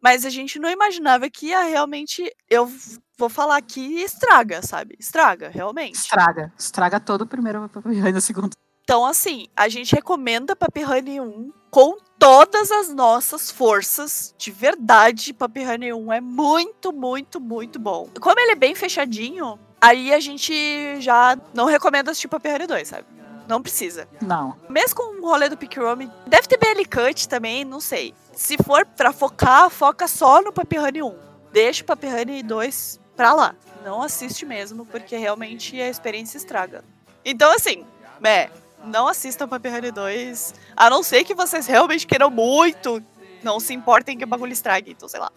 Mas 0.00 0.24
a 0.24 0.30
gente 0.30 0.58
não 0.58 0.70
imaginava 0.70 1.28
que 1.28 1.46
ia 1.46 1.62
realmente. 1.62 2.30
Eu 2.48 2.70
vou 3.18 3.28
falar 3.28 3.56
aqui 3.56 4.02
estraga, 4.02 4.62
sabe? 4.62 4.96
Estraga, 4.98 5.48
realmente. 5.48 5.96
Estraga. 5.96 6.52
Estraga 6.58 7.00
todo 7.00 7.22
o 7.22 7.26
primeiro 7.26 7.70
Honey 7.84 8.12
no 8.12 8.20
segundo. 8.20 8.50
Então, 8.82 9.04
assim, 9.04 9.46
a 9.56 9.68
gente 9.68 9.94
recomenda 9.94 10.56
Papi 10.56 10.84
Honey 10.84 11.20
1 11.20 11.52
com 11.70 11.96
todas 12.20 12.70
as 12.70 12.90
nossas 12.90 13.50
forças. 13.50 14.34
De 14.36 14.52
verdade, 14.52 15.32
Papi 15.32 15.66
Honey 15.66 15.92
1 15.94 16.12
é 16.12 16.20
muito, 16.20 16.92
muito, 16.92 17.40
muito 17.40 17.78
bom. 17.78 18.08
Como 18.20 18.38
ele 18.38 18.52
é 18.52 18.56
bem 18.56 18.74
fechadinho, 18.74 19.58
aí 19.80 20.12
a 20.12 20.20
gente 20.20 21.00
já 21.00 21.36
não 21.54 21.64
recomenda 21.64 22.10
assistir 22.10 22.28
Papi 22.28 22.50
Honey 22.50 22.66
2, 22.66 22.86
sabe? 22.86 23.06
Não 23.48 23.62
precisa. 23.62 24.06
Não. 24.20 24.54
Mesmo 24.68 24.94
com 24.94 25.20
o 25.20 25.26
rolê 25.26 25.48
do 25.48 25.56
Pick 25.56 25.76
Rome, 25.76 26.08
deve 26.26 26.46
ter 26.46 26.58
BL 26.58 26.82
Cut 26.88 27.26
também, 27.26 27.64
não 27.64 27.80
sei. 27.80 28.14
Se 28.34 28.56
for 28.62 28.86
pra 28.86 29.12
focar, 29.12 29.70
foca 29.70 30.06
só 30.06 30.42
no 30.42 30.52
Papi 30.52 30.78
Honey 30.78 31.02
1. 31.02 31.18
Deixa 31.52 31.82
o 31.82 31.86
Papi 31.86 32.06
Honey 32.06 32.42
2 32.42 33.00
pra 33.16 33.32
lá. 33.32 33.54
Não 33.82 34.02
assiste 34.02 34.44
mesmo, 34.44 34.84
porque 34.84 35.16
realmente 35.16 35.80
a 35.80 35.88
experiência 35.88 36.36
estraga. 36.36 36.84
Então, 37.24 37.50
assim, 37.52 37.84
é, 38.22 38.50
não 38.84 39.08
assistam 39.08 39.48
Papi 39.48 39.68
Honey 39.68 39.90
2, 39.90 40.54
a 40.76 40.90
não 40.90 41.02
ser 41.02 41.24
que 41.24 41.34
vocês 41.34 41.66
realmente 41.66 42.06
queiram 42.06 42.30
muito, 42.30 43.02
não 43.42 43.60
se 43.60 43.72
importem 43.74 44.16
que 44.16 44.24
o 44.24 44.26
bagulho 44.26 44.52
estrague, 44.52 44.92
então 44.92 45.08
sei 45.08 45.20
lá. 45.20 45.30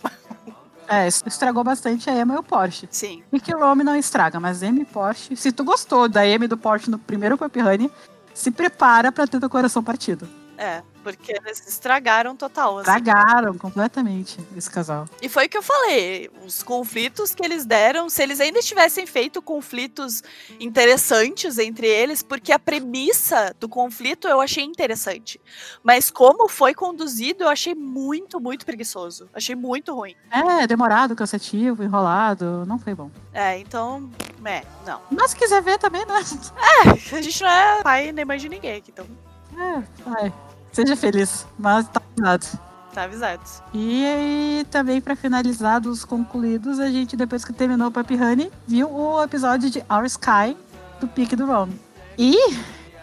É, 0.88 1.08
estragou 1.08 1.64
bastante 1.64 2.10
a 2.10 2.14
Emma 2.14 2.36
e 2.36 2.38
o 2.38 2.44
Porsche. 2.44 2.88
Sim, 2.92 3.24
Mickey 3.32 3.54
Rome 3.54 3.84
não 3.84 3.96
estraga, 3.96 4.40
mas 4.40 4.62
Emma 4.62 4.82
e 4.82 4.86
Porsche. 4.86 5.36
Se 5.36 5.52
tu 5.52 5.64
gostou 5.64 6.10
da 6.10 6.28
Emma 6.28 6.46
e 6.46 6.48
do 6.48 6.58
Porsche 6.58 6.90
no 6.90 7.00
primeiro 7.00 7.38
Puppy 7.38 7.62
Honey, 7.62 7.92
se 8.34 8.52
prepara 8.52 9.12
pra 9.12 9.26
ter 9.26 9.40
teu 9.40 9.50
coração 9.50 9.84
partido. 9.84 10.28
É, 10.58 10.84
porque 11.04 11.32
eles 11.32 11.68
estragaram 11.68 12.36
total. 12.36 12.80
assim. 12.80 12.90
Estragaram 12.92 13.58
completamente 13.58 14.40
esse 14.56 14.70
casal. 14.70 15.06
E 15.22 15.28
foi 15.28 15.46
o 15.46 15.50
que 15.50 15.58
eu 15.58 15.64
falei, 15.64 16.30
os 16.46 16.64
conflitos 16.64 17.34
que 17.36 17.44
eles 17.44 17.66
deram, 17.66 18.10
se 18.10 18.22
eles 18.22 18.40
ainda 18.40 18.62
tivessem 18.62 19.06
feito 19.06 19.42
conflitos 19.42 20.24
interessantes 20.60 21.58
entre 21.58 21.88
eles, 21.88 22.22
porque 22.22 22.52
a 22.52 22.60
premissa 22.60 23.56
do 23.60 23.68
conflito 23.68 24.28
eu 24.28 24.40
achei 24.40 24.64
interessante. 24.64 25.40
Mas 25.84 26.10
como 26.10 26.48
foi 26.48 26.74
conduzido, 26.74 27.44
eu 27.44 27.50
achei 27.50 27.76
muito, 27.76 28.40
muito 28.40 28.66
preguiçoso. 28.66 29.30
Achei 29.34 29.56
muito 29.56 29.94
ruim. 29.94 30.16
É, 30.32 30.68
demorado, 30.68 31.16
cansativo, 31.16 31.84
enrolado, 31.84 32.66
não 32.66 32.80
foi 32.80 32.94
bom. 32.94 33.10
É, 33.34 33.58
então, 33.58 34.10
é, 34.46 34.64
não. 34.86 35.02
Mas 35.12 35.32
se 35.32 35.38
quiser 35.38 35.62
ver 35.62 35.78
também, 35.78 36.06
né? 36.06 36.16
A 36.86 37.22
gente 37.22 37.42
não 37.42 37.50
é 37.50 37.82
pai 37.82 38.12
nem 38.12 38.26
mãe 38.26 38.38
de 38.38 38.48
ninguém 38.48 38.78
aqui, 38.78 38.92
então 38.92 39.06
É, 39.58 39.84
vai. 40.06 40.34
Seja 40.72 40.96
feliz, 40.96 41.46
mas 41.58 41.88
tá 41.88 42.00
cuidado. 42.00 42.60
tá 42.94 43.04
avisado. 43.04 43.42
E 43.74 44.06
aí, 44.06 44.66
também 44.72 45.00
pra 45.00 45.16
finalizar 45.16 45.80
dos 45.80 46.04
concluídos, 46.04 46.80
a 46.80 46.90
gente, 46.90 47.16
depois 47.16 47.46
que 47.46 47.54
terminou 47.54 47.88
o 47.88 47.92
Puppy 47.92 48.16
Honey, 48.16 48.52
viu 48.68 48.92
o 48.92 49.22
episódio 49.24 49.70
de 49.70 49.84
Our 49.90 50.06
Sky 50.06 50.58
do 51.00 51.08
Pique 51.08 51.36
do 51.36 51.46
Rome. 51.46 51.80
E 52.18 52.36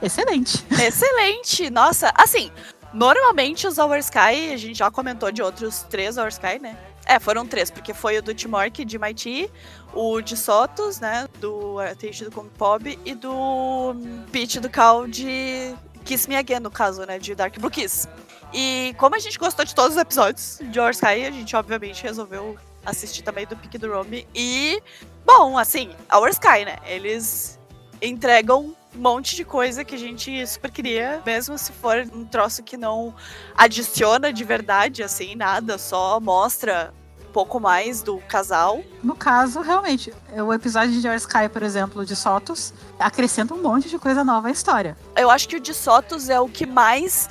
excelente. 0.02 0.64
Excelente! 0.70 1.70
Nossa, 1.70 2.12
assim, 2.14 2.50
normalmente 2.92 3.66
os 3.66 3.78
Our 3.78 3.98
Sky, 3.98 4.52
a 4.52 4.56
gente 4.56 4.74
já 4.74 4.90
comentou 4.90 5.30
de 5.30 5.42
outros 5.42 5.84
três 5.88 6.16
Our 6.16 6.28
Sky, 6.28 6.58
né? 6.60 6.76
É, 7.06 7.18
foram 7.18 7.46
três, 7.46 7.70
porque 7.70 7.92
foi 7.92 8.18
o 8.18 8.22
do 8.22 8.32
Timork 8.34 8.84
de 8.84 8.96
MIT, 8.96 9.50
o 9.92 10.20
de 10.20 10.36
Sotos, 10.36 11.00
né? 11.00 11.26
Do 11.40 11.78
Atendido 11.80 12.30
como 12.30 12.48
Pob, 12.50 12.98
e 13.04 13.14
do 13.14 13.96
Pete 14.30 14.60
do 14.60 14.70
Cal 14.70 15.08
de 15.08 15.74
Kiss 16.04 16.28
Me 16.28 16.36
Again, 16.36 16.60
no 16.60 16.70
caso, 16.70 17.04
né? 17.04 17.18
De 17.18 17.34
Dark 17.34 17.58
Blue 17.58 17.70
Kiss. 17.70 18.08
E 18.52 18.94
como 18.98 19.14
a 19.14 19.18
gente 19.18 19.38
gostou 19.38 19.64
de 19.64 19.74
todos 19.74 19.96
os 19.96 20.02
episódios 20.02 20.58
de 20.62 20.80
Our 20.80 20.90
Sky, 20.90 21.24
a 21.26 21.30
gente 21.30 21.54
obviamente 21.54 22.02
resolveu 22.02 22.56
assistir 22.84 23.22
também 23.22 23.46
do 23.46 23.56
Pique 23.56 23.78
do 23.78 23.92
Rome. 23.92 24.26
E, 24.34 24.82
bom, 25.24 25.56
assim, 25.56 25.90
Our 26.12 26.28
Sky, 26.30 26.64
né? 26.64 26.78
Eles 26.86 27.58
entregam 28.02 28.74
um 28.94 28.98
monte 28.98 29.36
de 29.36 29.44
coisa 29.44 29.84
que 29.84 29.94
a 29.94 29.98
gente 29.98 30.44
super 30.46 30.70
queria, 30.70 31.22
mesmo 31.24 31.56
se 31.56 31.72
for 31.72 31.98
um 32.12 32.24
troço 32.24 32.62
que 32.62 32.76
não 32.76 33.14
adiciona 33.56 34.32
de 34.32 34.42
verdade, 34.42 35.02
assim, 35.02 35.36
nada, 35.36 35.78
só 35.78 36.18
mostra 36.18 36.92
pouco 37.32 37.58
mais 37.58 38.02
do 38.02 38.18
casal. 38.18 38.82
No 39.02 39.14
caso, 39.14 39.60
realmente, 39.60 40.12
o 40.32 40.52
episódio 40.52 41.00
de 41.00 41.08
Our 41.08 41.16
Sky, 41.16 41.48
por 41.50 41.62
exemplo, 41.62 42.04
de 42.04 42.14
Sotos, 42.14 42.72
acrescenta 42.98 43.54
um 43.54 43.62
monte 43.62 43.88
de 43.88 43.98
coisa 43.98 44.22
nova 44.22 44.48
à 44.48 44.50
história. 44.50 44.96
Eu 45.16 45.30
acho 45.30 45.48
que 45.48 45.56
o 45.56 45.60
de 45.60 45.72
Sotos 45.72 46.28
é 46.28 46.40
o 46.40 46.48
que 46.48 46.66
mais 46.66 47.28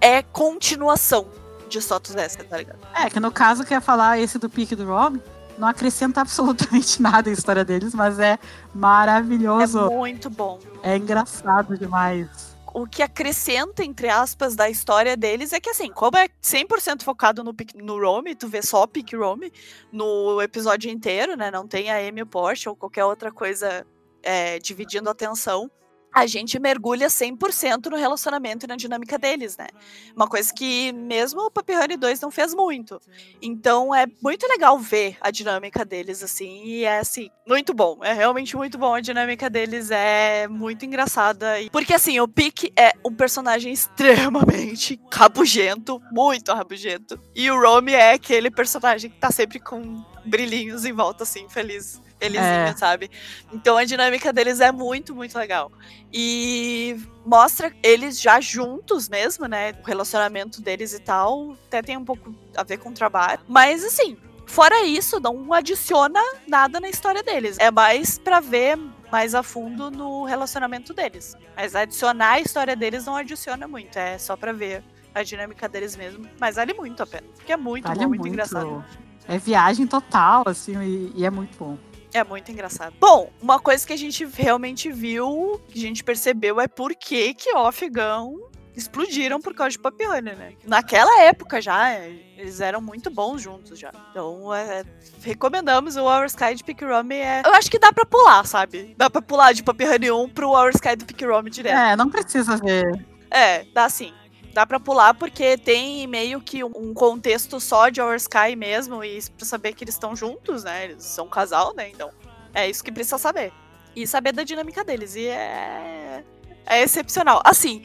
é 0.00 0.22
continuação 0.22 1.26
de 1.68 1.80
Sotos 1.80 2.14
dessa, 2.14 2.42
tá 2.42 2.56
ligado? 2.56 2.78
É, 2.94 3.08
que 3.08 3.20
no 3.20 3.30
caso 3.30 3.64
quer 3.64 3.80
falar 3.80 4.18
esse 4.18 4.38
do 4.38 4.48
pique 4.48 4.74
do 4.74 4.86
Rob, 4.86 5.20
não 5.58 5.68
acrescenta 5.68 6.20
absolutamente 6.22 7.00
nada 7.00 7.30
à 7.30 7.32
história 7.32 7.64
deles, 7.64 7.94
mas 7.94 8.18
é 8.18 8.38
maravilhoso. 8.74 9.86
É 9.86 9.96
muito 9.96 10.30
bom. 10.30 10.58
É 10.82 10.96
engraçado 10.96 11.76
demais 11.76 12.49
o 12.74 12.86
que 12.86 13.02
acrescenta, 13.02 13.84
entre 13.84 14.08
aspas, 14.08 14.54
da 14.54 14.68
história 14.68 15.16
deles 15.16 15.52
é 15.52 15.60
que, 15.60 15.70
assim, 15.70 15.90
como 15.90 16.16
é 16.16 16.28
100% 16.42 17.02
focado 17.02 17.42
no, 17.42 17.54
no 17.76 18.00
Rome, 18.00 18.34
tu 18.34 18.48
vê 18.48 18.62
só 18.62 18.82
o 18.82 18.88
Pick 18.88 19.12
Rome 19.14 19.52
no 19.92 20.40
episódio 20.40 20.90
inteiro, 20.90 21.36
né? 21.36 21.50
Não 21.50 21.66
tem 21.66 21.90
a 21.90 21.98
Amy 21.98 22.24
Porsche 22.24 22.68
ou 22.68 22.76
qualquer 22.76 23.04
outra 23.04 23.32
coisa 23.32 23.86
é, 24.22 24.58
dividindo 24.58 25.08
a 25.08 25.12
atenção 25.12 25.70
a 26.12 26.26
gente 26.26 26.58
mergulha 26.58 27.08
100% 27.08 27.86
no 27.86 27.96
relacionamento 27.96 28.66
e 28.66 28.68
na 28.68 28.76
dinâmica 28.76 29.18
deles, 29.18 29.56
né? 29.56 29.68
Uma 30.14 30.26
coisa 30.26 30.52
que 30.52 30.92
mesmo 30.92 31.42
o 31.42 31.50
Papi 31.50 31.74
Honey 31.74 31.96
2 31.96 32.20
não 32.20 32.30
fez 32.30 32.54
muito. 32.54 33.00
Então 33.40 33.94
é 33.94 34.06
muito 34.22 34.46
legal 34.46 34.78
ver 34.78 35.16
a 35.20 35.30
dinâmica 35.30 35.84
deles, 35.84 36.22
assim, 36.22 36.64
e 36.64 36.84
é, 36.84 36.98
assim, 36.98 37.30
muito 37.46 37.74
bom. 37.74 37.98
É 38.02 38.12
realmente 38.12 38.56
muito 38.56 38.78
bom. 38.78 38.94
A 38.94 39.00
dinâmica 39.00 39.50
deles 39.50 39.90
é 39.90 40.46
muito 40.46 40.84
engraçada. 40.84 41.54
Porque, 41.72 41.92
assim, 41.92 42.20
o 42.20 42.28
Pique 42.28 42.72
é 42.76 42.92
um 43.04 43.12
personagem 43.12 43.72
extremamente 43.72 45.00
rabugento, 45.12 46.00
muito 46.12 46.52
rabugento. 46.52 47.20
E 47.34 47.50
o 47.50 47.60
Romy 47.60 47.92
é 47.92 48.12
aquele 48.12 48.50
personagem 48.50 49.10
que 49.10 49.18
tá 49.18 49.30
sempre 49.30 49.58
com 49.58 50.04
brilhinhos 50.30 50.84
em 50.84 50.92
volta, 50.92 51.24
assim, 51.24 51.48
feliz 51.48 52.00
felizinha, 52.20 52.68
é. 52.68 52.76
sabe? 52.76 53.10
Então 53.52 53.76
a 53.76 53.84
dinâmica 53.84 54.32
deles 54.32 54.60
é 54.60 54.70
muito, 54.70 55.14
muito 55.14 55.36
legal. 55.38 55.72
E 56.12 56.96
mostra 57.24 57.72
eles 57.82 58.20
já 58.20 58.40
juntos 58.40 59.08
mesmo, 59.08 59.46
né? 59.46 59.72
O 59.82 59.86
relacionamento 59.86 60.60
deles 60.60 60.92
e 60.92 61.00
tal. 61.00 61.56
Até 61.66 61.80
tem 61.82 61.96
um 61.96 62.04
pouco 62.04 62.34
a 62.54 62.62
ver 62.62 62.76
com 62.76 62.90
o 62.90 62.92
trabalho. 62.92 63.40
Mas 63.48 63.82
assim, 63.82 64.18
fora 64.46 64.84
isso, 64.84 65.18
não 65.18 65.52
adiciona 65.52 66.20
nada 66.46 66.78
na 66.78 66.90
história 66.90 67.22
deles. 67.22 67.56
É 67.58 67.70
mais 67.70 68.18
para 68.18 68.38
ver 68.38 68.78
mais 69.10 69.34
a 69.34 69.42
fundo 69.42 69.90
no 69.90 70.24
relacionamento 70.24 70.92
deles. 70.92 71.34
Mas 71.56 71.74
adicionar 71.74 72.32
a 72.32 72.40
história 72.40 72.76
deles 72.76 73.06
não 73.06 73.16
adiciona 73.16 73.66
muito. 73.66 73.98
É 73.98 74.18
só 74.18 74.36
pra 74.36 74.52
ver 74.52 74.84
a 75.14 75.22
dinâmica 75.22 75.68
deles 75.68 75.96
mesmo. 75.96 76.28
Mas 76.38 76.56
vale 76.56 76.74
muito 76.74 77.02
a 77.02 77.06
pena. 77.06 77.26
Porque 77.34 77.52
é 77.52 77.56
muito 77.56 77.88
vale 77.88 78.00
bom, 78.00 78.08
muito, 78.08 78.20
muito 78.20 78.32
engraçado. 78.32 78.84
É 79.28 79.38
viagem 79.38 79.86
total, 79.86 80.44
assim, 80.46 80.76
e, 80.82 81.12
e 81.16 81.24
é 81.24 81.30
muito 81.30 81.56
bom. 81.58 81.78
É 82.12 82.24
muito 82.24 82.50
engraçado. 82.50 82.94
Bom, 82.98 83.30
uma 83.40 83.60
coisa 83.60 83.86
que 83.86 83.92
a 83.92 83.96
gente 83.96 84.24
realmente 84.24 84.90
viu, 84.90 85.60
que 85.68 85.78
a 85.78 85.82
gente 85.82 86.02
percebeu 86.02 86.60
é 86.60 86.66
por 86.66 86.94
que 86.94 87.34
que 87.34 87.54
Off-Gun 87.54 88.50
explodiram 88.74 89.40
por 89.40 89.54
causa 89.54 89.70
de 89.72 89.78
Papione, 89.78 90.32
né? 90.32 90.52
Naquela 90.66 91.22
época 91.22 91.60
já, 91.60 91.94
eles 92.36 92.60
eram 92.60 92.80
muito 92.80 93.10
bons 93.10 93.42
juntos 93.42 93.78
já. 93.78 93.92
Então, 94.10 94.52
é, 94.54 94.82
recomendamos 95.22 95.96
o 95.96 96.04
Our 96.04 96.26
Sky 96.26 96.54
de 96.54 96.64
Pick 96.64 96.82
Rome. 96.82 97.16
É... 97.16 97.42
Eu 97.44 97.54
acho 97.54 97.70
que 97.70 97.78
dá 97.78 97.92
pra 97.92 98.04
pular, 98.04 98.44
sabe? 98.46 98.94
Dá 98.96 99.08
pra 99.08 99.22
pular 99.22 99.52
de 99.52 99.62
Papione 99.62 100.10
1 100.10 100.28
pro 100.30 100.50
Our 100.50 100.70
Sky 100.70 100.96
do 100.96 101.04
Pick 101.04 101.22
Rome 101.22 101.50
direto. 101.50 101.76
É, 101.76 101.94
não 101.94 102.10
precisa 102.10 102.56
ver. 102.56 103.06
É, 103.30 103.64
dá 103.72 103.88
sim 103.88 104.12
dá 104.52 104.66
para 104.66 104.80
pular 104.80 105.14
porque 105.14 105.56
tem 105.56 106.06
meio 106.06 106.40
que 106.40 106.62
um 106.64 106.92
contexto 106.92 107.60
só 107.60 107.88
de 107.88 108.00
Our 108.00 108.16
Sky 108.16 108.56
mesmo 108.56 109.02
e 109.04 109.20
pra 109.36 109.46
saber 109.46 109.74
que 109.74 109.84
eles 109.84 109.94
estão 109.94 110.14
juntos, 110.14 110.64
né? 110.64 110.84
Eles 110.84 111.04
são 111.04 111.26
um 111.26 111.28
casal, 111.30 111.74
né? 111.74 111.88
Então, 111.88 112.10
é 112.54 112.68
isso 112.68 112.82
que 112.82 112.92
precisa 112.92 113.18
saber. 113.18 113.52
E 113.94 114.06
saber 114.06 114.32
da 114.32 114.42
dinâmica 114.42 114.84
deles. 114.84 115.14
E 115.14 115.26
é. 115.26 116.24
É 116.66 116.82
excepcional. 116.82 117.40
Assim, 117.44 117.84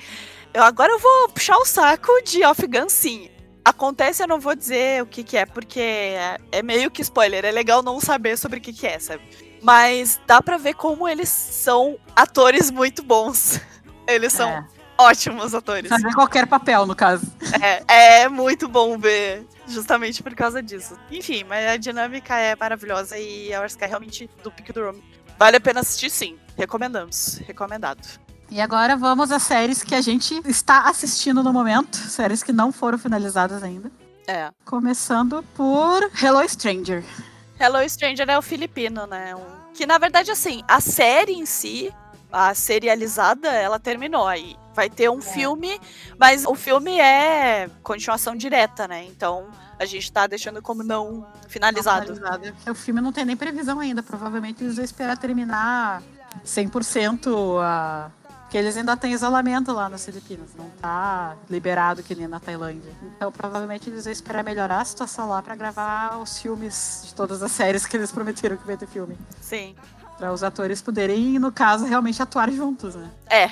eu, 0.54 0.64
agora 0.64 0.92
eu 0.92 1.00
vou 1.00 1.30
puxar 1.30 1.58
o 1.58 1.66
saco 1.66 2.12
de 2.24 2.44
Off 2.44 2.66
Gun, 2.68 2.90
sim. 2.90 3.30
Acontece, 3.64 4.22
eu 4.22 4.28
não 4.28 4.40
vou 4.40 4.56
dizer 4.56 5.02
o 5.02 5.08
que, 5.08 5.24
que 5.24 5.38
é, 5.38 5.46
porque 5.46 5.80
é, 5.80 6.38
é 6.52 6.62
meio 6.62 6.92
que 6.92 7.02
spoiler. 7.02 7.44
É 7.46 7.52
legal 7.52 7.82
não 7.82 8.00
saber 8.00 8.38
sobre 8.38 8.60
o 8.60 8.62
que, 8.62 8.72
que 8.72 8.86
é, 8.86 9.00
sabe? 9.00 9.24
Mas 9.62 10.22
dá 10.28 10.42
pra 10.42 10.58
ver 10.58 10.76
como 10.76 11.08
eles 11.08 11.30
são 11.30 11.98
atores 12.16 12.70
muito 12.70 13.02
bons. 13.02 13.60
Eles 14.08 14.34
são 14.34 14.48
é 14.48 14.68
ótimos 14.98 15.54
atores. 15.54 15.90
Fazer 15.90 16.14
qualquer 16.14 16.48
papel, 16.48 16.86
no 16.86 16.96
caso. 16.96 17.26
É, 17.62 18.22
é 18.22 18.30
muito 18.30 18.68
bom 18.68 18.98
ver, 18.98 19.46
justamente 19.68 20.22
por 20.22 20.34
causa 20.36 20.62
disso. 20.62 20.98
Enfim, 21.12 21.44
mas 21.44 21.68
a 21.68 21.78
dinâmica 21.78 22.38
é 22.38 22.56
maravilhosa 22.56 23.18
e 23.18 23.54
a 23.54 23.66
Sky 23.66 23.86
realmente 23.86 24.30
do 24.44 24.52
Pick 24.52 24.72
do 24.74 24.86
Room. 24.86 25.02
Vale 25.38 25.58
a 25.58 25.62
pena 25.62 25.82
assistir, 25.82 26.10
sim. 26.10 26.38
Recomendamos. 26.58 27.42
Recomendado. 27.46 28.08
E 28.50 28.62
agora 28.62 28.96
vamos 28.96 29.32
às 29.32 29.44
séries 29.44 29.84
que 29.84 29.96
a 29.96 30.02
gente 30.02 30.40
está 30.46 30.88
assistindo 30.88 31.44
no 31.44 31.52
momento. 31.52 31.98
Séries 31.98 32.44
que 32.44 32.54
não 32.54 32.72
foram 32.72 32.98
finalizadas 32.98 33.64
ainda. 33.64 33.92
É. 34.28 34.50
Começando 34.64 35.44
por 35.56 36.10
Hello 36.22 36.48
Stranger. 36.48 37.04
Hello 37.60 37.88
Stranger 37.88 38.30
é 38.30 38.38
o 38.38 38.42
filipino, 38.42 39.06
né? 39.08 39.36
Um... 39.36 39.74
Que 39.74 39.86
na 39.86 39.98
verdade, 39.98 40.32
assim, 40.32 40.64
a 40.68 40.80
série 40.80 41.34
em 41.34 41.46
si, 41.46 41.94
a 42.32 42.54
serializada, 42.54 43.50
ela 43.50 43.80
terminou 43.80 44.28
aí. 44.28 44.56
Vai 44.76 44.90
ter 44.90 45.10
um 45.10 45.20
é. 45.20 45.22
filme, 45.22 45.80
mas 46.20 46.46
o 46.46 46.54
filme 46.54 47.00
é 47.00 47.70
continuação 47.82 48.36
direta, 48.36 48.88
né? 48.88 49.06
Então 49.06 49.48
a 49.80 49.86
gente 49.86 50.12
tá 50.12 50.28
deixando 50.28 50.62
como 50.62 50.84
não 50.84 51.26
finalizado. 51.48 52.10
Não 52.10 52.16
finalizado. 52.16 52.72
O 52.72 52.76
filme 52.76 53.02
não 53.02 53.12
tem 53.12 53.26
nem 53.26 53.38
previsão 53.38 53.80
ainda. 53.80 54.04
Provavelmente 54.04 54.64
eles 54.64 54.76
vão 54.76 54.86
esperar 54.86 55.18
terminar 55.18 56.04
100% 56.46 57.60
a. 57.62 58.12
Porque 58.42 58.60
eles 58.60 58.78
ainda 58.78 58.96
têm 58.96 59.12
isolamento 59.12 59.74
lá 59.74 59.90
nas 59.90 60.06
Filipinas, 60.06 60.52
não 60.56 60.70
tá 60.80 61.36
liberado 61.50 62.04
que 62.04 62.14
nem 62.14 62.28
na 62.28 62.40
Tailândia. 62.40 62.92
Então, 63.02 63.32
provavelmente 63.32 63.90
eles 63.90 64.04
vão 64.04 64.14
esperar 64.14 64.44
melhorar 64.44 64.82
a 64.82 64.86
situação 64.86 65.28
lá 65.28 65.42
para 65.42 65.56
gravar 65.56 66.20
os 66.20 66.38
filmes 66.38 67.06
de 67.08 67.16
todas 67.16 67.42
as 67.42 67.52
séries 67.52 67.88
que 67.88 67.98
eles 67.98 68.12
prometeram 68.12 68.56
que 68.56 68.66
vai 68.66 68.78
ter 68.78 68.88
filme. 68.88 69.18
Sim. 69.42 69.76
Para 70.18 70.32
os 70.32 70.44
atores 70.44 70.82
poderem, 70.82 71.38
no 71.40 71.52
caso, 71.52 71.86
realmente 71.86 72.22
atuar 72.22 72.50
juntos, 72.50 72.96
né? 72.96 73.12
É. 73.28 73.50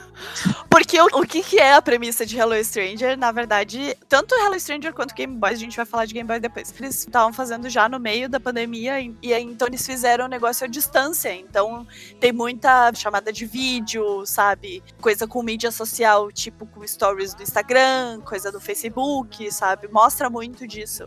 Porque 0.70 0.98
o, 0.98 1.06
o 1.20 1.26
que, 1.26 1.42
que 1.42 1.58
é 1.58 1.74
a 1.74 1.82
premissa 1.82 2.24
de 2.24 2.38
Hello 2.38 2.54
Stranger? 2.64 3.16
Na 3.18 3.30
verdade, 3.30 3.94
tanto 4.08 4.34
Hello 4.34 4.58
Stranger 4.58 4.94
quanto 4.94 5.14
Game 5.14 5.36
Boys, 5.36 5.54
a 5.54 5.60
gente 5.60 5.76
vai 5.76 5.84
falar 5.84 6.06
de 6.06 6.14
Game 6.14 6.26
Boy 6.26 6.40
depois. 6.40 6.72
Eles 6.78 7.00
estavam 7.00 7.30
fazendo 7.30 7.68
já 7.68 7.90
no 7.90 8.00
meio 8.00 8.26
da 8.26 8.40
pandemia 8.40 9.00
e, 9.00 9.14
e 9.22 9.34
então 9.34 9.68
eles 9.68 9.84
fizeram 9.84 10.24
o 10.24 10.26
um 10.28 10.30
negócio 10.30 10.64
à 10.64 10.68
distância. 10.68 11.34
Então 11.34 11.86
tem 12.18 12.32
muita 12.32 12.90
chamada 12.94 13.30
de 13.30 13.44
vídeo, 13.44 14.24
sabe? 14.24 14.82
Coisa 14.98 15.26
com 15.26 15.42
mídia 15.42 15.70
social, 15.70 16.32
tipo 16.32 16.64
com 16.64 16.86
stories 16.86 17.34
do 17.34 17.42
Instagram, 17.42 18.22
coisa 18.24 18.50
do 18.50 18.60
Facebook, 18.60 19.52
sabe? 19.52 19.88
Mostra 19.88 20.30
muito 20.30 20.66
disso. 20.66 21.06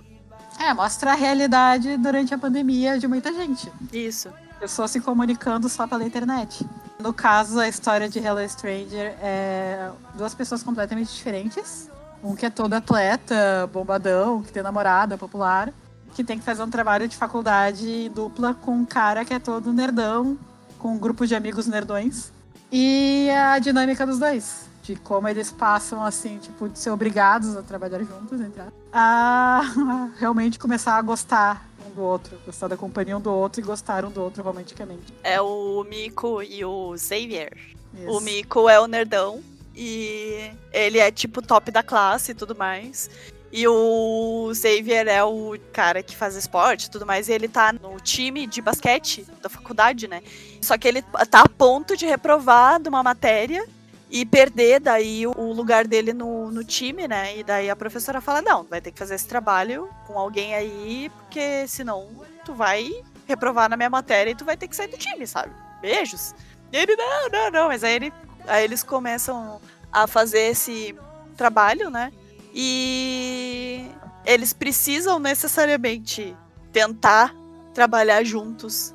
É, 0.59 0.73
mostra 0.75 1.13
a 1.13 1.15
realidade 1.15 1.97
durante 1.97 2.35
a 2.35 2.37
pandemia 2.37 2.99
de 2.99 3.07
muita 3.07 3.33
gente. 3.33 3.71
Isso 3.91 4.31
pessoas 4.55 4.91
se 4.91 4.99
comunicando 4.99 5.69
só 5.69 5.87
pela 5.87 6.03
internet. 6.03 6.67
No 6.99 7.13
caso, 7.13 7.59
a 7.59 7.67
história 7.67 8.09
de 8.09 8.19
Hello 8.19 8.47
Stranger 8.47 9.15
é 9.21 9.89
duas 10.15 10.33
pessoas 10.33 10.63
completamente 10.63 11.13
diferentes. 11.13 11.89
Um 12.23 12.35
que 12.35 12.45
é 12.45 12.49
todo 12.49 12.73
atleta, 12.73 13.69
bombadão, 13.71 14.41
que 14.41 14.51
tem 14.51 14.63
namorada, 14.63 15.17
popular, 15.17 15.71
que 16.15 16.23
tem 16.23 16.39
que 16.39 16.45
fazer 16.45 16.63
um 16.63 16.69
trabalho 16.69 17.07
de 17.07 17.15
faculdade 17.15 18.09
dupla 18.09 18.53
com 18.53 18.71
um 18.71 18.85
cara 18.85 19.23
que 19.23 19.33
é 19.33 19.39
todo 19.39 19.71
nerdão, 19.71 20.37
com 20.79 20.93
um 20.93 20.97
grupo 20.97 21.27
de 21.27 21.35
amigos 21.35 21.67
nerdões. 21.67 22.31
E 22.71 23.29
a 23.29 23.59
dinâmica 23.59 24.05
dos 24.05 24.17
dois. 24.17 24.65
De 24.81 24.95
como 24.95 25.27
eles 25.27 25.51
passam, 25.51 26.03
assim, 26.03 26.37
tipo, 26.37 26.69
de 26.69 26.77
ser 26.79 26.91
obrigados 26.91 27.57
a 27.57 27.61
trabalhar 27.61 27.99
juntos, 27.99 28.39
entrar, 28.39 28.67
a 28.93 29.61
realmente 30.17 30.59
começar 30.59 30.95
a 30.95 31.01
gostar 31.01 31.65
do 31.95 32.03
outro, 32.03 32.37
gostar 32.45 32.67
da 32.67 32.77
companhia 32.77 33.17
um 33.17 33.21
do 33.21 33.31
outro 33.31 33.61
e 33.61 33.63
gostar 33.63 34.05
um 34.05 34.11
do 34.11 34.21
outro 34.21 34.43
romanticamente. 34.43 35.13
É 35.23 35.41
o 35.41 35.83
Miko 35.83 36.43
e 36.43 36.63
o 36.63 36.95
Xavier. 36.97 37.57
Isso. 37.93 38.11
O 38.11 38.19
Miko 38.19 38.69
é 38.69 38.79
o 38.79 38.87
nerdão 38.87 39.41
e 39.75 40.51
ele 40.71 40.99
é 40.99 41.09
tipo 41.09 41.41
top 41.41 41.71
da 41.71 41.81
classe 41.81 42.31
e 42.31 42.35
tudo 42.35 42.55
mais. 42.55 43.09
E 43.51 43.65
o 43.67 44.51
Xavier 44.53 45.07
é 45.07 45.23
o 45.23 45.57
cara 45.71 46.03
que 46.03 46.15
faz 46.15 46.35
esporte 46.35 46.85
e 46.85 46.89
tudo 46.91 47.05
mais. 47.05 47.29
E 47.29 47.31
ele 47.31 47.47
tá 47.47 47.71
no 47.71 47.97
time 48.01 48.45
de 48.45 48.61
basquete 48.61 49.25
da 49.41 49.47
faculdade, 49.47 50.07
né? 50.07 50.21
Só 50.61 50.77
que 50.77 50.87
ele 50.87 51.01
tá 51.01 51.41
a 51.41 51.49
ponto 51.49 51.95
de 51.95 52.05
reprovar 52.05 52.81
de 52.81 52.89
uma 52.89 53.01
matéria 53.01 53.65
e 54.09 54.25
perder 54.25 54.79
daí 54.79 55.25
o 55.25 55.51
lugar 55.51 55.87
dele 55.87 56.13
no, 56.13 56.51
no 56.51 56.63
time, 56.63 57.07
né? 57.07 57.37
E 57.37 57.43
daí 57.43 57.69
a 57.69 57.75
professora 57.75 58.21
fala: 58.21 58.41
não, 58.41 58.63
vai 58.63 58.79
ter 58.81 58.91
que 58.91 58.99
fazer 58.99 59.15
esse 59.15 59.27
trabalho 59.27 59.89
com 60.07 60.17
alguém 60.17 60.53
aí, 60.53 61.09
porque 61.09 61.67
senão 61.67 62.07
tu 62.43 62.53
vai 62.53 62.89
reprovar 63.27 63.69
na 63.69 63.75
minha 63.75 63.89
matéria 63.89 64.31
e 64.31 64.35
tu 64.35 64.45
vai 64.45 64.55
ter 64.55 64.67
que 64.67 64.75
sair 64.75 64.87
do 64.87 64.97
time, 64.97 65.25
sabe? 65.25 65.51
Beijos. 65.81 66.33
E 66.71 66.77
ele, 66.77 66.95
não, 66.95 67.29
não, 67.29 67.51
não. 67.51 67.67
Mas 67.67 67.83
aí, 67.83 67.95
ele, 67.95 68.13
aí 68.47 68.63
eles 68.63 68.83
começam 68.83 69.59
a 69.91 70.07
fazer 70.07 70.51
esse 70.51 70.95
trabalho, 71.35 71.89
né? 71.89 72.11
E 72.53 73.89
eles 74.25 74.53
precisam 74.53 75.19
necessariamente 75.19 76.35
tentar 76.71 77.35
trabalhar 77.73 78.23
juntos 78.23 78.94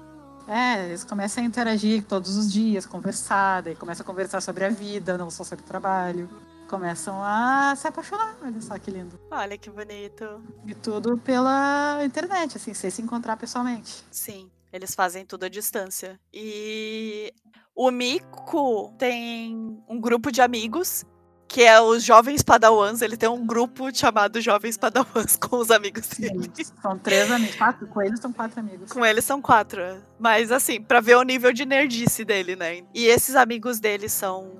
é, 0.51 0.87
eles 0.87 1.05
começam 1.05 1.43
a 1.43 1.47
interagir 1.47 2.05
todos 2.05 2.37
os 2.37 2.53
dias, 2.53 2.85
conversar, 2.87 3.63
daí 3.63 3.77
começam 3.77 4.03
a 4.03 4.07
conversar 4.07 4.41
sobre 4.41 4.65
a 4.65 4.69
vida, 4.69 5.17
não 5.17 5.31
só 5.31 5.45
sobre 5.45 5.65
o 5.65 5.69
trabalho. 5.69 6.29
começam 6.69 7.21
a 7.23 7.75
se 7.77 7.89
apaixonar. 7.89 8.37
Olha 8.43 8.61
só 8.61 8.79
que 8.79 8.91
lindo. 8.91 9.19
Olha 9.31 9.59
que 9.59 9.69
bonito. 9.69 10.41
E 10.65 10.73
tudo 10.75 11.19
pela 11.19 11.99
internet, 12.05 12.57
assim, 12.57 12.73
sem 12.75 12.91
se 12.91 13.03
encontrar 13.03 13.37
pessoalmente. 13.37 14.05
Sim, 14.11 14.49
eles 14.73 14.95
fazem 14.95 15.27
tudo 15.27 15.45
à 15.45 15.49
distância. 15.49 16.21
E 16.33 17.33
o 17.75 17.91
Mico 17.91 18.95
tem 18.99 19.83
um 19.89 20.01
grupo 20.01 20.31
de 20.31 20.41
amigos 20.41 21.05
que 21.51 21.65
é 21.65 21.81
os 21.81 22.05
Jovens 22.05 22.43
Padawans. 22.43 23.03
Ele 23.03 23.17
tem 23.17 23.29
um 23.29 23.45
grupo 23.45 23.93
chamado 23.93 24.41
Jovens 24.41 24.77
Padawans 24.77 25.35
com 25.37 25.57
os 25.57 25.73
amigos 25.73 26.07
dele. 26.07 26.49
São 26.81 26.97
três 26.97 27.29
amigos. 27.29 27.57
Quatro, 27.57 27.89
com 27.89 28.01
eles 28.01 28.21
são 28.21 28.33
quatro 28.33 28.61
amigos. 28.61 28.93
Com 28.93 29.05
eles 29.05 29.25
são 29.25 29.43
quatro. 29.43 29.83
Mas 30.17 30.53
assim, 30.53 30.81
pra 30.81 31.01
ver 31.01 31.17
o 31.17 31.23
nível 31.25 31.53
de 31.53 31.67
nerdice 31.67 32.25
dele, 32.25 32.55
né? 32.55 32.83
E 32.95 33.07
esses 33.07 33.35
amigos 33.35 33.81
dele 33.81 34.09
são. 34.09 34.53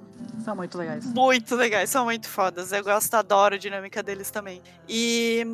São 0.45 0.57
muito 0.57 0.77
legais. 0.77 1.05
Muito 1.07 1.55
legais, 1.55 1.91
são 1.91 2.07
muito 2.07 2.29
fodas. 2.29 2.73
Eu 2.73 2.83
gosto, 2.83 3.15
adoro 3.15 3.55
a 3.55 3.59
dinâmica 3.59 4.03
deles 4.03 4.29
também. 4.33 4.61
E. 4.89 5.47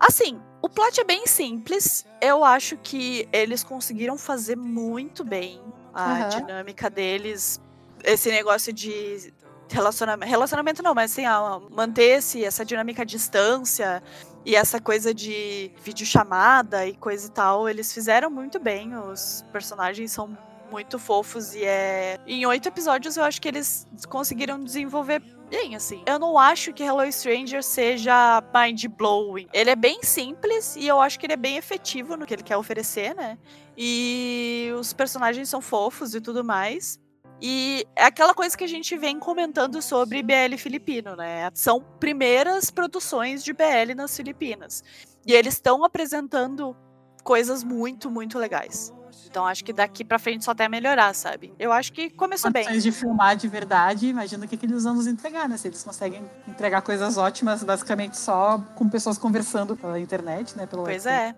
Assim, 0.00 0.40
o 0.62 0.70
plot 0.70 0.98
é 0.98 1.04
bem 1.04 1.26
simples. 1.26 2.06
Eu 2.18 2.42
acho 2.42 2.78
que 2.78 3.28
eles 3.30 3.62
conseguiram 3.62 4.16
fazer 4.16 4.56
muito 4.56 5.22
bem 5.22 5.60
a 5.92 6.12
Aham. 6.12 6.28
dinâmica 6.30 6.88
deles. 6.88 7.60
Esse 8.04 8.30
negócio 8.30 8.72
de 8.72 9.34
relacionamento. 9.74 10.30
Relacionamento 10.30 10.82
não, 10.82 10.94
mas 10.94 11.12
assim, 11.12 11.22
manter 11.70 12.18
esse, 12.18 12.44
essa 12.44 12.64
dinâmica 12.64 13.02
à 13.02 13.04
distância 13.04 14.02
e 14.44 14.54
essa 14.56 14.80
coisa 14.80 15.12
de 15.12 15.70
videochamada 15.82 16.86
e 16.86 16.96
coisa 16.96 17.26
e 17.26 17.30
tal. 17.30 17.68
Eles 17.68 17.92
fizeram 17.92 18.30
muito 18.30 18.58
bem. 18.58 18.96
Os 18.96 19.44
personagens 19.52 20.12
são 20.12 20.36
muito 20.70 20.98
fofos 20.98 21.54
e 21.54 21.64
é. 21.64 22.18
Em 22.26 22.44
oito 22.46 22.68
episódios 22.68 23.16
eu 23.16 23.24
acho 23.24 23.40
que 23.40 23.48
eles 23.48 23.86
conseguiram 24.08 24.62
desenvolver 24.62 25.22
bem, 25.50 25.74
assim. 25.74 26.02
Eu 26.06 26.18
não 26.18 26.38
acho 26.38 26.72
que 26.72 26.82
Hello 26.82 27.10
Stranger 27.10 27.62
seja 27.62 28.42
mind 28.54 28.84
blowing. 28.86 29.48
Ele 29.52 29.70
é 29.70 29.76
bem 29.76 30.02
simples 30.02 30.76
e 30.76 30.86
eu 30.86 31.00
acho 31.00 31.18
que 31.18 31.26
ele 31.26 31.32
é 31.32 31.36
bem 31.36 31.56
efetivo 31.56 32.16
no 32.16 32.26
que 32.26 32.34
ele 32.34 32.42
quer 32.42 32.56
oferecer, 32.56 33.14
né? 33.14 33.38
E 33.76 34.70
os 34.78 34.92
personagens 34.92 35.48
são 35.48 35.60
fofos 35.60 36.14
e 36.14 36.20
tudo 36.20 36.44
mais. 36.44 37.00
E 37.40 37.86
é 37.94 38.04
aquela 38.04 38.34
coisa 38.34 38.56
que 38.56 38.64
a 38.64 38.68
gente 38.68 38.96
vem 38.96 39.18
comentando 39.18 39.80
sobre 39.80 40.22
BL 40.22 40.56
filipino, 40.58 41.14
né? 41.14 41.50
São 41.54 41.80
primeiras 42.00 42.70
produções 42.70 43.44
de 43.44 43.52
BL 43.52 43.94
nas 43.96 44.16
Filipinas. 44.16 44.82
E 45.26 45.32
eles 45.32 45.54
estão 45.54 45.84
apresentando 45.84 46.76
coisas 47.22 47.62
muito, 47.62 48.10
muito 48.10 48.38
legais. 48.38 48.92
Então 49.26 49.46
acho 49.46 49.64
que 49.64 49.72
daqui 49.72 50.04
pra 50.04 50.18
frente 50.18 50.44
só 50.44 50.52
até 50.52 50.68
melhorar, 50.68 51.14
sabe? 51.14 51.52
Eu 51.58 51.70
acho 51.70 51.92
que 51.92 52.10
começou 52.10 52.50
bem. 52.50 52.64
Condições 52.64 52.82
de 52.82 52.92
filmar 52.92 53.36
de 53.36 53.46
verdade, 53.46 54.08
imagina 54.08 54.44
o 54.44 54.48
que, 54.48 54.56
que 54.56 54.66
eles 54.66 54.84
vão 54.84 54.94
nos 54.94 55.06
entregar, 55.06 55.48
né? 55.48 55.56
Se 55.56 55.68
eles 55.68 55.82
conseguem 55.82 56.28
entregar 56.46 56.82
coisas 56.82 57.16
ótimas, 57.16 57.62
basicamente 57.62 58.16
só 58.16 58.58
com 58.74 58.88
pessoas 58.88 59.18
conversando 59.18 59.76
pela 59.76 60.00
internet, 60.00 60.56
né? 60.56 60.66
Pelo 60.66 60.84
Pois 60.84 61.06
é. 61.06 61.34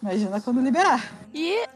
Imagina 0.00 0.40
quando 0.40 0.60
liberar. 0.60 1.12
E 1.32 1.66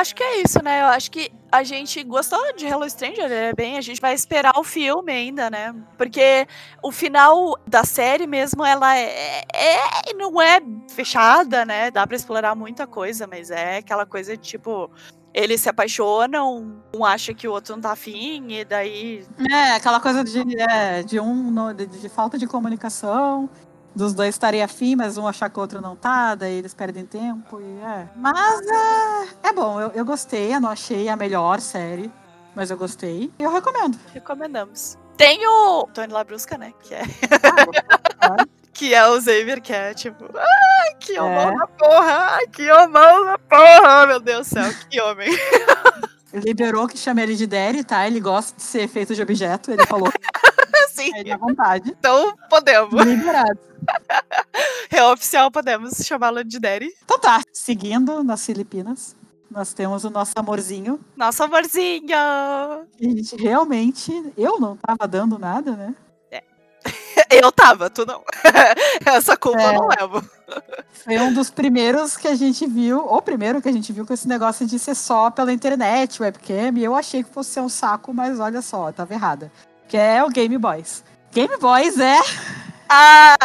acho 0.00 0.14
que 0.14 0.22
é 0.22 0.42
isso, 0.42 0.62
né? 0.62 0.82
Eu 0.82 0.86
acho 0.86 1.10
que 1.10 1.30
a 1.50 1.62
gente 1.62 2.02
gostou 2.04 2.54
de 2.54 2.66
Hello 2.66 2.88
Stranger, 2.88 3.30
é 3.30 3.52
bem, 3.54 3.78
a 3.78 3.80
gente 3.80 4.00
vai 4.00 4.14
esperar 4.14 4.52
o 4.58 4.64
filme 4.64 5.12
ainda, 5.12 5.48
né? 5.48 5.74
Porque 5.96 6.46
o 6.82 6.92
final 6.92 7.58
da 7.66 7.84
série 7.84 8.26
mesmo, 8.26 8.64
ela 8.64 8.96
é, 8.96 9.44
é 9.54 10.14
não 10.14 10.40
é 10.40 10.60
fechada, 10.90 11.64
né? 11.64 11.90
Dá 11.90 12.06
pra 12.06 12.16
explorar 12.16 12.54
muita 12.54 12.86
coisa, 12.86 13.26
mas 13.26 13.50
é 13.50 13.78
aquela 13.78 14.04
coisa 14.04 14.36
de 14.36 14.42
tipo 14.42 14.90
eles 15.36 15.60
se 15.60 15.68
apaixonam, 15.68 16.80
um 16.94 17.04
acha 17.04 17.34
que 17.34 17.46
o 17.46 17.52
outro 17.52 17.74
não 17.74 17.82
tá 17.82 17.92
afim, 17.92 18.46
e 18.52 18.64
daí. 18.64 19.22
É, 19.52 19.72
aquela 19.72 20.00
coisa 20.00 20.24
de, 20.24 20.58
é, 20.58 21.02
de 21.02 21.20
um 21.20 21.74
de, 21.74 21.84
de 21.84 22.08
falta 22.08 22.38
de 22.38 22.46
comunicação, 22.46 23.50
dos 23.96 24.12
dois 24.14 24.34
estarem 24.34 24.62
afim, 24.62 24.94
mas 24.94 25.16
um 25.18 25.26
achar 25.26 25.48
que 25.50 25.58
o 25.58 25.62
outro 25.62 25.80
não 25.80 25.96
tá, 25.96 26.34
daí 26.34 26.52
eles 26.54 26.74
perdem 26.74 27.04
tempo 27.06 27.60
e 27.60 27.80
é. 27.82 28.06
Mas 28.14 28.60
é, 28.68 29.48
é 29.48 29.52
bom, 29.52 29.80
eu, 29.80 29.90
eu 29.94 30.04
gostei, 30.04 30.54
eu 30.54 30.60
não 30.60 30.68
achei 30.70 31.08
a 31.08 31.16
melhor 31.16 31.60
série, 31.60 32.12
mas 32.54 32.70
eu 32.70 32.76
gostei. 32.76 33.32
E 33.38 33.42
eu 33.42 33.50
recomendo. 33.50 33.98
Recomendamos. 34.12 34.98
Tem 35.16 35.40
o 35.48 35.88
Tony 35.94 36.12
Labrusca, 36.12 36.58
né? 36.58 36.74
Que 36.82 36.94
é, 36.94 37.02
que 38.74 38.94
é 38.94 39.06
o 39.08 39.18
Xavier, 39.20 39.62
que 39.62 39.72
é 39.72 39.94
tipo. 39.94 40.26
Ai, 40.36 40.94
que 41.00 41.18
homão 41.18 41.50
É. 41.52 41.56
da 41.56 41.66
porra! 41.66 42.12
Ai, 42.36 42.46
que 42.48 42.70
homão 42.70 43.24
da 43.24 43.38
porra! 43.38 44.06
Meu 44.06 44.20
Deus 44.20 44.46
do 44.46 44.54
céu, 44.54 44.70
que 44.90 45.00
homem. 45.00 45.30
Liberou 46.34 46.86
que 46.86 46.98
chama 46.98 47.22
ele 47.22 47.34
de 47.34 47.46
Daddy, 47.46 47.82
tá? 47.82 48.06
Ele 48.06 48.20
gosta 48.20 48.54
de 48.56 48.62
ser 48.62 48.86
feito 48.88 49.14
de 49.14 49.22
objeto, 49.22 49.70
ele 49.70 49.86
falou 49.86 50.12
Sim, 50.88 51.10
ele 51.16 51.30
à 51.32 51.36
vontade. 51.36 51.94
então 51.98 52.34
podemos. 52.48 52.92
Liberado. 53.04 53.58
É 54.90 55.04
oficial, 55.04 55.50
podemos 55.50 55.94
chamá-lo 56.04 56.42
de 56.42 56.58
Daddy. 56.58 56.88
Então 57.04 57.18
tá, 57.18 57.40
seguindo 57.52 58.24
nas 58.24 58.44
Filipinas, 58.44 59.14
nós 59.50 59.72
temos 59.74 60.04
o 60.04 60.10
nosso 60.10 60.32
amorzinho. 60.36 60.98
Nosso 61.16 61.42
amorzinho! 61.44 62.08
gente 63.00 63.36
realmente, 63.36 64.32
eu 64.36 64.58
não 64.58 64.76
tava 64.76 65.06
dando 65.06 65.38
nada, 65.38 65.72
né? 65.72 65.94
Eu 67.30 67.50
tava, 67.50 67.90
tu 67.90 68.06
não. 68.06 68.22
Essa 69.04 69.36
culpa 69.36 69.60
eu 69.60 69.68
É. 69.70 69.72
não 69.74 69.88
levo. 69.88 70.30
Foi 70.92 71.18
um 71.18 71.32
dos 71.32 71.50
primeiros 71.50 72.16
que 72.16 72.28
a 72.28 72.34
gente 72.36 72.64
viu, 72.66 72.98
o 73.00 73.20
primeiro 73.20 73.60
que 73.60 73.68
a 73.68 73.72
gente 73.72 73.92
viu 73.92 74.06
com 74.06 74.14
esse 74.14 74.28
negócio 74.28 74.64
de 74.66 74.78
ser 74.78 74.94
só 74.94 75.30
pela 75.30 75.52
internet, 75.52 76.22
webcam, 76.22 76.76
e 76.78 76.84
eu 76.84 76.94
achei 76.94 77.24
que 77.24 77.30
fosse 77.32 77.50
ser 77.50 77.60
um 77.60 77.68
saco, 77.68 78.14
mas 78.14 78.38
olha 78.38 78.62
só, 78.62 78.88
eu 78.88 78.92
tava 78.92 79.12
errada. 79.14 79.50
Que 79.88 79.96
é 79.96 80.22
o 80.24 80.28
Game 80.28 80.56
Boys. 80.58 81.04
Game 81.32 81.56
Boys 81.58 81.98
é, 81.98 82.18
Ah! 82.88 83.36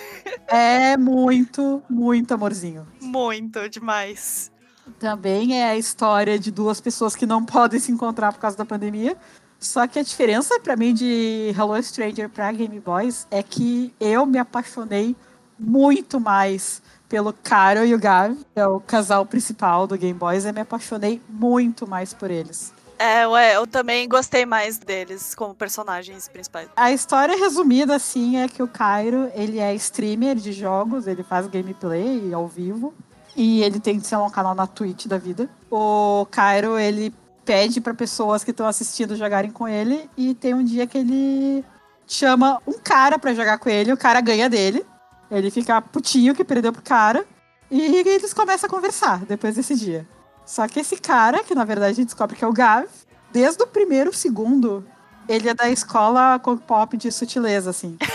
é 0.48 0.96
muito, 0.96 1.82
muito 1.88 2.34
amorzinho. 2.34 2.86
Muito 3.00 3.68
demais. 3.68 4.50
Também 4.98 5.60
é 5.60 5.70
a 5.70 5.76
história 5.76 6.38
de 6.38 6.50
duas 6.50 6.80
pessoas 6.80 7.14
que 7.14 7.26
não 7.26 7.44
podem 7.44 7.78
se 7.78 7.92
encontrar 7.92 8.32
por 8.32 8.40
causa 8.40 8.56
da 8.56 8.64
pandemia. 8.64 9.16
Só 9.58 9.86
que 9.86 9.98
a 9.98 10.02
diferença 10.02 10.58
pra 10.60 10.76
mim 10.76 10.94
de 10.94 11.54
Hello 11.56 11.80
Stranger 11.82 12.28
pra 12.28 12.50
Game 12.50 12.80
Boys 12.80 13.26
é 13.30 13.42
que 13.42 13.94
eu 14.00 14.24
me 14.24 14.38
apaixonei 14.38 15.14
muito 15.58 16.18
mais 16.18 16.82
pelo 17.08 17.32
Caro 17.32 17.84
e 17.84 17.92
o 17.92 17.98
Gav, 17.98 18.34
que 18.54 18.60
é 18.60 18.66
o 18.66 18.80
casal 18.80 19.26
principal 19.26 19.86
do 19.86 19.98
Game 19.98 20.18
Boys, 20.18 20.44
eu 20.44 20.54
me 20.54 20.60
apaixonei 20.60 21.20
muito 21.28 21.86
mais 21.86 22.14
por 22.14 22.30
eles. 22.30 22.72
É, 23.00 23.26
ué, 23.26 23.56
eu 23.56 23.66
também 23.66 24.06
gostei 24.06 24.44
mais 24.44 24.76
deles 24.76 25.34
como 25.34 25.54
personagens 25.54 26.28
principais. 26.28 26.68
A 26.76 26.92
história 26.92 27.34
resumida, 27.34 27.96
assim, 27.96 28.36
é 28.36 28.46
que 28.46 28.62
o 28.62 28.68
Cairo, 28.68 29.30
ele 29.34 29.58
é 29.58 29.74
streamer 29.74 30.36
de 30.36 30.52
jogos, 30.52 31.06
ele 31.06 31.22
faz 31.22 31.46
gameplay 31.46 32.30
ao 32.34 32.46
vivo. 32.46 32.92
E 33.34 33.62
ele 33.62 33.80
tem, 33.80 33.98
sei 34.00 34.18
lá, 34.18 34.24
um 34.26 34.30
canal 34.30 34.54
na 34.54 34.66
Twitch 34.66 35.06
da 35.06 35.16
vida. 35.16 35.48
O 35.70 36.26
Cairo, 36.30 36.78
ele 36.78 37.10
pede 37.42 37.80
para 37.80 37.94
pessoas 37.94 38.44
que 38.44 38.50
estão 38.50 38.66
assistindo 38.66 39.16
jogarem 39.16 39.50
com 39.50 39.66
ele. 39.66 40.10
E 40.14 40.34
tem 40.34 40.52
um 40.52 40.62
dia 40.62 40.86
que 40.86 40.98
ele 40.98 41.64
chama 42.06 42.60
um 42.66 42.74
cara 42.74 43.18
para 43.18 43.32
jogar 43.32 43.56
com 43.56 43.70
ele, 43.70 43.94
o 43.94 43.96
cara 43.96 44.20
ganha 44.20 44.50
dele. 44.50 44.84
Ele 45.30 45.50
fica 45.50 45.80
putinho 45.80 46.34
que 46.34 46.44
perdeu 46.44 46.70
pro 46.70 46.82
cara. 46.82 47.24
E 47.70 48.06
eles 48.06 48.34
começam 48.34 48.68
a 48.68 48.70
conversar 48.70 49.24
depois 49.24 49.54
desse 49.54 49.74
dia. 49.74 50.06
Só 50.50 50.66
que 50.66 50.80
esse 50.80 50.96
cara, 50.96 51.44
que 51.44 51.54
na 51.54 51.64
verdade 51.64 51.92
a 51.92 51.94
gente 51.94 52.06
descobre 52.06 52.34
que 52.34 52.44
é 52.44 52.48
o 52.48 52.52
Gav, 52.52 52.88
desde 53.32 53.62
o 53.62 53.68
primeiro 53.68 54.12
segundo, 54.12 54.84
ele 55.28 55.48
é 55.48 55.54
da 55.54 55.70
escola 55.70 56.40
pop 56.40 56.96
de 56.96 57.12
sutileza, 57.12 57.70
assim. 57.70 57.96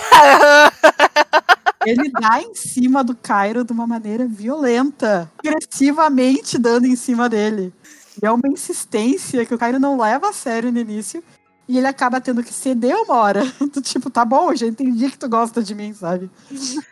Ele 1.85 2.09
dá 2.09 2.41
em 2.41 2.55
cima 2.55 3.03
do 3.03 3.15
Cairo 3.15 3.63
de 3.63 3.71
uma 3.71 3.85
maneira 3.85 4.25
violenta, 4.25 5.31
agressivamente 5.37 6.57
dando 6.57 6.87
em 6.87 6.95
cima 6.95 7.29
dele. 7.29 7.71
E 8.19 8.25
é 8.25 8.31
uma 8.31 8.47
insistência 8.47 9.45
que 9.45 9.53
o 9.53 9.57
Cairo 9.57 9.79
não 9.79 9.95
leva 9.95 10.29
a 10.29 10.33
sério 10.33 10.71
no 10.71 10.79
início. 10.79 11.23
E 11.67 11.77
ele 11.77 11.85
acaba 11.85 12.19
tendo 12.19 12.43
que 12.43 12.51
ceder 12.51 12.95
uma 12.95 13.17
hora. 13.17 13.43
Do 13.71 13.81
tipo, 13.81 14.09
tá 14.09 14.25
bom, 14.25 14.55
já 14.55 14.65
entendi 14.65 15.11
que 15.11 15.17
tu 15.17 15.29
gosta 15.29 15.61
de 15.61 15.75
mim, 15.75 15.93
sabe? 15.93 16.29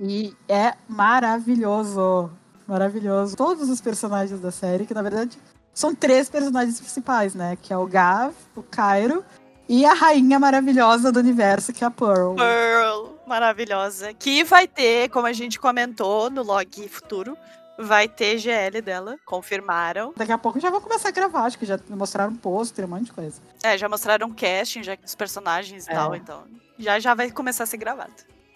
E 0.00 0.32
é 0.48 0.74
maravilhoso. 0.88 2.30
Maravilhoso. 2.68 3.34
Todos 3.34 3.70
os 3.70 3.80
personagens 3.80 4.38
da 4.40 4.50
série, 4.52 4.84
que 4.84 4.92
na 4.92 5.00
verdade 5.02 5.38
são 5.72 5.94
três 5.94 6.28
personagens 6.28 6.78
principais, 6.78 7.34
né? 7.34 7.56
Que 7.62 7.72
é 7.72 7.76
o 7.78 7.86
Gav, 7.86 8.34
o 8.54 8.62
Cairo 8.62 9.24
e 9.68 9.86
a 9.86 9.94
rainha 9.94 10.38
maravilhosa 10.38 11.10
do 11.10 11.18
universo, 11.18 11.72
que 11.72 11.82
é 11.82 11.86
a 11.86 11.90
Pearl. 11.90 12.34
Pearl, 12.34 13.14
maravilhosa. 13.26 14.12
Que 14.12 14.44
vai 14.44 14.68
ter, 14.68 15.08
como 15.08 15.26
a 15.26 15.32
gente 15.32 15.58
comentou 15.58 16.28
no 16.28 16.42
log 16.42 16.88
futuro, 16.88 17.36
vai 17.78 18.06
ter 18.08 18.36
GL 18.38 18.82
dela, 18.82 19.16
confirmaram. 19.24 20.12
Daqui 20.16 20.32
a 20.32 20.38
pouco 20.38 20.60
já 20.60 20.68
vão 20.68 20.80
começar 20.80 21.08
a 21.08 21.12
gravar, 21.12 21.44
acho 21.44 21.58
que 21.58 21.64
já 21.66 21.78
mostraram 21.88 22.34
pôster, 22.34 22.84
um 22.84 22.88
monte 22.88 23.04
de 23.04 23.12
coisa. 23.12 23.40
É, 23.62 23.78
já 23.78 23.88
mostraram 23.88 24.30
casting, 24.30 24.82
já 24.82 24.96
os 25.02 25.14
personagens 25.14 25.86
e 25.86 25.90
É. 25.90 25.94
tal, 25.94 26.14
então 26.14 26.42
já 26.78 26.98
já 26.98 27.14
vai 27.14 27.30
começar 27.30 27.64
a 27.64 27.66
ser 27.66 27.76
gravado. 27.78 28.12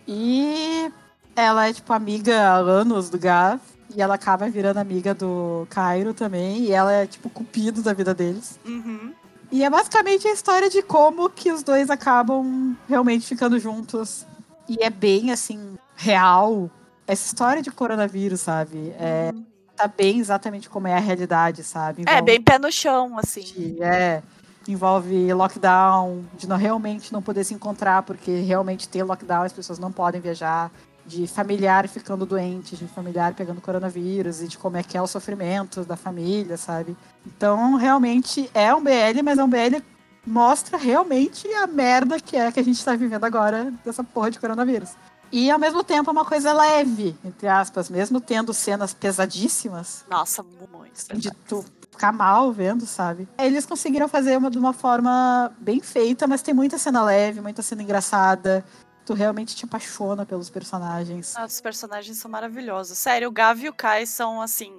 E 0.07 0.91
ela 1.37 1.69
é, 1.69 1.73
tipo, 1.73 1.93
amiga 1.93 2.41
há 2.41 2.57
anos 2.57 3.09
do 3.09 3.19
Gav. 3.19 3.61
E 3.94 4.02
ela 4.02 4.14
acaba 4.14 4.48
virando 4.48 4.78
amiga 4.78 5.14
do 5.14 5.66
Cairo 5.70 6.14
também. 6.14 6.64
E 6.64 6.73
ela 6.73 6.93
é, 6.93 7.06
tipo, 7.06 7.28
cupido 7.28 7.82
da 7.82 7.93
vida 7.93 8.14
deles. 8.14 8.59
Uhum. 8.64 9.12
E 9.51 9.62
é 9.62 9.69
basicamente 9.69 10.27
a 10.27 10.32
história 10.32 10.70
de 10.70 10.82
como 10.82 11.28
que 11.28 11.52
os 11.52 11.62
dois 11.62 11.90
acabam 11.90 12.77
realmente 12.89 13.27
ficando 13.27 13.59
juntos. 13.59 14.27
E 14.69 14.82
é 14.82 14.89
bem, 14.89 15.31
assim, 15.31 15.77
real. 15.94 16.70
Essa 17.06 17.27
história 17.27 17.62
de 17.62 17.70
coronavírus, 17.70 18.40
sabe? 18.40 18.94
É, 18.98 19.32
tá 19.77 19.86
bem 19.86 20.20
exatamente 20.20 20.70
como 20.70 20.89
é 20.89 20.94
a 20.94 21.01
realidade, 21.01 21.62
sabe? 21.62 22.05
É, 22.06 22.23
bem 22.23 22.40
pé 22.40 22.59
no 22.59 22.73
chão, 22.73 23.19
assim. 23.19 23.77
É, 23.81 24.23
envolve 24.66 25.32
lockdown, 25.35 26.24
de 26.39 26.48
não, 26.48 26.56
realmente 26.56 27.12
não 27.12 27.20
poder 27.20 27.44
se 27.44 27.52
encontrar, 27.52 28.02
porque 28.02 28.40
realmente 28.40 28.89
tem 28.89 29.02
lockdown, 29.02 29.43
as 29.43 29.52
pessoas 29.52 29.78
não 29.78 29.93
podem 29.93 30.20
viajar 30.20 30.70
de 31.07 31.27
familiar 31.27 31.89
ficando 31.89 32.24
doente, 32.24 32.77
de 32.77 32.87
familiar 32.87 33.35
pegando 33.35 33.61
coronavírus 33.61 34.43
e 34.43 34.49
de 34.49 34.59
como 34.59 34.77
é 34.77 34.83
que 34.83 34.97
é 34.97 35.03
o 35.03 35.07
sofrimento 35.07 35.85
da 35.85 35.97
família, 35.97 36.57
sabe? 36.57 36.97
Então, 37.27 37.77
realmente 37.77 38.51
é 38.55 38.74
um 38.74 38.83
BL, 38.83 39.23
mas 39.24 39.39
é 39.39 39.45
um 39.45 39.49
BL 39.49 39.83
mostra 40.24 40.79
realmente 40.79 41.49
a 41.55 41.66
merda 41.66 42.20
que 42.20 42.37
é 42.37 42.51
que 42.53 42.61
a 42.61 42.65
gente 42.65 42.85
tá 42.85 42.95
vivendo 42.95 43.24
agora 43.24 43.73
dessa 43.85 44.05
porra 44.05 44.31
de 44.31 44.39
coronavírus. 44.39 44.91
E 45.33 45.51
ao 45.51 45.59
mesmo 45.59 45.83
tempo 45.83 46.11
é 46.11 46.12
uma 46.12 46.27
coisa 46.27 46.53
leve, 46.53 47.16
entre 47.24 47.49
aspas, 47.49 47.89
mesmo 47.89 48.20
tendo 48.20 48.53
cenas 48.53 48.93
pesadíssimas. 48.93 50.05
Nossa, 50.09 50.43
muito. 50.43 51.16
De 51.16 51.31
tu 51.49 51.65
ficar 51.91 52.12
mal 52.12 52.53
vendo, 52.53 52.85
sabe? 52.85 53.27
Eles 53.39 53.65
conseguiram 53.65 54.09
fazer 54.09 54.37
uma, 54.37 54.51
de 54.51 54.59
uma 54.59 54.74
forma 54.74 55.51
bem 55.59 55.81
feita, 55.81 56.27
mas 56.27 56.43
tem 56.43 56.53
muita 56.53 56.77
cena 56.77 57.03
leve, 57.03 57.41
muita 57.41 57.62
cena 57.62 57.83
engraçada 57.83 58.62
tu 59.05 59.15
realmente 59.15 59.55
te 59.55 59.65
apaixona 59.65 60.24
pelos 60.24 60.51
personagens. 60.51 61.35
Ah, 61.37 61.45
os 61.45 61.61
personagens 61.61 62.19
são 62.19 62.31
maravilhosos. 62.31 62.99
Sério, 62.99 63.29
o 63.29 63.33
Gav 63.33 63.62
e 63.62 63.69
o 63.69 63.74
Kai 63.74 64.07
são 64.07 64.41
assim. 64.41 64.73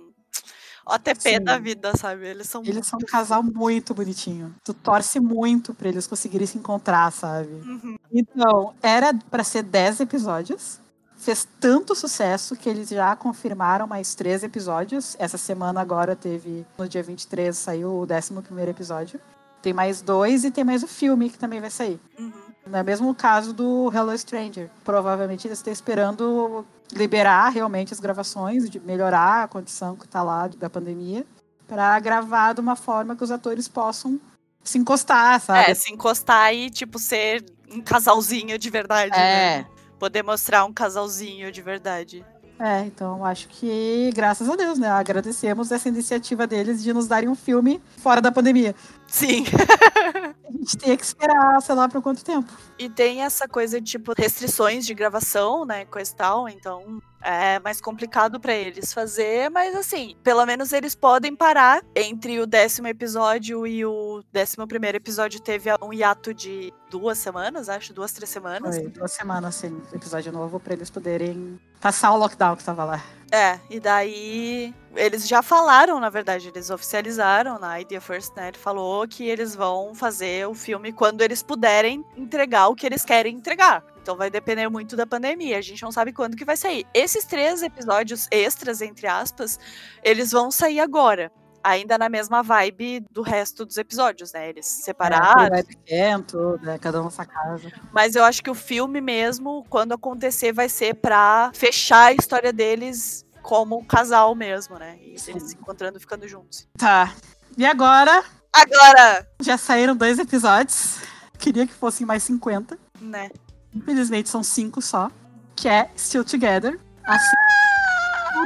O 0.86 0.92
ATP 0.92 1.36
Sim. 1.36 1.40
da 1.40 1.58
vida, 1.58 1.96
sabe? 1.96 2.28
Eles 2.28 2.50
são 2.50 2.62
Eles 2.66 2.86
são 2.86 3.00
um 3.02 3.06
casal 3.06 3.42
muito 3.42 3.94
bonitinho. 3.94 4.54
Tu 4.64 4.74
torce 4.74 5.20
muito 5.20 5.74
pra 5.74 5.88
eles 5.88 6.06
conseguirem 6.06 6.46
se 6.46 6.58
encontrar, 6.58 7.10
sabe? 7.12 7.54
Uhum. 7.54 7.98
Então, 8.12 8.74
era 8.82 9.14
para 9.32 9.44
ser 9.44 9.64
10 9.64 10.02
episódios. 10.02 10.80
Fez 11.16 11.48
tanto 11.58 11.96
sucesso 11.96 12.54
que 12.54 12.68
eles 12.68 12.90
já 12.90 13.16
confirmaram 13.16 13.88
mais 13.88 14.14
três 14.14 14.44
episódios. 14.44 15.16
Essa 15.18 15.38
semana 15.38 15.80
agora 15.80 16.18
teve, 16.18 16.66
no 16.78 16.88
dia 16.88 17.02
23, 17.02 17.58
saiu 17.58 17.90
o 17.92 18.02
11 18.04 18.34
episódio. 18.70 19.22
Tem 19.62 19.72
mais 19.72 20.02
dois 20.02 20.44
e 20.44 20.52
tem 20.52 20.66
mais 20.66 20.84
o 20.84 20.88
filme 20.88 21.30
que 21.30 21.40
também 21.40 21.62
vai 21.62 21.70
sair. 21.70 21.98
Uhum. 22.20 22.53
É 22.72 22.82
o 22.82 22.86
mesmo 22.86 23.14
caso 23.14 23.54
do 23.54 23.92
Hello 23.94 24.18
Stranger. 24.18 24.70
Provavelmente 24.84 25.48
eles 25.48 25.60
estão 25.60 25.74
esperando 25.74 26.66
liberar 26.92 27.50
realmente 27.50 27.94
as 27.94 28.00
gravações, 28.00 28.70
de 28.70 28.80
melhorar 28.80 29.44
a 29.44 29.48
condição 29.48 29.96
que 29.96 30.06
está 30.06 30.24
lá 30.24 30.48
da 30.48 30.70
pandemia, 30.70 31.26
para 31.68 32.00
gravar 32.00 32.54
de 32.54 32.62
uma 32.62 32.76
forma 32.76 33.16
que 33.16 33.24
os 33.24 33.32
atores 33.32 33.68
possam 33.68 34.20
se 34.64 34.78
encostar, 34.78 35.40
sabe? 35.42 35.72
É, 35.72 35.74
se 35.74 35.92
encostar 35.92 36.54
e, 36.54 36.70
tipo, 36.70 36.98
ser 36.98 37.44
um 37.70 37.82
casalzinho 37.82 38.58
de 38.58 38.70
verdade. 38.70 39.14
É. 39.14 39.58
Né? 39.60 39.66
Poder 40.00 40.24
mostrar 40.24 40.64
um 40.66 40.74
casalzinho 40.74 41.52
de 41.52 41.62
verdade. 41.62 42.26
É, 42.60 42.82
então 42.82 43.26
acho 43.26 43.48
que, 43.50 44.10
graças 44.14 44.50
a 44.50 44.56
Deus, 44.56 44.78
né? 44.78 44.90
Agradecemos 44.90 45.72
essa 45.72 45.90
iniciativa 45.90 46.48
deles 46.48 46.82
de 46.82 46.94
nos 46.94 47.08
darem 47.08 47.28
um 47.28 47.36
filme 47.36 47.82
fora 47.98 48.22
da 48.22 48.32
pandemia. 48.32 48.76
Sim. 49.08 49.44
a 50.54 50.58
gente 50.58 50.78
tem 50.78 50.96
que 50.96 51.04
esperar, 51.04 51.62
sei 51.62 51.76
lá, 51.76 51.90
por 51.90 52.02
quanto 52.02 52.24
tempo. 52.24 52.52
E 52.78 52.90
tem 52.90 53.22
essa 53.22 53.48
coisa 53.48 53.82
de, 53.82 53.92
tipo, 53.92 54.14
restrições 54.16 54.86
de 54.86 54.94
gravação, 54.94 55.66
né? 55.66 55.86
Coisa 55.86 56.12
e 56.12 56.16
tal, 56.16 56.50
então 56.50 57.02
é 57.22 57.60
mais 57.60 57.80
complicado 57.80 58.40
para 58.40 58.54
eles 58.54 58.94
fazer, 58.94 59.50
mas 59.50 59.74
assim, 59.76 60.16
pelo 60.22 60.46
menos 60.46 60.74
eles 60.74 60.94
podem 60.94 61.34
parar 61.34 61.82
entre 61.96 62.40
o 62.40 62.46
décimo 62.46 62.88
episódio 62.88 63.66
e 63.66 63.86
o 63.86 64.22
décimo 64.32 64.68
primeiro 64.68 64.98
episódio 64.98 65.40
teve 65.40 65.70
um 65.82 65.94
hiato 65.94 66.34
de 66.34 66.74
duas 66.90 67.18
semanas, 67.18 67.70
acho, 67.70 67.94
duas, 67.94 68.12
três 68.12 68.30
semanas. 68.30 68.76
Foi, 68.76 68.88
duas 68.90 69.12
semanas, 69.14 69.56
sim, 69.56 69.82
episódio 69.94 70.34
novo 70.34 70.60
para 70.60 70.74
eles 70.74 70.90
poderem 70.90 71.58
passar 71.84 72.14
o 72.14 72.18
lockdown 72.18 72.56
que 72.56 72.64
tava 72.64 72.86
lá. 72.86 73.04
É, 73.30 73.60
e 73.70 73.78
daí 73.78 74.74
eles 74.96 75.28
já 75.28 75.42
falaram, 75.42 76.00
na 76.00 76.10
verdade, 76.10 76.48
eles 76.48 76.70
oficializaram 76.70 77.60
na 77.60 77.82
Idea 77.82 78.00
First, 78.00 78.32
né? 78.38 78.50
Ele 78.50 78.58
falou 78.58 79.06
que 79.06 79.28
eles 79.28 79.54
vão 79.54 79.94
fazer 79.94 80.48
o 80.48 80.54
filme 80.54 80.94
quando 80.94 81.22
eles 81.22 81.44
puderem 81.44 82.06
entregar 82.16 82.68
o 82.68 82.76
que 82.76 82.86
eles 82.86 83.04
querem 83.04 83.36
entregar. 83.36 83.84
Então 84.02 84.16
vai 84.16 84.30
depender 84.30 84.70
muito 84.70 84.96
da 84.96 85.06
pandemia. 85.06 85.58
A 85.58 85.62
gente 85.62 85.84
não 85.84 85.92
sabe 85.92 86.14
quando 86.14 86.38
que 86.38 86.46
vai 86.46 86.56
sair. 86.56 86.86
Esses 86.94 87.26
três 87.26 87.62
episódios 87.62 88.30
extras, 88.32 88.82
entre 88.82 89.08
aspas, 89.08 89.60
eles 90.04 90.32
vão 90.32 90.52
sair 90.52 90.80
agora. 90.80 91.32
Ainda 91.64 91.98
na 91.98 92.10
mesma 92.10 92.44
vibe 92.44 93.06
do 93.10 93.22
resto 93.22 93.66
dos 93.66 93.78
episódios, 93.78 94.34
né? 94.34 94.50
Eles 94.50 94.80
é, 94.80 94.84
separados. 94.84 95.60
É, 95.60 95.64
pequeno, 95.64 96.24
tudo, 96.24 96.66
né? 96.66 96.78
Cada 96.78 97.00
um 97.00 97.06
na 97.06 97.10
sua 97.10 97.26
casa. 97.26 97.72
Mas 97.92 98.16
eu 98.16 98.24
acho 98.24 98.44
que 98.44 98.50
o 98.50 98.56
filme 98.56 99.00
mesmo, 99.00 99.66
quando 99.70 99.94
acontecer, 99.94 100.52
vai 100.52 100.68
ser 100.68 100.96
pra 100.96 101.52
fechar 101.54 102.08
a 102.08 102.14
história 102.14 102.52
deles 102.52 103.26
como 103.42 103.78
um 103.78 103.84
casal 103.84 104.36
mesmo, 104.36 104.78
né? 104.78 104.98
E 105.02 105.20
Sim. 105.20 105.32
eles 105.32 105.44
se 105.44 105.56
encontrando 105.56 106.00
ficando 106.00 106.28
juntos. 106.28 106.68
Tá. 106.78 107.14
E 107.58 107.66
agora? 107.66 108.24
Agora! 108.52 109.28
Já 109.42 109.58
saíram 109.58 109.96
dois 109.96 110.20
episódios. 110.20 110.98
Queria 111.40 111.66
que 111.66 111.74
fossem 111.74 112.06
mais 112.06 112.24
50. 112.24 112.78
Né? 113.02 113.30
Infelizmente 113.74 114.30
são 114.30 114.44
cinco 114.44 114.82
só. 114.82 115.12
Que 115.56 115.68
é 115.68 115.90
Still 115.98 116.24
Together. 116.24 116.80
Assim, 117.06 117.36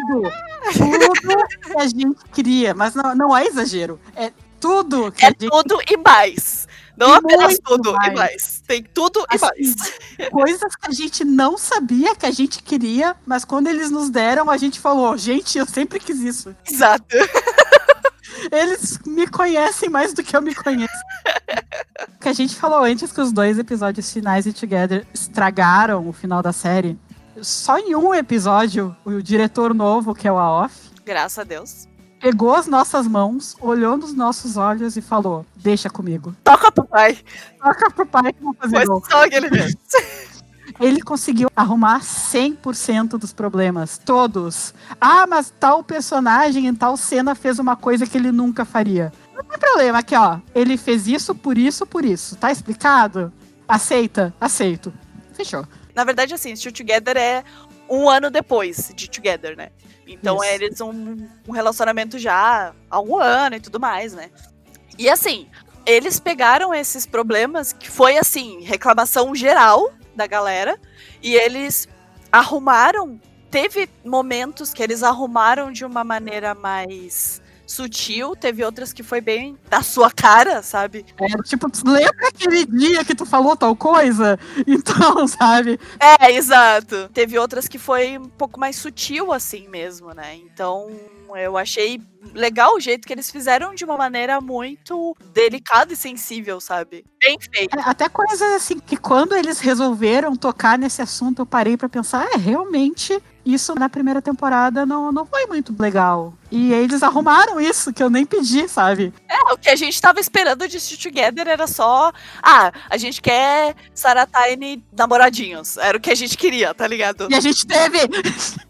tudo. 0.08 0.47
Tudo 0.74 1.48
que 1.48 1.80
a 1.80 1.88
gente 1.88 2.18
queria. 2.34 2.74
Mas 2.74 2.96
não, 2.96 3.16
não 3.16 3.38
é 3.38 3.46
exagero. 3.46 4.00
É 4.16 4.32
tudo 4.60 5.12
que 5.12 5.26
é 5.26 5.28
a 5.28 5.32
gente... 5.32 5.50
tudo 5.50 5.80
e 5.90 5.98
mais. 5.98 6.68
Não 6.98 7.14
e 7.14 7.16
apenas 7.18 7.60
tudo 7.64 7.94
mais. 7.94 8.12
e 8.12 8.16
mais. 8.16 8.64
Tem 8.68 8.84
tudo 8.84 9.26
assim, 9.30 9.46
e 9.58 9.68
mais. 9.68 10.30
Coisas 10.32 10.76
que 10.76 10.90
a 10.90 10.92
gente 10.92 11.24
não 11.24 11.58
sabia 11.58 12.16
que 12.16 12.26
a 12.26 12.32
gente 12.32 12.64
queria, 12.64 13.16
mas 13.26 13.46
quando 13.46 13.68
eles 13.68 13.92
nos 13.92 14.10
deram, 14.10 14.50
a 14.50 14.58
gente 14.58 14.80
falou, 14.80 15.16
gente, 15.16 15.58
eu 15.58 15.66
sempre 15.66 16.00
quis 16.00 16.20
isso. 16.22 16.56
Exato. 16.70 17.06
Eles 18.52 19.00
me 19.06 19.28
conhecem 19.28 19.90
mais 19.90 20.14
do 20.14 20.24
que 20.24 20.36
eu 20.36 20.42
me 20.42 20.54
conheço. 20.54 20.94
O 22.16 22.20
que 22.20 22.30
a 22.30 22.34
gente 22.34 22.56
falou 22.56 22.84
antes 22.84 23.12
que 23.12 23.22
os 23.22 23.32
dois 23.32 23.58
episódios 23.58 24.12
finais 24.12 24.46
de 24.46 24.54
Together 24.54 25.06
estragaram 25.14 26.08
o 26.08 26.14
final 26.14 26.42
da 26.42 26.54
série. 26.54 26.98
Só 27.42 27.78
em 27.78 27.96
um 27.96 28.14
episódio, 28.14 28.96
o 29.06 29.22
diretor 29.22 29.74
novo, 29.74 30.16
que 30.16 30.28
é 30.28 30.32
o 30.32 30.38
Aof. 30.38 30.74
Graças 31.06 31.40
a 31.40 31.44
Deus. 31.44 31.88
Pegou 32.20 32.56
as 32.56 32.66
nossas 32.66 33.08
mãos, 33.08 33.56
olhou 33.62 33.96
nos 33.96 34.14
nossos 34.14 34.58
olhos 34.58 34.98
e 34.98 35.02
falou: 35.02 35.46
Deixa 35.56 35.90
comigo. 35.90 36.36
Toca 36.44 36.72
pro 36.72 36.86
pai. 36.86 37.18
Toca 37.62 37.92
pro 37.92 38.06
pai 38.06 38.34
que 38.34 38.44
vou 38.44 38.56
fazer 38.56 38.86
Foi 38.86 39.02
só 39.10 39.26
aquele 39.26 39.50
ele 40.80 41.02
conseguiu 41.02 41.50
arrumar 41.56 42.02
100% 42.02 43.18
dos 43.18 43.34
problemas, 43.34 43.98
todos. 43.98 44.74
Ah, 45.00 45.26
mas 45.28 45.54
tal 45.60 45.84
personagem 45.84 46.68
em 46.68 46.76
tal 46.76 46.98
cena 46.98 47.36
fez 47.36 47.60
uma 47.60 47.76
coisa 47.76 48.06
que 48.06 48.18
ele 48.18 48.32
nunca 48.32 48.66
faria. 48.66 49.12
Não 49.36 49.44
tem 49.44 49.58
problema, 49.58 50.00
aqui 50.00 50.16
ó, 50.16 50.40
ele 50.54 50.78
fez 50.78 51.08
isso 51.08 51.34
por 51.34 51.58
isso, 51.58 51.86
por 51.86 52.04
isso. 52.06 52.36
Tá 52.36 52.52
explicado? 52.52 53.32
Aceita? 53.68 54.34
Aceito. 54.40 54.94
Fechou. 55.34 55.66
Na 55.98 56.04
verdade, 56.04 56.32
assim, 56.32 56.56
Still 56.56 56.72
Together 56.72 57.18
é 57.18 57.44
um 57.90 58.08
ano 58.08 58.30
depois 58.30 58.92
de 58.96 59.10
Together, 59.10 59.58
né? 59.58 59.70
Então 60.06 60.44
eles 60.44 60.80
um, 60.80 61.28
um 61.48 61.52
relacionamento 61.52 62.20
já 62.20 62.72
há 62.88 63.02
um 63.02 63.18
ano 63.18 63.56
e 63.56 63.60
tudo 63.60 63.80
mais, 63.80 64.14
né? 64.14 64.30
E 64.96 65.10
assim, 65.10 65.48
eles 65.88 66.20
pegaram 66.20 66.72
esses 66.72 67.08
problemas, 67.08 67.74
que 67.74 67.90
foi 67.90 68.16
assim, 68.16 68.62
reclamação 68.62 69.34
geral 69.34 69.92
da 70.16 70.28
galera. 70.28 70.80
E 71.20 71.34
eles 71.34 71.88
arrumaram. 72.32 73.20
Teve 73.50 73.90
momentos 74.06 74.76
que 74.76 74.84
eles 74.84 75.02
arrumaram 75.02 75.72
de 75.72 75.84
uma 75.84 76.04
maneira 76.04 76.54
mais 76.54 77.42
sutil, 77.68 78.36
teve 78.36 78.64
outras 78.64 78.94
que 78.94 79.04
foi 79.04 79.20
bem 79.20 79.58
da 79.70 79.84
sua 79.84 80.10
cara, 80.10 80.64
sabe? 80.64 81.06
É, 81.20 81.28
tipo, 81.44 81.68
lembra 81.86 82.30
aquele 82.30 82.66
dia 82.66 83.04
que 83.04 83.14
tu 83.14 83.26
falou 83.26 83.56
tal 83.56 83.76
coisa? 83.76 84.40
Então, 84.66 85.28
sabe? 85.28 85.80
É, 86.00 86.32
exato. 86.32 87.10
Teve 87.14 87.38
outras 87.38 87.68
que 87.68 87.78
foi 87.78 88.18
um 88.18 88.30
pouco 88.30 88.60
mais 88.60 88.76
sutil 88.76 89.32
assim 89.32 89.68
mesmo, 89.68 90.14
né? 90.14 90.36
Então, 90.36 90.90
eu 91.36 91.58
achei 91.58 92.02
legal 92.34 92.76
o 92.76 92.80
jeito 92.80 93.08
que 93.08 93.14
eles 93.14 93.30
fizeram 93.32 93.74
de 93.74 93.84
uma 93.84 93.98
maneira 93.98 94.40
muito 94.40 95.16
delicada 95.34 95.94
e 95.94 95.96
sensível, 95.96 96.60
sabe? 96.60 97.06
Bem 97.22 97.38
feito. 97.40 97.78
É, 97.78 97.82
até 97.84 98.08
coisas 98.08 98.42
assim 98.42 98.80
que 98.80 98.98
quando 98.98 99.36
eles 99.36 99.60
resolveram 99.60 100.36
tocar 100.36 100.78
nesse 100.78 101.02
assunto, 101.02 101.42
eu 101.42 101.46
parei 101.46 101.76
para 101.76 101.90
pensar, 101.90 102.28
é, 102.34 102.38
realmente 102.38 103.22
isso 103.54 103.74
na 103.76 103.88
primeira 103.88 104.22
temporada 104.22 104.86
não, 104.86 105.12
não 105.12 105.26
foi 105.26 105.46
muito 105.46 105.74
legal. 105.80 106.34
E 106.52 106.74
eles 106.74 107.04
arrumaram 107.04 107.60
isso, 107.60 107.94
que 107.94 108.02
eu 108.02 108.10
nem 108.10 108.26
pedi, 108.26 108.68
sabe? 108.68 109.14
É, 109.30 109.54
o 109.54 109.58
que 109.58 109.70
a 109.70 109.76
gente 109.76 110.00
tava 110.02 110.20
esperando 110.20 110.68
de 110.68 110.80
Stitch 110.80 111.04
Together 111.04 111.48
era 111.48 111.68
só. 111.68 112.12
Ah, 112.42 112.72
a 112.90 112.98
gente 112.98 113.22
quer 113.22 113.76
Sarah 113.94 114.28
Tiny 114.28 114.84
namoradinhos. 114.92 115.78
Era 115.78 115.98
o 115.98 116.02
que 116.02 116.12
a 116.12 116.16
gente 116.16 116.38
queria, 116.38 116.74
tá 116.74 116.88
ligado? 116.88 117.28
E 117.30 117.36
a 117.36 117.40
gente 117.40 117.66
teve! 117.66 118.00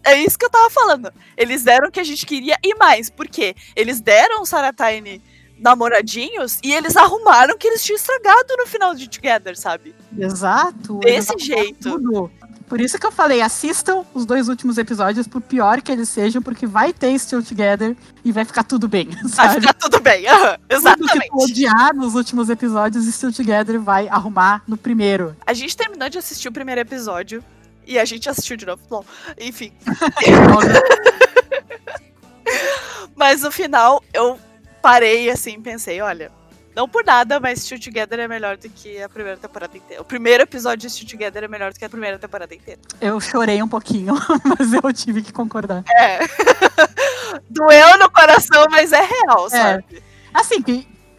É 0.04 0.20
isso 0.22 0.38
que 0.38 0.44
eu 0.44 0.50
tava 0.50 0.70
falando. 0.70 1.12
Eles 1.36 1.62
deram 1.62 1.88
o 1.88 1.92
que 1.92 2.00
a 2.00 2.04
gente 2.04 2.24
queria 2.24 2.56
e 2.64 2.74
mais. 2.76 3.10
Por 3.10 3.28
quê? 3.28 3.54
Eles 3.76 4.00
deram 4.00 4.44
Sarah 4.44 4.72
Tiny 4.72 5.22
namoradinhos 5.58 6.58
e 6.62 6.72
eles 6.72 6.96
arrumaram 6.96 7.56
que 7.58 7.66
eles 7.66 7.84
tinham 7.84 7.96
estragado 7.96 8.56
no 8.56 8.66
final 8.66 8.94
de 8.94 9.08
Together, 9.08 9.58
sabe? 9.58 9.94
Exato. 10.16 10.98
Desse 11.00 11.36
jeito. 11.38 11.90
Tudo. 11.90 12.30
Por 12.68 12.80
isso 12.80 12.98
que 12.98 13.06
eu 13.06 13.12
falei, 13.12 13.40
assistam 13.40 14.04
os 14.12 14.26
dois 14.26 14.48
últimos 14.48 14.76
episódios, 14.78 15.26
por 15.26 15.40
pior 15.40 15.80
que 15.80 15.90
eles 15.90 16.08
sejam, 16.08 16.42
porque 16.42 16.66
vai 16.66 16.92
ter 16.92 17.18
Still 17.18 17.42
Together 17.42 17.96
e 18.24 18.30
vai 18.30 18.44
ficar 18.44 18.62
tudo 18.62 18.86
bem, 18.86 19.08
Vai 19.24 19.48
sabe? 19.48 19.60
ficar 19.62 19.72
tudo 19.74 20.00
bem. 20.00 20.26
aham, 20.28 20.52
Tudo 20.52 20.68
que 20.68 20.74
exatamente. 20.74 21.28
tu 21.30 21.42
odiar 21.44 21.94
nos 21.94 22.14
últimos 22.14 22.50
episódios, 22.50 23.06
Still 23.06 23.32
Together 23.32 23.80
vai 23.80 24.06
arrumar 24.08 24.62
no 24.68 24.76
primeiro. 24.76 25.34
A 25.46 25.54
gente 25.54 25.76
terminou 25.76 26.08
de 26.08 26.18
assistir 26.18 26.48
o 26.48 26.52
primeiro 26.52 26.80
episódio. 26.80 27.42
E 27.86 27.98
a 27.98 28.04
gente 28.04 28.28
assistiu 28.28 28.54
de 28.54 28.66
novo. 28.66 28.82
Bom, 28.90 29.02
enfim. 29.40 29.72
Mas 33.16 33.42
no 33.42 33.50
final, 33.50 34.02
eu 34.12 34.38
parei 34.82 35.30
assim 35.30 35.54
e 35.54 35.60
pensei, 35.60 36.00
olha, 36.00 36.30
não 36.78 36.88
por 36.88 37.04
nada, 37.04 37.40
mas 37.40 37.58
Still 37.64 37.80
Together 37.80 38.20
é 38.20 38.28
melhor 38.28 38.56
do 38.56 38.68
que 38.70 39.02
a 39.02 39.08
primeira 39.08 39.36
temporada 39.36 39.76
inteira. 39.76 40.00
O 40.00 40.04
primeiro 40.04 40.44
episódio 40.44 40.88
de 40.88 40.90
Still 40.94 41.08
Together 41.08 41.42
é 41.42 41.48
melhor 41.48 41.72
do 41.72 41.78
que 41.78 41.84
a 41.84 41.88
primeira 41.88 42.20
temporada 42.20 42.54
inteira. 42.54 42.80
Eu 43.00 43.18
chorei 43.18 43.60
um 43.60 43.66
pouquinho, 43.66 44.14
mas 44.46 44.72
eu 44.72 44.92
tive 44.92 45.20
que 45.20 45.32
concordar. 45.32 45.82
É. 45.92 46.20
Doeu 47.50 47.98
no 47.98 48.08
coração, 48.08 48.64
mas 48.70 48.92
é 48.92 49.00
real, 49.02 49.50
sabe? 49.50 49.84
Assim, 50.32 50.62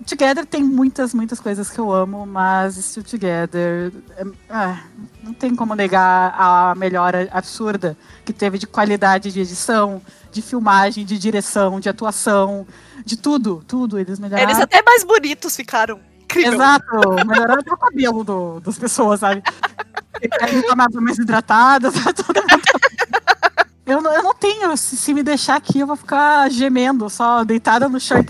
Together 0.07 0.45
tem 0.45 0.63
muitas, 0.63 1.13
muitas 1.13 1.41
coisas 1.41 1.69
que 1.69 1.77
eu 1.77 1.91
amo, 1.91 2.25
mas 2.25 2.75
Still 2.75 3.03
Together. 3.03 3.91
é- 4.15 4.25
ah, 4.49 4.81
não 5.23 5.33
tem 5.33 5.55
como 5.55 5.75
negar 5.75 6.33
a 6.37 6.73
melhora 6.75 7.27
absurda 7.31 7.97
que 8.25 8.31
teve 8.33 8.57
de 8.57 8.65
qualidade 8.67 9.31
de 9.31 9.39
edição, 9.41 10.01
de 10.31 10.41
filmagem, 10.41 11.05
de 11.05 11.17
direção, 11.17 11.79
de 11.79 11.89
atuação, 11.89 12.65
de 13.05 13.17
tudo, 13.17 13.63
tudo. 13.67 13.97
Eles 13.99 14.19
melhoraram. 14.19 14.49
Eles 14.49 14.61
até 14.61 14.81
mais 14.83 15.03
bonitos 15.03 15.55
ficaram. 15.55 15.99
Incrível. 16.21 16.53
Exato, 16.53 16.85
melhoraram 17.25 17.61
até 17.61 17.73
o 17.73 17.77
cabelo 17.77 18.23
do- 18.23 18.59
das 18.59 18.77
pessoas, 18.77 19.19
sabe? 19.21 19.41
Eles 20.21 20.65
tomavam 20.67 21.01
mais 21.01 21.17
hidratadas, 21.17 21.93
todo 22.25 22.41
mundo. 22.41 22.61
Eu 23.85 24.01
não, 24.01 24.13
eu 24.13 24.21
não 24.21 24.35
tenho, 24.35 24.77
se, 24.77 24.95
se 24.95 25.13
me 25.15 25.23
deixar 25.23 25.55
aqui, 25.55 25.79
eu 25.79 25.87
vou 25.87 25.95
ficar 25.95 26.47
gemendo, 26.51 27.09
só 27.09 27.43
deitada 27.43 27.89
no 27.89 27.99
chão 27.99 28.19
e 28.19 28.23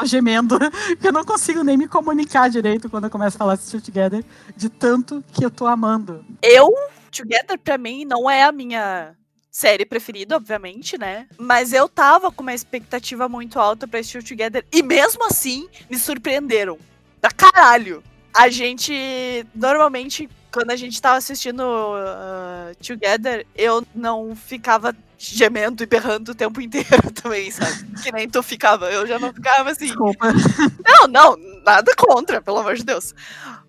posicionada, 0.00 0.06
gemendo, 0.06 0.58
que 1.00 1.08
eu 1.08 1.12
não 1.12 1.24
consigo 1.24 1.62
nem 1.62 1.76
me 1.76 1.88
comunicar 1.88 2.48
direito 2.48 2.88
quando 2.88 3.04
eu 3.04 3.10
começo 3.10 3.36
a 3.36 3.38
falar 3.38 3.56
Still 3.56 3.80
Together, 3.80 4.24
de 4.56 4.68
tanto 4.68 5.22
que 5.32 5.44
eu 5.44 5.50
tô 5.50 5.66
amando. 5.66 6.24
Eu, 6.42 6.72
Together, 7.10 7.58
pra 7.58 7.76
mim, 7.76 8.04
não 8.04 8.30
é 8.30 8.44
a 8.44 8.52
minha 8.52 9.14
série 9.50 9.84
preferida, 9.84 10.36
obviamente, 10.36 10.96
né? 10.96 11.26
Mas 11.36 11.72
eu 11.72 11.88
tava 11.88 12.30
com 12.30 12.42
uma 12.42 12.54
expectativa 12.54 13.28
muito 13.28 13.58
alta 13.58 13.86
pra 13.86 14.02
Still 14.02 14.22
Together. 14.22 14.64
E 14.72 14.82
mesmo 14.82 15.24
assim, 15.26 15.68
me 15.90 15.98
surpreenderam. 15.98 16.78
Pra 17.20 17.30
caralho. 17.30 18.02
A 18.34 18.48
gente, 18.48 19.44
normalmente, 19.54 20.28
quando 20.52 20.70
a 20.70 20.76
gente 20.76 21.00
tava 21.00 21.16
assistindo 21.16 21.60
uh, 21.60 22.74
Together, 22.84 23.46
eu 23.56 23.86
não 23.94 24.34
ficava 24.34 24.94
gemendo 25.16 25.82
e 25.82 25.86
berrando 25.86 26.32
o 26.32 26.34
tempo 26.34 26.60
inteiro 26.60 27.10
também, 27.12 27.50
sabe? 27.50 27.84
Que 28.02 28.10
nem 28.10 28.28
tu 28.28 28.42
ficava. 28.42 28.90
Eu 28.90 29.06
já 29.06 29.18
não 29.18 29.32
ficava 29.32 29.70
assim. 29.70 29.86
Desculpa. 29.86 30.28
Não, 30.84 31.06
não, 31.06 31.36
nada 31.64 31.92
contra, 31.96 32.40
pelo 32.40 32.58
amor 32.58 32.74
de 32.74 32.84
Deus. 32.84 33.14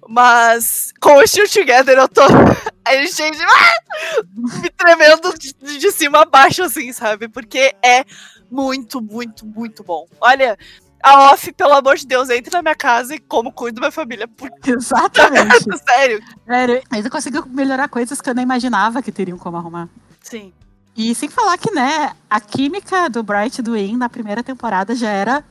Mas 0.07 0.93
com 0.99 1.17
o 1.17 1.27
Still 1.27 1.49
Together 1.49 1.97
eu 1.97 2.07
tô. 2.07 2.21
A 2.83 2.95
gente 2.95 3.21
ah! 3.21 4.23
me 4.33 4.69
tremendo 4.71 5.37
de, 5.37 5.53
de 5.53 5.91
cima 5.91 6.23
a 6.23 6.25
baixo, 6.25 6.63
assim, 6.63 6.91
sabe? 6.91 7.27
Porque 7.27 7.75
é 7.83 8.03
muito, 8.49 8.99
muito, 8.99 9.45
muito 9.45 9.83
bom. 9.83 10.07
Olha, 10.19 10.57
a 11.03 11.31
off, 11.31 11.51
pelo 11.53 11.73
amor 11.73 11.97
de 11.97 12.05
Deus, 12.05 12.29
entre 12.29 12.53
na 12.53 12.61
minha 12.61 12.75
casa 12.75 13.15
e 13.15 13.19
como 13.19 13.51
cuido 13.51 13.75
da 13.75 13.81
minha 13.81 13.91
família. 13.91 14.29
Exatamente. 14.65 15.65
Sério. 15.85 16.21
Sério, 16.45 16.81
eu 16.91 17.11
consigo 17.11 17.47
melhorar 17.49 17.87
coisas 17.89 18.21
que 18.21 18.29
eu 18.29 18.35
nem 18.35 18.43
imaginava 18.43 19.01
que 19.01 19.11
teriam 19.11 19.37
como 19.37 19.57
arrumar. 19.57 19.89
Sim. 20.21 20.53
E 20.95 21.15
sem 21.15 21.29
falar 21.29 21.57
que, 21.57 21.71
né, 21.73 22.11
a 22.29 22.39
química 22.39 23.09
do 23.09 23.23
Bright 23.23 23.59
e 23.59 23.63
do 23.63 23.71
Wayne 23.71 23.97
na 23.97 24.09
primeira 24.09 24.43
temporada 24.43 24.93
já 24.93 25.09
era 25.09 25.43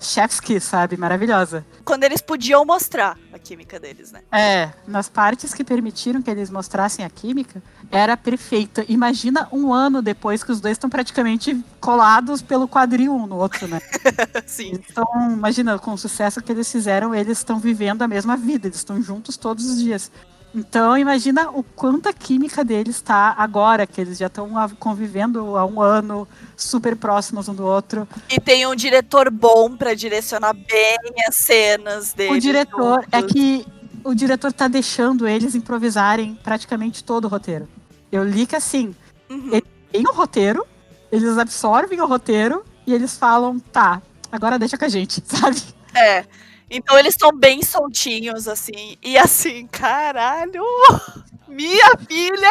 chef's 0.00 0.40
kiss, 0.40 0.66
sabe? 0.66 0.96
Maravilhosa. 0.96 1.64
Quando 1.84 2.04
eles 2.04 2.20
podiam 2.20 2.64
mostrar 2.64 3.18
a 3.32 3.38
química 3.38 3.78
deles, 3.78 4.10
né? 4.10 4.22
É, 4.32 4.70
nas 4.86 5.08
partes 5.08 5.54
que 5.54 5.62
permitiram 5.62 6.22
que 6.22 6.30
eles 6.30 6.50
mostrassem 6.50 7.04
a 7.04 7.10
química, 7.10 7.62
era 7.90 8.16
perfeita. 8.16 8.84
Imagina 8.88 9.48
um 9.52 9.72
ano 9.72 10.00
depois 10.00 10.42
que 10.42 10.52
os 10.52 10.60
dois 10.60 10.72
estão 10.72 10.88
praticamente 10.88 11.62
colados 11.80 12.40
pelo 12.40 12.66
quadril 12.66 13.14
um 13.14 13.26
no 13.26 13.36
outro, 13.36 13.68
né? 13.68 13.80
Sim. 14.46 14.72
Então, 14.72 15.06
imagina, 15.32 15.78
com 15.78 15.92
o 15.92 15.98
sucesso 15.98 16.42
que 16.42 16.50
eles 16.50 16.70
fizeram, 16.70 17.14
eles 17.14 17.38
estão 17.38 17.58
vivendo 17.58 18.02
a 18.02 18.08
mesma 18.08 18.36
vida, 18.36 18.66
eles 18.66 18.78
estão 18.78 19.02
juntos 19.02 19.36
todos 19.36 19.66
os 19.66 19.80
dias. 19.80 20.10
Então, 20.54 20.98
imagina 20.98 21.48
o 21.50 21.62
quanto 21.62 22.08
a 22.08 22.12
química 22.12 22.64
deles 22.64 22.96
está 22.96 23.34
agora, 23.38 23.86
que 23.86 24.00
eles 24.00 24.18
já 24.18 24.26
estão 24.26 24.50
convivendo 24.80 25.56
há 25.56 25.64
um 25.64 25.80
ano, 25.80 26.26
super 26.56 26.96
próximos 26.96 27.48
um 27.48 27.54
do 27.54 27.64
outro. 27.64 28.06
E 28.28 28.40
tem 28.40 28.66
um 28.66 28.74
diretor 28.74 29.30
bom 29.30 29.76
pra 29.76 29.94
direcionar 29.94 30.52
bem 30.52 30.96
as 31.28 31.36
cenas 31.36 32.12
deles. 32.12 32.36
O 32.36 32.40
diretor 32.40 33.04
é 33.12 33.20
juntos. 33.20 33.32
que 33.32 33.66
o 34.02 34.14
diretor 34.14 34.52
tá 34.52 34.66
deixando 34.66 35.28
eles 35.28 35.54
improvisarem 35.54 36.38
praticamente 36.42 37.04
todo 37.04 37.26
o 37.26 37.28
roteiro. 37.28 37.68
Eu 38.10 38.24
li 38.24 38.44
que 38.46 38.56
assim, 38.56 38.94
Uhum. 39.28 39.50
tem 39.92 40.02
o 40.08 40.12
roteiro, 40.12 40.66
eles 41.12 41.38
absorvem 41.38 42.00
o 42.00 42.06
roteiro 42.06 42.64
e 42.84 42.92
eles 42.92 43.16
falam, 43.16 43.60
tá, 43.60 44.02
agora 44.32 44.58
deixa 44.58 44.76
com 44.76 44.84
a 44.84 44.88
gente, 44.88 45.22
sabe? 45.26 45.62
É. 45.94 46.24
Então 46.70 46.96
eles 46.96 47.14
estão 47.14 47.32
bem 47.36 47.62
soltinhos, 47.62 48.46
assim. 48.46 48.96
E 49.02 49.18
assim, 49.18 49.66
caralho! 49.66 50.62
Minha 51.48 51.90
filha! 52.08 52.48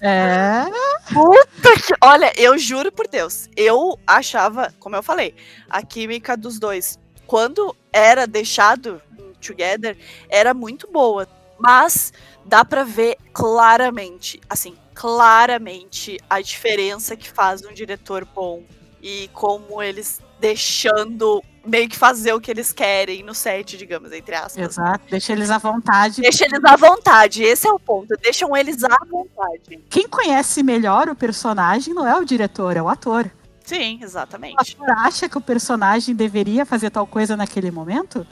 É. 0.00 0.64
Puta 1.12 1.74
que... 1.82 1.94
Olha, 2.02 2.32
eu 2.36 2.58
juro 2.58 2.92
por 2.92 3.08
Deus. 3.08 3.48
Eu 3.56 3.98
achava, 4.06 4.72
como 4.78 4.96
eu 4.96 5.02
falei, 5.02 5.34
a 5.70 5.82
química 5.82 6.36
dos 6.36 6.58
dois, 6.58 6.98
quando 7.26 7.74
era 7.92 8.26
deixado 8.26 9.00
together, 9.40 9.96
era 10.28 10.54
muito 10.54 10.86
boa. 10.92 11.26
Mas 11.58 12.12
dá 12.44 12.64
pra 12.64 12.84
ver 12.84 13.16
claramente, 13.32 14.40
assim, 14.48 14.76
claramente 14.94 16.18
a 16.30 16.40
diferença 16.40 17.16
que 17.16 17.30
faz 17.30 17.64
um 17.64 17.72
diretor 17.72 18.24
bom. 18.26 18.62
E 19.02 19.28
como 19.32 19.82
eles 19.82 20.20
deixando 20.40 21.42
meio 21.68 21.88
que 21.88 21.96
fazer 21.96 22.32
o 22.32 22.40
que 22.40 22.50
eles 22.50 22.72
querem 22.72 23.22
no 23.22 23.34
set, 23.34 23.76
digamos, 23.76 24.10
entre 24.12 24.34
aspas. 24.34 24.56
Exato, 24.70 25.04
deixa 25.10 25.32
eles 25.32 25.50
à 25.50 25.58
vontade. 25.58 26.20
Deixa 26.22 26.44
eles 26.44 26.64
à 26.64 26.76
vontade, 26.76 27.42
esse 27.42 27.68
é 27.68 27.72
o 27.72 27.78
ponto. 27.78 28.14
Deixam 28.22 28.56
eles 28.56 28.82
à 28.82 28.96
vontade. 29.08 29.78
Quem 29.88 30.08
conhece 30.08 30.62
melhor 30.62 31.08
o 31.08 31.14
personagem 31.14 31.94
não 31.94 32.06
é 32.06 32.16
o 32.18 32.24
diretor, 32.24 32.76
é 32.76 32.82
o 32.82 32.88
ator. 32.88 33.30
Sim, 33.64 33.98
O 34.00 34.04
exatamente. 34.04 34.56
ator 34.58 34.90
acha 34.90 35.28
que 35.28 35.36
o 35.36 35.40
personagem 35.42 36.14
deveria 36.14 36.64
fazer 36.64 36.88
tal 36.90 37.06
coisa 37.06 37.36
naquele 37.36 37.70
momento, 37.70 38.26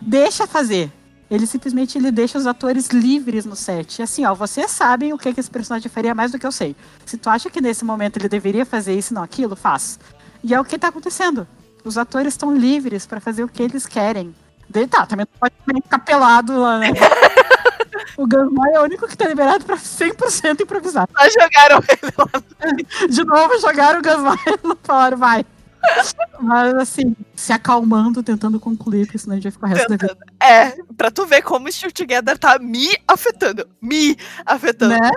deixa 0.00 0.46
fazer. 0.46 0.92
Ele 1.30 1.46
simplesmente 1.46 1.96
ele 1.96 2.10
deixa 2.12 2.36
os 2.36 2.46
atores 2.46 2.88
livres 2.88 3.46
no 3.46 3.56
set. 3.56 3.98
E 3.98 4.02
assim, 4.02 4.26
ó, 4.26 4.34
vocês 4.34 4.70
sabem 4.70 5.12
o 5.14 5.18
que, 5.18 5.32
que 5.32 5.40
esse 5.40 5.50
personagem 5.50 5.90
faria 5.90 6.14
mais 6.14 6.32
do 6.32 6.38
que 6.38 6.46
eu 6.46 6.52
sei. 6.52 6.76
Se 7.06 7.16
tu 7.16 7.30
acha 7.30 7.48
que 7.48 7.62
nesse 7.62 7.82
momento 7.82 8.18
ele 8.18 8.28
deveria 8.28 8.66
fazer 8.66 8.94
isso, 8.94 9.14
não 9.14 9.22
aquilo, 9.22 9.56
faz. 9.56 9.98
E 10.42 10.52
é 10.52 10.60
o 10.60 10.64
que 10.64 10.78
tá 10.78 10.88
acontecendo. 10.88 11.48
Os 11.84 11.98
atores 11.98 12.32
estão 12.32 12.54
livres 12.56 13.06
pra 13.06 13.20
fazer 13.20 13.44
o 13.44 13.48
que 13.48 13.62
eles 13.62 13.86
querem. 13.86 14.34
De, 14.68 14.86
tá, 14.86 15.06
também 15.06 15.26
não 15.30 15.38
pode 15.38 15.82
ficar 15.82 15.98
pelado 15.98 16.60
lá, 16.60 16.78
né? 16.78 16.88
O 18.16 18.26
Gansmai 18.26 18.72
é 18.74 18.80
o 18.80 18.84
único 18.84 19.08
que 19.08 19.16
tá 19.16 19.26
liberado 19.26 19.64
pra 19.64 19.76
100% 19.76 20.60
improvisar. 20.60 21.08
Só 21.16 21.28
jogaram 21.30 21.82
ele 21.88 22.12
lá. 22.16 23.06
De 23.10 23.24
novo 23.24 23.58
jogaram 23.60 23.98
o 23.98 24.02
Gansmai 24.02 24.36
e 24.46 24.86
falaram, 24.86 25.16
vai. 25.16 25.44
Mas 26.40 26.74
assim, 26.74 27.14
se 27.34 27.52
acalmando, 27.52 28.22
tentando 28.22 28.58
concluir, 28.58 29.04
porque 29.06 29.18
senão 29.18 29.36
a 29.36 29.40
gente 29.40 29.44
vai 29.44 29.52
ficar 29.52 29.66
o 29.66 29.70
resto 29.70 29.88
da 29.88 29.96
vida. 29.96 30.26
É, 30.40 30.82
pra 30.96 31.10
tu 31.10 31.26
ver 31.26 31.42
como 31.42 31.68
o 31.68 31.72
Still 31.72 31.92
Together 31.92 32.38
tá 32.38 32.58
me 32.58 32.96
afetando. 33.06 33.68
Me 33.82 34.16
afetando. 34.46 34.94
Né? 34.94 35.10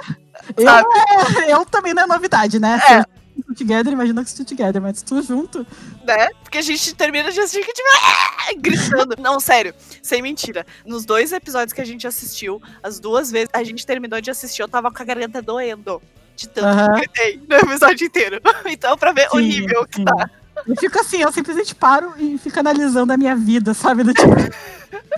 Eu, 0.57 0.69
é, 0.69 1.53
eu 1.53 1.65
também 1.65 1.93
não 1.93 2.03
é 2.03 2.07
novidade, 2.07 2.59
né? 2.59 2.79
É. 2.89 3.17
Together, 3.55 3.91
imagina 3.91 4.23
que 4.23 4.29
still 4.29 4.45
together, 4.45 4.81
mas 4.81 5.01
tu 5.01 5.21
junto. 5.21 5.65
né? 6.05 6.29
Porque 6.43 6.59
a 6.59 6.61
gente 6.61 6.93
termina 6.95 7.31
de 7.31 7.39
assistir 7.39 7.65
que 7.65 7.73
tipo, 7.73 7.87
"Ah!" 7.95 8.53
gritando. 8.57 9.15
Não, 9.21 9.39
sério, 9.39 9.73
sem 10.01 10.21
mentira. 10.21 10.65
Nos 10.85 11.05
dois 11.05 11.31
episódios 11.31 11.73
que 11.73 11.81
a 11.81 11.85
gente 11.85 12.05
assistiu, 12.07 12.61
as 12.83 12.99
duas 12.99 13.31
vezes 13.31 13.49
a 13.53 13.63
gente 13.63 13.85
terminou 13.85 14.21
de 14.21 14.29
assistir, 14.29 14.61
eu 14.61 14.67
tava 14.67 14.91
com 14.91 15.01
a 15.01 15.05
garganta 15.05 15.41
doendo. 15.41 16.01
De 16.35 16.47
tanto 16.49 16.67
Aham. 16.67 16.85
que 16.85 16.91
eu 16.91 16.95
gritei 16.99 17.41
no 17.49 17.55
episódio 17.55 18.05
inteiro. 18.05 18.39
Então, 18.67 18.95
pra 18.97 19.11
ver 19.11 19.27
o 19.33 19.37
Sim, 19.39 19.47
nível 19.47 19.87
que 19.87 19.95
sim. 19.97 20.05
tá. 20.05 20.29
Eu 20.65 20.75
fico 20.75 20.99
assim, 20.99 21.17
eu 21.17 21.31
simplesmente 21.31 21.75
paro 21.75 22.13
e 22.17 22.37
fico 22.37 22.59
analisando 22.59 23.13
a 23.13 23.17
minha 23.17 23.35
vida, 23.35 23.73
sabe? 23.73 24.03
Do 24.03 24.13
tipo, 24.13 24.29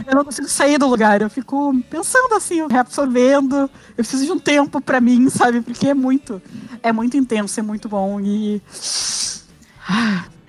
eu 0.06 0.16
não 0.16 0.26
consigo 0.26 0.48
sair 0.48 0.78
do 0.78 0.88
lugar, 0.88 1.22
eu 1.22 1.30
fico 1.30 1.74
pensando 1.90 2.34
assim, 2.36 2.66
reabsorvendo. 2.68 3.56
Eu 3.58 3.70
preciso 3.96 4.26
de 4.26 4.32
um 4.32 4.40
tempo 4.40 4.82
pra 4.82 5.00
mim, 5.00 5.30
sabe? 5.30 5.62
Porque 5.62 5.88
é 5.88 5.94
muito, 5.94 6.42
é 6.84 6.92
muito 6.92 7.18
intenso, 7.18 7.60
é 7.60 7.64
muito 7.64 7.88
bom 7.88 8.20
e. 8.20 8.62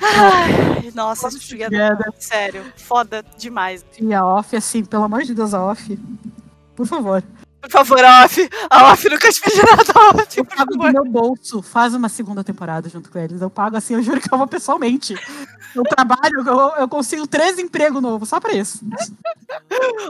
Ai, 0.02 0.90
nossa, 0.94 1.30
Studio 1.30 1.66
Together, 1.66 2.12
sério, 2.18 2.64
foda 2.76 3.24
demais. 3.38 3.84
E 4.00 4.14
a 4.14 4.24
off, 4.24 4.56
assim, 4.56 4.84
pelo 4.84 5.04
amor 5.04 5.22
de 5.22 5.34
Deus, 5.34 5.54
a 5.54 5.62
off. 5.62 5.98
Por 6.74 6.86
favor. 6.86 7.22
Por 7.60 7.70
favor, 7.70 8.04
a 8.04 8.24
off. 8.24 8.48
A 8.70 8.92
off 8.92 9.08
nunca 9.08 9.30
te 9.30 9.40
pedi 9.40 9.56
nada, 9.58 9.82
off, 10.22 10.38
Eu 10.38 10.44
pago 10.44 10.76
do 10.76 10.92
meu 10.92 11.04
bolso. 11.04 11.60
Faz 11.62 11.94
uma 11.94 12.08
segunda 12.08 12.42
temporada 12.42 12.88
junto 12.88 13.10
com 13.10 13.18
eles. 13.18 13.40
Eu 13.40 13.50
pago 13.50 13.76
assim, 13.76 13.94
eu 13.94 14.02
juro 14.02 14.20
que 14.20 14.32
eu 14.32 14.38
vou 14.38 14.46
pessoalmente. 14.46 15.14
Eu 15.74 15.84
trabalho, 15.84 16.42
eu, 16.46 16.82
eu 16.82 16.88
consigo 16.88 17.26
três 17.26 17.58
empregos 17.58 18.02
novos 18.02 18.28
só 18.28 18.40
pra 18.40 18.52
isso. 18.52 18.80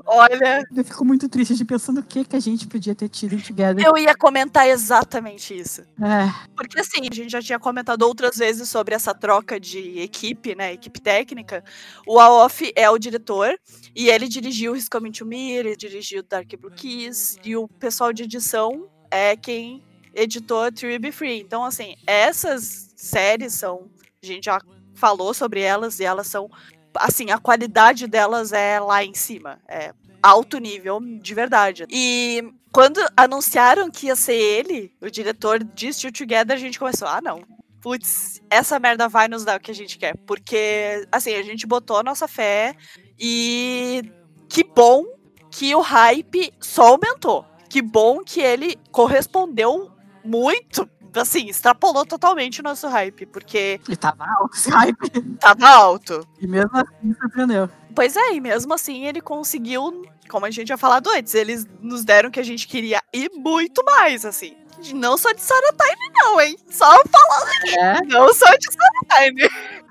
Olha, 0.06 0.64
Eu 0.74 0.84
fico 0.84 1.04
muito 1.04 1.28
triste 1.28 1.54
de 1.54 1.64
pensando 1.64 2.00
o 2.00 2.02
que, 2.02 2.24
que 2.24 2.36
a 2.36 2.40
gente 2.40 2.66
podia 2.66 2.94
ter 2.94 3.08
tido 3.08 3.34
em 3.34 3.38
Together. 3.40 3.84
eu 3.84 3.96
ia 3.98 4.14
comentar 4.14 4.66
exatamente 4.68 5.54
isso. 5.58 5.82
É, 5.82 6.32
Porque 6.56 6.78
assim, 6.80 7.00
a 7.10 7.14
gente 7.14 7.30
já 7.30 7.42
tinha 7.42 7.58
comentado 7.58 8.02
outras 8.02 8.36
vezes 8.36 8.68
sobre 8.68 8.94
essa 8.94 9.14
troca 9.14 9.58
de 9.60 9.98
equipe, 10.00 10.54
né? 10.54 10.72
Equipe 10.72 11.00
técnica. 11.00 11.62
O 12.06 12.18
Aof 12.18 12.62
é 12.74 12.88
o 12.88 12.98
diretor 12.98 13.54
e 13.94 14.08
ele 14.08 14.28
dirigiu 14.28 14.74
His 14.74 14.88
Coming 14.88 15.12
to 15.12 15.26
Me, 15.26 15.52
ele 15.52 15.76
dirigiu 15.76 16.22
Dark 16.22 16.48
Blue 16.58 16.70
Keys 16.70 17.36
e 17.44 17.56
o 17.56 17.68
pessoal 17.68 18.12
de 18.12 18.24
edição 18.24 18.88
é 19.10 19.36
quem 19.36 19.82
editou 20.14 20.70
True 20.72 20.98
Be 20.98 21.12
Free. 21.12 21.40
Então, 21.40 21.64
assim, 21.64 21.96
essas 22.06 22.92
séries 22.96 23.54
são. 23.54 23.90
A 24.22 24.26
gente 24.26 24.44
já 24.44 24.60
falou 24.94 25.32
sobre 25.32 25.60
elas 25.60 26.00
e 26.00 26.04
elas 26.04 26.26
são. 26.26 26.50
Assim, 26.94 27.30
a 27.30 27.38
qualidade 27.38 28.06
delas 28.06 28.52
é 28.52 28.80
lá 28.80 29.04
em 29.04 29.14
cima. 29.14 29.60
É 29.68 29.92
alto 30.22 30.58
nível, 30.58 31.00
de 31.00 31.34
verdade. 31.34 31.86
E 31.88 32.52
quando 32.72 33.00
anunciaram 33.16 33.90
que 33.90 34.06
ia 34.06 34.16
ser 34.16 34.34
ele, 34.34 34.92
o 35.00 35.10
diretor 35.10 35.62
de 35.62 35.92
Still 35.92 36.12
Together, 36.12 36.54
a 36.54 36.60
gente 36.60 36.78
começou, 36.78 37.08
ah, 37.08 37.20
não. 37.22 37.42
Putz, 37.80 38.42
essa 38.50 38.78
merda 38.78 39.08
vai 39.08 39.26
nos 39.26 39.44
dar 39.44 39.58
o 39.58 39.60
que 39.60 39.70
a 39.70 39.74
gente 39.74 39.98
quer. 39.98 40.14
Porque, 40.26 41.06
assim, 41.10 41.34
a 41.34 41.42
gente 41.42 41.66
botou 41.66 41.96
a 41.96 42.02
nossa 42.02 42.28
fé 42.28 42.74
e 43.18 44.02
que 44.48 44.62
bom 44.62 45.06
que 45.50 45.74
o 45.74 45.80
hype 45.80 46.52
só 46.60 46.88
aumentou. 46.88 47.44
Que 47.68 47.82
bom 47.82 48.20
que 48.24 48.40
ele 48.40 48.76
correspondeu 48.90 49.90
muito. 50.24 50.88
Assim, 51.16 51.48
extrapolou 51.48 52.06
totalmente 52.06 52.60
o 52.60 52.62
nosso 52.62 52.86
hype, 52.86 53.26
porque 53.26 53.80
e 53.88 53.96
tava 53.96 54.24
alto 54.24 54.56
esse 54.56 54.70
hype. 54.70 55.20
tava 55.40 55.68
alto. 55.68 56.26
E 56.40 56.46
mesmo 56.46 56.70
assim 56.72 57.14
surpreendeu. 57.20 57.68
Pois 57.96 58.14
é, 58.16 58.34
e 58.34 58.40
mesmo 58.40 58.72
assim 58.72 59.06
ele 59.06 59.20
conseguiu, 59.20 60.02
como 60.28 60.46
a 60.46 60.50
gente 60.50 60.66
tinha 60.66 60.78
falado 60.78 61.10
antes, 61.10 61.34
eles 61.34 61.66
nos 61.80 62.04
deram 62.04 62.28
o 62.28 62.32
que 62.32 62.38
a 62.38 62.44
gente 62.44 62.68
queria 62.68 63.02
e 63.12 63.28
muito 63.34 63.84
mais, 63.84 64.24
assim. 64.24 64.56
Não 64.94 65.18
só 65.18 65.32
de 65.32 65.42
Sarah 65.42 65.72
Time, 65.72 66.12
não, 66.14 66.40
hein? 66.40 66.56
Só 66.70 66.86
falando 66.86 67.78
É. 67.78 68.00
não 68.06 68.32
só 68.32 68.46
de 68.56 68.66
Sarah 68.72 69.24
Time. 69.26 69.48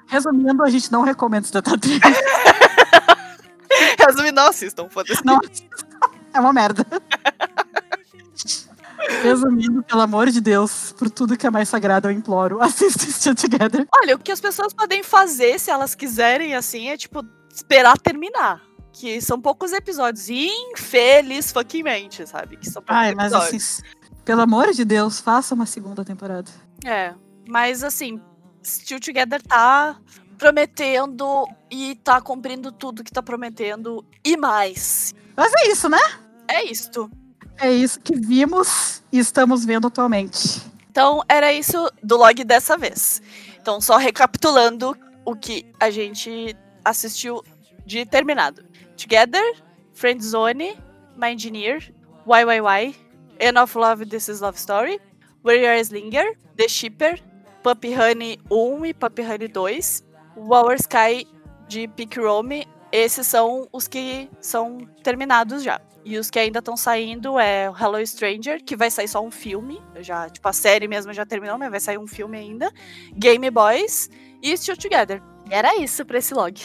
Resumindo, 0.07 0.63
a 0.63 0.69
gente 0.69 0.91
não 0.91 1.01
recomenda 1.03 1.45
esse 1.45 1.53
Datatrix. 1.53 1.99
Resumindo, 4.05 4.35
não 4.35 4.47
assistam, 4.47 4.89
foda-se. 4.89 5.25
Não, 5.25 5.39
é 6.33 6.39
uma 6.39 6.53
merda. 6.53 6.85
Resumindo, 9.23 9.83
pelo 9.83 10.01
amor 10.01 10.29
de 10.29 10.39
Deus, 10.39 10.93
por 10.97 11.09
tudo 11.09 11.37
que 11.37 11.47
é 11.47 11.49
mais 11.49 11.69
sagrado, 11.69 12.07
eu 12.07 12.11
imploro, 12.11 12.61
assista 12.63 13.05
Still 13.05 13.35
Together. 13.35 13.87
Olha, 13.93 14.15
o 14.15 14.19
que 14.19 14.31
as 14.31 14.41
pessoas 14.41 14.73
podem 14.73 15.03
fazer, 15.03 15.59
se 15.59 15.71
elas 15.71 15.95
quiserem, 15.95 16.55
assim, 16.55 16.89
é 16.89 16.97
tipo, 16.97 17.23
esperar 17.53 17.97
terminar. 17.97 18.61
Que 18.91 19.21
são 19.21 19.39
poucos 19.39 19.71
episódios. 19.71 20.29
Infeliz 20.29 21.51
fucking 21.51 21.83
mente, 21.83 22.25
sabe? 22.27 22.57
Que 22.57 22.69
são 22.69 22.81
poucos 22.81 23.01
Ai, 23.01 23.15
mas 23.15 23.31
episódios. 23.31 23.81
assim, 23.81 23.83
pelo 24.25 24.41
amor 24.41 24.73
de 24.73 24.83
Deus, 24.83 25.19
faça 25.19 25.55
uma 25.55 25.65
segunda 25.65 26.03
temporada. 26.03 26.49
É, 26.85 27.13
mas 27.47 27.83
assim, 27.83 28.19
Still 28.63 28.99
Together 28.99 29.41
tá 29.41 29.97
prometendo 30.39 31.45
e 31.69 31.95
tá 31.95 32.21
cumprindo 32.21 32.71
tudo 32.71 33.03
que 33.03 33.11
tá 33.11 33.21
prometendo 33.21 34.03
e 34.23 34.37
mais. 34.37 35.13
Mas 35.35 35.51
é 35.53 35.69
isso, 35.69 35.89
né? 35.89 35.99
É 36.47 36.63
isto. 36.63 37.11
É 37.57 37.69
isso 37.69 37.99
que 37.99 38.15
vimos 38.15 39.03
e 39.11 39.19
estamos 39.19 39.65
vendo 39.65 39.87
atualmente. 39.87 40.61
Então, 40.89 41.21
era 41.27 41.51
isso 41.51 41.91
do 42.01 42.17
log 42.17 42.43
dessa 42.45 42.77
vez. 42.77 43.21
Então, 43.61 43.81
só 43.81 43.97
recapitulando 43.97 44.97
o 45.25 45.35
que 45.35 45.65
a 45.77 45.91
gente 45.91 46.55
assistiu 46.83 47.43
de 47.85 48.05
terminado. 48.05 48.63
Together, 48.97 49.43
Friendzone, 49.93 50.77
My 51.17 51.33
Engineer, 51.33 51.93
YYY, 52.25 52.95
of 53.61 53.77
Love, 53.77 54.05
This 54.05 54.29
is 54.29 54.39
Love 54.39 54.57
Story, 54.57 54.99
Where 55.43 55.61
Your 55.61 55.77
Eyes 55.77 55.89
Linger, 55.89 56.37
The 56.55 56.67
Shipper, 56.67 57.19
Puppy 57.61 57.93
Honey 57.93 58.39
1 58.49 58.85
e 58.85 58.93
Puppy 58.93 59.21
Honey 59.21 59.49
2, 59.49 60.08
Our 60.47 60.75
Sky 60.75 61.27
de 61.67 61.87
Pick 61.87 62.17
Rome. 62.17 62.67
Esses 62.91 63.27
são 63.27 63.67
os 63.71 63.87
que 63.87 64.29
são 64.39 64.79
terminados 65.03 65.63
já. 65.63 65.79
E 66.03 66.17
os 66.17 66.29
que 66.29 66.39
ainda 66.39 66.59
estão 66.59 66.75
saindo 66.75 67.37
é 67.37 67.69
o 67.69 67.75
Hello 67.77 68.05
Stranger, 68.05 68.63
que 68.63 68.75
vai 68.75 68.89
sair 68.89 69.07
só 69.07 69.21
um 69.21 69.29
filme. 69.29 69.81
Já, 69.99 70.29
tipo, 70.29 70.47
a 70.47 70.53
série 70.53 70.87
mesmo 70.87 71.13
já 71.13 71.25
terminou, 71.25 71.57
mas 71.57 71.69
vai 71.69 71.79
sair 71.79 71.97
um 71.97 72.07
filme 72.07 72.37
ainda. 72.37 72.71
Game 73.13 73.49
Boys 73.51 74.09
e 74.41 74.55
Still 74.57 74.77
Together. 74.77 75.21
E 75.49 75.53
era 75.53 75.75
isso 75.77 76.05
pra 76.05 76.17
esse 76.17 76.33
log. 76.33 76.59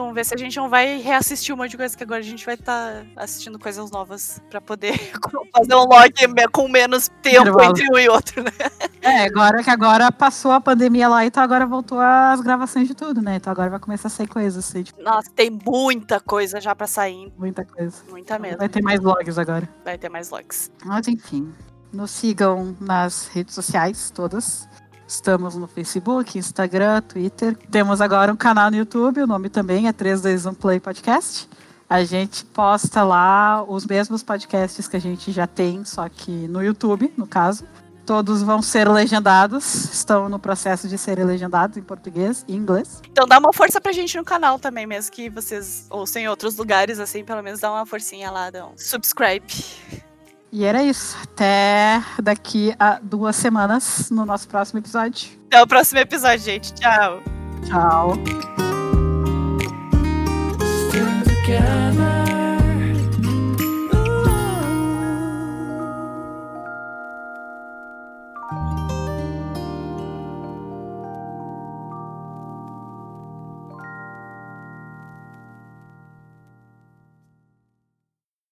Vamos 0.00 0.14
ver 0.14 0.24
se 0.24 0.34
a 0.34 0.38
gente 0.38 0.56
não 0.56 0.68
vai 0.68 0.96
reassistir 0.98 1.54
um 1.54 1.58
monte 1.58 1.72
de 1.72 1.76
coisa, 1.76 1.96
que 1.96 2.02
agora 2.02 2.20
a 2.20 2.24
gente 2.24 2.44
vai 2.46 2.54
estar 2.54 3.04
assistindo 3.16 3.58
coisas 3.58 3.90
novas 3.90 4.42
pra 4.48 4.60
poder 4.60 4.92
fazer 5.54 5.74
um 5.74 5.84
log 5.84 6.12
com 6.52 6.68
menos 6.68 7.08
tempo 7.22 7.42
Intervalo. 7.42 7.70
entre 7.70 7.86
um 7.92 7.98
e 7.98 8.08
outro, 8.08 8.42
né? 8.42 8.50
É, 9.02 9.24
agora 9.24 9.62
que 9.62 9.70
agora 9.70 10.10
passou 10.10 10.52
a 10.52 10.60
pandemia 10.60 11.06
lá, 11.08 11.24
então 11.24 11.42
agora 11.42 11.66
voltou 11.66 12.00
as 12.00 12.40
gravações 12.40 12.88
de 12.88 12.94
tudo, 12.94 13.20
né? 13.20 13.36
Então 13.36 13.50
agora 13.50 13.70
vai 13.70 13.78
começar 13.78 14.08
a 14.08 14.10
sair 14.10 14.26
coisas, 14.26 14.64
assim, 14.64 14.82
tipo, 14.82 15.02
Nossa, 15.02 15.30
tem 15.30 15.50
muita 15.50 16.18
coisa 16.18 16.60
já 16.60 16.74
pra 16.74 16.86
sair. 16.86 17.32
muita 17.36 17.64
coisa. 17.64 18.02
Muita 18.08 18.38
mesmo. 18.38 18.58
Vai 18.58 18.68
ter 18.68 18.82
mais 18.82 19.00
vlogs 19.00 19.38
agora. 19.38 19.68
Vai 19.84 19.98
ter 19.98 20.08
mais 20.08 20.30
logs. 20.30 20.70
Mas 20.84 21.08
enfim, 21.08 21.52
nos 21.92 22.10
sigam 22.10 22.76
nas 22.80 23.26
redes 23.28 23.54
sociais 23.54 24.10
todas. 24.10 24.68
Estamos 25.10 25.56
no 25.56 25.66
Facebook, 25.66 26.38
Instagram, 26.38 27.02
Twitter. 27.02 27.56
Temos 27.68 28.00
agora 28.00 28.32
um 28.32 28.36
canal 28.36 28.70
no 28.70 28.76
YouTube, 28.76 29.22
o 29.22 29.26
nome 29.26 29.48
também 29.48 29.88
é 29.88 29.92
321 29.92 30.54
Play 30.54 30.78
Podcast. 30.78 31.48
A 31.88 32.04
gente 32.04 32.44
posta 32.44 33.02
lá 33.02 33.64
os 33.66 33.84
mesmos 33.84 34.22
podcasts 34.22 34.86
que 34.86 34.96
a 34.96 35.00
gente 35.00 35.32
já 35.32 35.48
tem, 35.48 35.84
só 35.84 36.08
que 36.08 36.30
no 36.30 36.62
YouTube, 36.62 37.12
no 37.16 37.26
caso. 37.26 37.64
Todos 38.06 38.40
vão 38.40 38.62
ser 38.62 38.88
legendados, 38.88 39.92
estão 39.92 40.28
no 40.28 40.38
processo 40.38 40.86
de 40.86 40.96
serem 40.96 41.24
legendados 41.24 41.76
em 41.76 41.82
português 41.82 42.44
e 42.46 42.54
inglês. 42.54 43.02
Então 43.10 43.26
dá 43.26 43.38
uma 43.38 43.52
força 43.52 43.80
pra 43.80 43.90
gente 43.90 44.16
no 44.16 44.24
canal 44.24 44.60
também, 44.60 44.86
mesmo 44.86 45.10
que 45.10 45.28
vocês 45.28 45.86
ouçam 45.90 46.22
em 46.22 46.28
outros 46.28 46.56
lugares, 46.56 47.00
assim, 47.00 47.24
pelo 47.24 47.42
menos 47.42 47.58
dá 47.58 47.70
uma 47.70 47.84
forcinha 47.84 48.30
lá, 48.30 48.48
dá 48.48 48.64
um 48.64 48.72
subscribe. 48.76 49.44
E 50.52 50.64
era 50.64 50.82
isso. 50.82 51.16
Até 51.22 52.02
daqui 52.22 52.74
a 52.78 52.98
duas 53.02 53.36
semanas 53.36 54.10
no 54.10 54.24
nosso 54.26 54.48
próximo 54.48 54.80
episódio. 54.80 55.28
Até 55.46 55.62
o 55.62 55.66
próximo 55.66 56.00
episódio, 56.00 56.44
gente. 56.44 56.72
Tchau. 56.74 57.22
Tchau. 57.66 58.14